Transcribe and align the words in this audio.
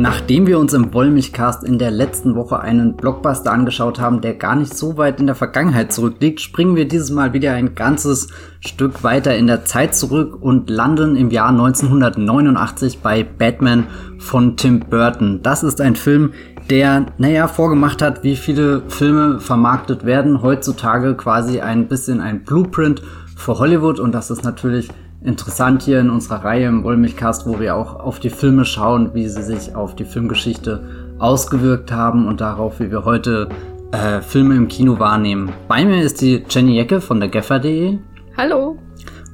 Nachdem 0.00 0.46
wir 0.46 0.60
uns 0.60 0.74
im 0.74 0.94
Wollmilchcast 0.94 1.64
in 1.64 1.76
der 1.76 1.90
letzten 1.90 2.36
Woche 2.36 2.60
einen 2.60 2.96
Blockbuster 2.96 3.50
angeschaut 3.50 3.98
haben, 3.98 4.20
der 4.20 4.34
gar 4.34 4.54
nicht 4.54 4.72
so 4.72 4.96
weit 4.96 5.18
in 5.18 5.26
der 5.26 5.34
Vergangenheit 5.34 5.92
zurückliegt, 5.92 6.40
springen 6.40 6.76
wir 6.76 6.86
dieses 6.86 7.10
Mal 7.10 7.32
wieder 7.32 7.54
ein 7.54 7.74
ganzes 7.74 8.28
Stück 8.60 9.02
weiter 9.02 9.36
in 9.36 9.48
der 9.48 9.64
Zeit 9.64 9.96
zurück 9.96 10.40
und 10.40 10.70
landen 10.70 11.16
im 11.16 11.30
Jahr 11.30 11.48
1989 11.48 13.00
bei 13.00 13.24
Batman 13.24 13.88
von 14.18 14.56
Tim 14.56 14.78
Burton. 14.88 15.40
Das 15.42 15.64
ist 15.64 15.80
ein 15.80 15.96
Film, 15.96 16.32
der, 16.70 17.06
naja, 17.18 17.48
vorgemacht 17.48 18.00
hat, 18.00 18.22
wie 18.22 18.36
viele 18.36 18.82
Filme 18.86 19.40
vermarktet 19.40 20.06
werden. 20.06 20.42
Heutzutage 20.42 21.16
quasi 21.16 21.58
ein 21.58 21.88
bisschen 21.88 22.20
ein 22.20 22.44
Blueprint 22.44 23.02
für 23.34 23.58
Hollywood 23.58 23.98
und 23.98 24.12
das 24.12 24.30
ist 24.30 24.44
natürlich 24.44 24.90
interessant 25.28 25.82
hier 25.82 26.00
in 26.00 26.08
unserer 26.08 26.42
Reihe 26.42 26.66
im 26.66 26.82
Wollmilchcast, 26.82 27.46
wo 27.46 27.60
wir 27.60 27.76
auch 27.76 28.00
auf 28.00 28.18
die 28.18 28.30
Filme 28.30 28.64
schauen, 28.64 29.10
wie 29.12 29.28
sie 29.28 29.42
sich 29.42 29.76
auf 29.76 29.94
die 29.94 30.06
Filmgeschichte 30.06 30.82
ausgewirkt 31.18 31.92
haben 31.92 32.26
und 32.26 32.40
darauf, 32.40 32.80
wie 32.80 32.90
wir 32.90 33.04
heute 33.04 33.50
äh, 33.92 34.22
Filme 34.22 34.56
im 34.56 34.68
Kino 34.68 34.98
wahrnehmen. 34.98 35.52
Bei 35.68 35.84
mir 35.84 36.02
ist 36.02 36.22
die 36.22 36.44
Jenny 36.48 36.76
Jecke 36.76 37.02
von 37.02 37.20
der 37.20 37.28
Geffer.de. 37.28 37.98
Hallo. 38.38 38.78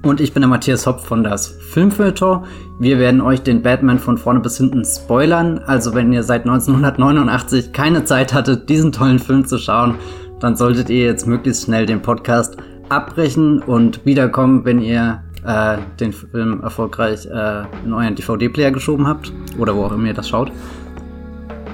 Und 0.03 0.21
ich 0.21 0.35
bin 0.35 0.43
der 0.43 0.49
Matthias 0.49 0.87
Hopf 0.87 1.07
von 1.07 1.23
das 1.23 1.47
Filmfilter. 1.47 2.43
Wir 2.81 2.99
werden 2.99 3.21
euch 3.21 3.43
den 3.43 3.63
Batman 3.63 4.01
von 4.01 4.19
vorne 4.19 4.41
bis 4.41 4.59
hinten 4.59 4.85
spoilern. 4.85 5.61
Also 5.65 5.95
wenn 5.95 6.13
ihr 6.13 6.25
seit 6.25 6.43
1989 6.43 7.73
keine 7.73 8.05
Zeit 8.05 8.35
hattet, 8.35 8.69
diesen 8.69 8.91
tollen 8.91 9.21
Film 9.21 9.47
zu 9.47 9.59
schauen, 9.59 9.95
dann 10.41 10.57
solltet 10.57 10.91
ihr 10.91 11.05
jetzt 11.05 11.27
möglichst 11.27 11.65
schnell 11.65 11.87
den 11.87 12.03
Podcast 12.03 12.57
abbrechen 12.89 13.63
und 13.63 14.05
wiederkommen, 14.05 14.65
wenn 14.65 14.81
ihr 14.81 15.23
äh, 15.45 15.79
den 16.01 16.13
Film 16.13 16.63
erfolgreich 16.63 17.27
äh, 17.27 17.65
in 17.85 17.93
euren 17.93 18.15
DVD-Player 18.15 18.71
geschoben 18.71 19.07
habt 19.07 19.33
oder 19.59 19.75
wo 19.77 19.85
auch 19.85 19.93
immer 19.93 20.07
ihr 20.07 20.15
das 20.15 20.29
schaut. 20.29 20.51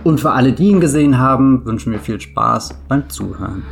Und 0.03 0.19
für 0.19 0.33
alle, 0.33 0.53
die 0.53 0.69
ihn 0.69 0.81
gesehen 0.81 1.19
haben, 1.19 1.65
wünschen 1.65 1.93
wir 1.93 1.99
viel 1.99 2.21
Spaß 2.21 2.75
beim 2.89 3.09
Zuhören. 3.09 3.63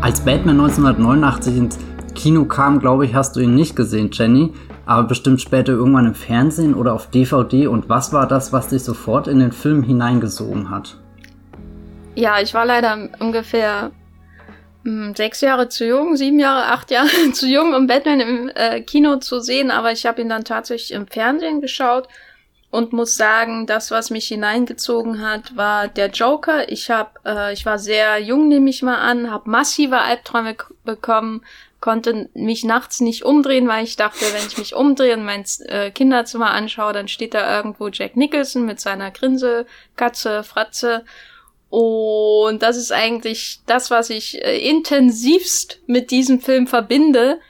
Als 0.00 0.20
Batman 0.20 0.60
1989 0.60 1.56
ins 1.56 1.78
Kino 2.14 2.44
kam, 2.44 2.80
glaube 2.80 3.04
ich, 3.04 3.14
hast 3.14 3.36
du 3.36 3.40
ihn 3.40 3.54
nicht 3.54 3.76
gesehen, 3.76 4.10
Jenny 4.12 4.52
aber 4.86 5.08
bestimmt 5.08 5.40
später 5.40 5.72
irgendwann 5.72 6.06
im 6.06 6.14
Fernsehen 6.14 6.74
oder 6.74 6.92
auf 6.92 7.08
DVD. 7.10 7.66
Und 7.66 7.88
was 7.88 8.12
war 8.12 8.26
das, 8.26 8.52
was 8.52 8.68
dich 8.68 8.82
sofort 8.82 9.28
in 9.28 9.38
den 9.38 9.52
Film 9.52 9.82
hineingesogen 9.82 10.70
hat? 10.70 10.96
Ja, 12.14 12.40
ich 12.40 12.52
war 12.52 12.66
leider 12.66 13.08
ungefähr 13.20 13.92
hm, 14.84 15.14
sechs 15.14 15.40
Jahre 15.40 15.68
zu 15.68 15.86
jung, 15.86 16.16
sieben 16.16 16.38
Jahre, 16.38 16.66
acht 16.66 16.90
Jahre 16.90 17.08
zu 17.32 17.46
jung, 17.46 17.74
um 17.74 17.86
Batman 17.86 18.20
im 18.20 18.50
äh, 18.54 18.80
Kino 18.80 19.16
zu 19.16 19.40
sehen, 19.40 19.70
aber 19.70 19.92
ich 19.92 20.06
habe 20.06 20.20
ihn 20.20 20.28
dann 20.28 20.44
tatsächlich 20.44 20.92
im 20.92 21.06
Fernsehen 21.06 21.60
geschaut 21.60 22.08
und 22.70 22.92
muss 22.92 23.16
sagen, 23.16 23.66
das, 23.66 23.90
was 23.90 24.10
mich 24.10 24.26
hineingezogen 24.28 25.20
hat, 25.20 25.56
war 25.56 25.88
der 25.88 26.08
Joker. 26.08 26.70
Ich 26.70 26.90
hab, 26.90 27.20
äh, 27.24 27.52
ich 27.52 27.64
war 27.66 27.78
sehr 27.78 28.18
jung, 28.18 28.48
nehme 28.48 28.70
ich 28.70 28.82
mal 28.82 28.96
an, 28.96 29.30
habe 29.30 29.48
massive 29.48 29.98
Albträume 29.98 30.56
bekommen, 30.84 31.42
konnte 31.82 32.30
mich 32.32 32.64
nachts 32.64 33.00
nicht 33.00 33.24
umdrehen, 33.24 33.66
weil 33.66 33.84
ich 33.84 33.96
dachte, 33.96 34.24
wenn 34.32 34.46
ich 34.46 34.56
mich 34.56 34.74
umdrehe 34.74 35.14
und 35.14 35.24
mein 35.24 35.44
äh, 35.66 35.90
Kinderzimmer 35.90 36.52
anschaue, 36.52 36.92
dann 36.92 37.08
steht 37.08 37.34
da 37.34 37.56
irgendwo 37.56 37.88
Jack 37.88 38.16
Nicholson 38.16 38.64
mit 38.64 38.80
seiner 38.80 39.10
Grinse, 39.10 39.66
Katze, 39.96 40.44
Fratze. 40.44 41.04
Und 41.68 42.62
das 42.62 42.76
ist 42.76 42.92
eigentlich 42.92 43.60
das, 43.66 43.90
was 43.90 44.10
ich 44.10 44.42
äh, 44.44 44.58
intensivst 44.58 45.80
mit 45.86 46.12
diesem 46.12 46.40
Film 46.40 46.68
verbinde. 46.68 47.40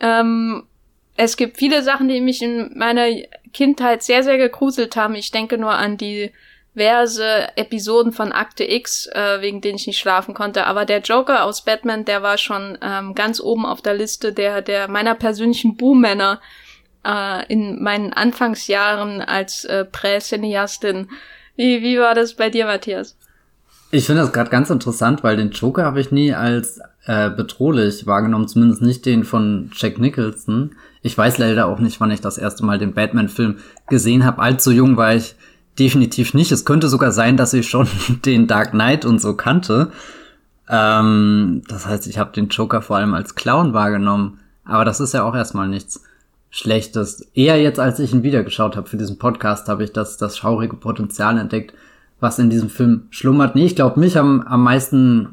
Ähm, 0.00 0.66
es 1.16 1.36
gibt 1.36 1.58
viele 1.58 1.82
Sachen, 1.82 2.08
die 2.08 2.22
mich 2.22 2.40
in 2.40 2.72
meiner 2.78 3.08
Kindheit 3.52 4.02
sehr, 4.02 4.22
sehr 4.22 4.38
gegruselt 4.38 4.96
haben. 4.96 5.14
Ich 5.14 5.32
denke 5.32 5.58
nur 5.58 5.72
an 5.72 5.98
die 5.98 6.32
diverse 6.76 7.56
Episoden 7.56 8.12
von 8.12 8.32
Akte 8.32 8.64
X, 8.64 9.06
äh, 9.06 9.40
wegen 9.40 9.60
denen 9.60 9.76
ich 9.76 9.86
nicht 9.86 9.98
schlafen 9.98 10.34
konnte. 10.34 10.66
Aber 10.66 10.84
der 10.84 11.00
Joker 11.00 11.44
aus 11.44 11.64
Batman, 11.64 12.04
der 12.04 12.22
war 12.22 12.36
schon 12.38 12.76
ähm, 12.82 13.14
ganz 13.14 13.40
oben 13.40 13.64
auf 13.64 13.80
der 13.80 13.94
Liste 13.94 14.32
der, 14.32 14.62
der 14.62 14.88
meiner 14.88 15.14
persönlichen 15.14 15.76
Buhmänner 15.76 16.40
äh, 17.04 17.50
in 17.50 17.82
meinen 17.82 18.12
Anfangsjahren 18.12 19.22
als 19.22 19.64
äh, 19.64 19.84
Prä-Cineastin. 19.86 21.08
Wie, 21.56 21.82
wie 21.82 21.98
war 21.98 22.14
das 22.14 22.34
bei 22.34 22.50
dir, 22.50 22.66
Matthias? 22.66 23.16
Ich 23.90 24.04
finde 24.04 24.22
das 24.22 24.32
gerade 24.32 24.50
ganz 24.50 24.68
interessant, 24.68 25.24
weil 25.24 25.36
den 25.36 25.52
Joker 25.52 25.84
habe 25.84 26.00
ich 26.00 26.10
nie 26.10 26.34
als 26.34 26.80
äh, 27.06 27.30
bedrohlich 27.30 28.06
wahrgenommen, 28.06 28.48
zumindest 28.48 28.82
nicht 28.82 29.06
den 29.06 29.24
von 29.24 29.70
Jack 29.74 29.98
Nicholson. 29.98 30.74
Ich 31.00 31.16
weiß 31.16 31.38
leider 31.38 31.66
auch 31.66 31.78
nicht, 31.78 32.00
wann 32.00 32.10
ich 32.10 32.20
das 32.20 32.36
erste 32.36 32.66
Mal 32.66 32.78
den 32.78 32.92
Batman-Film 32.92 33.60
gesehen 33.88 34.24
habe. 34.24 34.42
Allzu 34.42 34.72
jung 34.72 34.96
war 34.98 35.14
ich 35.14 35.36
definitiv 35.78 36.34
nicht. 36.34 36.52
Es 36.52 36.64
könnte 36.64 36.88
sogar 36.88 37.12
sein, 37.12 37.36
dass 37.36 37.52
ich 37.52 37.68
schon 37.68 37.88
den 38.24 38.46
Dark 38.46 38.70
Knight 38.72 39.04
und 39.04 39.20
so 39.20 39.34
kannte. 39.34 39.90
Ähm, 40.68 41.62
das 41.68 41.86
heißt, 41.86 42.06
ich 42.06 42.18
habe 42.18 42.32
den 42.32 42.48
Joker 42.48 42.82
vor 42.82 42.96
allem 42.96 43.14
als 43.14 43.34
Clown 43.34 43.72
wahrgenommen. 43.72 44.38
Aber 44.64 44.84
das 44.84 45.00
ist 45.00 45.14
ja 45.14 45.22
auch 45.22 45.34
erstmal 45.34 45.68
nichts 45.68 46.02
Schlechtes. 46.50 47.28
Eher 47.34 47.60
jetzt, 47.60 47.78
als 47.78 47.98
ich 47.98 48.12
ihn 48.12 48.22
wiedergeschaut 48.22 48.76
habe 48.76 48.88
für 48.88 48.96
diesen 48.96 49.18
Podcast, 49.18 49.68
habe 49.68 49.84
ich 49.84 49.92
das, 49.92 50.16
das 50.16 50.36
schaurige 50.36 50.76
Potenzial 50.76 51.38
entdeckt, 51.38 51.74
was 52.18 52.38
in 52.38 52.50
diesem 52.50 52.70
Film 52.70 53.06
schlummert. 53.10 53.54
Nee, 53.54 53.66
ich 53.66 53.76
glaube, 53.76 54.00
mich 54.00 54.18
am, 54.18 54.42
am 54.42 54.62
meisten 54.62 55.28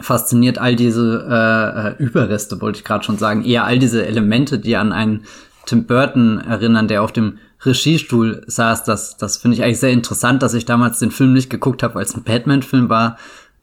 fasziniert 0.00 0.58
all 0.58 0.74
diese 0.74 1.26
äh, 1.28 1.88
äh 1.88 2.02
Überreste, 2.02 2.60
wollte 2.60 2.78
ich 2.78 2.84
gerade 2.84 3.04
schon 3.04 3.18
sagen. 3.18 3.44
Eher 3.44 3.64
all 3.64 3.78
diese 3.78 4.04
Elemente, 4.04 4.58
die 4.58 4.76
an 4.76 4.92
einen 4.92 5.24
Tim 5.66 5.84
Burton 5.86 6.38
erinnern, 6.38 6.88
der 6.88 7.02
auf 7.02 7.12
dem 7.12 7.38
Regiestuhl 7.64 8.42
saß, 8.46 8.84
das, 8.84 9.16
das 9.16 9.36
finde 9.36 9.56
ich 9.56 9.62
eigentlich 9.62 9.80
sehr 9.80 9.92
interessant, 9.92 10.42
dass 10.42 10.54
ich 10.54 10.64
damals 10.64 10.98
den 10.98 11.10
Film 11.10 11.32
nicht 11.32 11.50
geguckt 11.50 11.82
habe, 11.82 11.96
weil 11.96 12.04
es 12.04 12.14
ein 12.14 12.24
Batman-Film 12.24 12.88
war, 12.88 13.18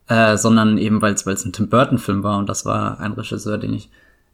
äh, 0.07 0.37
sondern 0.37 0.77
eben 0.77 1.01
weil 1.01 1.13
es 1.13 1.25
ein 1.25 1.53
Tim 1.53 1.69
Burton-Film 1.69 2.23
war. 2.23 2.37
Und 2.37 2.49
das 2.49 2.65
war 2.65 2.99
ein 2.99 3.13
Regisseur, 3.13 3.57
den 3.57 3.73
ich 3.73 3.89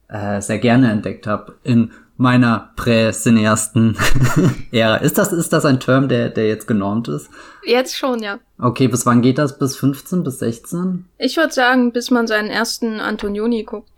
äh, 0.07 0.41
sehr 0.41 0.59
gerne 0.59 0.91
entdeckt 0.91 1.27
habe 1.27 1.55
in 1.63 1.91
meiner 2.17 2.71
Prä-Cineasten-Ära. 2.75 4.95
ist 4.97 5.17
das, 5.17 5.33
ist 5.33 5.51
das 5.51 5.65
ein 5.65 5.79
Term, 5.79 6.07
der, 6.07 6.29
der 6.29 6.47
jetzt 6.47 6.67
genormt 6.67 7.07
ist? 7.09 7.29
Jetzt 7.65 7.97
schon, 7.97 8.21
ja. 8.23 8.39
Okay, 8.57 8.87
bis 8.87 9.05
wann 9.05 9.21
geht 9.21 9.37
das? 9.37 9.59
Bis 9.59 9.75
15, 9.75 10.23
bis 10.23 10.39
16? 10.39 11.03
Ich 11.17 11.35
würde 11.35 11.53
sagen, 11.53 11.91
bis 11.91 12.09
man 12.11 12.27
seinen 12.27 12.49
ersten 12.49 13.01
Antonioni 13.01 13.63
guckt. 13.63 13.89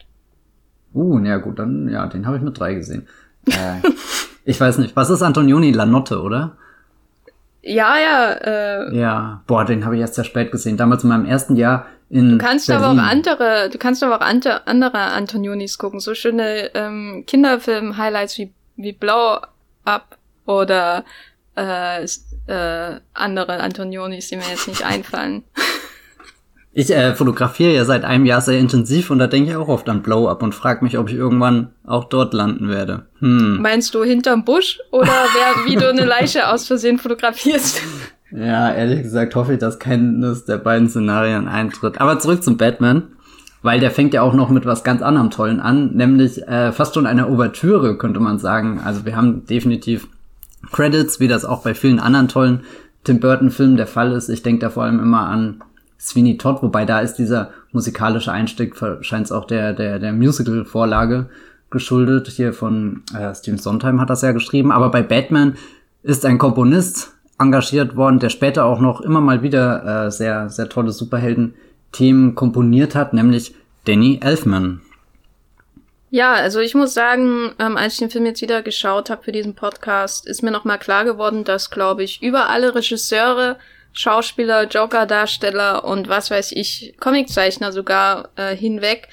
Uh, 0.94 1.20
na 1.20 1.30
ja, 1.30 1.38
gut, 1.38 1.60
dann, 1.60 1.90
ja, 1.90 2.08
den 2.08 2.26
habe 2.26 2.38
ich 2.38 2.44
mit 2.44 2.60
drei 2.60 2.74
gesehen. 2.74 3.08
Äh, 3.46 3.84
ich 4.48 4.60
weiß 4.62 4.78
nicht, 4.78 4.96
was 4.96 5.10
ist 5.10 5.22
Antonioni 5.22 5.72
Lanotte, 5.72 6.22
oder? 6.22 6.56
Ja, 7.62 7.98
ja. 7.98 8.32
Äh, 8.32 8.98
ja, 8.98 9.44
boah, 9.46 9.66
den 9.66 9.84
habe 9.84 9.96
ich 9.96 10.02
erst 10.02 10.16
sehr 10.16 10.24
spät 10.24 10.52
gesehen. 10.54 10.78
Damals 10.78 11.04
in 11.04 11.10
meinem 11.10 11.26
ersten 11.26 11.58
Jahr 11.58 11.86
in 12.10 12.32
Du 12.32 12.38
kannst 12.38 12.68
Berlin. 12.68 12.86
aber 12.86 12.94
auch 13.02 13.06
andere, 13.06 13.70
du 13.70 13.78
kannst 13.78 14.02
aber 14.04 14.16
auch 14.16 14.22
ante, 14.22 14.66
andere 14.66 15.00
Antonionis 15.00 15.78
gucken. 15.78 16.00
So 16.00 16.16
schöne 16.16 16.74
ähm, 16.76 17.26
Kinderfilm-Highlights 17.28 18.38
wie, 18.38 18.54
wie 18.78 18.94
Blow 18.94 19.40
Up 19.84 20.18
oder 20.46 21.04
äh, 21.58 22.06
äh, 22.06 23.00
andere 23.14 23.60
Antonionis, 23.60 24.30
die 24.30 24.38
mir 24.38 24.44
jetzt 24.50 24.70
nicht 24.70 24.86
einfallen. 24.86 25.44
Ich 26.80 26.94
äh, 26.94 27.16
fotografiere 27.16 27.74
ja 27.74 27.86
seit 27.86 28.04
einem 28.04 28.28
Jahr 28.28 28.40
sehr 28.40 28.60
intensiv 28.60 29.10
und 29.10 29.18
da 29.18 29.26
denke 29.26 29.50
ich 29.50 29.56
auch 29.56 29.68
oft 29.68 29.90
an 29.90 30.04
Blow-Up 30.04 30.44
und 30.44 30.54
frage 30.54 30.86
mich, 30.86 31.00
ob 31.00 31.10
ich 31.10 31.16
irgendwann 31.16 31.70
auch 31.88 32.04
dort 32.04 32.36
landen 32.36 32.70
werde. 32.70 33.08
Hm. 33.18 33.60
Meinst 33.64 33.96
du 33.96 34.04
hinterm 34.04 34.46
Busch 34.46 34.80
oder 34.92 35.08
wer, 35.08 35.66
wie 35.66 35.76
du 35.76 35.90
eine 35.90 36.06
Leiche 36.06 36.48
aus 36.48 36.68
Versehen 36.68 37.00
fotografierst? 37.00 37.82
Ja, 38.30 38.72
ehrlich 38.72 39.02
gesagt 39.02 39.34
hoffe 39.34 39.54
ich, 39.54 39.60
dass 39.60 39.80
keines 39.80 40.46
der 40.46 40.58
beiden 40.58 40.88
Szenarien 40.88 41.48
eintritt. 41.48 42.00
Aber 42.00 42.20
zurück 42.20 42.44
zum 42.44 42.58
Batman, 42.58 43.08
weil 43.64 43.80
der 43.80 43.90
fängt 43.90 44.14
ja 44.14 44.22
auch 44.22 44.36
noch 44.36 44.52
mit 44.52 44.68
was 44.68 44.84
ganz 44.84 45.02
anderem 45.02 45.32
Tollen 45.32 45.60
an, 45.60 45.96
nämlich 45.96 46.48
äh, 46.48 46.72
fast 46.72 46.94
schon 46.94 47.08
eine 47.08 47.28
Ouvertüre, 47.28 47.98
könnte 47.98 48.20
man 48.20 48.38
sagen. 48.38 48.82
Also 48.86 49.04
wir 49.04 49.16
haben 49.16 49.48
definitiv 49.48 50.08
Credits, 50.72 51.20
wie 51.20 51.28
das 51.28 51.44
auch 51.44 51.64
bei 51.64 51.74
vielen 51.74 51.98
anderen 51.98 52.28
tollen 52.28 52.66
Tim 53.04 53.20
Burton-Filmen 53.20 53.78
der 53.78 53.88
Fall 53.88 54.12
ist. 54.12 54.30
Ich 54.30 54.44
denke 54.44 54.60
da 54.60 54.70
vor 54.70 54.84
allem 54.84 55.00
immer 55.00 55.22
an 55.22 55.64
Sweeney 56.00 56.38
Todd, 56.38 56.62
wobei 56.62 56.86
da 56.86 57.00
ist 57.00 57.16
dieser 57.16 57.52
musikalische 57.72 58.32
Einstieg 58.32 58.76
scheint 59.02 59.26
es 59.26 59.32
auch 59.32 59.46
der, 59.46 59.74
der, 59.74 60.00
der 60.00 60.14
Musical-Vorlage 60.14 61.30
geschuldet. 61.70 62.28
Hier 62.28 62.54
von 62.54 63.04
äh, 63.14 63.34
Steven 63.34 63.58
Sondheim 63.58 64.00
hat 64.00 64.10
das 64.10 64.22
ja 64.22 64.32
geschrieben. 64.32 64.72
Aber 64.72 64.90
bei 64.90 65.02
Batman 65.02 65.56
ist 66.04 66.26
ein 66.26 66.38
Komponist 66.38 67.14
engagiert 67.40 67.96
worden, 67.96 68.20
der 68.20 68.30
später 68.30 68.66
auch 68.66 68.80
noch 68.80 69.02
immer 69.02 69.22
mal 69.22 69.44
wieder 69.44 70.06
äh, 70.06 70.12
sehr, 70.12 70.50
sehr 70.50 70.70
tolle 70.70 70.92
Superhelden-Themen 70.92 72.36
komponiert 72.36 72.96
hat, 72.96 73.14
nämlich 73.14 73.56
Danny 73.86 74.20
Elfman. 74.22 74.82
Ja, 76.10 76.34
also 76.34 76.60
ich 76.62 76.74
muss 76.74 76.94
sagen, 76.94 77.52
ähm, 77.60 77.76
als 77.76 77.94
ich 77.94 78.00
den 78.00 78.10
Film 78.10 78.26
jetzt 78.26 78.42
wieder 78.42 78.62
geschaut 78.62 79.10
habe 79.10 79.24
für 79.24 79.34
diesen 79.34 79.56
Podcast, 79.56 80.26
ist 80.26 80.42
mir 80.42 80.52
nochmal 80.52 80.80
klar 80.80 81.04
geworden, 81.04 81.44
dass, 81.44 81.70
glaube 81.70 82.04
ich, 82.04 82.24
über 82.24 82.50
alle 82.50 82.74
Regisseure 82.74 83.58
Schauspieler, 83.98 84.68
Joker-Darsteller 84.68 85.84
und 85.84 86.08
was 86.08 86.30
weiß 86.30 86.52
ich, 86.52 86.94
Comiczeichner 87.00 87.72
sogar 87.72 88.30
äh, 88.36 88.56
hinweg 88.56 89.08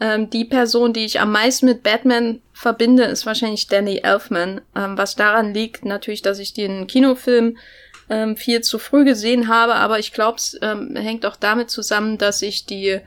ähm, 0.00 0.30
die 0.30 0.44
Person, 0.44 0.92
die 0.92 1.04
ich 1.04 1.20
am 1.20 1.32
meisten 1.32 1.66
mit 1.66 1.82
Batman 1.82 2.40
verbinde, 2.52 3.04
ist 3.04 3.26
wahrscheinlich 3.26 3.66
Danny 3.66 3.98
Elfman. 3.98 4.60
Ähm, 4.76 4.96
was 4.96 5.16
daran 5.16 5.52
liegt, 5.52 5.84
natürlich, 5.84 6.22
dass 6.22 6.38
ich 6.38 6.54
den 6.54 6.86
Kinofilm 6.86 7.56
ähm, 8.08 8.36
viel 8.36 8.60
zu 8.60 8.78
früh 8.78 9.04
gesehen 9.04 9.48
habe, 9.48 9.74
aber 9.74 9.98
ich 9.98 10.12
glaube, 10.12 10.36
es 10.38 10.56
ähm, 10.62 10.94
hängt 10.94 11.26
auch 11.26 11.36
damit 11.36 11.70
zusammen, 11.70 12.16
dass 12.16 12.42
ich 12.42 12.64
die 12.64 13.00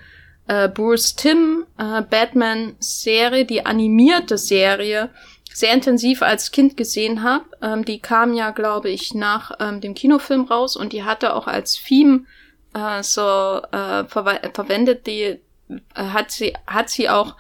äh, 0.48 0.68
Bruce 0.68 1.16
Tim 1.16 1.66
äh, 1.78 2.02
Batman-Serie, 2.02 3.46
die 3.46 3.66
animierte 3.66 4.38
Serie, 4.38 5.10
sehr 5.54 5.74
intensiv 5.74 6.22
als 6.22 6.52
Kind 6.52 6.78
gesehen 6.78 7.24
habe. 7.24 7.46
Ähm, 7.62 7.86
die 7.86 8.00
kam 8.00 8.34
ja, 8.34 8.52
glaube 8.52 8.90
ich, 8.90 9.14
nach 9.14 9.52
ähm, 9.60 9.82
dem 9.82 9.94
Kinofilm 9.94 10.46
raus 10.46 10.76
und 10.76 10.94
die 10.94 11.04
hatte 11.04 11.36
auch 11.36 11.48
als 11.48 11.82
Theme 11.82 12.26
äh, 12.74 13.04
so 13.04 13.22
äh, 13.72 14.06
ver 14.06 14.40
verwendet, 14.54 15.08
die 15.08 15.22
äh, 15.24 15.40
hat 15.96 16.32
sie 16.32 16.54
hat 16.68 16.90
sie 16.90 17.10
auch 17.10 17.36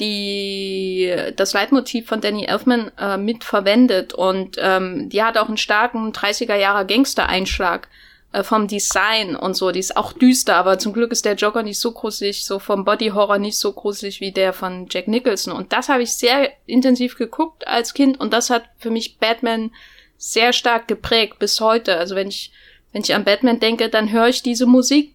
die 0.00 1.14
das 1.36 1.52
Leitmotiv 1.52 2.08
von 2.08 2.20
Danny 2.20 2.44
Elfman 2.46 2.90
äh, 2.98 3.16
mit 3.16 3.44
verwendet 3.44 4.12
und 4.12 4.56
ähm, 4.60 5.08
die 5.08 5.22
hat 5.22 5.38
auch 5.38 5.48
einen 5.48 5.56
starken 5.56 6.12
30er 6.12 6.56
Jahre 6.56 6.84
Gangster-Einschlag 6.84 7.88
äh, 8.34 8.42
vom 8.42 8.66
Design 8.66 9.36
und 9.36 9.54
so. 9.54 9.70
Die 9.70 9.78
ist 9.78 9.96
auch 9.96 10.12
düster, 10.12 10.56
aber 10.56 10.78
zum 10.78 10.92
Glück 10.92 11.12
ist 11.12 11.24
der 11.24 11.34
Joker 11.34 11.62
nicht 11.62 11.78
so 11.78 11.92
gruselig, 11.92 12.44
so 12.44 12.58
vom 12.58 12.84
Body 12.84 13.08
Horror 13.08 13.38
nicht 13.38 13.56
so 13.56 13.72
gruselig 13.72 14.20
wie 14.20 14.32
der 14.32 14.52
von 14.52 14.88
Jack 14.90 15.06
Nicholson. 15.06 15.52
Und 15.52 15.72
das 15.72 15.88
habe 15.88 16.02
ich 16.02 16.14
sehr 16.14 16.50
intensiv 16.66 17.16
geguckt 17.16 17.66
als 17.68 17.94
Kind 17.94 18.18
und 18.20 18.32
das 18.32 18.50
hat 18.50 18.64
für 18.78 18.90
mich 18.90 19.18
Batman 19.18 19.70
sehr 20.16 20.52
stark 20.52 20.88
geprägt 20.88 21.38
bis 21.38 21.60
heute. 21.60 21.96
Also 21.96 22.16
wenn 22.16 22.28
ich 22.28 22.52
wenn 22.92 23.02
ich 23.02 23.14
an 23.14 23.24
Batman 23.24 23.60
denke, 23.60 23.88
dann 23.88 24.10
höre 24.10 24.28
ich 24.28 24.42
diese 24.42 24.66
Musik 24.66 25.14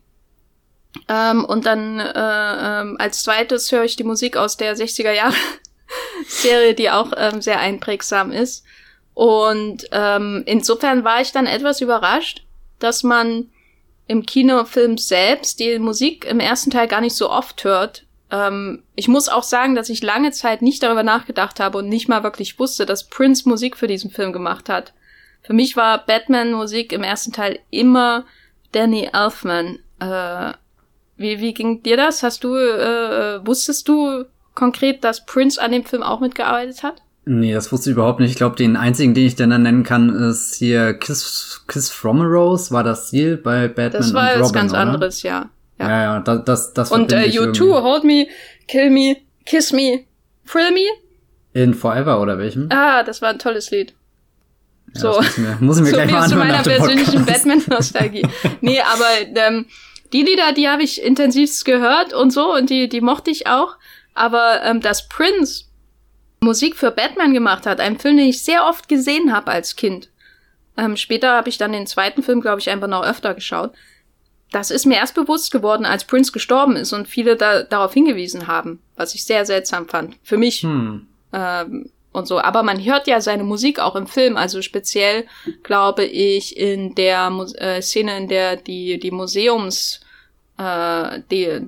ähm, 1.07 1.43
und 1.43 1.65
dann 1.65 1.99
äh, 1.99 2.11
ähm, 2.15 2.95
als 2.99 3.23
zweites 3.23 3.71
höre 3.71 3.83
ich 3.83 3.95
die 3.95 4.03
Musik 4.03 4.37
aus 4.37 4.55
der 4.55 4.75
60er 4.77 5.11
Jahre 5.11 5.35
Serie, 6.27 6.73
die 6.73 6.89
auch 6.89 7.11
ähm, 7.17 7.41
sehr 7.41 7.59
einprägsam 7.59 8.31
ist. 8.31 8.63
Und 9.13 9.87
ähm, 9.91 10.43
insofern 10.45 11.03
war 11.03 11.19
ich 11.19 11.33
dann 11.33 11.47
etwas 11.47 11.81
überrascht, 11.81 12.43
dass 12.79 13.03
man 13.03 13.49
im 14.07 14.25
Kinofilm 14.25 14.97
selbst 14.97 15.59
die 15.59 15.77
Musik 15.77 16.25
im 16.25 16.39
ersten 16.39 16.71
Teil 16.71 16.87
gar 16.87 17.01
nicht 17.01 17.15
so 17.15 17.29
oft 17.29 17.63
hört. 17.63 18.05
Ähm, 18.31 18.83
ich 18.95 19.07
muss 19.07 19.29
auch 19.29 19.43
sagen, 19.43 19.75
dass 19.75 19.89
ich 19.89 20.01
lange 20.01 20.31
Zeit 20.31 20.61
nicht 20.61 20.81
darüber 20.81 21.03
nachgedacht 21.03 21.59
habe 21.59 21.77
und 21.77 21.89
nicht 21.89 22.07
mal 22.07 22.23
wirklich 22.23 22.57
wusste, 22.59 22.85
dass 22.85 23.07
Prince 23.07 23.47
Musik 23.47 23.77
für 23.77 23.87
diesen 23.87 24.09
Film 24.09 24.33
gemacht 24.33 24.67
hat. 24.67 24.93
Für 25.41 25.53
mich 25.53 25.77
war 25.77 26.05
Batman-Musik 26.05 26.91
im 26.91 27.03
ersten 27.03 27.31
Teil 27.31 27.59
immer 27.69 28.25
Danny 28.71 29.09
Elfman. 29.13 29.79
Äh, 29.99 30.53
wie, 31.17 31.39
wie 31.39 31.53
ging 31.53 31.83
dir 31.83 31.97
das? 31.97 32.23
Hast 32.23 32.43
du, 32.43 32.55
äh, 32.55 33.45
wusstest 33.45 33.87
du 33.87 34.25
konkret, 34.55 35.03
dass 35.03 35.25
Prince 35.25 35.61
an 35.61 35.71
dem 35.71 35.85
Film 35.85 36.03
auch 36.03 36.19
mitgearbeitet 36.19 36.83
hat? 36.83 37.01
Nee, 37.31 37.53
das 37.53 37.71
wusste 37.71 37.91
ich 37.91 37.95
überhaupt 37.95 38.19
nicht. 38.19 38.31
Ich 38.31 38.37
glaube, 38.37 38.55
den 38.55 38.75
einzigen, 38.75 39.13
den 39.13 39.27
ich 39.27 39.35
dann 39.35 39.49
nennen 39.49 39.83
kann, 39.83 40.09
ist 40.09 40.55
hier 40.55 40.95
Kiss, 40.95 41.63
Kiss 41.67 41.91
from 41.91 42.21
a 42.21 42.23
Rose, 42.23 42.71
war 42.71 42.83
das 42.83 43.09
Ziel 43.09 43.37
bei 43.37 43.67
Batman 43.67 44.01
Das 44.01 44.13
war 44.15 44.23
und 44.23 44.29
Robin, 44.29 44.41
was 44.41 44.53
ganz 44.53 44.71
oder? 44.71 44.81
anderes, 44.81 45.21
ja. 45.21 45.47
Ja, 45.77 45.89
ja, 45.89 46.01
ja 46.01 46.19
das, 46.21 46.43
das, 46.43 46.73
das 46.73 46.91
Und 46.91 47.11
äh, 47.11 47.27
You 47.27 47.41
irgendwie. 47.43 47.59
Too, 47.59 47.83
Hold 47.83 48.03
Me, 48.03 48.25
Kill 48.67 48.89
Me, 48.89 49.17
Kiss 49.45 49.71
Me, 49.71 50.05
Thrill 50.51 50.71
Me. 50.71 50.87
In 51.53 51.75
Forever 51.75 52.19
oder 52.19 52.39
welchem? 52.39 52.67
Ah, 52.71 53.03
das 53.03 53.21
war 53.21 53.29
ein 53.29 53.37
tolles 53.37 53.69
Lied. 53.69 53.93
Ja, 54.95 55.01
so. 55.01 55.07
das 55.09 55.17
muss 55.17 55.37
ich 55.37 55.37
mir, 55.37 55.57
muss 55.59 55.77
ich 55.77 55.83
mir 55.83 55.89
so 55.91 55.95
gleich 55.97 56.07
viel 56.07 56.15
mal 56.15 56.27
zu 56.27 56.33
anhören 56.33 56.47
meiner 56.47 56.57
nach 56.57 56.63
dem 56.63 56.77
persönlichen. 56.77 57.25
Batman-Nostalgie. 57.27 58.27
nee, 58.61 58.79
aber 58.81 59.39
ähm, 59.39 59.67
die 60.13 60.23
Lieder, 60.23 60.51
die 60.53 60.67
habe 60.67 60.81
ich 60.81 61.03
intensivst 61.03 61.63
gehört 61.63 62.11
und 62.11 62.31
so 62.33 62.55
und 62.55 62.71
die, 62.71 62.89
die 62.89 63.01
mochte 63.01 63.29
ich 63.29 63.45
auch. 63.45 63.75
Aber 64.15 64.63
ähm, 64.63 64.81
dass 64.81 65.07
Prince 65.07 65.65
Musik 66.41 66.75
für 66.75 66.91
Batman 66.91 67.33
gemacht 67.33 67.65
hat, 67.65 67.79
einen 67.79 67.99
Film, 67.99 68.17
den 68.17 68.27
ich 68.27 68.43
sehr 68.43 68.65
oft 68.65 68.87
gesehen 68.87 69.33
habe 69.33 69.51
als 69.51 69.75
Kind. 69.75 70.09
Ähm, 70.77 70.95
später 70.95 71.33
habe 71.33 71.49
ich 71.49 71.57
dann 71.57 71.73
den 71.73 71.87
zweiten 71.87 72.23
Film, 72.23 72.41
glaube 72.41 72.59
ich, 72.59 72.69
einfach 72.69 72.87
noch 72.87 73.03
öfter 73.03 73.33
geschaut. 73.33 73.71
Das 74.51 74.71
ist 74.71 74.85
mir 74.85 74.95
erst 74.95 75.15
bewusst 75.15 75.51
geworden, 75.51 75.85
als 75.85 76.05
Prince 76.05 76.31
gestorben 76.31 76.75
ist 76.75 76.93
und 76.93 77.07
viele 77.07 77.35
da, 77.35 77.63
darauf 77.63 77.93
hingewiesen 77.93 78.47
haben, 78.47 78.81
was 78.95 79.13
ich 79.13 79.23
sehr 79.23 79.45
seltsam 79.45 79.87
fand. 79.87 80.15
Für 80.23 80.37
mich 80.37 80.63
Hm. 80.63 81.07
ähm, 81.33 81.91
und 82.11 82.27
so. 82.27 82.39
Aber 82.39 82.63
man 82.63 82.83
hört 82.83 83.07
ja 83.07 83.21
seine 83.21 83.43
Musik 83.43 83.79
auch 83.79 83.95
im 83.95 84.07
Film, 84.07 84.37
also 84.37 84.61
speziell, 84.61 85.25
glaube 85.63 86.05
ich, 86.05 86.57
in 86.57 86.95
der 86.95 87.29
Mu 87.29 87.43
äh, 87.55 87.81
Szene, 87.81 88.17
in 88.17 88.27
der 88.27 88.55
die, 88.55 88.99
die 88.99 89.11
Museums, 89.11 89.99
äh, 90.57 91.21
die, 91.29 91.61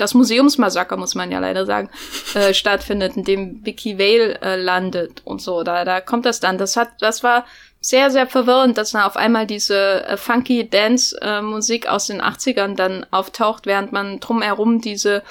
das 0.00 0.14
Museumsmassaker, 0.14 0.96
muss 0.96 1.14
man 1.14 1.30
ja 1.30 1.38
leider 1.38 1.66
sagen, 1.66 1.90
äh, 2.34 2.54
stattfindet, 2.54 3.16
in 3.16 3.24
dem 3.24 3.64
Vicky 3.64 3.98
Vale 3.98 4.40
äh, 4.40 4.56
landet 4.56 5.22
und 5.24 5.40
so. 5.40 5.62
Da, 5.62 5.84
da 5.84 6.00
kommt 6.00 6.26
das 6.26 6.40
dann. 6.40 6.58
Das 6.58 6.76
hat, 6.76 6.90
das 7.00 7.22
war 7.22 7.44
sehr, 7.80 8.10
sehr 8.10 8.26
verwirrend, 8.26 8.76
dass 8.76 8.92
da 8.92 9.06
auf 9.06 9.16
einmal 9.16 9.46
diese 9.46 10.04
äh, 10.06 10.16
funky 10.16 10.68
Dance-Musik 10.68 11.88
aus 11.88 12.06
den 12.06 12.20
80ern 12.20 12.74
dann 12.76 13.06
auftaucht, 13.10 13.66
während 13.66 13.92
man 13.92 14.20
drumherum 14.20 14.80
diese 14.80 15.22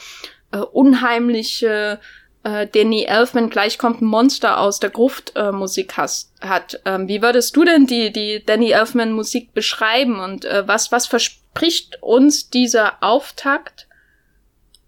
äh, 0.52 0.58
unheimliche 0.58 2.00
äh, 2.44 2.68
Danny 2.68 3.04
Elfman 3.04 3.50
gleich 3.50 3.78
kommt 3.78 4.02
ein 4.02 4.06
Monster 4.06 4.60
aus 4.60 4.80
der 4.80 4.90
Gruft 4.90 5.34
äh, 5.36 5.52
Musik 5.52 5.98
has, 5.98 6.32
hat. 6.42 6.80
Ähm, 6.86 7.08
wie 7.08 7.22
würdest 7.22 7.56
du 7.56 7.66
denn 7.66 7.86
die 7.86 8.12
die 8.12 8.44
Danny 8.46 8.72
Elfman 8.72 9.12
Musik 9.12 9.54
beschreiben 9.54 10.20
und 10.20 10.46
äh, 10.46 10.68
was 10.68 10.92
was 10.92 11.06
verspricht 11.06 12.02
uns 12.02 12.50
dieser 12.50 13.04
Auftakt 13.04 13.88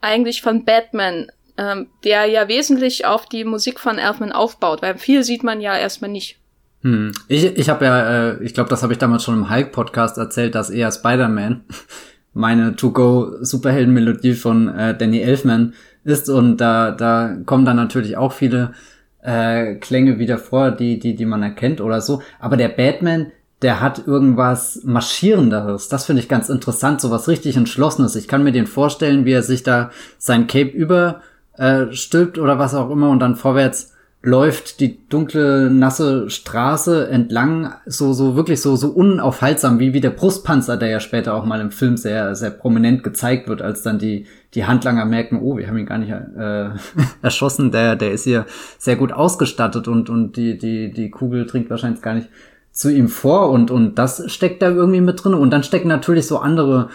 eigentlich 0.01 0.41
von 0.41 0.65
Batman, 0.65 1.27
ähm, 1.57 1.87
der 2.03 2.25
ja 2.25 2.47
wesentlich 2.47 3.05
auf 3.05 3.25
die 3.27 3.43
Musik 3.43 3.79
von 3.79 3.97
Elfman 3.97 4.31
aufbaut, 4.31 4.81
weil 4.81 4.97
viel 4.97 5.23
sieht 5.23 5.43
man 5.43 5.61
ja 5.61 5.77
erstmal 5.77 6.11
nicht. 6.11 6.37
Hm. 6.81 7.11
Ich, 7.27 7.45
ich 7.45 7.69
habe 7.69 7.85
ja, 7.85 8.29
äh, 8.29 8.43
ich 8.43 8.53
glaube, 8.53 8.69
das 8.69 8.83
habe 8.83 8.93
ich 8.93 8.99
damals 8.99 9.23
schon 9.23 9.35
im 9.35 9.49
Hulk-Podcast 9.49 10.17
erzählt, 10.17 10.55
dass 10.55 10.69
eher 10.69 10.91
Spider-Man 10.91 11.63
meine 12.33 12.75
To-Go-Superhelden-Melodie 12.75 14.33
von 14.33 14.67
äh, 14.69 14.97
Danny 14.97 15.19
Elfman 15.21 15.73
ist 16.03 16.29
und 16.29 16.57
da, 16.57 16.91
da 16.91 17.37
kommen 17.45 17.65
dann 17.65 17.75
natürlich 17.75 18.17
auch 18.17 18.31
viele 18.31 18.73
äh, 19.21 19.75
Klänge 19.75 20.17
wieder 20.17 20.37
vor, 20.37 20.71
die, 20.71 20.97
die, 20.97 21.15
die 21.15 21.25
man 21.25 21.43
erkennt 21.43 21.81
oder 21.81 22.01
so. 22.01 22.21
Aber 22.39 22.57
der 22.57 22.69
Batman, 22.69 23.31
der 23.61 23.79
hat 23.79 24.07
irgendwas 24.07 24.81
Marschierenderes. 24.83 25.87
Das 25.87 26.05
finde 26.05 26.21
ich 26.21 26.29
ganz 26.29 26.49
interessant, 26.49 26.99
so 26.99 27.11
was 27.11 27.27
richtig 27.27 27.57
Entschlossenes. 27.57 28.15
Ich 28.15 28.27
kann 28.27 28.43
mir 28.43 28.51
den 28.51 28.67
vorstellen, 28.67 29.25
wie 29.25 29.33
er 29.33 29.43
sich 29.43 29.63
da 29.63 29.91
sein 30.17 30.47
Cape 30.47 30.69
überstülpt 30.69 32.37
äh, 32.37 32.41
oder 32.41 32.57
was 32.57 32.73
auch 32.73 32.89
immer 32.89 33.09
und 33.09 33.19
dann 33.19 33.35
vorwärts 33.35 33.93
läuft 34.23 34.79
die 34.79 35.07
dunkle, 35.07 35.71
nasse 35.71 36.29
Straße 36.29 37.09
entlang, 37.09 37.73
so, 37.87 38.13
so 38.13 38.35
wirklich 38.35 38.61
so, 38.61 38.75
so 38.75 38.89
unaufhaltsam, 38.89 39.79
wie, 39.79 39.93
wie 39.93 40.01
der 40.01 40.11
Brustpanzer, 40.11 40.77
der 40.77 40.89
ja 40.89 40.99
später 40.99 41.33
auch 41.33 41.43
mal 41.43 41.59
im 41.59 41.71
Film 41.71 41.97
sehr, 41.97 42.35
sehr 42.35 42.51
prominent 42.51 43.03
gezeigt 43.03 43.47
wird, 43.47 43.63
als 43.63 43.81
dann 43.81 43.97
die, 43.97 44.27
die 44.53 44.65
Handlanger 44.65 45.05
merken, 45.05 45.39
oh, 45.41 45.57
wir 45.57 45.67
haben 45.67 45.77
ihn 45.77 45.87
gar 45.87 45.97
nicht 45.97 46.11
äh, 46.11 46.69
erschossen, 47.23 47.71
der, 47.71 47.95
der 47.95 48.11
ist 48.11 48.25
hier 48.25 48.45
sehr 48.77 48.95
gut 48.95 49.11
ausgestattet 49.11 49.87
und, 49.87 50.11
und 50.11 50.37
die, 50.37 50.55
die, 50.55 50.91
die 50.91 51.09
Kugel 51.09 51.47
dringt 51.47 51.71
wahrscheinlich 51.71 52.03
gar 52.03 52.13
nicht 52.13 52.29
zu 52.71 52.89
ihm 52.89 53.09
vor 53.09 53.49
und, 53.49 53.71
und 53.71 53.95
das 53.95 54.31
steckt 54.31 54.61
da 54.61 54.69
irgendwie 54.69 55.01
mit 55.01 55.23
drin. 55.23 55.33
Und 55.33 55.51
dann 55.51 55.63
stecken 55.63 55.87
natürlich 55.87 56.27
so 56.27 56.39
andere 56.39 56.89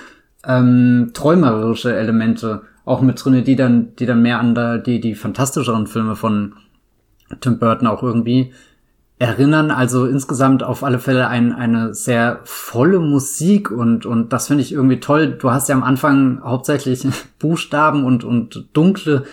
ähm, 0.44 1.10
träumerische 1.12 1.94
Elemente 1.94 2.62
auch 2.84 3.00
mit 3.00 3.22
drinne, 3.22 3.42
die 3.42 3.56
dann, 3.56 3.94
die 3.96 4.06
dann 4.06 4.22
mehr 4.22 4.40
an 4.40 4.54
da, 4.54 4.78
die, 4.78 5.00
die 5.00 5.14
fantastischeren 5.14 5.86
Filme 5.86 6.16
von 6.16 6.54
Tim 7.40 7.58
Burton 7.58 7.88
auch 7.88 8.02
irgendwie 8.02 8.52
erinnern. 9.18 9.70
Also 9.70 10.06
insgesamt 10.06 10.62
auf 10.62 10.84
alle 10.84 10.98
Fälle 10.98 11.28
ein, 11.28 11.52
eine 11.52 11.94
sehr 11.94 12.40
volle 12.44 13.00
Musik 13.00 13.70
und, 13.70 14.06
und 14.06 14.32
das 14.32 14.46
finde 14.46 14.62
ich 14.62 14.72
irgendwie 14.72 15.00
toll. 15.00 15.36
Du 15.38 15.50
hast 15.50 15.68
ja 15.68 15.74
am 15.74 15.82
Anfang 15.82 16.40
hauptsächlich 16.42 17.06
Buchstaben 17.38 18.04
und, 18.04 18.24
und 18.24 18.68
dunkle 18.72 19.24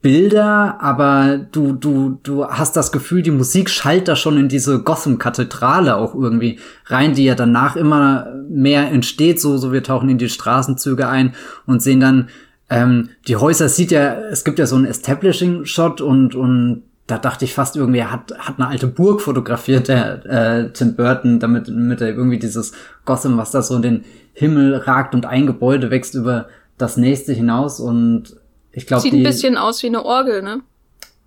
Bilder, 0.00 0.80
aber 0.80 1.38
du, 1.38 1.72
du, 1.72 2.20
du 2.22 2.46
hast 2.46 2.76
das 2.76 2.92
Gefühl, 2.92 3.22
die 3.22 3.32
Musik 3.32 3.68
schallt 3.68 4.06
da 4.06 4.14
schon 4.14 4.38
in 4.38 4.48
diese 4.48 4.80
Gotham-Kathedrale 4.80 5.96
auch 5.96 6.14
irgendwie 6.14 6.60
rein, 6.86 7.14
die 7.14 7.24
ja 7.24 7.34
danach 7.34 7.74
immer 7.74 8.32
mehr 8.48 8.92
entsteht. 8.92 9.40
So, 9.40 9.58
so 9.58 9.72
wir 9.72 9.82
tauchen 9.82 10.08
in 10.08 10.18
die 10.18 10.28
Straßenzüge 10.28 11.08
ein 11.08 11.34
und 11.66 11.82
sehen 11.82 11.98
dann, 11.98 12.28
ähm, 12.70 13.08
die 13.26 13.36
Häuser 13.36 13.68
sieht 13.68 13.90
ja, 13.90 14.14
es 14.30 14.44
gibt 14.44 14.60
ja 14.60 14.66
so 14.66 14.76
einen 14.76 14.84
Establishing-Shot 14.84 16.00
und, 16.00 16.36
und 16.36 16.84
da 17.08 17.18
dachte 17.18 17.44
ich 17.44 17.54
fast 17.54 17.74
irgendwie, 17.74 17.98
er 17.98 18.12
hat, 18.12 18.32
hat 18.38 18.58
eine 18.58 18.68
alte 18.68 18.86
Burg 18.86 19.20
fotografiert, 19.20 19.88
der 19.88 20.26
äh, 20.26 20.72
Tim 20.72 20.94
Burton, 20.94 21.40
damit, 21.40 21.66
damit 21.66 22.00
er 22.00 22.08
irgendwie 22.08 22.38
dieses 22.38 22.72
Gotham, 23.04 23.36
was 23.36 23.50
da 23.50 23.62
so 23.62 23.74
in 23.74 23.82
den 23.82 24.04
Himmel 24.32 24.76
ragt 24.76 25.14
und 25.14 25.26
ein 25.26 25.46
Gebäude 25.46 25.90
wächst 25.90 26.14
über 26.14 26.46
das 26.76 26.96
nächste 26.96 27.32
hinaus 27.32 27.80
und 27.80 28.36
ich 28.78 28.86
glaube, 28.86 29.02
Sieht 29.02 29.12
die, 29.12 29.18
ein 29.18 29.24
bisschen 29.24 29.56
aus 29.56 29.82
wie 29.82 29.88
eine 29.88 30.04
Orgel, 30.04 30.40
ne? 30.40 30.60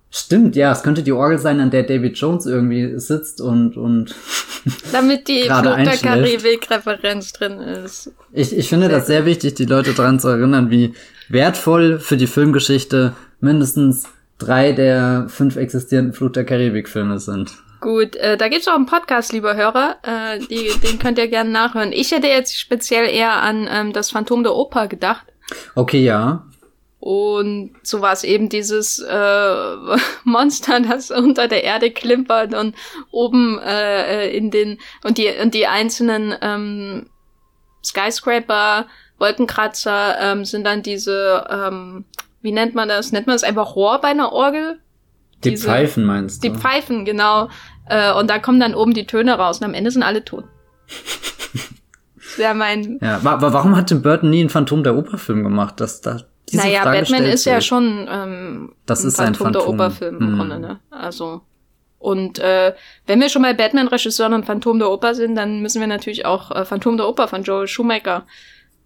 Stimmt, 0.10 0.55
ja, 0.55 0.72
es 0.72 0.84
könnte 0.84 1.03
die 1.03 1.12
Orgel 1.12 1.38
sein, 1.38 1.60
an 1.60 1.70
der 1.70 1.84
David 1.84 2.17
Jones 2.17 2.46
irgendwie 2.46 2.98
sitzt 2.98 3.41
und 3.41 3.75
und 3.75 4.15
damit 4.93 5.27
die 5.27 5.43
der 5.43 5.98
Karibik-Referenz 6.01 7.34
drin 7.34 7.60
ist. 7.60 8.12
Ich, 8.31 8.58
ich 8.58 8.70
finde 8.70 8.88
das 8.88 9.08
sehr 9.08 9.25
wichtig, 9.25 9.55
die 9.55 9.65
Leute 9.65 9.93
daran 9.93 10.20
zu 10.20 10.29
erinnern, 10.29 10.70
wie 10.70 10.93
wertvoll 11.27 12.00
für 12.00 12.15
die 12.15 12.27
Filmgeschichte 12.27 13.15
mindestens 13.41 14.05
drei 14.38 14.72
der 14.72 15.25
fünf 15.27 15.58
existierenden 15.58 16.13
Flut 16.13 16.38
der 16.38 16.46
Karibik-Filme 16.46 17.20
sind. 17.20 17.51
Gut, 17.81 18.15
äh, 18.15 18.38
da 18.38 18.48
gibt's 18.48 18.67
auch 18.70 18.75
einen 18.75 18.86
Podcast, 18.86 19.34
lieber 19.34 19.58
Hörer, 19.58 19.98
äh, 20.03 20.39
die, 20.39 20.72
den 20.88 21.00
könnt 21.00 21.17
ihr 21.17 21.27
gerne 21.27 21.50
nachhören. 21.50 21.91
Ich 21.91 22.12
hätte 22.12 22.27
jetzt 22.27 22.58
speziell 22.58 23.10
eher 23.10 23.41
an 23.41 23.67
ähm, 23.70 23.91
das 23.91 24.12
Phantom 24.12 24.43
der 24.43 24.55
Oper 24.55 24.88
gedacht. 24.88 25.25
Okay, 25.75 26.03
ja. 26.03 26.46
Und 27.01 27.74
so 27.81 28.01
war 28.01 28.13
es 28.13 28.24
eben 28.24 28.48
dieses 28.48 29.00
äh, 29.00 29.75
Monster, 30.24 30.79
das 30.81 31.10
unter 31.10 31.48
der 31.48 31.63
Erde 31.63 31.89
klimpert 31.89 32.53
und 32.53 32.75
oben 33.10 33.58
äh, 33.58 34.29
in 34.29 34.51
den 34.51 34.77
und 35.03 35.17
die 35.17 35.27
und 35.41 35.55
die 35.55 35.65
einzelnen 35.65 36.36
ähm, 36.41 37.08
Skyscraper, 37.84 38.86
Wolkenkratzer 39.17 40.15
ähm, 40.20 40.46
sind 40.46 40.63
dann 40.63 40.84
diese, 40.84 41.43
ähm, 41.50 42.05
wie 42.43 42.51
nennt 42.51 42.75
man 42.75 42.88
das? 42.88 43.12
Nennt 43.12 43.25
man 43.25 43.34
das 43.34 43.43
einfach 43.43 43.75
Rohr 43.75 44.00
bei 44.00 44.10
einer 44.10 44.31
Orgel? 44.31 44.79
Die 45.43 45.51
diese, 45.51 45.67
Pfeifen 45.67 46.03
meinst 46.03 46.43
du? 46.43 46.50
Die 46.50 46.55
Pfeifen, 46.55 47.03
genau. 47.03 47.50
Äh, 47.89 48.13
und 48.13 48.29
da 48.29 48.38
kommen 48.38 48.60
dann 48.60 48.75
oben 48.75 48.93
die 48.93 49.08
Töne 49.08 49.34
raus 49.34 49.58
und 49.60 49.65
am 49.65 49.74
Ende 49.74 49.89
sind 49.89 50.03
alle 50.03 50.24
tot. 50.24 50.46
das 52.15 52.38
wäre 52.38 52.53
mein. 52.53 53.00
Ja, 53.01 53.22
aber 53.24 53.53
warum 53.53 53.75
hat 53.75 53.88
Tim 53.88 54.03
Burton 54.03 54.29
nie 54.29 54.41
einen 54.41 54.50
Phantom 54.50 54.84
der 54.84 54.96
Oper-Film 54.96 55.41
gemacht? 55.43 55.79
Das, 55.79 56.01
das, 56.01 56.25
diese 56.51 56.63
naja, 56.63 56.84
Frage 56.84 57.00
Batman 57.00 57.24
ist 57.24 57.46
ja 57.46 57.62
schon 57.62 58.08
ähm, 58.10 58.74
das 58.86 59.03
ist 59.03 59.20
ein 59.20 59.34
Phantom, 59.36 59.48
ein 59.48 59.53
Phantom. 59.53 59.77
der 59.77 59.86
Operfilm 59.86 60.17
im 60.17 60.27
hm. 60.27 60.38
Grunde, 60.38 60.60
ne? 60.60 60.79
Also 60.89 61.41
und 62.01 62.39
äh, 62.39 62.74
wenn 63.05 63.20
wir 63.20 63.29
schon 63.29 63.43
mal 63.43 63.53
Batman-Regisseur 63.53 64.34
und 64.34 64.46
Phantom 64.46 64.79
der 64.79 64.89
Oper 64.89 65.13
sind, 65.13 65.36
dann 65.36 65.62
müssen 65.62 65.79
wir 65.79 65.88
natürlich 65.88 66.25
auch 66.25 66.50
äh, 66.50 66.65
Phantom 66.65 66.98
der 66.98 67.08
Oper 67.08 67.27
von 67.27 67.43
Joel 67.43 67.67
Schumacher 67.67 68.25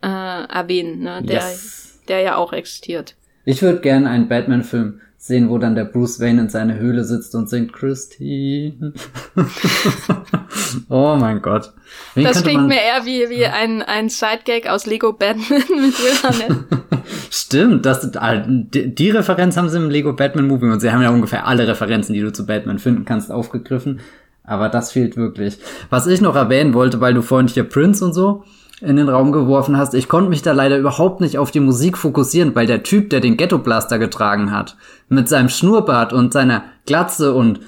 äh, 0.03 0.07
erwähnen, 0.07 1.03
ne? 1.03 1.21
der, 1.23 1.35
yes. 1.35 2.01
der 2.09 2.19
ja 2.19 2.35
auch 2.35 2.51
existiert. 2.51 3.15
Ich 3.45 3.61
würde 3.61 3.79
gerne 3.79 4.09
einen 4.09 4.27
Batman-Film 4.27 4.99
sehen, 5.17 5.49
wo 5.49 5.57
dann 5.57 5.75
der 5.75 5.85
Bruce 5.85 6.19
Wayne 6.19 6.41
in 6.41 6.49
seiner 6.49 6.75
Höhle 6.75 7.03
sitzt 7.03 7.33
und 7.35 7.49
singt 7.49 7.73
Christine. 7.73 8.93
oh 10.89 11.15
mein 11.17 11.41
Gott. 11.41 11.71
Wen 12.13 12.25
das 12.25 12.43
klingt 12.43 12.67
mir 12.67 12.81
eher 12.81 13.05
wie, 13.05 13.29
wie 13.29 13.45
ein, 13.45 13.81
ein 13.81 14.09
Sidegag 14.09 14.67
aus 14.67 14.85
Lego 14.85 15.13
Batman 15.13 15.45
mit 15.69 15.97
Will 15.99 16.17
Arnett. 16.21 16.65
Stimmt, 17.31 17.85
das, 17.85 18.09
die, 18.11 18.93
die 18.93 19.09
Referenz 19.09 19.57
haben 19.57 19.69
sie 19.69 19.77
im 19.77 19.89
Lego 19.89 20.13
Batman 20.13 20.47
Movie 20.47 20.65
und 20.65 20.79
sie 20.79 20.91
haben 20.91 21.01
ja 21.01 21.09
ungefähr 21.09 21.47
alle 21.47 21.67
Referenzen, 21.67 22.13
die 22.13 22.21
du 22.21 22.31
zu 22.31 22.45
Batman 22.45 22.79
finden 22.79 23.05
kannst, 23.05 23.31
aufgegriffen. 23.31 23.99
Aber 24.43 24.69
das 24.69 24.91
fehlt 24.91 25.17
wirklich. 25.17 25.57
Was 25.89 26.07
ich 26.07 26.21
noch 26.21 26.35
erwähnen 26.35 26.73
wollte, 26.73 27.01
weil 27.01 27.13
du 27.13 27.21
vorhin 27.21 27.47
hier 27.47 27.63
Prince 27.63 28.05
und 28.05 28.13
so, 28.13 28.43
in 28.81 28.97
den 28.97 29.09
Raum 29.09 29.31
geworfen 29.31 29.77
hast. 29.77 29.93
Ich 29.93 30.09
konnte 30.09 30.29
mich 30.29 30.41
da 30.41 30.51
leider 30.51 30.77
überhaupt 30.77 31.21
nicht 31.21 31.37
auf 31.37 31.51
die 31.51 31.59
Musik 31.59 31.97
fokussieren, 31.97 32.55
weil 32.55 32.67
der 32.67 32.83
Typ, 32.83 33.09
der 33.09 33.21
den 33.21 33.37
Ghetto 33.37 33.57
Blaster 33.57 33.99
getragen 33.99 34.51
hat, 34.51 34.75
mit 35.07 35.29
seinem 35.29 35.49
Schnurrbart 35.49 36.13
und 36.13 36.33
seiner 36.33 36.63
Glatze 36.85 37.33
und 37.33 37.61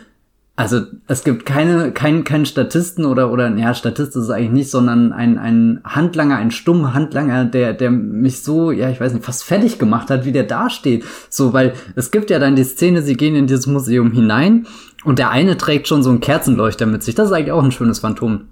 also 0.57 0.81
es 1.05 1.23
gibt 1.23 1.45
keine 1.45 1.91
keinen 1.91 2.23
keinen 2.23 2.47
Statisten 2.47 3.05
oder 3.05 3.31
oder 3.31 3.55
ja 3.55 3.75
Statist 3.75 4.15
ist 4.15 4.23
es 4.23 4.29
eigentlich 4.31 4.51
nicht, 4.51 4.71
sondern 4.71 5.13
ein 5.13 5.37
ein 5.37 5.81
Handlanger, 5.83 6.37
ein 6.37 6.49
stummer 6.49 6.95
Handlanger, 6.95 7.45
der 7.45 7.73
der 7.73 7.91
mich 7.91 8.41
so 8.41 8.71
ja 8.71 8.89
ich 8.89 8.99
weiß 8.99 9.13
nicht 9.13 9.23
fast 9.23 9.43
fertig 9.43 9.77
gemacht 9.77 10.09
hat, 10.09 10.25
wie 10.25 10.31
der 10.31 10.43
dasteht. 10.43 11.05
So 11.29 11.53
weil 11.53 11.73
es 11.95 12.09
gibt 12.09 12.31
ja 12.31 12.39
dann 12.39 12.55
die 12.55 12.63
Szene, 12.63 13.03
sie 13.03 13.15
gehen 13.15 13.35
in 13.35 13.45
dieses 13.45 13.67
Museum 13.67 14.11
hinein 14.11 14.65
und 15.05 15.19
der 15.19 15.29
eine 15.29 15.57
trägt 15.57 15.87
schon 15.87 16.01
so 16.01 16.09
einen 16.09 16.21
Kerzenleuchter 16.21 16.87
mit 16.87 17.03
sich. 17.03 17.13
Das 17.13 17.27
ist 17.27 17.33
eigentlich 17.33 17.51
auch 17.51 17.63
ein 17.63 17.71
schönes 17.71 17.99
Phantom 17.99 18.47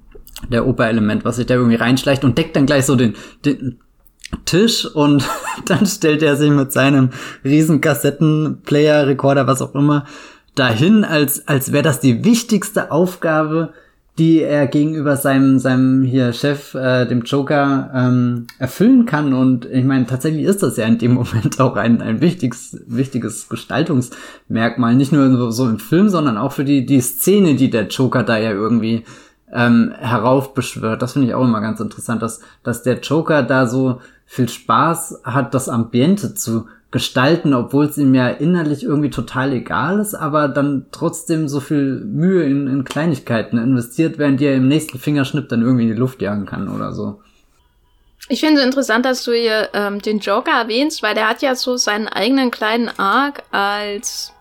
der 0.51 0.67
Operelement, 0.67 1.25
was 1.25 1.37
sich 1.37 1.47
da 1.47 1.55
irgendwie 1.55 1.75
reinschleicht 1.75 2.23
und 2.23 2.37
deckt 2.37 2.55
dann 2.55 2.67
gleich 2.67 2.85
so 2.85 2.95
den, 2.95 3.15
den 3.45 3.79
Tisch 4.45 4.85
und 4.85 5.27
dann 5.65 5.87
stellt 5.87 6.21
er 6.21 6.35
sich 6.35 6.51
mit 6.51 6.71
seinem 6.71 7.09
riesen 7.43 7.81
Kassettenplayer, 7.81 9.07
Rekorder, 9.07 9.47
was 9.47 9.63
auch 9.63 9.73
immer, 9.73 10.05
dahin, 10.55 11.03
als, 11.03 11.47
als 11.47 11.71
wäre 11.71 11.83
das 11.83 11.99
die 11.99 12.23
wichtigste 12.23 12.91
Aufgabe, 12.91 13.73
die 14.17 14.41
er 14.41 14.67
gegenüber 14.67 15.17
seinem, 15.17 15.59
seinem 15.59 16.03
hier 16.03 16.31
Chef, 16.31 16.73
äh, 16.73 17.05
dem 17.05 17.23
Joker, 17.23 17.91
ähm, 17.93 18.47
erfüllen 18.59 19.05
kann. 19.05 19.33
Und 19.33 19.65
ich 19.65 19.83
meine, 19.83 20.05
tatsächlich 20.05 20.45
ist 20.45 20.63
das 20.63 20.77
ja 20.77 20.85
in 20.85 20.97
dem 20.97 21.13
Moment 21.13 21.59
auch 21.59 21.75
ein, 21.75 22.01
ein 22.01 22.21
wichtiges, 22.21 22.79
wichtiges 22.87 23.49
Gestaltungsmerkmal. 23.49 24.95
Nicht 24.95 25.11
nur 25.11 25.51
so 25.51 25.67
im 25.67 25.79
Film, 25.79 26.07
sondern 26.07 26.37
auch 26.37 26.53
für 26.53 26.63
die, 26.63 26.85
die 26.85 27.01
Szene, 27.01 27.55
die 27.55 27.69
der 27.69 27.87
Joker 27.87 28.23
da 28.23 28.37
ja 28.37 28.51
irgendwie 28.51 29.03
ähm, 29.51 29.93
heraufbeschwört. 29.97 31.01
Das 31.01 31.13
finde 31.13 31.27
ich 31.27 31.33
auch 31.33 31.43
immer 31.43 31.61
ganz 31.61 31.81
interessant, 31.81 32.21
dass, 32.21 32.39
dass 32.63 32.83
der 32.83 32.99
Joker 33.01 33.43
da 33.43 33.67
so 33.67 33.99
viel 34.25 34.47
Spaß 34.47 35.21
hat, 35.23 35.53
das 35.53 35.67
Ambiente 35.67 36.33
zu 36.33 36.67
gestalten, 36.91 37.53
obwohl 37.53 37.85
es 37.85 37.97
ihm 37.97 38.15
ja 38.15 38.29
innerlich 38.29 38.83
irgendwie 38.83 39.09
total 39.09 39.51
egal 39.53 39.99
ist, 39.99 40.15
aber 40.15 40.47
dann 40.47 40.85
trotzdem 40.91 41.47
so 41.47 41.59
viel 41.59 42.01
Mühe 42.05 42.43
in, 42.43 42.67
in 42.67 42.83
Kleinigkeiten 42.83 43.57
investiert, 43.57 44.17
während 44.17 44.41
er 44.41 44.55
im 44.55 44.67
nächsten 44.67 44.97
Fingerschnipp 44.97 45.49
dann 45.49 45.61
irgendwie 45.61 45.83
in 45.83 45.93
die 45.93 45.99
Luft 45.99 46.21
jagen 46.21 46.45
kann 46.45 46.69
oder 46.69 46.93
so. 46.93 47.21
Ich 48.27 48.39
finde 48.39 48.61
es 48.61 48.65
interessant, 48.65 49.05
dass 49.05 49.23
du 49.23 49.33
hier 49.33 49.69
ähm, 49.73 50.01
den 50.01 50.19
Joker 50.19 50.51
erwähnst, 50.51 51.03
weil 51.03 51.13
der 51.13 51.29
hat 51.29 51.41
ja 51.41 51.53
so 51.53 51.77
seinen 51.77 52.07
eigenen 52.07 52.49
kleinen 52.49 52.89
Arc 52.97 53.43
als 53.51 54.33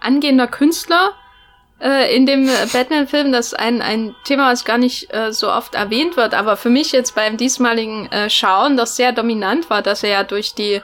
angehender 0.00 0.46
Künstler 0.46 1.12
äh, 1.80 2.14
in 2.14 2.26
dem 2.26 2.48
Batman-Film, 2.72 3.32
das 3.32 3.54
ein, 3.54 3.82
ein 3.82 4.14
Thema, 4.24 4.50
was 4.50 4.64
gar 4.64 4.78
nicht 4.78 5.12
äh, 5.12 5.32
so 5.32 5.50
oft 5.50 5.74
erwähnt 5.74 6.16
wird, 6.16 6.34
aber 6.34 6.56
für 6.56 6.70
mich 6.70 6.92
jetzt 6.92 7.14
beim 7.14 7.36
diesmaligen 7.36 8.06
äh, 8.10 8.30
Schauen 8.30 8.76
das 8.76 8.96
sehr 8.96 9.12
dominant 9.12 9.68
war, 9.68 9.82
dass 9.82 10.02
er 10.02 10.10
ja 10.10 10.24
durch 10.24 10.54
die 10.54 10.80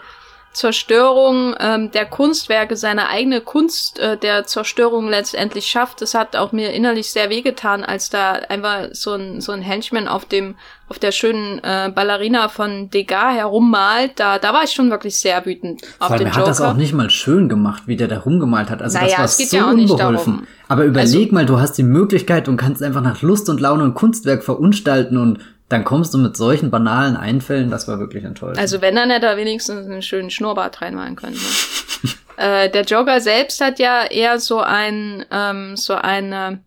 Zerstörung 0.55 1.57
ähm, 1.59 1.91
der 1.91 2.07
Kunstwerke, 2.07 2.77
seine 2.77 3.09
eigene 3.09 3.41
Kunst 3.41 3.99
äh, 3.99 4.17
der 4.17 4.47
Zerstörung 4.47 5.09
letztendlich 5.09 5.67
schafft. 5.67 6.01
Das 6.01 6.15
hat 6.15 6.37
auch 6.37 6.53
mir 6.53 6.73
innerlich 6.73 7.11
sehr 7.11 7.29
wehgetan, 7.29 7.83
als 7.83 8.09
da 8.09 8.35
einfach 8.35 8.91
so 8.93 9.15
ein, 9.15 9.41
so 9.41 9.51
ein 9.51 9.63
Henchman 9.63 10.07
auf 10.07 10.25
dem, 10.25 10.55
auf 10.89 11.01
der 11.01 11.11
schönen 11.11 11.59
äh, 11.59 11.91
Ballerina 11.93 12.49
von 12.49 12.89
Degas 12.89 13.35
herummalt. 13.35 14.13
Da, 14.15 14.39
da 14.39 14.53
war 14.53 14.63
ich 14.63 14.71
schon 14.71 14.91
wirklich 14.91 15.19
sehr 15.19 15.45
wütend 15.45 15.83
auf 15.99 16.07
Vor 16.07 16.11
allem, 16.11 16.19
den 16.19 16.29
er 16.29 16.37
hat 16.37 16.47
das 16.47 16.61
auch 16.61 16.75
nicht 16.75 16.93
mal 16.93 17.11
schön 17.11 17.49
gemacht, 17.49 17.83
wie 17.87 17.97
der 17.97 18.07
da 18.07 18.19
rumgemalt 18.19 18.71
hat. 18.71 18.81
Also 18.81 18.97
naja, 18.97 19.17
das 19.23 19.41
war 19.41 19.47
so 19.47 19.57
ja 19.57 19.71
unbeholfen. 19.71 20.47
Aber 20.69 20.85
überleg 20.85 21.15
also, 21.15 21.35
mal, 21.35 21.47
du 21.47 21.59
hast 21.59 21.77
die 21.79 21.83
Möglichkeit 21.83 22.49
und 22.49 22.57
kannst 22.57 22.81
einfach 22.81 23.03
nach 23.03 23.23
Lust 23.23 23.49
und 23.49 23.61
Laune 23.61 23.85
ein 23.85 23.95
Kunstwerk 23.95 24.45
verunstalten 24.45 25.19
und 25.19 25.41
dann 25.69 25.85
kommst 25.85 26.13
du 26.15 26.19
mit 26.19 26.37
solchen 26.37 26.71
banalen 26.71 27.17
Einfällen, 27.17 27.71
das 27.71 27.89
war 27.89 27.99
wirklich 27.99 28.25
enttäuschend. 28.25 28.59
Also 28.59 28.81
wenn 28.81 28.95
dann 28.95 29.11
hätte 29.11 29.27
er 29.27 29.37
wenigstens 29.37 29.87
einen 29.87 30.03
schönen 30.03 30.31
Schnurrbart 30.31 30.83
reinmalen 30.83 31.17
können. 31.17 31.37
Ne? 31.37 32.11
äh, 32.37 32.71
der 32.71 32.83
Joker 32.83 33.21
selbst 33.21 33.61
hat 33.61 33.79
ja 33.79 34.05
eher 34.05 34.39
so 34.39 34.61
ein 34.61 35.25
ähm, 35.31 35.77
so 35.77 35.95
eine 35.95 36.63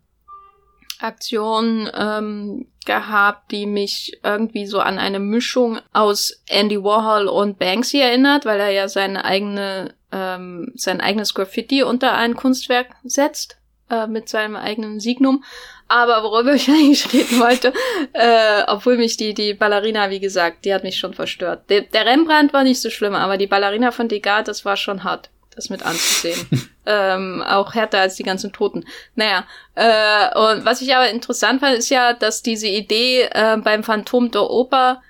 Aktion 1.00 1.88
ähm, 1.96 2.66
gehabt, 2.84 3.52
die 3.52 3.66
mich 3.66 4.18
irgendwie 4.24 4.66
so 4.66 4.80
an 4.80 4.98
eine 4.98 5.20
Mischung 5.20 5.78
aus 5.92 6.42
Andy 6.48 6.82
Warhol 6.82 7.28
und 7.28 7.58
Banksy 7.58 8.00
erinnert, 8.00 8.46
weil 8.46 8.58
er 8.58 8.70
ja 8.70 8.88
seine 8.88 9.24
eigene 9.24 9.94
ähm, 10.10 10.72
sein 10.74 11.00
eigenes 11.00 11.34
Graffiti 11.34 11.82
unter 11.82 12.14
ein 12.14 12.34
Kunstwerk 12.34 12.88
setzt 13.04 13.57
äh, 13.90 14.06
mit 14.06 14.28
seinem 14.28 14.56
eigenen 14.56 15.00
Signum. 15.00 15.44
Aber 15.88 16.22
worüber 16.22 16.52
ich 16.54 16.68
eigentlich 16.68 17.12
reden 17.12 17.40
wollte, 17.40 17.72
äh, 18.12 18.62
obwohl 18.66 18.96
mich 18.96 19.16
die, 19.16 19.34
die 19.34 19.54
Ballerina, 19.54 20.10
wie 20.10 20.20
gesagt, 20.20 20.64
die 20.64 20.74
hat 20.74 20.84
mich 20.84 20.98
schon 20.98 21.14
verstört. 21.14 21.68
Der, 21.70 21.82
der 21.82 22.06
Rembrandt 22.06 22.52
war 22.52 22.64
nicht 22.64 22.80
so 22.80 22.90
schlimm, 22.90 23.14
aber 23.14 23.36
die 23.36 23.46
Ballerina 23.46 23.90
von 23.90 24.08
Degas, 24.08 24.44
das 24.44 24.64
war 24.64 24.76
schon 24.76 25.04
hart, 25.04 25.30
das 25.54 25.70
mit 25.70 25.84
anzusehen. 25.84 26.38
ähm, 26.86 27.42
auch 27.42 27.74
härter 27.74 28.00
als 28.00 28.16
die 28.16 28.22
ganzen 28.22 28.52
Toten. 28.52 28.84
Naja, 29.14 29.44
äh, 29.74 30.38
und 30.38 30.64
was 30.64 30.82
ich 30.82 30.94
aber 30.94 31.10
interessant 31.10 31.60
fand, 31.60 31.76
ist 31.76 31.90
ja, 31.90 32.12
dass 32.12 32.42
diese 32.42 32.68
Idee 32.68 33.22
äh, 33.30 33.56
beim 33.56 33.84
Phantom 33.84 34.30
der 34.30 34.50
Oper 34.50 35.02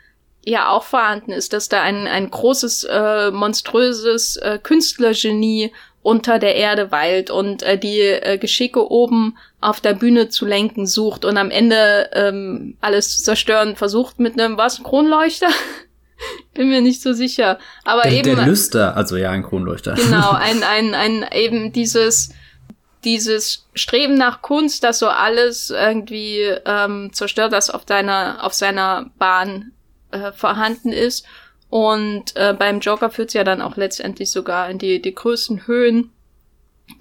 ja 0.44 0.70
auch 0.70 0.85
vorhanden 0.85 1.32
ist, 1.32 1.52
dass 1.52 1.68
da 1.68 1.82
ein, 1.82 2.06
ein 2.06 2.30
großes, 2.30 2.85
äh, 2.85 3.30
monströses 3.30 4.37
äh, 4.37 4.58
Künstlergenie 4.62 5.73
unter 6.02 6.38
der 6.38 6.55
Erde 6.55 6.90
weilt 6.90 7.31
und 7.31 7.62
äh, 7.62 7.76
die 7.78 8.00
äh, 8.00 8.38
Geschicke 8.38 8.90
oben 8.90 9.37
auf 9.61 9.81
der 9.81 9.95
Bühne 9.95 10.28
zu 10.28 10.47
lenken 10.47 10.87
sucht 10.87 11.25
und 11.25 11.37
am 11.37 11.50
Ende 11.50 12.11
ähm, 12.12 12.76
alles 12.81 13.19
zu 13.19 13.25
zerstören 13.25 13.76
versucht 13.76 14.21
mit 14.21 14.40
einem 14.40 14.57
was 14.57 14.83
Kronleuchter. 14.83 15.49
Bin 16.55 16.69
mir 16.69 16.81
nicht 16.81 17.02
so 17.02 17.12
sicher. 17.12 17.59
Aber 17.85 18.02
der, 18.02 18.12
eben. 18.12 18.37
Der 18.37 18.47
Lüster, 18.47 18.97
also 18.97 19.17
ja, 19.17 19.31
ein 19.31 19.43
Kronleuchter. 19.43 19.95
Genau, 19.95 20.31
ein, 20.33 20.62
ein, 20.62 20.95
ein, 20.95 21.26
eben 21.33 21.73
dieses, 21.73 22.31
dieses 23.05 23.67
Streben 23.75 24.14
nach 24.14 24.43
Kunst, 24.43 24.85
das 24.85 24.99
so 24.99 25.09
alles 25.09 25.71
irgendwie 25.71 26.40
ähm, 26.64 27.11
zerstört, 27.12 27.52
das 27.52 27.71
auf 27.71 27.85
deiner, 27.85 28.38
auf 28.43 28.55
seiner 28.55 29.11
Bahn 29.19 29.73
äh, 30.11 30.33
vorhanden 30.33 30.93
ist. 30.93 31.26
Und 31.71 32.35
äh, 32.37 32.55
beim 32.59 32.81
Joker 32.81 33.11
führt 33.11 33.29
es 33.29 33.35
ja 33.35 33.45
dann 33.45 33.61
auch 33.61 33.77
letztendlich 33.77 34.31
sogar 34.31 34.71
in 34.71 34.79
die, 34.79 35.03
die 35.03 35.15
größten 35.15 35.67
Höhen. 35.67 36.11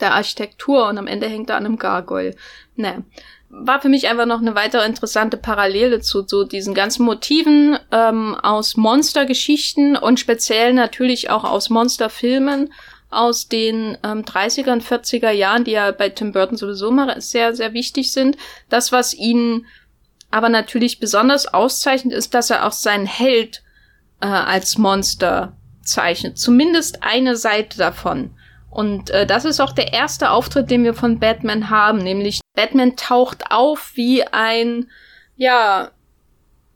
der 0.01 0.13
Architektur 0.13 0.89
und 0.89 0.97
am 0.97 1.07
Ende 1.07 1.27
hängt 1.27 1.49
er 1.49 1.55
an 1.55 1.65
einem 1.65 1.77
Gargoyle. 1.77 2.35
Ne. 2.75 3.05
War 3.49 3.81
für 3.81 3.87
mich 3.87 4.09
einfach 4.09 4.25
noch 4.25 4.41
eine 4.41 4.55
weitere 4.55 4.85
interessante 4.85 5.37
Parallele 5.37 6.01
zu 6.01 6.27
so 6.27 6.43
diesen 6.43 6.73
ganzen 6.73 7.05
Motiven 7.05 7.79
ähm, 7.93 8.35
aus 8.35 8.75
Monstergeschichten 8.75 9.95
und 9.95 10.19
speziell 10.19 10.73
natürlich 10.73 11.29
auch 11.29 11.45
aus 11.45 11.69
Monsterfilmen 11.69 12.73
aus 13.09 13.47
den 13.47 13.97
ähm, 14.03 14.23
30er 14.23 14.73
und 14.73 14.83
40er 14.83 15.31
Jahren, 15.31 15.63
die 15.63 15.71
ja 15.71 15.91
bei 15.91 16.09
Tim 16.09 16.33
Burton 16.33 16.57
sowieso 16.57 16.91
mal 16.91 17.21
sehr, 17.21 17.55
sehr 17.55 17.73
wichtig 17.73 18.11
sind. 18.11 18.35
Das, 18.69 18.91
was 18.91 19.13
ihn 19.13 19.65
aber 20.29 20.49
natürlich 20.49 20.99
besonders 20.99 21.47
auszeichnet, 21.47 22.13
ist, 22.13 22.33
dass 22.33 22.49
er 22.49 22.67
auch 22.67 22.73
seinen 22.73 23.05
Held 23.05 23.63
äh, 24.21 24.27
als 24.27 24.77
Monster 24.77 25.57
zeichnet. 25.83 26.37
Zumindest 26.37 27.03
eine 27.03 27.35
Seite 27.35 27.77
davon. 27.77 28.31
Und 28.69 29.09
äh, 29.09 29.25
das 29.25 29.45
ist 29.45 29.59
auch 29.59 29.71
der 29.71 29.93
erste 29.93 30.29
Auftritt, 30.29 30.69
den 30.69 30.83
wir 30.83 30.93
von 30.93 31.19
Batman 31.19 31.69
haben, 31.69 31.99
nämlich 31.99 32.41
Batman 32.53 32.95
taucht 32.95 33.49
auf 33.49 33.91
wie 33.95 34.23
ein, 34.23 34.89
ja, 35.35 35.91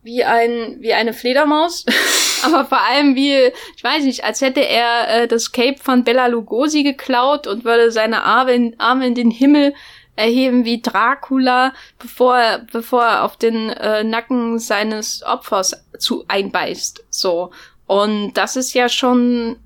wie 0.01 0.23
ein, 0.23 0.77
wie 0.79 0.93
eine 0.93 1.13
Fledermaus. 1.13 1.85
aber 2.43 2.65
vor 2.65 2.81
allem 2.81 3.15
wie, 3.15 3.51
ich 3.75 3.83
weiß 3.83 4.03
nicht, 4.03 4.23
als 4.23 4.41
hätte 4.41 4.61
er 4.61 5.23
äh, 5.23 5.27
das 5.27 5.51
Cape 5.51 5.77
von 5.81 6.03
Bella 6.03 6.27
Lugosi 6.27 6.83
geklaut 6.83 7.47
und 7.47 7.65
würde 7.65 7.91
seine 7.91 8.23
Arme 8.23 8.53
in, 8.53 8.79
Arme 8.79 9.07
in 9.07 9.15
den 9.15 9.31
Himmel 9.31 9.73
erheben 10.21 10.65
wie 10.65 10.81
Dracula, 10.81 11.73
bevor 11.99 12.37
er, 12.37 12.59
bevor 12.59 13.03
er 13.03 13.23
auf 13.23 13.37
den 13.37 13.69
äh, 13.69 14.03
Nacken 14.03 14.59
seines 14.59 15.23
Opfers 15.23 15.85
zu 15.97 16.25
einbeißt. 16.27 17.03
So. 17.09 17.51
Und 17.87 18.33
das 18.33 18.55
ist 18.55 18.73
ja 18.73 18.87
schon 18.87 19.57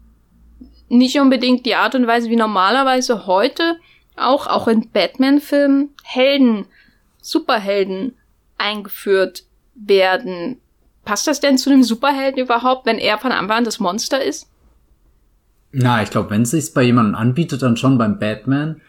nicht 0.88 1.20
unbedingt 1.20 1.66
die 1.66 1.76
Art 1.76 1.96
und 1.96 2.08
Weise, 2.08 2.30
wie 2.30 2.36
normalerweise 2.36 3.28
heute 3.28 3.78
auch, 4.16 4.48
auch 4.48 4.68
in 4.68 4.90
Batman-Filmen 4.90 5.90
Helden, 6.04 6.66
Superhelden 7.22 8.16
eingeführt 8.58 9.44
werden. 9.76 10.58
Passt 11.04 11.28
das 11.28 11.40
denn 11.40 11.58
zu 11.58 11.70
dem 11.70 11.84
Superhelden 11.84 12.42
überhaupt, 12.42 12.86
wenn 12.86 12.98
er 12.98 13.18
von 13.18 13.32
Anfang 13.32 13.58
an 13.58 13.64
das 13.66 13.80
Monster 13.80 14.24
ist? 14.24 14.48
Na, 15.72 16.02
ich 16.02 16.10
glaube, 16.10 16.30
wenn 16.30 16.44
es 16.44 16.52
sich 16.52 16.74
bei 16.74 16.84
jemandem 16.84 17.16
anbietet, 17.16 17.62
dann 17.62 17.76
schon 17.76 17.98
beim 17.98 18.18
Batman. 18.18 18.82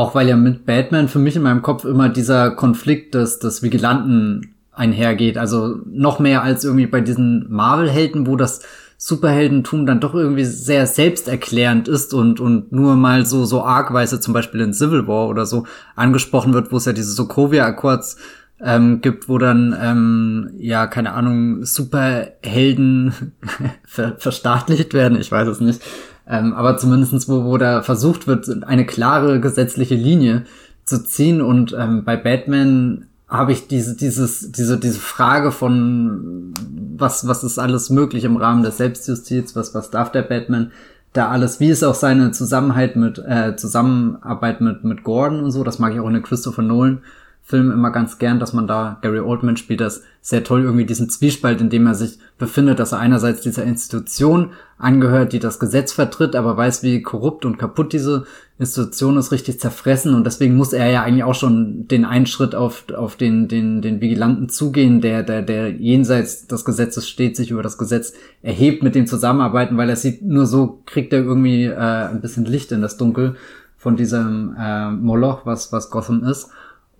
Auch 0.00 0.14
weil 0.14 0.28
ja 0.30 0.36
mit 0.36 0.64
Batman 0.64 1.08
für 1.08 1.18
mich 1.18 1.36
in 1.36 1.42
meinem 1.42 1.60
Kopf 1.60 1.84
immer 1.84 2.08
dieser 2.08 2.52
Konflikt 2.52 3.14
des, 3.14 3.38
des 3.38 3.62
Vigilanten 3.62 4.54
einhergeht. 4.72 5.36
Also 5.36 5.76
noch 5.84 6.20
mehr 6.20 6.42
als 6.42 6.64
irgendwie 6.64 6.86
bei 6.86 7.02
diesen 7.02 7.44
Marvel-Helden, 7.50 8.26
wo 8.26 8.36
das 8.36 8.62
Superheldentum 8.96 9.84
dann 9.84 10.00
doch 10.00 10.14
irgendwie 10.14 10.46
sehr 10.46 10.86
selbsterklärend 10.86 11.86
ist 11.86 12.14
und, 12.14 12.40
und 12.40 12.72
nur 12.72 12.96
mal 12.96 13.26
so, 13.26 13.44
so 13.44 13.62
argweise 13.62 14.20
zum 14.20 14.32
Beispiel 14.32 14.62
in 14.62 14.72
Civil 14.72 15.06
War 15.06 15.28
oder 15.28 15.44
so 15.44 15.66
angesprochen 15.96 16.54
wird, 16.54 16.72
wo 16.72 16.78
es 16.78 16.86
ja 16.86 16.94
diese 16.94 17.12
Sokovia-Akkords 17.12 18.16
ähm, 18.62 19.02
gibt, 19.02 19.28
wo 19.28 19.36
dann, 19.36 19.76
ähm, 19.78 20.50
ja, 20.56 20.86
keine 20.86 21.12
Ahnung, 21.12 21.62
Superhelden 21.66 23.34
ver 23.84 24.16
verstaatlicht 24.16 24.94
werden, 24.94 25.20
ich 25.20 25.30
weiß 25.30 25.48
es 25.48 25.60
nicht. 25.60 25.82
Ähm, 26.30 26.54
aber 26.54 26.76
zumindestens 26.76 27.28
wo, 27.28 27.44
wo 27.44 27.58
da 27.58 27.82
versucht 27.82 28.28
wird, 28.28 28.64
eine 28.64 28.86
klare 28.86 29.40
gesetzliche 29.40 29.96
Linie 29.96 30.44
zu 30.84 31.04
ziehen. 31.04 31.42
Und 31.42 31.74
ähm, 31.76 32.04
bei 32.04 32.16
Batman 32.16 33.06
habe 33.28 33.52
ich 33.52 33.66
diese, 33.66 33.96
dieses, 33.96 34.52
diese, 34.52 34.78
diese 34.78 35.00
Frage 35.00 35.50
von 35.50 36.54
was, 36.96 37.26
was 37.26 37.42
ist 37.42 37.58
alles 37.58 37.90
möglich 37.90 38.24
im 38.24 38.36
Rahmen 38.36 38.62
der 38.62 38.72
Selbstjustiz, 38.72 39.56
was, 39.56 39.74
was 39.74 39.90
darf 39.90 40.12
der 40.12 40.22
Batman? 40.22 40.70
Da 41.12 41.28
alles, 41.28 41.58
wie 41.58 41.70
ist 41.70 41.82
auch 41.82 41.94
seine 41.94 42.30
Zusammenhalt 42.30 42.94
mit, 42.94 43.18
äh, 43.18 43.56
Zusammenarbeit 43.56 44.60
mit, 44.60 44.84
mit 44.84 45.02
Gordon 45.02 45.40
und 45.40 45.50
so, 45.50 45.64
das 45.64 45.80
mag 45.80 45.92
ich 45.92 46.00
auch 46.00 46.06
in 46.06 46.14
den 46.14 46.22
Christopher 46.22 46.62
Nolan 46.62 47.00
Film 47.50 47.72
immer 47.72 47.90
ganz 47.90 48.18
gern, 48.18 48.38
dass 48.38 48.52
man 48.52 48.68
da, 48.68 48.98
Gary 49.02 49.18
Oldman 49.18 49.56
spielt 49.56 49.80
das 49.80 50.02
sehr 50.20 50.44
toll, 50.44 50.62
irgendwie 50.62 50.86
diesen 50.86 51.10
Zwiespalt, 51.10 51.60
in 51.60 51.68
dem 51.68 51.86
er 51.86 51.94
sich 51.94 52.18
befindet, 52.38 52.78
dass 52.78 52.92
er 52.92 53.00
einerseits 53.00 53.40
dieser 53.40 53.64
Institution 53.64 54.50
angehört, 54.78 55.32
die 55.32 55.40
das 55.40 55.58
Gesetz 55.58 55.92
vertritt, 55.92 56.36
aber 56.36 56.56
weiß, 56.56 56.82
wie 56.84 57.02
korrupt 57.02 57.44
und 57.44 57.58
kaputt 57.58 57.92
diese 57.92 58.24
Institution 58.58 59.16
ist, 59.16 59.32
richtig 59.32 59.58
zerfressen 59.58 60.14
und 60.14 60.24
deswegen 60.24 60.56
muss 60.56 60.72
er 60.72 60.90
ja 60.90 61.02
eigentlich 61.02 61.24
auch 61.24 61.34
schon 61.34 61.88
den 61.88 62.04
Einschritt 62.04 62.54
auf, 62.54 62.84
auf 62.96 63.16
den, 63.16 63.48
den, 63.48 63.82
den 63.82 64.00
Vigilanten 64.00 64.48
zugehen, 64.48 65.00
der, 65.00 65.22
der, 65.22 65.42
der 65.42 65.70
jenseits 65.70 66.46
des 66.46 66.64
Gesetzes 66.64 67.08
steht, 67.08 67.36
sich 67.36 67.50
über 67.50 67.62
das 67.62 67.78
Gesetz 67.78 68.12
erhebt, 68.42 68.82
mit 68.82 68.94
dem 68.94 69.06
zusammenarbeiten, 69.06 69.76
weil 69.76 69.90
er 69.90 69.96
sieht, 69.96 70.22
nur 70.22 70.46
so 70.46 70.82
kriegt 70.86 71.12
er 71.12 71.20
irgendwie 71.20 71.64
äh, 71.64 71.74
ein 71.74 72.20
bisschen 72.20 72.44
Licht 72.44 72.70
in 72.70 72.80
das 72.80 72.96
Dunkel 72.96 73.34
von 73.80 73.96
diesem 73.96 74.54
äh, 74.58 74.90
Moloch, 74.90 75.46
was, 75.46 75.72
was 75.72 75.90
Gotham 75.90 76.22
ist. 76.22 76.50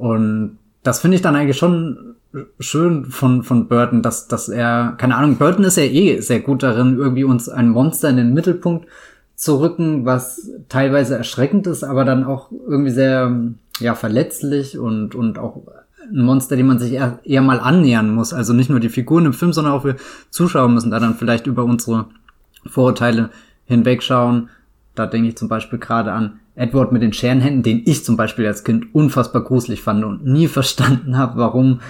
Und 0.01 0.57
das 0.83 1.01
finde 1.01 1.17
ich 1.17 1.23
dann 1.23 1.37
eigentlich 1.37 1.59
schon 1.59 2.15
schön 2.59 3.05
von, 3.05 3.43
von 3.43 3.69
Burton, 3.69 4.01
dass, 4.01 4.29
dass 4.29 4.49
er, 4.49 4.95
keine 4.97 5.17
Ahnung, 5.17 5.37
Burton 5.37 5.65
ist 5.65 5.77
ja 5.77 5.83
eh 5.83 6.21
sehr 6.21 6.41
gut 6.41 6.63
darin, 6.63 6.97
irgendwie 6.97 7.25
uns 7.25 7.51
ein 7.51 7.69
Monster 7.69 8.09
in 8.09 8.17
den 8.17 8.33
Mittelpunkt 8.33 8.87
zu 9.35 9.61
rücken, 9.61 10.07
was 10.07 10.51
teilweise 10.71 11.17
erschreckend 11.17 11.67
ist, 11.67 11.85
aber 11.85 12.07
dann 12.07 12.25
auch 12.25 12.51
irgendwie 12.51 12.93
sehr, 12.93 13.37
ja, 13.79 13.95
verletzlich 13.95 14.79
und, 14.79 15.15
und 15.15 15.39
auch 15.39 15.61
ein 16.03 16.25
Monster, 16.25 16.57
dem 16.57 16.69
man 16.69 16.79
sich 16.79 16.93
eher, 16.93 17.19
eher 17.23 17.43
mal 17.43 17.61
annähern 17.61 18.15
muss. 18.15 18.33
Also 18.33 18.55
nicht 18.55 18.71
nur 18.71 18.81
die 18.81 18.89
Figuren 18.89 19.27
im 19.27 19.35
Film, 19.35 19.53
sondern 19.53 19.75
auch 19.75 19.85
wir 19.85 19.97
Zuschauer 20.31 20.69
müssen 20.71 20.91
da 20.91 20.99
dann 20.99 21.15
vielleicht 21.15 21.47
über 21.47 21.65
unsere 21.65 22.07
Vorurteile 22.65 23.29
hinwegschauen. 23.67 24.49
Da 24.95 25.07
denke 25.07 25.29
ich 25.29 25.37
zum 25.37 25.49
Beispiel 25.49 25.79
gerade 25.79 26.13
an 26.13 26.40
Edward 26.55 26.93
mit 26.93 27.03
den 27.03 27.13
Scherenhänden, 27.13 27.63
den 27.63 27.83
ich 27.87 28.05
zum 28.05 28.17
Beispiel 28.17 28.47
als 28.47 28.65
Kind 28.65 28.95
unfassbar 28.95 29.43
gruselig 29.43 29.83
fand 29.83 30.05
und 30.05 30.25
nie 30.25 30.49
verstanden 30.49 31.17
habe, 31.17 31.39
warum, 31.39 31.81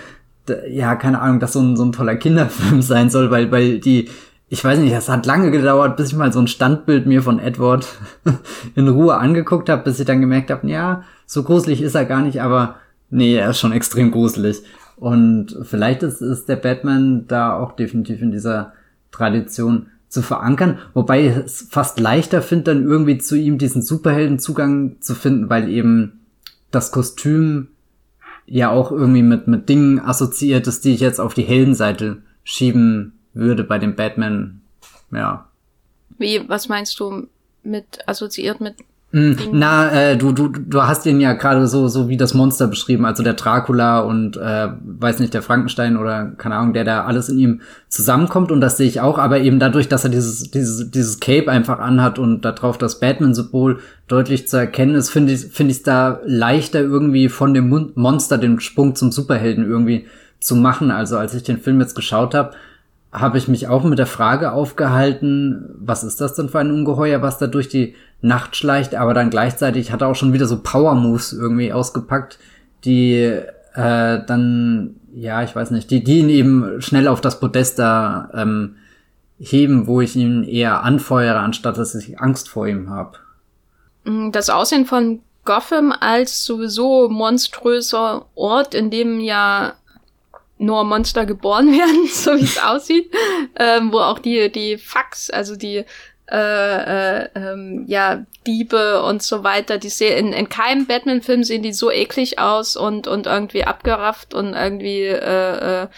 ja, 0.69 0.95
keine 0.97 1.21
Ahnung, 1.21 1.41
das 1.41 1.53
so 1.53 1.61
ein, 1.61 1.77
so 1.77 1.85
ein 1.85 1.93
toller 1.93 2.17
Kinderfilm 2.17 2.83
sein 2.83 3.11
soll, 3.11 3.31
weil, 3.31 3.51
weil 3.51 3.81
die, 3.81 4.09
ich 4.49 4.65
weiß 4.65 4.79
nicht, 4.79 4.93
es 4.93 5.09
hat 5.09 5.27
lange 5.27 5.51
gedauert, 5.51 5.97
bis 5.97 6.09
ich 6.09 6.17
mal 6.17 6.33
so 6.33 6.41
ein 6.41 6.49
Standbild 6.49 7.07
mir 7.07 7.23
von 7.23 7.39
Edward 7.39 7.87
in 8.75 8.89
Ruhe 8.89 9.17
angeguckt 9.17 9.69
habe, 9.69 9.85
bis 9.85 10.01
ich 10.01 10.07
dann 10.07 10.21
gemerkt 10.21 10.51
habe, 10.51 10.69
ja, 10.69 11.03
so 11.27 11.43
gruselig 11.43 11.83
ist 11.83 11.95
er 11.95 12.05
gar 12.05 12.23
nicht, 12.23 12.43
aber 12.43 12.77
nee, 13.11 13.37
er 13.37 13.51
ist 13.51 13.61
schon 13.61 13.73
extrem 13.73 14.11
gruselig. 14.11 14.63
Und 14.97 15.57
vielleicht 15.63 16.03
ist, 16.03 16.21
ist 16.21 16.49
der 16.49 16.57
Batman 16.57 17.27
da 17.27 17.57
auch 17.57 17.73
definitiv 17.73 18.21
in 18.21 18.33
dieser 18.33 18.75
Tradition 19.11 19.87
zu 20.11 20.23
verankern, 20.23 20.79
wobei 20.93 21.29
ich 21.29 21.37
es 21.37 21.69
fast 21.71 22.01
leichter 22.01 22.43
finde, 22.43 22.75
dann 22.75 22.85
irgendwie 22.85 23.19
zu 23.19 23.37
ihm 23.37 23.59
diesen 23.59 23.81
Superheldenzugang 23.81 25.01
zu 25.01 25.15
finden, 25.15 25.49
weil 25.49 25.69
eben 25.71 26.21
das 26.73 26.91
Kostüm 26.91 27.69
ja 28.45 28.71
auch 28.71 28.91
irgendwie 28.91 29.23
mit, 29.23 29.47
mit 29.47 29.69
Dingen 29.69 30.01
assoziiert 30.01 30.67
ist, 30.67 30.85
die 30.85 30.93
ich 30.93 31.01
jetzt 31.01 31.21
auf 31.21 31.33
die 31.35 31.45
Heldenseite 31.45 32.23
schieben 32.43 33.13
würde 33.33 33.63
bei 33.63 33.79
dem 33.79 33.95
Batman, 33.95 34.61
ja. 35.13 35.49
Wie, 36.19 36.43
was 36.49 36.69
meinst 36.69 36.99
du 36.99 37.29
mit 37.63 38.09
assoziiert 38.09 38.61
mit 38.61 38.75
na, 39.13 39.91
äh, 39.91 40.17
du, 40.17 40.31
du, 40.31 40.49
du 40.49 40.83
hast 40.83 41.05
ihn 41.05 41.21
ja 41.21 41.33
gerade 41.33 41.67
so, 41.67 41.89
so 41.89 42.09
wie 42.09 42.17
das 42.17 42.33
Monster 42.33 42.69
beschrieben, 42.69 43.05
also 43.05 43.25
der 43.25 43.33
Dracula 43.33 44.01
und 44.01 44.37
äh, 44.37 44.69
weiß 44.85 45.19
nicht, 45.19 45.35
der 45.35 45.43
Frankenstein 45.43 45.97
oder 45.97 46.27
keine 46.39 46.55
Ahnung, 46.55 46.75
der 46.75 46.85
da 46.85 47.05
alles 47.05 47.29
in 47.29 47.39
ihm 47.39 47.61
zusammenkommt 47.89 48.53
und 48.53 48.61
das 48.61 48.77
sehe 48.77 48.87
ich 48.87 49.01
auch, 49.01 49.19
aber 49.19 49.41
eben 49.41 49.59
dadurch, 49.59 49.89
dass 49.89 50.05
er 50.05 50.11
dieses, 50.11 50.53
dieses, 50.53 50.93
dieses 50.93 51.19
Cape 51.19 51.51
einfach 51.51 51.81
anhat 51.81 52.21
und 52.21 52.45
darauf 52.45 52.79
das 52.79 53.01
Batman-Symbol 53.01 53.81
deutlich 54.07 54.47
zu 54.47 54.57
erkennen 54.57 54.95
ist, 54.95 55.11
finde 55.11 55.33
ich, 55.33 55.47
finde 55.47 55.73
ich 55.73 55.79
es 55.79 55.83
da 55.83 56.21
leichter 56.25 56.81
irgendwie 56.81 57.29
von 57.29 57.53
dem 57.53 57.93
Monster 57.97 58.39
den 58.39 58.61
Sprung 58.61 58.95
zum 58.95 59.11
Superhelden 59.11 59.65
irgendwie 59.69 60.07
zu 60.39 60.55
machen. 60.55 60.93
Also 60.93 61.19
als 61.19 61.35
ich 61.35 61.43
den 61.43 61.59
Film 61.59 61.81
jetzt 61.81 61.97
geschaut 61.97 62.35
habe, 62.35 62.53
habe 63.13 63.39
ich 63.39 63.49
mich 63.49 63.67
auch 63.67 63.83
mit 63.83 63.99
der 63.99 64.07
Frage 64.07 64.53
aufgehalten, 64.53 65.75
was 65.81 66.05
ist 66.05 66.21
das 66.21 66.35
denn 66.35 66.49
für 66.49 66.61
ein 66.61 66.71
Ungeheuer, 66.71 67.23
was 67.23 67.39
da 67.39 67.49
durch 67.49 67.69
die 67.69 67.95
Nacht 68.23 68.57
schleicht, 68.57 68.95
aber 68.95 69.15
dann 69.15 69.31
gleichzeitig 69.31 69.93
hat 69.93 70.03
er 70.03 70.09
auch 70.09 70.15
schon 70.15 70.33
wieder 70.33 70.47
so 70.47 70.63
Power 70.63 70.95
Moves 70.95 71.33
irgendwie 71.33 71.73
ausgepackt, 71.73 72.39
die 72.85 73.15
äh, 73.15 74.25
dann, 74.27 74.97
ja, 75.15 75.43
ich 75.43 75.55
weiß 75.55 75.71
nicht, 75.71 75.91
die, 75.91 76.05
die 76.05 76.19
ihn 76.19 76.29
eben 76.29 76.83
schnell 76.83 77.09
auf 77.09 77.21
das 77.21 77.41
Podest 77.41 77.79
da 77.79 78.31
ähm, 78.35 78.77
heben, 79.39 79.87
wo 79.87 80.01
ich 80.01 80.17
ihn 80.17 80.45
eher 80.45 80.83
anfeuere, 80.83 81.41
anstatt 81.41 81.79
dass 81.79 81.95
ich 81.95 82.21
Angst 82.21 82.49
vor 82.49 82.67
ihm 82.67 82.91
habe. 82.91 83.19
Mm, 84.05 84.31
das 84.33 84.51
Aussehen 84.51 84.87
von 84.87 85.21
Gotham 85.45 85.93
als 85.99 86.45
sowieso 86.45 87.09
monströser 87.09 88.27
Ort, 88.35 88.75
in 88.75 88.91
dem 88.91 89.21
ja 89.21 89.75
nur 90.59 90.85
Monster 90.85 91.25
geboren 91.25 91.73
werden, 91.73 92.07
so 92.07 92.37
wie 92.37 92.45
es 92.45 92.63
aussieht, 92.63 93.11
ähm, 93.57 93.93
wo 93.93 93.99
auch 93.99 94.19
die 94.19 94.53
die 94.53 94.77
Fax, 94.77 95.31
also 95.31 95.57
die 95.57 95.85
äh, 96.31 97.23
äh, 97.23 97.29
ähm, 97.35 97.85
ja 97.87 98.25
Diebe 98.47 99.03
und 99.03 99.23
so 99.23 99.45
weiter, 99.45 99.79
die 99.79 99.89
sehen 99.89 100.29
in, 100.29 100.33
in 100.33 100.49
keinem 100.49 100.87
Batman-Film 100.87 101.45
sehen 101.45 101.63
die 101.63 101.73
so 101.73 101.91
eklig 101.91 102.39
aus 102.39 102.77
und 102.77 103.07
und 103.09 103.27
irgendwie 103.27 103.65
abgerafft 103.65 104.35
und 104.35 104.55
irgendwie 104.55 105.05
äh, 105.07 105.83
äh, 105.83 105.89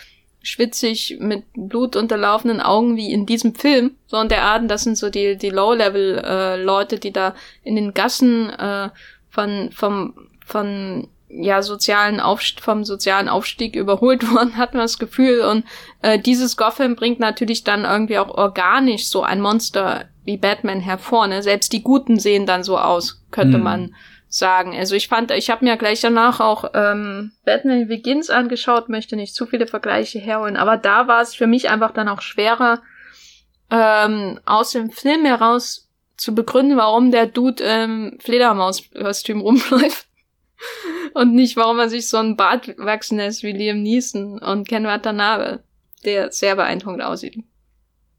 schwitzig 0.42 1.18
mit 1.20 1.44
blutunterlaufenden 1.54 2.60
Augen 2.60 2.96
wie 2.96 3.12
in 3.12 3.26
diesem 3.26 3.54
Film, 3.54 3.92
sondern 4.06 4.28
der 4.28 4.42
Art, 4.42 4.70
das 4.70 4.82
sind 4.82 4.98
so 4.98 5.08
die, 5.08 5.36
die 5.36 5.50
Low-Level-Leute, 5.50 6.96
äh, 6.96 6.98
die 6.98 7.12
da 7.12 7.34
in 7.62 7.76
den 7.76 7.94
Gassen 7.94 8.50
äh, 8.50 8.90
von, 9.30 9.70
vom, 9.72 10.14
von 10.44 11.08
ja, 11.28 11.62
sozialen 11.62 12.20
Aufst 12.20 12.60
vom 12.60 12.84
sozialen 12.84 13.28
Aufstieg 13.28 13.74
überholt 13.74 14.28
worden, 14.34 14.56
hat 14.56 14.74
man 14.74 14.82
das 14.82 14.98
Gefühl. 14.98 15.40
Und 15.40 15.64
äh, 16.02 16.18
dieses 16.18 16.56
Gotham 16.56 16.96
bringt 16.96 17.20
natürlich 17.20 17.64
dann 17.64 17.84
irgendwie 17.84 18.18
auch 18.18 18.28
organisch 18.36 19.08
so 19.08 19.22
ein 19.22 19.40
Monster 19.40 20.06
wie 20.24 20.36
Batman 20.36 20.80
hervor. 20.80 21.26
Ne? 21.26 21.42
Selbst 21.42 21.72
die 21.72 21.82
Guten 21.82 22.18
sehen 22.18 22.46
dann 22.46 22.62
so 22.62 22.78
aus, 22.78 23.22
könnte 23.30 23.56
hm. 23.56 23.64
man 23.64 23.94
sagen. 24.28 24.76
Also 24.76 24.94
ich 24.94 25.08
fand, 25.08 25.30
ich 25.30 25.50
habe 25.50 25.64
mir 25.64 25.76
gleich 25.76 26.00
danach 26.00 26.40
auch 26.40 26.64
ähm, 26.74 27.32
Batman 27.44 27.88
Begins 27.88 28.30
angeschaut, 28.30 28.88
möchte 28.88 29.16
nicht 29.16 29.34
zu 29.34 29.46
viele 29.46 29.66
Vergleiche 29.66 30.18
herholen, 30.18 30.56
aber 30.56 30.76
da 30.78 31.06
war 31.06 31.20
es 31.20 31.34
für 31.34 31.46
mich 31.46 31.68
einfach 31.68 31.92
dann 31.92 32.08
auch 32.08 32.22
schwerer, 32.22 32.80
ähm, 33.70 34.40
aus 34.46 34.72
dem 34.72 34.90
Film 34.90 35.24
heraus 35.24 35.90
zu 36.16 36.34
begründen, 36.34 36.76
warum 36.76 37.10
der 37.10 37.26
Dude 37.26 37.62
ähm, 37.62 38.16
Fledermauskostüm 38.20 39.40
rumläuft. 39.40 40.06
und 41.14 41.34
nicht, 41.34 41.56
warum 41.56 41.78
er 41.78 41.88
sich 41.88 42.08
so 42.08 42.18
ein 42.18 42.36
Bart 42.36 42.74
wachsen 42.78 43.18
lässt 43.18 43.42
wie 43.42 43.52
Liam 43.52 43.82
Neeson 43.82 44.38
und 44.38 44.68
Ken 44.68 44.84
Watanabe, 44.84 45.62
der 46.04 46.32
sehr 46.32 46.56
beeindruckend 46.56 47.02
aussieht. 47.02 47.42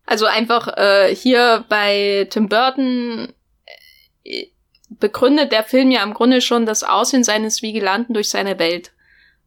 Also 0.05 0.25
einfach 0.25 0.67
äh, 0.77 1.15
hier 1.15 1.65
bei 1.69 2.27
Tim 2.29 2.49
Burton 2.49 3.33
äh, 4.23 4.47
begründet 4.89 5.51
der 5.51 5.63
Film 5.63 5.91
ja 5.91 6.03
im 6.03 6.13
Grunde 6.13 6.41
schon 6.41 6.65
das 6.65 6.83
Aussehen 6.83 7.23
seines 7.23 7.61
Vigilanten 7.61 8.13
durch 8.13 8.29
seine 8.29 8.59
Welt. 8.59 8.91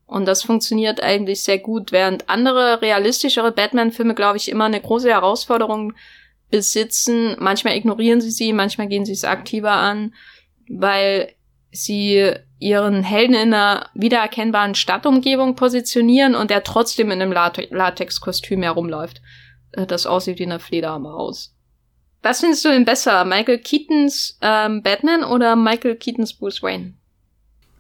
Und 0.07 0.27
das 0.27 0.43
funktioniert 0.43 1.03
eigentlich 1.03 1.43
sehr 1.43 1.59
gut, 1.59 1.91
während 1.91 2.29
andere 2.29 2.81
realistischere 2.81 3.51
Batman-Filme, 3.53 4.15
glaube 4.15 4.37
ich, 4.37 4.49
immer 4.49 4.67
eine 4.67 4.81
große 4.81 5.11
Herausforderung 5.11 5.95
besitzen. 6.51 7.37
Manchmal 7.41 7.77
ignorieren 7.77 8.21
sie 8.21 8.31
sie, 8.31 8.53
manchmal 8.53 8.87
gehen 8.87 9.05
sie 9.05 9.13
es 9.13 9.25
aktiver 9.25 9.73
an, 9.73 10.15
weil 10.69 11.33
sie 11.73 12.33
ihren 12.59 13.03
Helden 13.03 13.35
in 13.35 13.53
einer 13.53 13.91
wiedererkennbaren 13.95 14.75
Stadtumgebung 14.75 15.57
positionieren 15.57 16.35
und 16.35 16.51
der 16.51 16.63
trotzdem 16.63 17.11
in 17.11 17.21
einem 17.21 17.33
Latex-Kostüm 17.33 18.63
herumläuft, 18.63 19.21
das 19.73 20.07
aussieht 20.07 20.39
wie 20.39 20.45
eine 20.45 20.59
Fledermaus. 20.59 21.55
Was 22.23 22.41
findest 22.41 22.65
du 22.65 22.71
denn 22.71 22.85
besser, 22.85 23.25
Michael 23.25 23.59
Keatons 23.59 24.39
ähm, 24.41 24.83
Batman 24.83 25.23
oder 25.23 25.55
Michael 25.55 25.97
Keatons 25.97 26.35
Bruce 26.35 26.63
Wayne? 26.63 26.95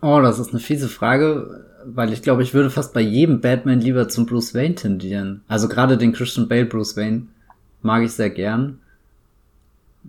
Oh, 0.02 0.20
das 0.20 0.38
ist 0.38 0.50
eine 0.50 0.60
fiese 0.60 0.88
Frage, 0.88 1.64
weil 1.84 2.12
ich 2.12 2.22
glaube, 2.22 2.42
ich 2.42 2.54
würde 2.54 2.70
fast 2.70 2.94
bei 2.94 3.00
jedem 3.00 3.40
Batman 3.40 3.80
lieber 3.80 4.08
zum 4.08 4.26
Bruce 4.26 4.54
Wayne 4.54 4.74
tendieren. 4.74 5.42
Also 5.48 5.68
gerade 5.68 5.96
den 5.96 6.12
Christian 6.12 6.48
Bale 6.48 6.66
Bruce 6.66 6.96
Wayne 6.96 7.26
mag 7.82 8.02
ich 8.04 8.12
sehr 8.12 8.30
gern 8.30 8.80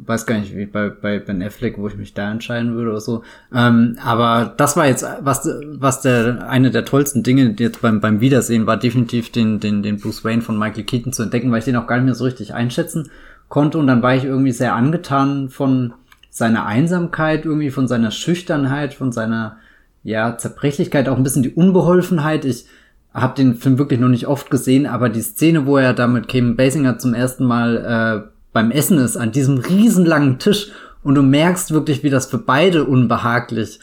weiß 0.06 0.26
gar 0.26 0.40
nicht, 0.40 0.56
wie 0.56 0.66
bei, 0.66 0.90
bei 0.90 1.20
Ben 1.20 1.42
Affleck, 1.42 1.78
wo 1.78 1.88
ich 1.88 1.96
mich 1.96 2.14
da 2.14 2.32
entscheiden 2.32 2.76
würde 2.76 2.92
oder 2.92 3.02
so. 3.02 3.24
Ähm, 3.54 3.98
aber 4.04 4.54
das 4.58 4.78
war 4.78 4.88
jetzt, 4.88 5.06
was, 5.22 5.50
was 5.66 6.02
der, 6.02 6.50
eine 6.50 6.72
der 6.72 6.86
tollsten 6.86 7.24
Dinge 7.24 7.56
jetzt 7.58 7.82
beim, 7.82 8.00
beim 8.00 8.22
Wiedersehen 8.22 8.68
war, 8.68 8.78
definitiv 8.78 9.32
den, 9.32 9.60
den, 9.60 9.84
den 9.84 10.00
Bruce 10.00 10.24
Wayne 10.24 10.42
von 10.42 10.58
Michael 10.58 10.84
Keaton 10.84 11.14
zu 11.14 11.24
entdecken, 11.24 11.52
weil 11.52 11.60
ich 11.60 11.66
den 11.66 11.76
auch 11.76 11.88
gar 11.88 11.98
nicht 11.98 12.06
mehr 12.06 12.16
so 12.16 12.26
richtig 12.26 12.54
einschätzen 12.54 13.10
konnte. 13.50 13.78
Und 13.78 13.88
dann 13.88 14.04
war 14.04 14.16
ich 14.16 14.24
irgendwie 14.24 14.52
sehr 14.52 14.76
angetan 14.76 15.50
von 15.50 15.94
seiner 16.30 16.66
Einsamkeit, 16.66 17.46
irgendwie 17.46 17.72
von 17.72 17.88
seiner 17.88 18.12
Schüchternheit, 18.12 18.94
von 18.94 19.12
seiner, 19.12 19.58
ja, 20.04 20.38
Zerbrechlichkeit, 20.38 21.10
auch 21.10 21.18
ein 21.18 21.24
bisschen 21.24 21.44
die 21.44 21.54
Unbeholfenheit. 21.54 22.46
Ich 22.46 22.66
habe 23.14 23.36
den 23.36 23.56
Film 23.56 23.80
wirklich 23.80 24.00
noch 24.00 24.10
nicht 24.10 24.28
oft 24.28 24.52
gesehen, 24.52 24.86
aber 24.86 25.10
die 25.10 25.22
Szene, 25.22 25.66
wo 25.66 25.78
er 25.78 25.94
da 25.94 26.06
mit 26.06 26.28
Kim 26.28 26.56
Basinger 26.56 27.00
zum 27.00 27.16
ersten 27.16 27.46
Mal 27.46 28.28
äh, 28.28 28.37
beim 28.58 28.72
Essen 28.72 28.98
ist, 28.98 29.18
an 29.18 29.32
diesem 29.32 29.60
riesenlangen 29.60 30.40
Tisch 30.40 30.72
und 31.04 31.14
du 31.14 31.22
merkst 31.22 31.70
wirklich, 31.70 32.02
wie 32.02 32.10
das 32.10 32.26
für 32.26 32.40
beide 32.40 32.86
unbehaglich 32.86 33.80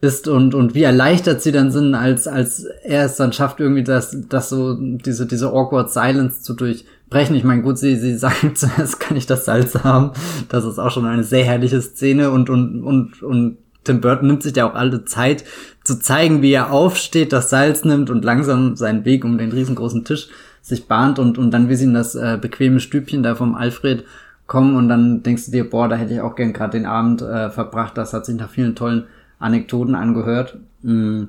ist 0.00 0.28
und, 0.28 0.54
und 0.54 0.74
wie 0.74 0.84
erleichtert 0.84 1.42
sie 1.42 1.52
dann 1.52 1.70
sind, 1.70 1.94
als, 1.94 2.26
als 2.26 2.64
er 2.84 3.04
es 3.04 3.16
dann 3.16 3.34
schafft, 3.34 3.60
irgendwie 3.60 3.84
das, 3.84 4.16
das 4.30 4.48
so, 4.48 4.78
diese, 4.80 5.26
diese 5.26 5.48
awkward 5.48 5.90
silence 5.92 6.40
zu 6.40 6.54
durchbrechen. 6.54 7.36
Ich 7.36 7.44
meine, 7.44 7.60
gut, 7.60 7.76
sie, 7.76 7.96
sie 7.96 8.16
sagen 8.16 8.54
zuerst, 8.54 8.98
kann 8.98 9.18
ich 9.18 9.26
das 9.26 9.44
Salz 9.44 9.74
haben? 9.84 10.12
Das 10.48 10.64
ist 10.64 10.78
auch 10.78 10.90
schon 10.90 11.04
eine 11.04 11.22
sehr 11.22 11.44
herrliche 11.44 11.82
Szene 11.82 12.30
und, 12.30 12.48
und, 12.48 12.82
und, 12.82 13.22
und 13.22 13.58
Tim 13.84 14.00
Burton 14.00 14.28
nimmt 14.28 14.42
sich 14.42 14.56
ja 14.56 14.70
auch 14.70 14.74
alle 14.74 15.04
Zeit 15.04 15.44
zu 15.84 16.00
zeigen, 16.00 16.40
wie 16.40 16.52
er 16.52 16.72
aufsteht, 16.72 17.34
das 17.34 17.50
Salz 17.50 17.84
nimmt 17.84 18.08
und 18.08 18.24
langsam 18.24 18.74
seinen 18.74 19.04
Weg 19.04 19.22
um 19.22 19.36
den 19.36 19.52
riesengroßen 19.52 20.06
Tisch 20.06 20.28
sich 20.68 20.86
bahnt 20.86 21.18
und, 21.18 21.38
und 21.38 21.50
dann 21.50 21.68
wie 21.68 21.74
sie 21.74 21.84
in 21.84 21.94
das 21.94 22.14
äh, 22.14 22.38
bequeme 22.40 22.80
Stübchen 22.80 23.22
da 23.22 23.34
vom 23.34 23.54
Alfred 23.54 24.04
kommen 24.46 24.76
und 24.76 24.88
dann 24.88 25.22
denkst 25.22 25.46
du 25.46 25.52
dir, 25.52 25.68
boah, 25.68 25.88
da 25.88 25.96
hätte 25.96 26.14
ich 26.14 26.20
auch 26.20 26.34
gern 26.34 26.52
gerade 26.52 26.78
den 26.78 26.86
Abend 26.86 27.22
äh, 27.22 27.50
verbracht. 27.50 27.96
Das 27.96 28.12
hat 28.12 28.26
sich 28.26 28.36
nach 28.36 28.50
vielen 28.50 28.74
tollen 28.74 29.04
Anekdoten 29.38 29.94
angehört. 29.94 30.58
Mhm. 30.82 31.28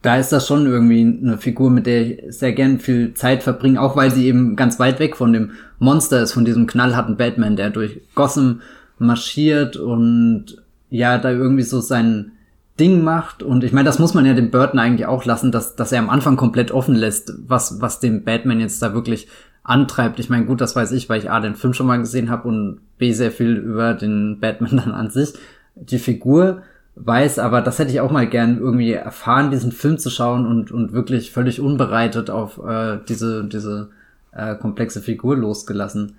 Da 0.00 0.16
ist 0.16 0.30
das 0.30 0.46
schon 0.46 0.66
irgendwie 0.66 1.00
eine 1.00 1.38
Figur, 1.38 1.70
mit 1.70 1.86
der 1.86 2.02
ich 2.02 2.22
sehr 2.28 2.52
gern 2.52 2.78
viel 2.78 3.14
Zeit 3.14 3.42
verbringe, 3.42 3.80
auch 3.80 3.96
weil 3.96 4.12
sie 4.12 4.26
eben 4.26 4.54
ganz 4.54 4.78
weit 4.78 5.00
weg 5.00 5.16
von 5.16 5.32
dem 5.32 5.50
Monster 5.80 6.22
ist, 6.22 6.32
von 6.32 6.44
diesem 6.44 6.66
knallharten 6.68 7.16
Batman, 7.16 7.56
der 7.56 7.70
durch 7.70 8.00
Gotham 8.14 8.60
marschiert 8.98 9.76
und 9.76 10.62
ja, 10.90 11.18
da 11.18 11.30
irgendwie 11.30 11.64
so 11.64 11.80
seinen 11.80 12.32
Ding 12.78 13.02
macht. 13.02 13.42
Und 13.42 13.64
ich 13.64 13.72
meine, 13.72 13.86
das 13.86 13.98
muss 13.98 14.14
man 14.14 14.26
ja 14.26 14.34
dem 14.34 14.50
Burton 14.50 14.78
eigentlich 14.78 15.06
auch 15.06 15.24
lassen, 15.24 15.52
dass, 15.52 15.76
dass 15.76 15.92
er 15.92 16.00
am 16.00 16.10
Anfang 16.10 16.36
komplett 16.36 16.70
offen 16.70 16.94
lässt, 16.94 17.32
was, 17.46 17.80
was 17.80 18.00
den 18.00 18.24
Batman 18.24 18.60
jetzt 18.60 18.82
da 18.82 18.94
wirklich 18.94 19.28
antreibt. 19.62 20.18
Ich 20.18 20.30
meine, 20.30 20.46
gut, 20.46 20.60
das 20.60 20.74
weiß 20.74 20.92
ich, 20.92 21.08
weil 21.08 21.20
ich 21.20 21.30
A, 21.30 21.40
den 21.40 21.54
Film 21.54 21.74
schon 21.74 21.86
mal 21.86 21.98
gesehen 21.98 22.30
habe 22.30 22.48
und 22.48 22.80
B, 22.96 23.12
sehr 23.12 23.30
viel 23.30 23.56
über 23.56 23.94
den 23.94 24.40
Batman 24.40 24.76
dann 24.84 24.92
an 24.92 25.10
sich. 25.10 25.34
Die 25.74 25.98
Figur 25.98 26.62
weiß, 26.96 27.38
aber 27.38 27.60
das 27.60 27.78
hätte 27.78 27.92
ich 27.92 28.00
auch 28.00 28.10
mal 28.10 28.26
gern 28.26 28.58
irgendwie 28.58 28.92
erfahren, 28.92 29.50
diesen 29.50 29.72
Film 29.72 29.98
zu 29.98 30.10
schauen 30.10 30.46
und, 30.46 30.72
und 30.72 30.92
wirklich 30.92 31.30
völlig 31.30 31.60
unbereitet 31.60 32.30
auf 32.30 32.58
äh, 32.64 32.98
diese, 33.08 33.44
diese 33.44 33.90
äh, 34.32 34.56
komplexe 34.56 35.00
Figur 35.00 35.36
losgelassen 35.36 36.16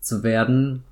zu 0.00 0.22
werden. 0.22 0.82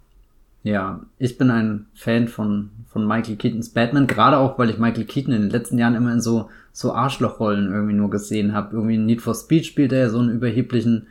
Ja, 0.62 1.00
ich 1.18 1.38
bin 1.38 1.50
ein 1.50 1.86
Fan 1.94 2.28
von, 2.28 2.70
von 2.88 3.06
Michael 3.06 3.36
Keatons 3.36 3.70
Batman, 3.70 4.06
gerade 4.06 4.36
auch, 4.36 4.58
weil 4.58 4.70
ich 4.70 4.78
Michael 4.78 5.04
Keaton 5.04 5.32
in 5.32 5.42
den 5.42 5.50
letzten 5.50 5.78
Jahren 5.78 5.94
immer 5.94 6.12
in 6.12 6.20
so, 6.20 6.50
so 6.72 6.92
Arschlochrollen 6.92 7.72
irgendwie 7.72 7.94
nur 7.94 8.10
gesehen 8.10 8.52
habe. 8.52 8.76
Irgendwie 8.76 8.96
in 8.96 9.06
Need 9.06 9.22
for 9.22 9.34
Speed 9.34 9.64
spielt 9.64 9.92
er 9.92 10.00
ja 10.00 10.08
so 10.10 10.18
einen 10.18 10.30
überheblichen 10.30 11.06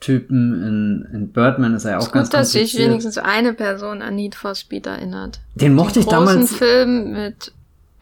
Typen, 0.00 0.62
in, 0.62 1.08
in 1.14 1.28
Birdman 1.28 1.74
ist 1.74 1.84
er 1.84 1.92
ja 1.92 1.98
auch 1.98 2.02
ist 2.02 2.12
ganz 2.12 2.28
gut, 2.28 2.38
dass 2.38 2.52
sich 2.52 2.76
wenigstens 2.78 3.18
eine 3.18 3.52
Person 3.52 4.00
an 4.00 4.16
Need 4.16 4.34
for 4.34 4.54
Speed 4.54 4.86
erinnert. 4.86 5.40
Den 5.54 5.74
mochte 5.74 5.94
Den 5.94 6.02
ich 6.02 6.08
damals. 6.08 6.56
Film 6.56 7.12
mit 7.12 7.52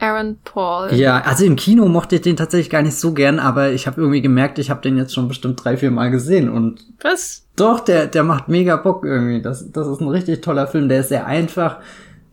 Aaron 0.00 0.38
Paul. 0.44 0.92
Ja, 0.94 1.20
also 1.22 1.44
im 1.44 1.56
Kino 1.56 1.86
mochte 1.86 2.16
ich 2.16 2.22
den 2.22 2.36
tatsächlich 2.36 2.70
gar 2.70 2.82
nicht 2.82 2.96
so 2.96 3.12
gern, 3.12 3.38
aber 3.38 3.70
ich 3.70 3.86
habe 3.86 4.00
irgendwie 4.00 4.22
gemerkt, 4.22 4.58
ich 4.58 4.70
habe 4.70 4.80
den 4.80 4.96
jetzt 4.96 5.14
schon 5.14 5.28
bestimmt 5.28 5.62
drei, 5.62 5.76
vier 5.76 5.90
Mal 5.90 6.10
gesehen 6.10 6.48
und 6.48 6.84
was? 7.00 7.46
Doch, 7.56 7.80
der 7.80 8.06
der 8.06 8.22
macht 8.22 8.48
mega 8.48 8.76
Bock 8.76 9.04
irgendwie. 9.04 9.42
Das 9.42 9.72
das 9.72 9.88
ist 9.88 10.00
ein 10.00 10.08
richtig 10.08 10.40
toller 10.40 10.68
Film. 10.68 10.88
Der 10.88 11.00
ist 11.00 11.08
sehr 11.08 11.26
einfach. 11.26 11.78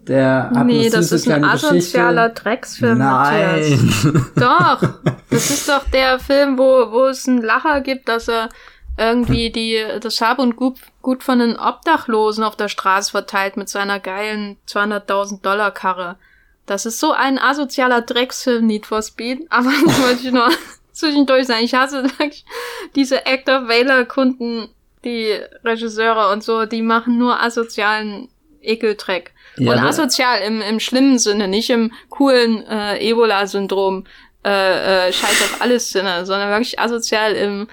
Der 0.07 0.51
hat 0.53 0.67
nee, 0.67 0.81
eine 0.81 0.89
das 0.91 1.11
ist 1.11 1.27
ein 1.27 1.43
asozialer. 1.43 2.29
Drecksfilm. 2.29 2.99
Nein. 2.99 3.91
doch, 4.35 4.81
das 5.31 5.49
ist 5.49 5.67
doch 5.67 5.83
der 5.91 6.19
Film, 6.19 6.59
wo 6.59 6.91
wo 6.91 7.05
es 7.05 7.27
einen 7.27 7.41
Lacher 7.41 7.81
gibt, 7.81 8.07
dass 8.07 8.27
er 8.27 8.49
irgendwie 8.97 9.49
die 9.49 9.83
das 9.99 10.21
Hab 10.21 10.37
und 10.37 10.55
Gut, 10.55 10.77
Gut 11.01 11.23
von 11.23 11.39
den 11.39 11.57
Obdachlosen 11.57 12.43
auf 12.43 12.55
der 12.55 12.69
Straße 12.69 13.11
verteilt 13.11 13.57
mit 13.57 13.69
seiner 13.69 13.99
geilen 13.99 14.57
200.000 14.69 15.41
Dollar 15.41 15.71
Karre. 15.71 16.17
Das 16.65 16.85
ist 16.85 16.99
so 16.99 17.11
ein 17.11 17.37
asozialer 17.37 18.01
Drecksfilm, 18.01 18.65
Need 18.65 18.85
for 18.85 19.01
Speed. 19.01 19.45
Aber 19.49 19.71
das 19.85 20.01
wollte 20.01 20.27
ich 20.27 20.31
nur 20.31 20.49
zwischendurch 20.91 21.47
sagen. 21.47 21.63
Ich 21.63 21.73
hasse 21.73 22.03
wirklich 22.03 22.45
diese 22.95 23.25
Actor-Wailer-Kunden, 23.25 24.69
die 25.03 25.39
Regisseure 25.63 26.31
und 26.31 26.43
so, 26.43 26.65
die 26.65 26.81
machen 26.81 27.17
nur 27.17 27.41
asozialen 27.41 28.29
Ekeldreck. 28.61 29.31
Ja, 29.57 29.71
und 29.71 29.79
asozial 29.79 30.41
im, 30.41 30.61
im 30.61 30.79
schlimmen 30.79 31.19
Sinne, 31.19 31.47
nicht 31.47 31.69
im 31.69 31.93
coolen 32.09 32.65
äh, 32.67 32.97
Ebola-Syndrom 33.09 34.05
äh, 34.43 35.07
äh, 35.07 35.13
scheiß 35.13 35.41
auf 35.43 35.61
alles 35.61 35.89
Sinne, 35.89 36.25
sondern 36.25 36.49
wirklich 36.49 36.79
asozial 36.79 37.33
im 37.33 37.67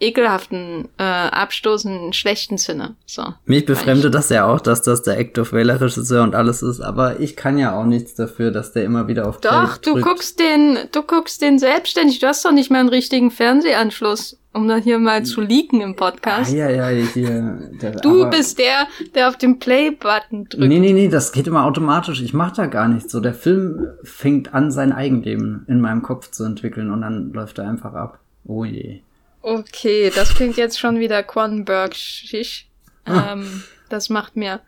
ekelhaften, 0.00 0.88
äh, 0.98 1.02
abstoßenden, 1.02 2.12
schlechten 2.12 2.56
Sinne. 2.56 2.94
So. 3.04 3.24
Mich 3.46 3.66
befremdet 3.66 4.14
das 4.14 4.28
ja 4.28 4.46
auch, 4.46 4.60
dass 4.60 4.82
das 4.82 5.02
der 5.02 5.18
Act 5.18 5.38
of 5.38 5.52
Valor 5.52 5.80
Regisseur 5.80 6.22
und 6.22 6.34
alles 6.34 6.62
ist, 6.62 6.80
aber 6.80 7.20
ich 7.20 7.36
kann 7.36 7.58
ja 7.58 7.76
auch 7.76 7.84
nichts 7.84 8.14
dafür, 8.14 8.50
dass 8.50 8.72
der 8.72 8.84
immer 8.84 9.08
wieder 9.08 9.28
auf 9.28 9.40
Doch, 9.40 9.76
du 9.78 10.00
guckst 10.00 10.38
den, 10.38 10.78
du 10.92 11.02
guckst 11.02 11.42
den 11.42 11.58
selbstständig, 11.58 12.20
du 12.20 12.28
hast 12.28 12.44
doch 12.44 12.52
nicht 12.52 12.70
mal 12.70 12.80
einen 12.80 12.88
richtigen 12.88 13.30
Fernsehanschluss, 13.30 14.38
um 14.52 14.68
da 14.68 14.76
hier 14.76 14.98
mal 14.98 15.24
zu 15.24 15.40
leaken 15.40 15.80
im 15.80 15.96
Podcast. 15.96 16.52
Ah, 16.52 16.56
ja, 16.56 16.70
ja, 16.70 16.88
hier. 16.88 17.70
Der, 17.80 17.92
du 17.92 18.28
bist 18.30 18.58
der, 18.58 18.86
der 19.14 19.28
auf 19.28 19.36
den 19.36 19.58
Play-Button 19.58 20.48
drückt. 20.48 20.68
Nee, 20.68 20.78
nee, 20.78 20.92
nee, 20.92 21.08
das 21.08 21.32
geht 21.32 21.46
immer 21.46 21.64
automatisch. 21.64 22.22
Ich 22.22 22.34
mach 22.34 22.52
da 22.52 22.66
gar 22.66 22.88
nichts 22.88 23.12
so. 23.12 23.20
Der 23.20 23.34
Film 23.34 23.88
fängt 24.02 24.54
an, 24.54 24.70
sein 24.70 24.92
Eigenleben 24.92 25.64
in 25.68 25.80
meinem 25.80 26.02
Kopf 26.02 26.30
zu 26.30 26.44
entwickeln 26.44 26.90
und 26.90 27.02
dann 27.02 27.32
läuft 27.32 27.58
er 27.58 27.68
einfach 27.68 27.94
ab. 27.94 28.20
Oh 28.46 28.64
je. 28.64 29.00
Okay, 29.42 30.10
das 30.14 30.34
klingt 30.34 30.56
jetzt 30.56 30.78
schon 30.78 30.98
wieder 30.98 31.22
Cronenberg-schisch. 31.22 32.66
Ah. 33.04 33.32
Ähm, 33.32 33.64
das 33.88 34.08
macht 34.08 34.36
mir 34.36 34.60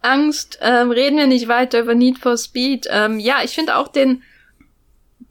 Angst. 0.00 0.58
Ähm, 0.62 0.90
reden 0.90 1.18
wir 1.18 1.26
nicht 1.26 1.48
weiter 1.48 1.80
über 1.80 1.94
Need 1.94 2.18
for 2.18 2.36
Speed. 2.36 2.88
Ähm, 2.90 3.18
ja, 3.18 3.42
ich 3.44 3.54
finde 3.54 3.76
auch 3.76 3.88
den, 3.88 4.22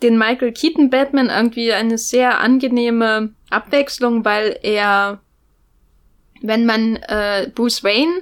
den 0.01 0.17
Michael 0.17 0.51
Keaton 0.51 0.89
Batman 0.89 1.29
irgendwie 1.29 1.73
eine 1.73 1.97
sehr 1.97 2.39
angenehme 2.39 3.33
Abwechslung, 3.49 4.23
weil 4.25 4.59
er, 4.61 5.19
wenn 6.41 6.65
man 6.65 6.97
äh, 6.97 7.49
Bruce 7.53 7.83
Wayne 7.83 8.21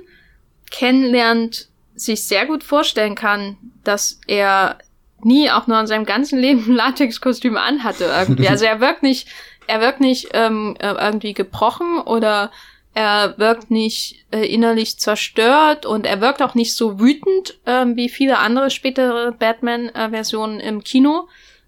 kennenlernt, 0.71 1.69
sich 1.95 2.23
sehr 2.23 2.45
gut 2.45 2.63
vorstellen 2.63 3.15
kann, 3.15 3.57
dass 3.83 4.19
er 4.27 4.77
nie 5.23 5.49
auch 5.49 5.67
nur 5.67 5.79
in 5.79 5.87
seinem 5.87 6.05
ganzen 6.05 6.39
Leben 6.39 6.65
ein 6.67 6.75
Latexkostüm 6.75 7.57
anhatte 7.57 8.05
irgendwie. 8.05 8.47
Also 8.49 8.65
er 8.65 8.79
wirkt 8.81 9.01
nicht, 9.01 9.27
er 9.67 9.81
wirkt 9.81 10.01
nicht 10.01 10.29
ähm, 10.33 10.75
äh, 10.79 10.93
irgendwie 10.93 11.33
gebrochen 11.33 11.99
oder 11.99 12.51
er 12.93 13.37
wirkt 13.37 13.71
nicht 13.71 14.25
äh, 14.31 14.45
innerlich 14.45 14.97
zerstört 14.97 15.85
und 15.85 16.05
er 16.05 16.21
wirkt 16.21 16.41
auch 16.41 16.55
nicht 16.55 16.75
so 16.75 16.99
wütend 16.99 17.59
ähm, 17.65 17.97
wie 17.97 18.09
viele 18.09 18.39
andere 18.39 18.69
spätere 18.69 19.33
Batman-Versionen 19.33 20.61
im 20.61 20.83
Kino, 20.83 21.27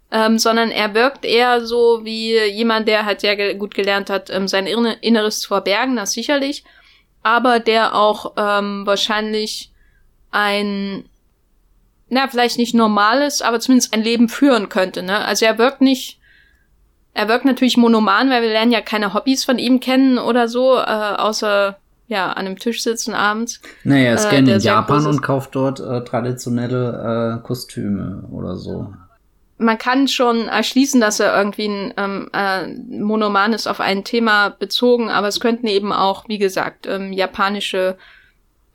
ähm, 0.10 0.40
sondern 0.40 0.72
er 0.72 0.94
wirkt 0.94 1.26
eher 1.26 1.66
so 1.66 2.06
wie 2.06 2.38
jemand, 2.46 2.88
der 2.88 3.06
halt 3.06 3.20
sehr 3.20 3.36
ge 3.36 3.56
gut 3.56 3.76
gelernt 3.76 4.10
hat, 4.10 4.30
ähm, 4.30 4.48
sein 4.48 4.68
Inneres 4.68 5.42
zu 5.42 5.50
verbergen, 5.50 5.98
das 5.98 6.14
sicherlich, 6.14 6.64
aber 7.24 7.60
der 7.60 7.94
auch 7.94 8.34
ähm, 8.38 8.86
wahrscheinlich 8.86 9.72
ein 10.32 11.10
na, 12.10 12.28
vielleicht 12.30 12.58
nicht 12.58 12.74
normales, 12.74 13.42
aber 13.42 13.60
zumindest 13.60 13.94
ein 13.94 14.02
Leben 14.02 14.30
führen 14.30 14.70
könnte, 14.70 15.04
ne? 15.04 15.26
Also 15.26 15.46
er 15.46 15.58
wirkt 15.58 15.82
nicht 15.82 16.20
er 17.18 17.28
wirkt 17.28 17.46
natürlich 17.46 17.78
monoman, 17.78 18.30
weil 18.30 18.44
wir 18.44 18.50
lernen 18.50 18.72
ja 18.72 18.80
keine 18.80 19.16
Hobbys 19.16 19.44
von 19.44 19.58
ihm 19.58 19.80
kennen 19.80 20.20
oder 20.20 20.48
so, 20.48 20.76
äh, 20.76 20.82
außer 20.84 21.76
ja, 22.08 22.28
an 22.32 22.46
einem 22.46 22.60
Tisch 22.60 22.84
sitzen 22.84 23.16
abends. 23.16 23.60
Naja, 23.84 24.10
er 24.10 24.14
ist 24.14 24.26
äh, 24.26 24.30
gerne 24.30 24.54
in 24.54 24.60
Japan 24.62 25.06
und 25.08 25.24
kauft 25.24 25.56
dort 25.56 25.80
äh, 25.80 26.04
traditionelle 26.04 27.40
äh, 27.42 27.46
Kostüme 27.46 28.24
oder 28.32 28.56
so. 28.56 28.94
Man 29.58 29.80
kann 29.80 30.08
schon 30.08 30.48
erschließen, 30.48 31.02
dass 31.02 31.20
er 31.20 31.36
irgendwie 31.36 31.68
ein 31.68 31.94
ähm, 31.98 32.30
äh, 32.34 32.68
monoman 32.96 33.54
ist 33.54 33.66
auf 33.66 33.80
ein 33.80 34.04
Thema 34.04 34.50
bezogen, 34.50 35.10
aber 35.10 35.28
es 35.28 35.40
könnten 35.40 35.66
eben 35.66 35.92
auch, 35.92 36.30
wie 36.30 36.38
gesagt, 36.38 36.86
ähm, 36.86 37.12
japanische 37.12 37.98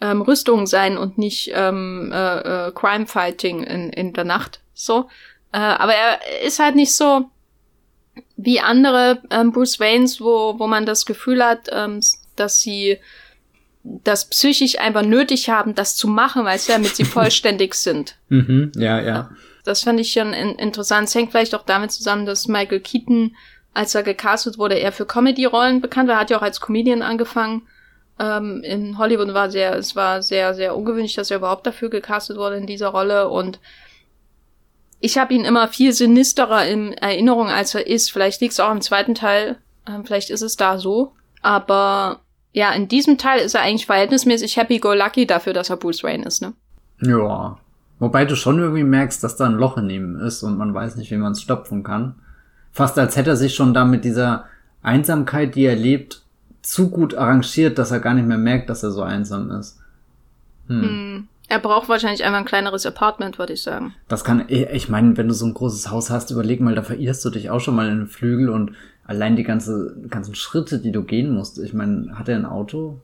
ähm, 0.01 0.21
Rüstungen 0.21 0.67
sein 0.67 0.99
und 0.99 1.17
nicht 1.17 1.53
ähm, 1.55 2.11
äh, 2.13 2.67
äh, 2.67 2.73
Crime 2.73 3.07
Fighting 3.07 3.63
in, 3.63 3.91
in 3.91 4.13
der 4.13 4.25
Nacht. 4.25 4.61
So. 4.75 5.07
Äh, 5.53 5.59
aber 5.59 5.95
er 5.95 6.45
ist 6.45 6.59
halt 6.59 6.75
nicht 6.75 6.97
so 6.97 7.31
wie 8.37 8.61
andere 8.61 9.23
ähm, 9.31 9.53
Bruce 9.53 9.81
Waynes, 9.81 10.21
wo, 10.21 10.59
wo 10.59 10.67
man 10.67 10.87
das 10.87 11.07
Gefühl 11.07 11.45
hat, 11.45 11.69
ähm, 11.71 12.01
dass 12.37 12.61
sie 12.61 12.99
das 13.85 14.29
psychisch 14.29 14.79
einfach 14.79 15.03
nötig 15.03 15.49
haben, 15.49 15.75
das 15.75 15.97
zu 15.97 16.09
machen, 16.09 16.45
weil 16.45 16.59
sie 16.59 16.73
damit 16.73 16.95
sie 16.95 17.05
vollständig 17.17 17.75
sind. 17.75 18.17
Mhm, 18.29 18.73
ja, 18.77 19.01
ja. 19.01 19.31
Das 19.65 19.83
fand 19.83 20.01
ich 20.01 20.13
schon 20.13 20.33
in, 20.33 20.57
interessant. 20.57 21.09
Es 21.09 21.15
hängt 21.15 21.31
vielleicht 21.31 21.55
auch 21.55 21.65
damit 21.65 21.93
zusammen, 21.93 22.27
dass 22.27 22.49
Michael 22.49 22.81
Keaton, 22.81 23.37
als 23.75 23.95
er 23.95 24.03
gecastet 24.03 24.59
wurde, 24.59 24.75
eher 24.75 24.93
für 24.93 25.07
Comedy-Rollen 25.07 25.81
bekannt 25.81 26.09
war. 26.09 26.17
Er 26.17 26.21
hat 26.21 26.31
ja 26.31 26.39
auch 26.39 26.43
als 26.43 26.61
Comedian 26.61 27.03
angefangen. 27.03 27.63
Ähm, 28.19 28.63
in 28.65 28.99
Hollywood 28.99 29.35
war 29.35 29.51
sehr, 29.51 29.75
es 29.77 29.97
war 29.97 30.23
sehr, 30.23 30.55
sehr 30.55 30.77
ungewöhnlich, 30.77 31.15
dass 31.15 31.31
er 31.31 31.39
überhaupt 31.39 31.67
dafür 31.67 31.91
gecastet 31.91 32.37
wurde 32.37 32.57
in 32.57 32.67
dieser 32.67 32.89
Rolle 32.89 33.29
und 33.29 33.61
ich 35.03 35.19
habe 35.19 35.35
ihn 35.35 35.45
immer 35.45 35.67
viel 35.67 35.93
sinisterer 35.93 36.65
in 36.67 36.93
Erinnerung, 36.93 37.49
als 37.49 37.75
er 37.75 37.87
ist. 37.87 38.13
Vielleicht 38.13 38.41
liegt 38.41 38.53
es 38.53 38.61
auch 38.61 38.71
im 38.71 38.81
zweiten 38.81 39.17
Teil. 39.17 39.57
Ähm, 39.87 40.05
vielleicht 40.05 40.31
ist 40.31 40.43
es 40.43 40.57
da 40.57 40.79
so. 40.79 41.13
Aber 41.43 42.21
ja, 42.53 42.71
in 42.71 42.87
diesem 42.87 43.19
Teil 43.19 43.41
ist 43.41 43.57
er 43.57 43.63
eigentlich 43.63 43.87
verhältnismäßig 43.87 44.57
happy-go-lucky 44.57 45.27
dafür, 45.27 45.55
dass 45.55 45.71
er 45.71 45.77
Bruce 45.77 46.05
Wayne 46.05 46.25
ist, 46.25 46.41
ne? 46.41 46.53
Ja. 47.01 47.59
Wobei 47.99 48.25
du 48.25 48.37
schon 48.37 48.61
irgendwie 48.61 48.85
merkst, 48.85 49.25
dass 49.25 49.37
da 49.37 49.47
ein 49.47 49.55
Loch 49.55 49.77
in 49.77 49.91
ihm 49.91 50.21
ist 50.21 50.45
und 50.45 50.57
man 50.57 50.73
weiß 50.73 50.95
nicht, 50.95 51.11
wie 51.11 51.17
man 51.17 51.33
es 51.33 51.43
stopfen 51.43 51.83
kann. 51.83 52.15
Fast 52.71 52.97
als 52.97 53.17
hätte 53.17 53.31
er 53.31 53.37
sich 53.37 53.57
schon 53.57 53.75
da 53.75 53.85
mit 53.85 54.05
dieser 54.05 54.45
Einsamkeit, 54.83 55.57
die 55.57 55.65
er 55.65 55.77
lebt, 55.77 56.23
zu 56.63 56.91
gut 56.91 57.17
arrangiert, 57.17 57.77
dass 57.77 57.91
er 57.91 57.99
gar 57.99 58.15
nicht 58.15 58.29
mehr 58.29 58.39
merkt, 58.39 58.71
dass 58.71 58.85
er 58.85 58.93
so 58.93 59.03
einsam 59.03 59.51
ist. 59.51 59.81
Hm. 60.69 60.83
hm. 60.83 61.29
Er 61.53 61.59
braucht 61.59 61.91
wahrscheinlich 61.91 62.25
einmal 62.25 62.41
ein 62.41 62.47
kleineres 62.47 62.87
Apartment, 62.87 63.39
würde 63.39 63.53
ich 63.53 63.63
sagen. 63.63 63.95
Das 64.09 64.25
kann, 64.25 64.47
ich 64.49 64.89
meine, 64.89 65.19
wenn 65.19 65.29
du 65.29 65.35
so 65.35 65.45
ein 65.45 65.53
großes 65.53 65.91
Haus 65.91 66.09
hast, 66.09 66.31
überleg 66.31 66.63
mal, 66.63 66.75
da 66.75 66.83
verirrst 66.83 67.23
du 67.27 67.29
dich 67.29 67.51
auch 67.51 67.61
schon 67.61 67.77
mal 67.77 67.91
in 67.91 67.99
den 67.99 68.07
Flügel 68.07 68.49
und 68.49 68.73
allein 69.05 69.37
die 69.37 69.43
ganze, 69.43 69.95
ganzen 70.09 70.35
Schritte, 70.35 70.79
die 70.79 70.93
du 70.93 71.03
gehen 71.03 71.35
musst. 71.35 71.59
Ich 71.59 71.75
meine, 71.75 72.19
hat 72.19 72.31
er 72.31 72.37
ein 72.37 72.47
Auto? 72.47 73.03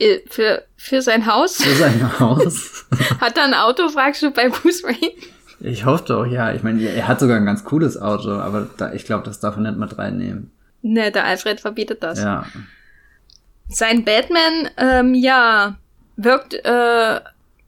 Äh, 0.00 0.18
für, 0.28 0.64
für 0.74 1.00
sein 1.00 1.26
Haus? 1.26 1.62
Für 1.62 1.76
sein 1.76 2.18
Haus. 2.18 2.86
hat 3.20 3.38
er 3.38 3.44
ein 3.44 3.54
Auto, 3.54 3.88
fragst 3.88 4.24
du 4.24 4.32
bei 4.32 4.48
Bruce 4.48 4.82
Wayne? 4.82 5.12
Ich 5.60 5.84
hoffe 5.84 6.06
doch, 6.08 6.26
ja. 6.26 6.54
Ich 6.54 6.64
meine, 6.64 6.82
er 6.82 7.06
hat 7.06 7.20
sogar 7.20 7.36
ein 7.36 7.46
ganz 7.46 7.62
cooles 7.62 7.96
Auto, 7.96 8.32
aber 8.32 8.68
da, 8.78 8.92
ich 8.94 9.04
glaube, 9.04 9.22
das 9.22 9.38
darf 9.38 9.54
er 9.54 9.62
nicht 9.62 9.78
mit 9.78 9.96
reinnehmen. 9.96 10.50
Ne, 10.82 11.12
der 11.12 11.24
Alfred 11.24 11.60
verbietet 11.60 12.02
das. 12.02 12.18
Ja. 12.18 12.46
Sein 13.68 14.04
Batman, 14.04 14.70
ähm, 14.76 15.14
ja, 15.14 15.76
wirkt 16.16 16.54
äh, 16.54 17.20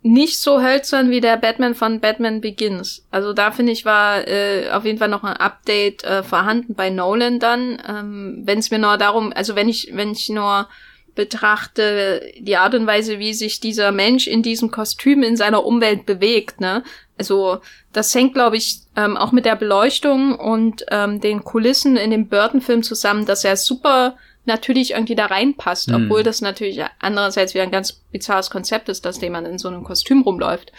nicht 0.03 0.41
so 0.41 0.63
hölzern 0.63 1.11
wie 1.11 1.21
der 1.21 1.37
Batman 1.37 1.75
von 1.75 2.01
Batman 2.01 2.41
Begins. 2.41 3.05
Also 3.11 3.33
da 3.33 3.51
finde 3.51 3.73
ich 3.73 3.85
war 3.85 4.27
äh, 4.27 4.71
auf 4.71 4.85
jeden 4.85 4.99
Fall 4.99 5.09
noch 5.09 5.25
ein 5.25 5.37
Update 5.37 6.05
äh, 6.05 6.23
vorhanden 6.23 6.75
bei 6.75 6.91
Nolan 6.91 7.41
dann. 7.41 7.83
Ähm, 7.87 8.43
wenn 8.45 8.59
es 8.59 8.71
mir 8.71 8.79
nur 8.79 8.97
darum, 8.97 9.33
also 9.35 9.57
wenn 9.57 9.69
ich 9.69 9.91
wenn 9.93 10.13
ich 10.13 10.29
nur 10.29 10.69
betrachte 11.15 12.23
die 12.39 12.57
Art 12.57 12.77
und 12.77 12.87
Weise, 12.87 13.19
wie 13.19 13.35
sich 13.35 13.59
dieser 13.59 13.91
Mensch 13.91 14.29
in 14.29 14.43
diesem 14.45 14.71
Kostüm 14.71 15.25
in 15.25 15.37
seiner 15.37 15.65
Umwelt 15.65 16.07
bewegt, 16.07 16.61
ne? 16.61 16.85
Also 17.19 17.59
das 17.93 18.15
hängt, 18.15 18.35
glaube 18.35 18.57
ich, 18.57 18.83
ähm, 18.95 19.17
auch 19.17 19.33
mit 19.33 19.45
der 19.45 19.57
Beleuchtung 19.57 20.39
und 20.39 20.87
ähm, 20.93 21.21
den 21.21 21.43
Kulissen 21.43 21.97
in 21.97 22.13
dem 22.13 22.29
Burton-Film 22.29 22.85
zusammen, 22.85 23.27
dass 23.27 23.45
er 23.45 23.57
super 23.57 24.17
natürlich 24.49 24.93
irgendwie 24.93 25.15
da 25.15 25.27
reinpasst, 25.27 25.91
mhm. 25.91 25.95
obwohl 25.95 26.25
das 26.25 26.41
natürlich 26.41 26.83
andererseits 26.99 27.55
wieder 27.55 27.63
ein 27.63 27.71
ganz 27.71 27.93
bizarres 27.93 28.51
Konzept 28.51 28.89
ist, 28.89 29.05
dass 29.05 29.21
jemand 29.21 29.47
in 29.47 29.59
so 29.59 29.69
einem 29.69 29.85
Kostüm 29.85 30.23
rumläuft. 30.23 30.73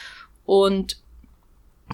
Und 0.45 0.97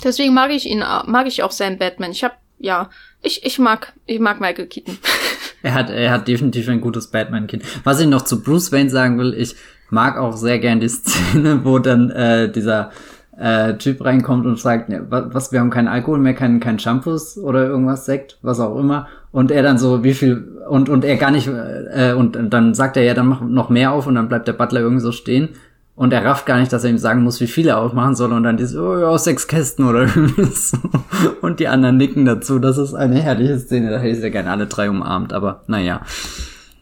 deswegen 0.03 0.33
mag 0.33 0.51
ich 0.51 0.65
ihn, 0.65 0.79
mag 0.79 1.27
ich 1.27 1.43
auch 1.43 1.51
seinen 1.51 1.77
Batman. 1.77 2.11
Ich 2.11 2.23
habe 2.23 2.35
ja, 2.57 2.89
ich, 3.21 3.45
ich 3.45 3.59
mag, 3.59 3.93
ich 4.05 4.19
mag 4.19 4.39
Michael 4.39 4.67
Keaton. 4.67 4.97
er 5.61 5.73
hat, 5.73 5.89
er 5.89 6.11
hat 6.11 6.27
definitiv 6.27 6.69
ein 6.69 6.81
gutes 6.81 7.07
Batman-Kind. 7.07 7.63
Was 7.83 7.99
ich 7.99 8.07
noch 8.07 8.23
zu 8.23 8.41
Bruce 8.41 8.71
Wayne 8.71 8.89
sagen 8.89 9.19
will, 9.19 9.33
ich 9.33 9.55
mag 9.89 10.17
auch 10.17 10.37
sehr 10.37 10.59
gern 10.59 10.79
die 10.79 10.89
Szene, 10.89 11.63
wo 11.63 11.79
dann 11.79 12.09
äh, 12.11 12.51
dieser 12.51 12.91
äh, 13.37 13.75
Typ 13.75 14.03
reinkommt 14.03 14.45
und 14.45 14.59
sagt, 14.59 14.89
was, 15.09 15.51
wir 15.51 15.59
haben 15.59 15.69
keinen 15.69 15.89
Alkohol 15.89 16.19
mehr, 16.19 16.33
keinen 16.33 16.59
kein 16.59 16.79
Shampoos 16.79 17.37
oder 17.37 17.65
irgendwas, 17.65 18.05
Sekt, 18.05 18.37
was 18.41 18.59
auch 18.59 18.77
immer. 18.77 19.07
Und 19.35 19.51
er 19.51 19.63
dann 19.63 19.77
so, 19.77 20.01
wie 20.01 20.13
viel, 20.13 20.61
und, 20.69 20.87
und 20.87 21.03
er 21.03 21.17
gar 21.17 21.29
nicht, 21.29 21.49
äh, 21.49 22.13
und, 22.13 22.37
und 22.37 22.51
dann 22.51 22.73
sagt 22.73 22.95
er, 22.95 23.03
ja, 23.03 23.13
dann 23.13 23.27
mach 23.27 23.41
noch 23.41 23.69
mehr 23.69 23.91
auf 23.91 24.07
und 24.07 24.15
dann 24.15 24.29
bleibt 24.29 24.47
der 24.47 24.53
Butler 24.53 24.79
irgendwie 24.79 25.01
so 25.01 25.11
stehen. 25.11 25.49
Und 25.93 26.13
er 26.13 26.23
rafft 26.23 26.45
gar 26.45 26.57
nicht, 26.57 26.71
dass 26.71 26.85
er 26.85 26.89
ihm 26.89 26.97
sagen 26.97 27.21
muss, 27.21 27.41
wie 27.41 27.47
viel 27.47 27.67
er 27.67 27.79
aufmachen 27.79 28.15
soll. 28.15 28.31
Und 28.31 28.43
dann 28.43 28.59
ist, 28.59 28.77
oh 28.77 28.97
ja, 28.97 29.17
sechs 29.17 29.49
Kästen 29.49 29.89
oder 29.89 30.07
so. 30.53 30.77
Und 31.41 31.59
die 31.59 31.67
anderen 31.67 31.97
nicken 31.97 32.23
dazu. 32.23 32.59
Das 32.59 32.77
ist 32.77 32.93
eine 32.93 33.21
herrliche 33.21 33.59
Szene. 33.59 33.91
Da 33.91 33.97
hätte 33.97 34.15
ich 34.15 34.21
sehr 34.21 34.31
gerne 34.31 34.51
alle 34.51 34.67
drei 34.67 34.89
umarmt. 34.89 35.33
Aber 35.33 35.65
naja. 35.67 36.05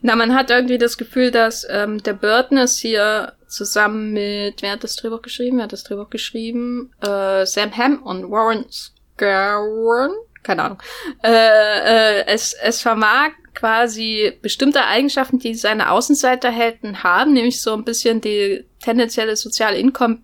Na, 0.04 0.16
man 0.16 0.36
hat 0.36 0.52
irgendwie 0.52 0.78
das 0.78 1.00
Gefühl, 1.00 1.32
dass 1.32 1.66
ähm, 1.72 2.04
der 2.04 2.14
Burton 2.14 2.60
ist 2.60 2.78
hier 2.78 3.34
zusammen 3.48 4.14
mit, 4.14 4.62
wer 4.62 4.74
hat 4.74 4.84
das 4.84 4.96
Drehbuch 4.96 5.24
geschrieben? 5.24 5.58
Wer 5.58 5.64
hat 5.64 5.74
das 5.74 5.86
Drehbuch 5.86 6.12
geschrieben? 6.12 6.92
Äh, 7.02 7.48
Sam 7.48 7.76
Hamm 7.76 8.04
und 8.04 8.30
Warren 8.30 8.66
Scarron? 8.70 10.12
Keine 10.44 10.64
Ahnung. 10.64 10.84
Äh, 11.24 11.30
äh, 11.32 12.26
es, 12.28 12.54
es 12.54 12.82
vermag 12.82 13.32
quasi 13.54 14.34
bestimmte 14.42 14.86
Eigenschaften, 14.86 15.40
die 15.40 15.56
seine 15.56 15.92
Außenseiterhelden 15.92 17.04
haben, 17.04 17.34
nämlich 17.34 17.62
so 17.62 17.74
ein 17.74 17.84
bisschen 17.84 18.22
die 18.22 18.66
tendenzielle 18.82 19.36
soziale 19.36 19.78
Inkom 19.78 20.24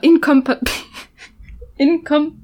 Inkom 0.00 0.44
Inkom 1.76 2.40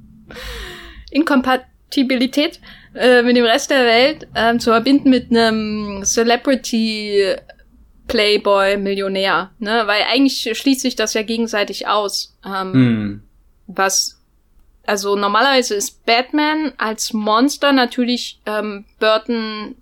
Inkompatibilität 1.11 2.61
äh, 2.95 3.23
mit 3.23 3.37
dem 3.37 3.45
Rest 3.45 3.71
der 3.71 3.85
Welt 3.85 4.29
ähm, 4.35 4.61
zu 4.61 4.71
verbinden 4.71 5.11
mit 5.11 5.31
einem 5.31 6.03
Celebrity 6.05 7.37
Playboy 8.09 8.77
Millionär, 8.77 9.53
ne? 9.61 9.83
Weil 9.87 10.03
eigentlich 10.11 10.51
schließt 10.53 10.81
sich 10.81 10.97
das 10.97 11.15
ja 11.15 11.23
gegenseitig 11.23 11.87
aus. 11.87 12.37
Ähm, 12.45 12.73
mm. 12.73 13.23
Was 13.69 14.20
also 14.87 15.17
normalerweise 15.17 15.75
ist 15.75 16.05
Batman 16.07 16.73
als 16.79 17.13
Monster 17.13 17.73
natürlich 17.73 18.41
ähm, 18.47 18.85
Burton 18.99 19.77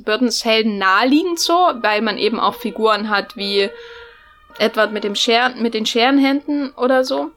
Burtons 0.00 0.44
Helden 0.44 0.78
naheliegend 0.78 1.38
so, 1.38 1.52
weil 1.52 2.00
man 2.00 2.16
eben 2.16 2.40
auch 2.40 2.54
Figuren 2.54 3.10
hat 3.10 3.36
wie 3.36 3.68
Edward 4.58 4.92
mit 4.92 5.04
dem 5.04 5.14
Scheren, 5.14 5.62
mit 5.62 5.74
den 5.74 5.84
Scherenhänden 5.84 6.72
oder 6.72 7.04
so. 7.04 7.30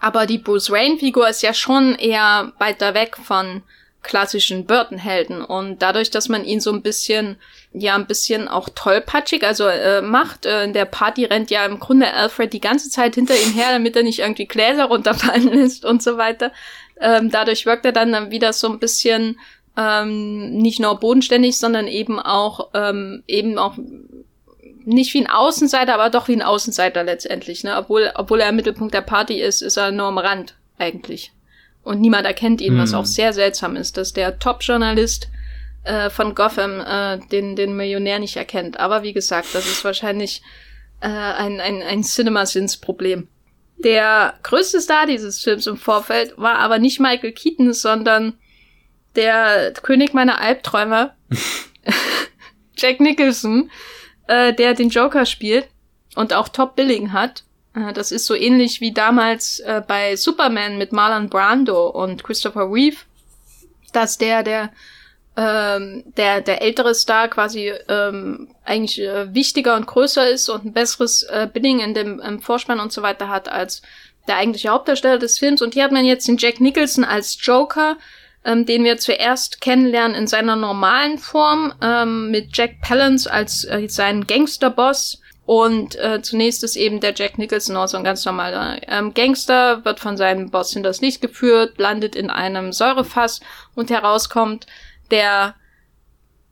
Aber 0.00 0.26
die 0.26 0.38
Bruce 0.38 0.70
Wayne 0.70 0.98
Figur 0.98 1.28
ist 1.28 1.42
ja 1.42 1.54
schon 1.54 1.94
eher 1.94 2.52
weiter 2.58 2.94
weg 2.94 3.16
von 3.16 3.62
klassischen 4.06 4.66
Burton-Helden. 4.66 5.42
Und 5.42 5.82
dadurch, 5.82 6.10
dass 6.10 6.28
man 6.28 6.44
ihn 6.44 6.60
so 6.60 6.72
ein 6.72 6.82
bisschen, 6.82 7.36
ja, 7.72 7.94
ein 7.94 8.06
bisschen 8.06 8.48
auch 8.48 8.68
tollpatschig, 8.74 9.44
also 9.44 9.66
äh, 9.66 10.00
macht, 10.00 10.46
äh, 10.46 10.64
in 10.64 10.72
der 10.72 10.86
Party 10.86 11.24
rennt 11.24 11.50
ja 11.50 11.66
im 11.66 11.78
Grunde 11.78 12.12
Alfred 12.12 12.52
die 12.52 12.60
ganze 12.60 12.88
Zeit 12.88 13.16
hinter 13.16 13.34
ihm 13.34 13.52
her, 13.52 13.72
damit 13.72 13.96
er 13.96 14.02
nicht 14.02 14.20
irgendwie 14.20 14.46
Gläser 14.46 14.84
runterfallen 14.84 15.48
lässt 15.52 15.84
und 15.84 16.02
so 16.02 16.16
weiter. 16.16 16.52
Ähm, 17.00 17.30
dadurch 17.30 17.66
wirkt 17.66 17.84
er 17.84 17.92
dann 17.92 18.30
wieder 18.30 18.52
so 18.52 18.68
ein 18.68 18.78
bisschen 18.78 19.38
ähm, 19.76 20.56
nicht 20.56 20.80
nur 20.80 20.98
bodenständig, 20.98 21.58
sondern 21.58 21.86
eben 21.86 22.18
auch 22.18 22.70
ähm, 22.72 23.22
eben 23.26 23.58
auch 23.58 23.76
nicht 24.86 25.12
wie 25.14 25.20
ein 25.20 25.30
Außenseiter, 25.30 25.94
aber 25.94 26.10
doch 26.10 26.28
wie 26.28 26.34
ein 26.34 26.42
Außenseiter 26.42 27.02
letztendlich. 27.02 27.64
Ne? 27.64 27.76
Obwohl, 27.76 28.12
obwohl 28.14 28.40
er 28.40 28.48
im 28.48 28.56
Mittelpunkt 28.56 28.94
der 28.94 29.02
Party 29.02 29.40
ist, 29.40 29.60
ist 29.60 29.76
er 29.76 29.90
nur 29.90 30.06
am 30.06 30.18
Rand 30.18 30.54
eigentlich. 30.78 31.32
Und 31.86 32.00
niemand 32.00 32.26
erkennt 32.26 32.60
ihn, 32.60 32.72
hm. 32.72 32.80
was 32.80 32.94
auch 32.94 33.04
sehr 33.04 33.32
seltsam 33.32 33.76
ist, 33.76 33.96
dass 33.96 34.12
der 34.12 34.40
Top-Journalist 34.40 35.28
äh, 35.84 36.10
von 36.10 36.34
Gotham 36.34 36.80
äh, 36.80 37.20
den, 37.28 37.54
den 37.54 37.76
Millionär 37.76 38.18
nicht 38.18 38.34
erkennt. 38.36 38.80
Aber 38.80 39.04
wie 39.04 39.12
gesagt, 39.12 39.54
das 39.54 39.66
ist 39.66 39.84
wahrscheinlich 39.84 40.42
äh, 41.00 41.06
ein, 41.06 41.60
ein, 41.60 41.82
ein 41.82 42.02
Cinema-Sins-Problem. 42.02 43.28
Der 43.78 44.34
größte 44.42 44.80
Star 44.80 45.06
dieses 45.06 45.40
Films 45.44 45.68
im 45.68 45.76
Vorfeld 45.76 46.34
war 46.36 46.56
aber 46.56 46.80
nicht 46.80 46.98
Michael 46.98 47.30
Keaton, 47.30 47.72
sondern 47.72 48.34
der 49.14 49.72
König 49.80 50.12
meiner 50.12 50.40
Albträume, 50.40 51.14
Jack 52.76 52.98
Nicholson, 52.98 53.70
äh, 54.26 54.52
der 54.52 54.74
den 54.74 54.88
Joker 54.88 55.24
spielt 55.24 55.68
und 56.16 56.32
auch 56.32 56.48
Top 56.48 56.74
Billing 56.74 57.12
hat. 57.12 57.44
Äh, 57.76 57.92
das 57.92 58.10
ist 58.10 58.26
so 58.26 58.34
ähnlich 58.34 58.80
wie 58.80 58.92
damals 58.92 59.60
äh, 59.60 59.82
bei 59.86 60.16
Superman 60.16 60.78
mit 60.78 60.92
Marlon 60.92 61.28
Brando 61.28 61.88
und 61.88 62.24
Christopher 62.24 62.72
Reeve, 62.72 62.96
dass 63.92 64.18
der 64.18 64.42
der 64.42 64.72
ähm, 65.36 66.02
der 66.16 66.40
der 66.40 66.62
ältere 66.62 66.94
Star 66.94 67.28
quasi 67.28 67.72
ähm, 67.88 68.48
eigentlich 68.64 69.00
äh, 69.00 69.32
wichtiger 69.34 69.76
und 69.76 69.86
größer 69.86 70.28
ist 70.28 70.48
und 70.48 70.64
ein 70.64 70.72
besseres 70.72 71.24
äh, 71.24 71.48
Billing 71.52 71.80
in 71.80 71.94
dem 71.94 72.20
im 72.20 72.40
Vorspann 72.40 72.80
und 72.80 72.92
so 72.92 73.02
weiter 73.02 73.28
hat 73.28 73.48
als 73.48 73.82
der 74.26 74.36
eigentliche 74.36 74.70
Hauptdarsteller 74.70 75.18
des 75.18 75.38
Films. 75.38 75.62
Und 75.62 75.74
hier 75.74 75.84
hat 75.84 75.92
man 75.92 76.04
jetzt 76.04 76.26
den 76.26 76.38
Jack 76.38 76.60
Nicholson 76.60 77.04
als 77.04 77.38
Joker, 77.40 77.96
ähm, 78.44 78.64
den 78.66 78.82
wir 78.82 78.96
zuerst 78.96 79.60
kennenlernen 79.60 80.16
in 80.16 80.26
seiner 80.26 80.56
normalen 80.56 81.18
Form, 81.18 81.74
ähm, 81.82 82.30
mit 82.30 82.56
Jack 82.56 82.80
Palance 82.80 83.30
als 83.30 83.64
äh, 83.64 83.88
seinen 83.88 84.26
Gangsterboss. 84.26 85.20
Und 85.46 85.94
äh, 85.94 86.20
zunächst 86.22 86.64
ist 86.64 86.74
eben 86.74 86.98
der 86.98 87.14
Jack 87.14 87.38
Nicholson 87.38 87.76
auch 87.76 87.86
so 87.86 87.96
ein 87.96 88.04
ganz 88.04 88.24
normaler 88.24 88.80
ähm, 88.88 89.14
Gangster, 89.14 89.84
wird 89.84 90.00
von 90.00 90.16
seinem 90.16 90.50
Boss 90.50 90.74
in 90.74 90.82
das 90.82 91.00
Licht 91.00 91.20
geführt, 91.20 91.78
landet 91.78 92.16
in 92.16 92.30
einem 92.30 92.72
Säurefass 92.72 93.40
und 93.76 93.90
herauskommt 93.90 94.66
der 95.12 95.54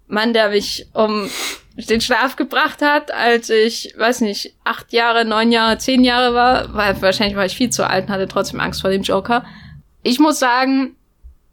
Mann, 0.07 0.33
der 0.33 0.51
mich 0.51 0.87
um 0.93 1.29
den 1.77 2.01
Schlaf 2.01 2.37
gebracht 2.37 2.83
hat, 2.83 3.11
als 3.11 3.51
ich, 3.51 3.95
weiß 3.99 4.21
nicht, 4.21 4.55
acht 4.63 4.93
Jahre, 4.93 5.25
neun 5.25 5.51
Jahre, 5.51 5.79
zehn 5.79 6.05
Jahre 6.05 6.33
war, 6.33 6.73
weil 6.73 7.03
wahrscheinlich 7.03 7.37
war 7.37 7.47
ich 7.47 7.57
viel 7.57 7.71
zu 7.71 7.89
alt 7.89 8.07
und 8.07 8.13
hatte 8.13 8.29
trotzdem 8.29 8.61
Angst 8.61 8.81
vor 8.81 8.91
dem 8.91 9.03
Joker. 9.03 9.45
Ich 10.05 10.21
muss 10.21 10.39
sagen, 10.39 10.95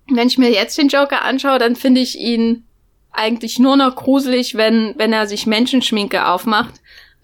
wenn 0.08 0.28
ich 0.28 0.38
mir 0.38 0.52
jetzt 0.52 0.78
den 0.78 0.90
Joker 0.90 1.24
anschaue, 1.24 1.58
dann 1.58 1.76
finde 1.76 2.02
ich 2.02 2.20
ihn 2.20 2.66
eigentlich 3.12 3.58
nur 3.58 3.78
noch 3.78 3.96
gruselig, 3.96 4.56
wenn, 4.56 4.94
wenn 4.98 5.12
er 5.12 5.26
sich 5.26 5.48
Menschenschminke 5.48 6.28
aufmacht. 6.28 6.76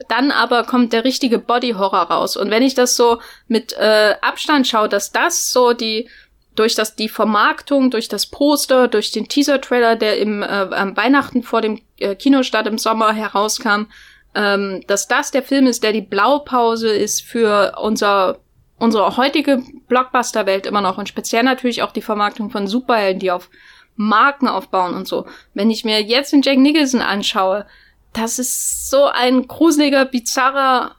Dann 0.10 0.32
aber 0.32 0.64
kommt 0.64 0.94
der 0.94 1.04
richtige 1.04 1.40
Body-Horror 1.40 2.04
raus. 2.04 2.38
Und 2.38 2.52
wenn 2.52 2.64
ich 2.64 2.76
das 2.76 2.96
so 2.96 3.20
mit 3.48 3.74
äh, 3.74 4.16
Abstand 4.22 4.68
schaue, 4.68 4.90
dass 4.90 5.12
das 5.12 5.52
so 5.52 5.74
die 5.74 6.10
durch 6.56 6.76
das 6.76 6.96
die 6.96 7.10
Vermarktung, 7.10 7.92
durch 7.92 8.08
das 8.08 8.26
Poster, 8.26 8.88
durch 8.88 9.12
den 9.12 9.28
Teaser-Trailer, 9.28 9.96
der 9.96 10.18
im 10.18 10.42
äh, 10.42 10.46
am 10.46 10.98
Weihnachten 10.98 11.44
vor 11.44 11.62
dem 11.62 11.82
äh, 12.00 12.16
Kinostart 12.16 12.68
im 12.68 12.78
Sommer 12.78 13.14
herauskam, 13.14 13.86
ähm, 14.34 14.84
dass 14.88 15.08
das 15.08 15.32
der 15.32 15.44
Film 15.44 15.68
ist, 15.68 15.84
der 15.84 15.94
die 15.94 16.02
Blaupause 16.02 16.90
ist 16.90 17.22
für 17.22 17.74
unser 17.80 18.40
unsere 18.80 19.18
heutige 19.18 19.64
Blockbuster-Welt 19.88 20.66
immer 20.66 20.82
noch 20.82 20.98
und 20.98 21.10
speziell 21.10 21.44
natürlich 21.44 21.82
auch 21.82 21.92
die 21.92 22.02
Vermarktung 22.02 22.50
von 22.50 22.68
Superhelden, 22.68 23.20
die 23.20 23.32
auf 23.32 23.50
Marken 23.96 24.48
aufbauen 24.48 24.94
und 24.94 25.08
so. 25.08 25.26
Wenn 25.56 25.72
ich 25.72 25.84
mir 25.84 26.02
jetzt 26.04 26.32
den 26.32 26.44
Jack 26.44 26.60
Nicholson 26.60 27.02
anschaue, 27.02 27.66
das 28.14 28.40
ist 28.40 28.90
so 28.90 29.06
ein 29.06 29.48
gruseliger, 29.48 30.06
bizarrer 30.06 30.96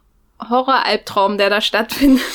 Horror-Albtraum, 0.48 1.38
der 1.38 1.50
da 1.50 1.60
stattfindet. 1.60 2.22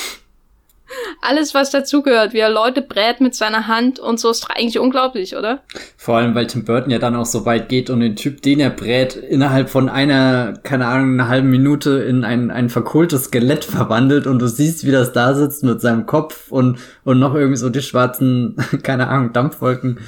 Alles, 1.22 1.54
was 1.54 1.70
dazugehört, 1.70 2.34
wie 2.34 2.38
er 2.38 2.50
Leute 2.50 2.82
brät 2.82 3.20
mit 3.20 3.34
seiner 3.34 3.66
Hand 3.66 3.98
und 3.98 4.20
so, 4.20 4.30
ist 4.30 4.46
eigentlich 4.50 4.78
unglaublich, 4.78 5.34
oder? 5.34 5.62
Vor 5.96 6.18
allem, 6.18 6.34
weil 6.34 6.46
Tim 6.46 6.64
Burton 6.64 6.90
ja 6.90 6.98
dann 6.98 7.16
auch 7.16 7.26
so 7.26 7.46
weit 7.46 7.68
geht 7.68 7.90
und 7.90 8.00
den 8.00 8.16
Typ, 8.16 8.42
den 8.42 8.60
er 8.60 8.70
brät, 8.70 9.16
innerhalb 9.16 9.70
von 9.70 9.88
einer, 9.88 10.54
keine 10.62 10.86
Ahnung, 10.86 11.14
einer 11.14 11.28
halben 11.28 11.50
Minute 11.50 12.02
in 12.02 12.22
ein, 12.22 12.50
ein 12.50 12.68
verkohltes 12.68 13.24
Skelett 13.24 13.64
verwandelt 13.64 14.26
und 14.26 14.38
du 14.38 14.46
siehst, 14.46 14.86
wie 14.86 14.92
das 14.92 15.12
da 15.12 15.34
sitzt 15.34 15.64
mit 15.64 15.80
seinem 15.80 16.06
Kopf 16.06 16.52
und, 16.52 16.78
und 17.02 17.18
noch 17.18 17.34
irgendwie 17.34 17.56
so 17.56 17.70
die 17.70 17.82
schwarzen, 17.82 18.56
keine 18.82 19.08
Ahnung, 19.08 19.32
Dampfwolken 19.32 20.00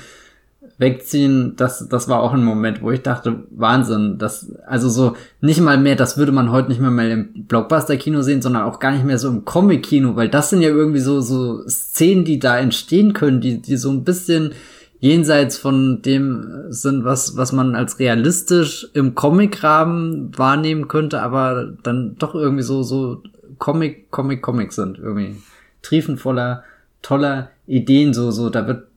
wegziehen, 0.78 1.54
das, 1.56 1.88
das 1.88 2.08
war 2.08 2.20
auch 2.20 2.32
ein 2.32 2.44
Moment, 2.44 2.82
wo 2.82 2.90
ich 2.90 3.02
dachte, 3.02 3.44
Wahnsinn, 3.50 4.18
das, 4.18 4.52
also 4.66 4.88
so, 4.88 5.16
nicht 5.40 5.60
mal 5.60 5.78
mehr, 5.78 5.96
das 5.96 6.18
würde 6.18 6.32
man 6.32 6.50
heute 6.50 6.68
nicht 6.68 6.80
mehr 6.80 6.90
mal 6.90 7.10
im 7.10 7.46
Blockbuster-Kino 7.46 8.22
sehen, 8.22 8.42
sondern 8.42 8.64
auch 8.64 8.78
gar 8.78 8.92
nicht 8.92 9.04
mehr 9.04 9.18
so 9.18 9.28
im 9.28 9.44
Comic-Kino, 9.44 10.16
weil 10.16 10.28
das 10.28 10.50
sind 10.50 10.60
ja 10.60 10.68
irgendwie 10.68 11.00
so, 11.00 11.20
so 11.20 11.66
Szenen, 11.66 12.24
die 12.24 12.38
da 12.38 12.58
entstehen 12.58 13.14
können, 13.14 13.40
die, 13.40 13.62
die 13.62 13.76
so 13.76 13.90
ein 13.90 14.04
bisschen 14.04 14.52
jenseits 14.98 15.56
von 15.56 16.02
dem 16.02 16.64
sind, 16.68 17.04
was, 17.04 17.36
was 17.36 17.52
man 17.52 17.74
als 17.74 17.98
realistisch 17.98 18.88
im 18.92 19.14
Comic-Rahmen 19.14 20.36
wahrnehmen 20.36 20.88
könnte, 20.88 21.22
aber 21.22 21.72
dann 21.82 22.16
doch 22.18 22.34
irgendwie 22.34 22.62
so, 22.62 22.82
so 22.82 23.22
Comic, 23.58 24.10
Comic, 24.10 24.42
Comic 24.42 24.72
sind, 24.72 24.98
irgendwie. 24.98 25.36
Triefen 25.82 26.18
voller 26.18 26.64
toller 27.06 27.50
Ideen, 27.66 28.12
so, 28.14 28.30
so, 28.32 28.50
da 28.50 28.66
wird 28.66 28.88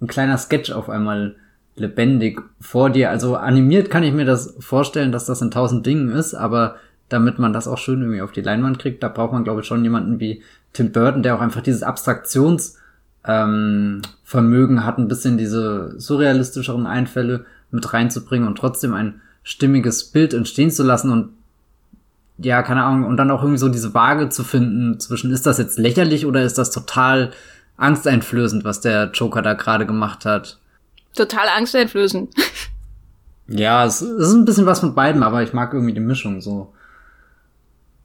ein 0.00 0.06
kleiner 0.06 0.38
Sketch 0.38 0.70
auf 0.70 0.88
einmal 0.88 1.36
lebendig 1.76 2.40
vor 2.60 2.90
dir. 2.90 3.10
Also 3.10 3.36
animiert 3.36 3.90
kann 3.90 4.02
ich 4.02 4.12
mir 4.12 4.24
das 4.24 4.56
vorstellen, 4.60 5.12
dass 5.12 5.26
das 5.26 5.42
in 5.42 5.50
tausend 5.50 5.86
Dingen 5.86 6.10
ist, 6.10 6.34
aber 6.34 6.76
damit 7.08 7.38
man 7.38 7.52
das 7.52 7.68
auch 7.68 7.78
schön 7.78 8.00
irgendwie 8.00 8.20
auf 8.20 8.32
die 8.32 8.42
Leinwand 8.42 8.78
kriegt, 8.78 9.02
da 9.02 9.08
braucht 9.08 9.32
man, 9.32 9.44
glaube 9.44 9.62
ich, 9.62 9.66
schon 9.66 9.82
jemanden 9.82 10.20
wie 10.20 10.42
Tim 10.72 10.92
Burton, 10.92 11.22
der 11.22 11.36
auch 11.36 11.40
einfach 11.40 11.62
dieses 11.62 11.82
Abstraktionsvermögen 11.82 14.76
ähm, 14.76 14.84
hat, 14.84 14.98
ein 14.98 15.08
bisschen 15.08 15.38
diese 15.38 15.98
surrealistischeren 15.98 16.86
Einfälle 16.86 17.46
mit 17.70 17.92
reinzubringen 17.92 18.46
und 18.46 18.58
trotzdem 18.58 18.92
ein 18.92 19.22
stimmiges 19.42 20.04
Bild 20.04 20.34
entstehen 20.34 20.70
zu 20.70 20.82
lassen 20.82 21.10
und 21.10 21.30
ja, 22.40 22.62
keine 22.62 22.84
Ahnung, 22.84 23.04
und 23.04 23.16
dann 23.16 23.32
auch 23.32 23.42
irgendwie 23.42 23.58
so 23.58 23.68
diese 23.68 23.94
Waage 23.94 24.28
zu 24.28 24.44
finden 24.44 25.00
zwischen, 25.00 25.32
ist 25.32 25.46
das 25.46 25.58
jetzt 25.58 25.78
lächerlich 25.78 26.24
oder 26.24 26.44
ist 26.44 26.56
das 26.56 26.70
total 26.70 27.32
angsteinflößend, 27.78 28.64
was 28.64 28.80
der 28.80 29.10
Joker 29.14 29.40
da 29.40 29.54
gerade 29.54 29.86
gemacht 29.86 30.26
hat. 30.26 30.58
Total 31.14 31.48
angsteinflößend. 31.48 32.34
ja, 33.48 33.86
es 33.86 34.02
ist 34.02 34.32
ein 34.32 34.44
bisschen 34.44 34.66
was 34.66 34.80
von 34.80 34.94
beiden, 34.94 35.22
aber 35.22 35.42
ich 35.42 35.54
mag 35.54 35.72
irgendwie 35.72 35.94
die 35.94 36.00
Mischung 36.00 36.40
so. 36.42 36.74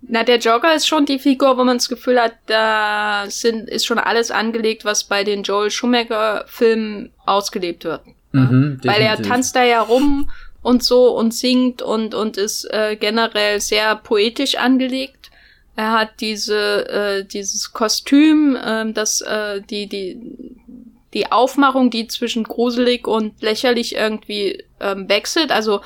Na, 0.01 0.23
der 0.23 0.37
Joker 0.37 0.75
ist 0.75 0.87
schon 0.87 1.05
die 1.05 1.19
Figur, 1.19 1.57
wo 1.57 1.63
man 1.63 1.77
das 1.77 1.87
Gefühl 1.87 2.19
hat, 2.19 2.33
da 2.47 3.23
sind, 3.27 3.69
ist 3.69 3.85
schon 3.85 3.99
alles 3.99 4.31
angelegt, 4.31 4.83
was 4.85 5.05
bei 5.05 5.23
den 5.23 5.43
Joel 5.43 5.71
Schumacher-Filmen 5.71 7.11
ausgelebt 7.25 7.85
wird. 7.85 8.01
Mhm, 8.33 8.79
Weil 8.83 9.01
er 9.01 9.21
tanzt 9.21 9.55
da 9.55 9.63
ja 9.63 9.81
rum 9.81 10.29
und 10.61 10.83
so 10.83 11.15
und 11.15 11.33
singt 11.33 11.81
und, 11.81 12.15
und 12.15 12.37
ist 12.37 12.65
äh, 12.71 12.97
generell 12.97 13.61
sehr 13.61 13.95
poetisch 13.95 14.55
angelegt. 14.55 15.22
Er 15.75 15.91
hat 15.93 16.19
diese, 16.19 16.87
äh, 16.89 17.25
dieses 17.25 17.73
Kostüm, 17.73 18.55
äh, 18.55 18.91
das, 18.93 19.21
äh, 19.21 19.61
die, 19.61 19.87
die, 19.87 20.19
die 21.13 21.31
Aufmachung, 21.31 21.89
die 21.89 22.07
zwischen 22.07 22.43
gruselig 22.43 23.07
und 23.07 23.41
lächerlich 23.41 23.95
irgendwie 23.95 24.63
ähm, 24.79 25.09
wechselt. 25.09 25.51
Also 25.51 25.81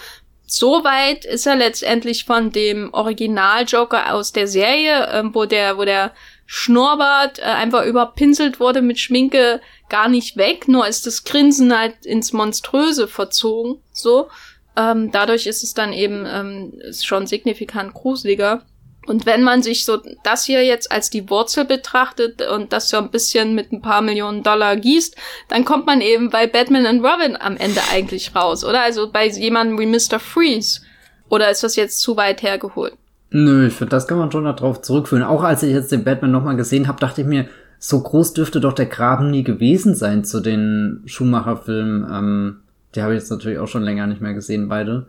so 0.45 0.84
weit 0.84 1.26
ist 1.26 1.45
er 1.45 1.56
letztendlich 1.56 2.26
von 2.26 2.52
dem 2.52 2.93
Original 2.93 3.65
Joker 3.65 4.13
aus 4.13 4.32
der 4.32 4.47
Serie, 4.47 5.10
ähm, 5.12 5.36
wo 5.36 5.45
der, 5.45 5.78
wo 5.78 5.86
der 5.86 6.13
Schnurrbart 6.45 7.39
äh, 7.39 7.43
einfach 7.43 7.86
überpinselt 7.86 8.62
wurde 8.62 8.82
mit 8.82 9.00
Schminke 9.00 9.62
gar 9.89 10.08
nicht 10.08 10.38
weg, 10.38 10.67
nur 10.69 10.88
ist 10.88 11.06
das 11.06 11.25
Grinsen 11.25 11.77
halt 11.77 12.06
ins 12.06 12.33
Monströse 12.33 13.08
verzogen, 13.08 13.81
so. 13.92 14.29
Ähm, 14.77 15.12
dadurch 15.12 15.48
ist 15.48 15.63
es 15.63 15.73
dann 15.73 15.92
eben 15.92 16.25
ähm, 16.25 16.79
schon 17.02 17.25
signifikant 17.25 17.94
gruseliger. 17.94 18.63
Und 19.08 19.26
wenn 19.26 19.42
man 19.42 19.64
sich 19.64 19.86
so 19.86 20.00
das 20.24 20.46
hier 20.46 20.64
jetzt 20.66 20.92
als 20.92 21.10
die 21.10 21.30
Wurzel 21.30 21.64
betrachtet 21.64 22.42
und 22.42 22.74
das 22.74 22.90
so 22.90 22.98
ein 22.98 23.10
bisschen 23.10 23.56
mit 23.56 23.72
ein 23.72 23.82
paar 23.82 24.02
Millionen 24.02 24.44
Dollar 24.44 24.76
gießt, 24.76 25.16
dann 25.48 25.64
kommt 25.64 25.86
man 25.86 26.02
eben 26.02 26.30
bei 26.30 26.46
Batman 26.46 26.86
und 26.86 27.06
Robin 27.06 27.38
am 27.40 27.56
Ende 27.56 27.80
eigentlich 27.92 28.36
raus, 28.36 28.66
oder? 28.66 28.82
Also 28.82 29.10
bei 29.12 29.28
jemandem 29.28 29.80
wie 29.80 29.86
Mr. 29.86 30.20
Freeze. 30.20 30.82
Oder 31.30 31.50
ist 31.50 31.64
das 31.64 31.78
jetzt 31.78 32.02
zu 32.02 32.18
weit 32.18 32.42
hergeholt? 32.44 32.94
Nö, 33.30 33.68
ich 33.68 33.74
finde, 33.74 33.92
das 33.92 34.08
kann 34.08 34.18
man 34.18 34.32
schon 34.32 34.46
darauf 34.46 34.82
zurückführen. 34.82 35.24
Auch 35.24 35.44
als 35.44 35.64
ich 35.64 35.74
jetzt 35.74 35.92
den 35.92 36.04
Batman 36.04 36.32
nochmal 36.32 36.56
gesehen 36.56 36.88
habe, 36.88 37.00
dachte 37.00 37.22
ich 37.22 37.28
mir, 37.28 37.48
so 37.80 38.02
groß 38.02 38.34
dürfte 38.34 38.60
doch 38.60 38.74
der 38.74 38.86
Graben 38.88 39.30
nie 39.32 39.44
gewesen 39.44 39.96
sein 39.96 40.24
zu 40.24 40.40
den 40.40 41.04
Schumacher-Filmen. 41.06 42.08
Ähm, 42.12 42.56
die 42.96 43.02
habe 43.02 43.14
ich 43.14 43.20
jetzt 43.20 43.30
natürlich 43.30 43.60
auch 43.60 43.68
schon 43.68 43.84
länger 43.84 44.08
nicht 44.08 44.22
mehr 44.22 44.34
gesehen, 44.34 44.70
beide. 44.70 45.08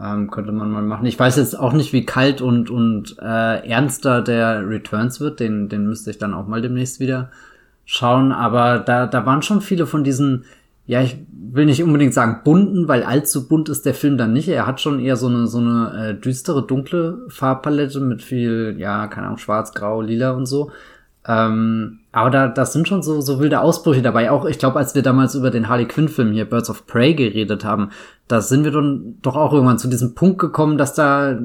Ähm, 0.00 0.30
könnte 0.30 0.50
man 0.50 0.70
mal 0.70 0.82
machen. 0.82 1.06
Ich 1.06 1.18
weiß 1.18 1.36
jetzt 1.36 1.58
auch 1.58 1.72
nicht, 1.72 1.92
wie 1.92 2.04
kalt 2.04 2.40
und, 2.40 2.68
und 2.68 3.16
äh, 3.20 3.68
ernster 3.68 4.22
der 4.22 4.68
Returns 4.68 5.20
wird. 5.20 5.38
Den, 5.38 5.68
den 5.68 5.86
müsste 5.86 6.10
ich 6.10 6.18
dann 6.18 6.34
auch 6.34 6.48
mal 6.48 6.60
demnächst 6.60 6.98
wieder 6.98 7.30
schauen. 7.84 8.32
Aber 8.32 8.80
da, 8.80 9.06
da 9.06 9.24
waren 9.24 9.42
schon 9.42 9.60
viele 9.60 9.86
von 9.86 10.02
diesen, 10.02 10.44
ja, 10.86 11.00
ich 11.00 11.16
will 11.30 11.66
nicht 11.66 11.82
unbedingt 11.82 12.12
sagen 12.12 12.40
bunten, 12.42 12.88
weil 12.88 13.04
allzu 13.04 13.46
bunt 13.46 13.68
ist 13.68 13.86
der 13.86 13.94
Film 13.94 14.18
dann 14.18 14.32
nicht. 14.32 14.48
Er 14.48 14.66
hat 14.66 14.80
schon 14.80 14.98
eher 14.98 15.16
so 15.16 15.28
eine, 15.28 15.46
so 15.46 15.58
eine 15.58 16.08
äh, 16.08 16.14
düstere, 16.14 16.66
dunkle 16.66 17.26
Farbpalette 17.28 18.00
mit 18.00 18.20
viel, 18.20 18.74
ja, 18.78 19.06
keine 19.06 19.26
Ahnung, 19.28 19.38
schwarz, 19.38 19.74
grau, 19.74 20.00
lila 20.00 20.32
und 20.32 20.46
so. 20.46 20.72
Ähm, 21.26 22.00
aber 22.12 22.30
da, 22.30 22.48
das 22.48 22.72
sind 22.72 22.86
schon 22.86 23.02
so, 23.02 23.20
so 23.20 23.40
wilde 23.40 23.60
Ausbrüche 23.60 24.02
dabei. 24.02 24.30
Auch, 24.30 24.44
ich 24.44 24.58
glaube, 24.58 24.78
als 24.78 24.94
wir 24.94 25.02
damals 25.02 25.34
über 25.34 25.50
den 25.50 25.68
Harley 25.68 25.86
Quinn-Film 25.86 26.32
hier 26.32 26.44
Birds 26.44 26.68
of 26.68 26.86
Prey 26.86 27.14
geredet 27.14 27.64
haben, 27.64 27.90
da 28.28 28.40
sind 28.40 28.64
wir 28.64 28.70
dann 28.70 29.16
doch 29.20 29.36
auch 29.36 29.52
irgendwann 29.52 29.78
zu 29.78 29.88
diesem 29.88 30.14
Punkt 30.14 30.38
gekommen, 30.38 30.78
dass 30.78 30.94
da 30.94 31.38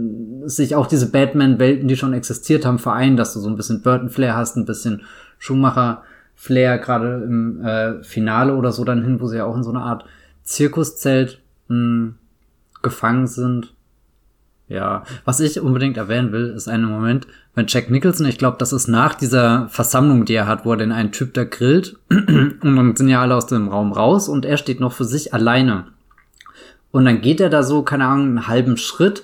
sich 0.46 0.76
auch 0.76 0.88
diese 0.88 1.12
Batman-Welten, 1.12 1.88
die 1.88 1.98
schon 1.98 2.14
existiert 2.14 2.66
haben, 2.66 2.80
vereinen, 2.80 3.18
dass 3.18 3.34
du 3.34 3.40
so 3.40 3.50
ein 3.50 3.58
bisschen 3.58 3.82
Burton-Flair 3.82 4.36
hast, 4.36 4.56
ein 4.56 4.66
bisschen 4.66 5.02
Schumacher-Flair, 5.40 6.78
gerade 6.78 7.24
im 7.24 7.62
äh, 7.62 8.04
Finale 8.04 8.56
oder 8.56 8.72
so 8.72 8.86
dann 8.86 9.04
hin, 9.04 9.20
wo 9.20 9.28
sie 9.28 9.38
ja 9.38 9.46
auch 9.46 9.58
in 9.58 9.64
so 9.64 9.72
einer 9.72 9.84
Art 9.84 10.06
Zirkuszelt 10.44 11.42
mh, 11.68 11.76
hm, 11.76 12.16
gefangen 12.82 13.28
sind. 13.28 13.74
Ja, 14.70 15.04
was 15.26 15.40
ich 15.40 15.60
unbedingt 15.60 15.98
erwähnen 15.98 16.32
will, 16.32 16.50
ist 16.50 16.70
ein 16.70 16.84
Moment, 16.84 17.26
wenn 17.56 17.66
Jack 17.68 17.90
Nicholson, 17.90 18.28
ich 18.28 18.38
glaube, 18.38 18.58
das 18.60 18.72
ist 18.72 18.88
nach 18.88 19.16
dieser 19.16 19.68
Versammlung, 19.68 20.26
die 20.26 20.36
er 20.36 20.48
hat, 20.48 20.64
wo 20.64 20.72
er 20.72 20.78
den 20.78 20.92
einen 20.92 21.12
Typ 21.12 21.34
da 21.34 21.44
grillt, 21.44 21.98
und 22.10 22.60
dann 22.62 22.96
sind 22.96 23.10
ja 23.10 23.20
alle 23.20 23.36
aus 23.36 23.48
dem 23.48 23.68
Raum 23.68 23.92
raus 23.92 24.30
und 24.30 24.46
er 24.46 24.58
steht 24.58 24.80
noch 24.80 24.94
für 24.94 25.06
sich 25.06 25.34
alleine. 25.34 25.88
Und 26.92 27.06
dann 27.06 27.22
geht 27.22 27.40
er 27.40 27.50
da 27.50 27.64
so, 27.64 27.84
keine 27.84 28.06
Ahnung, 28.06 28.28
einen 28.28 28.48
halben 28.48 28.78
Schritt 28.78 29.24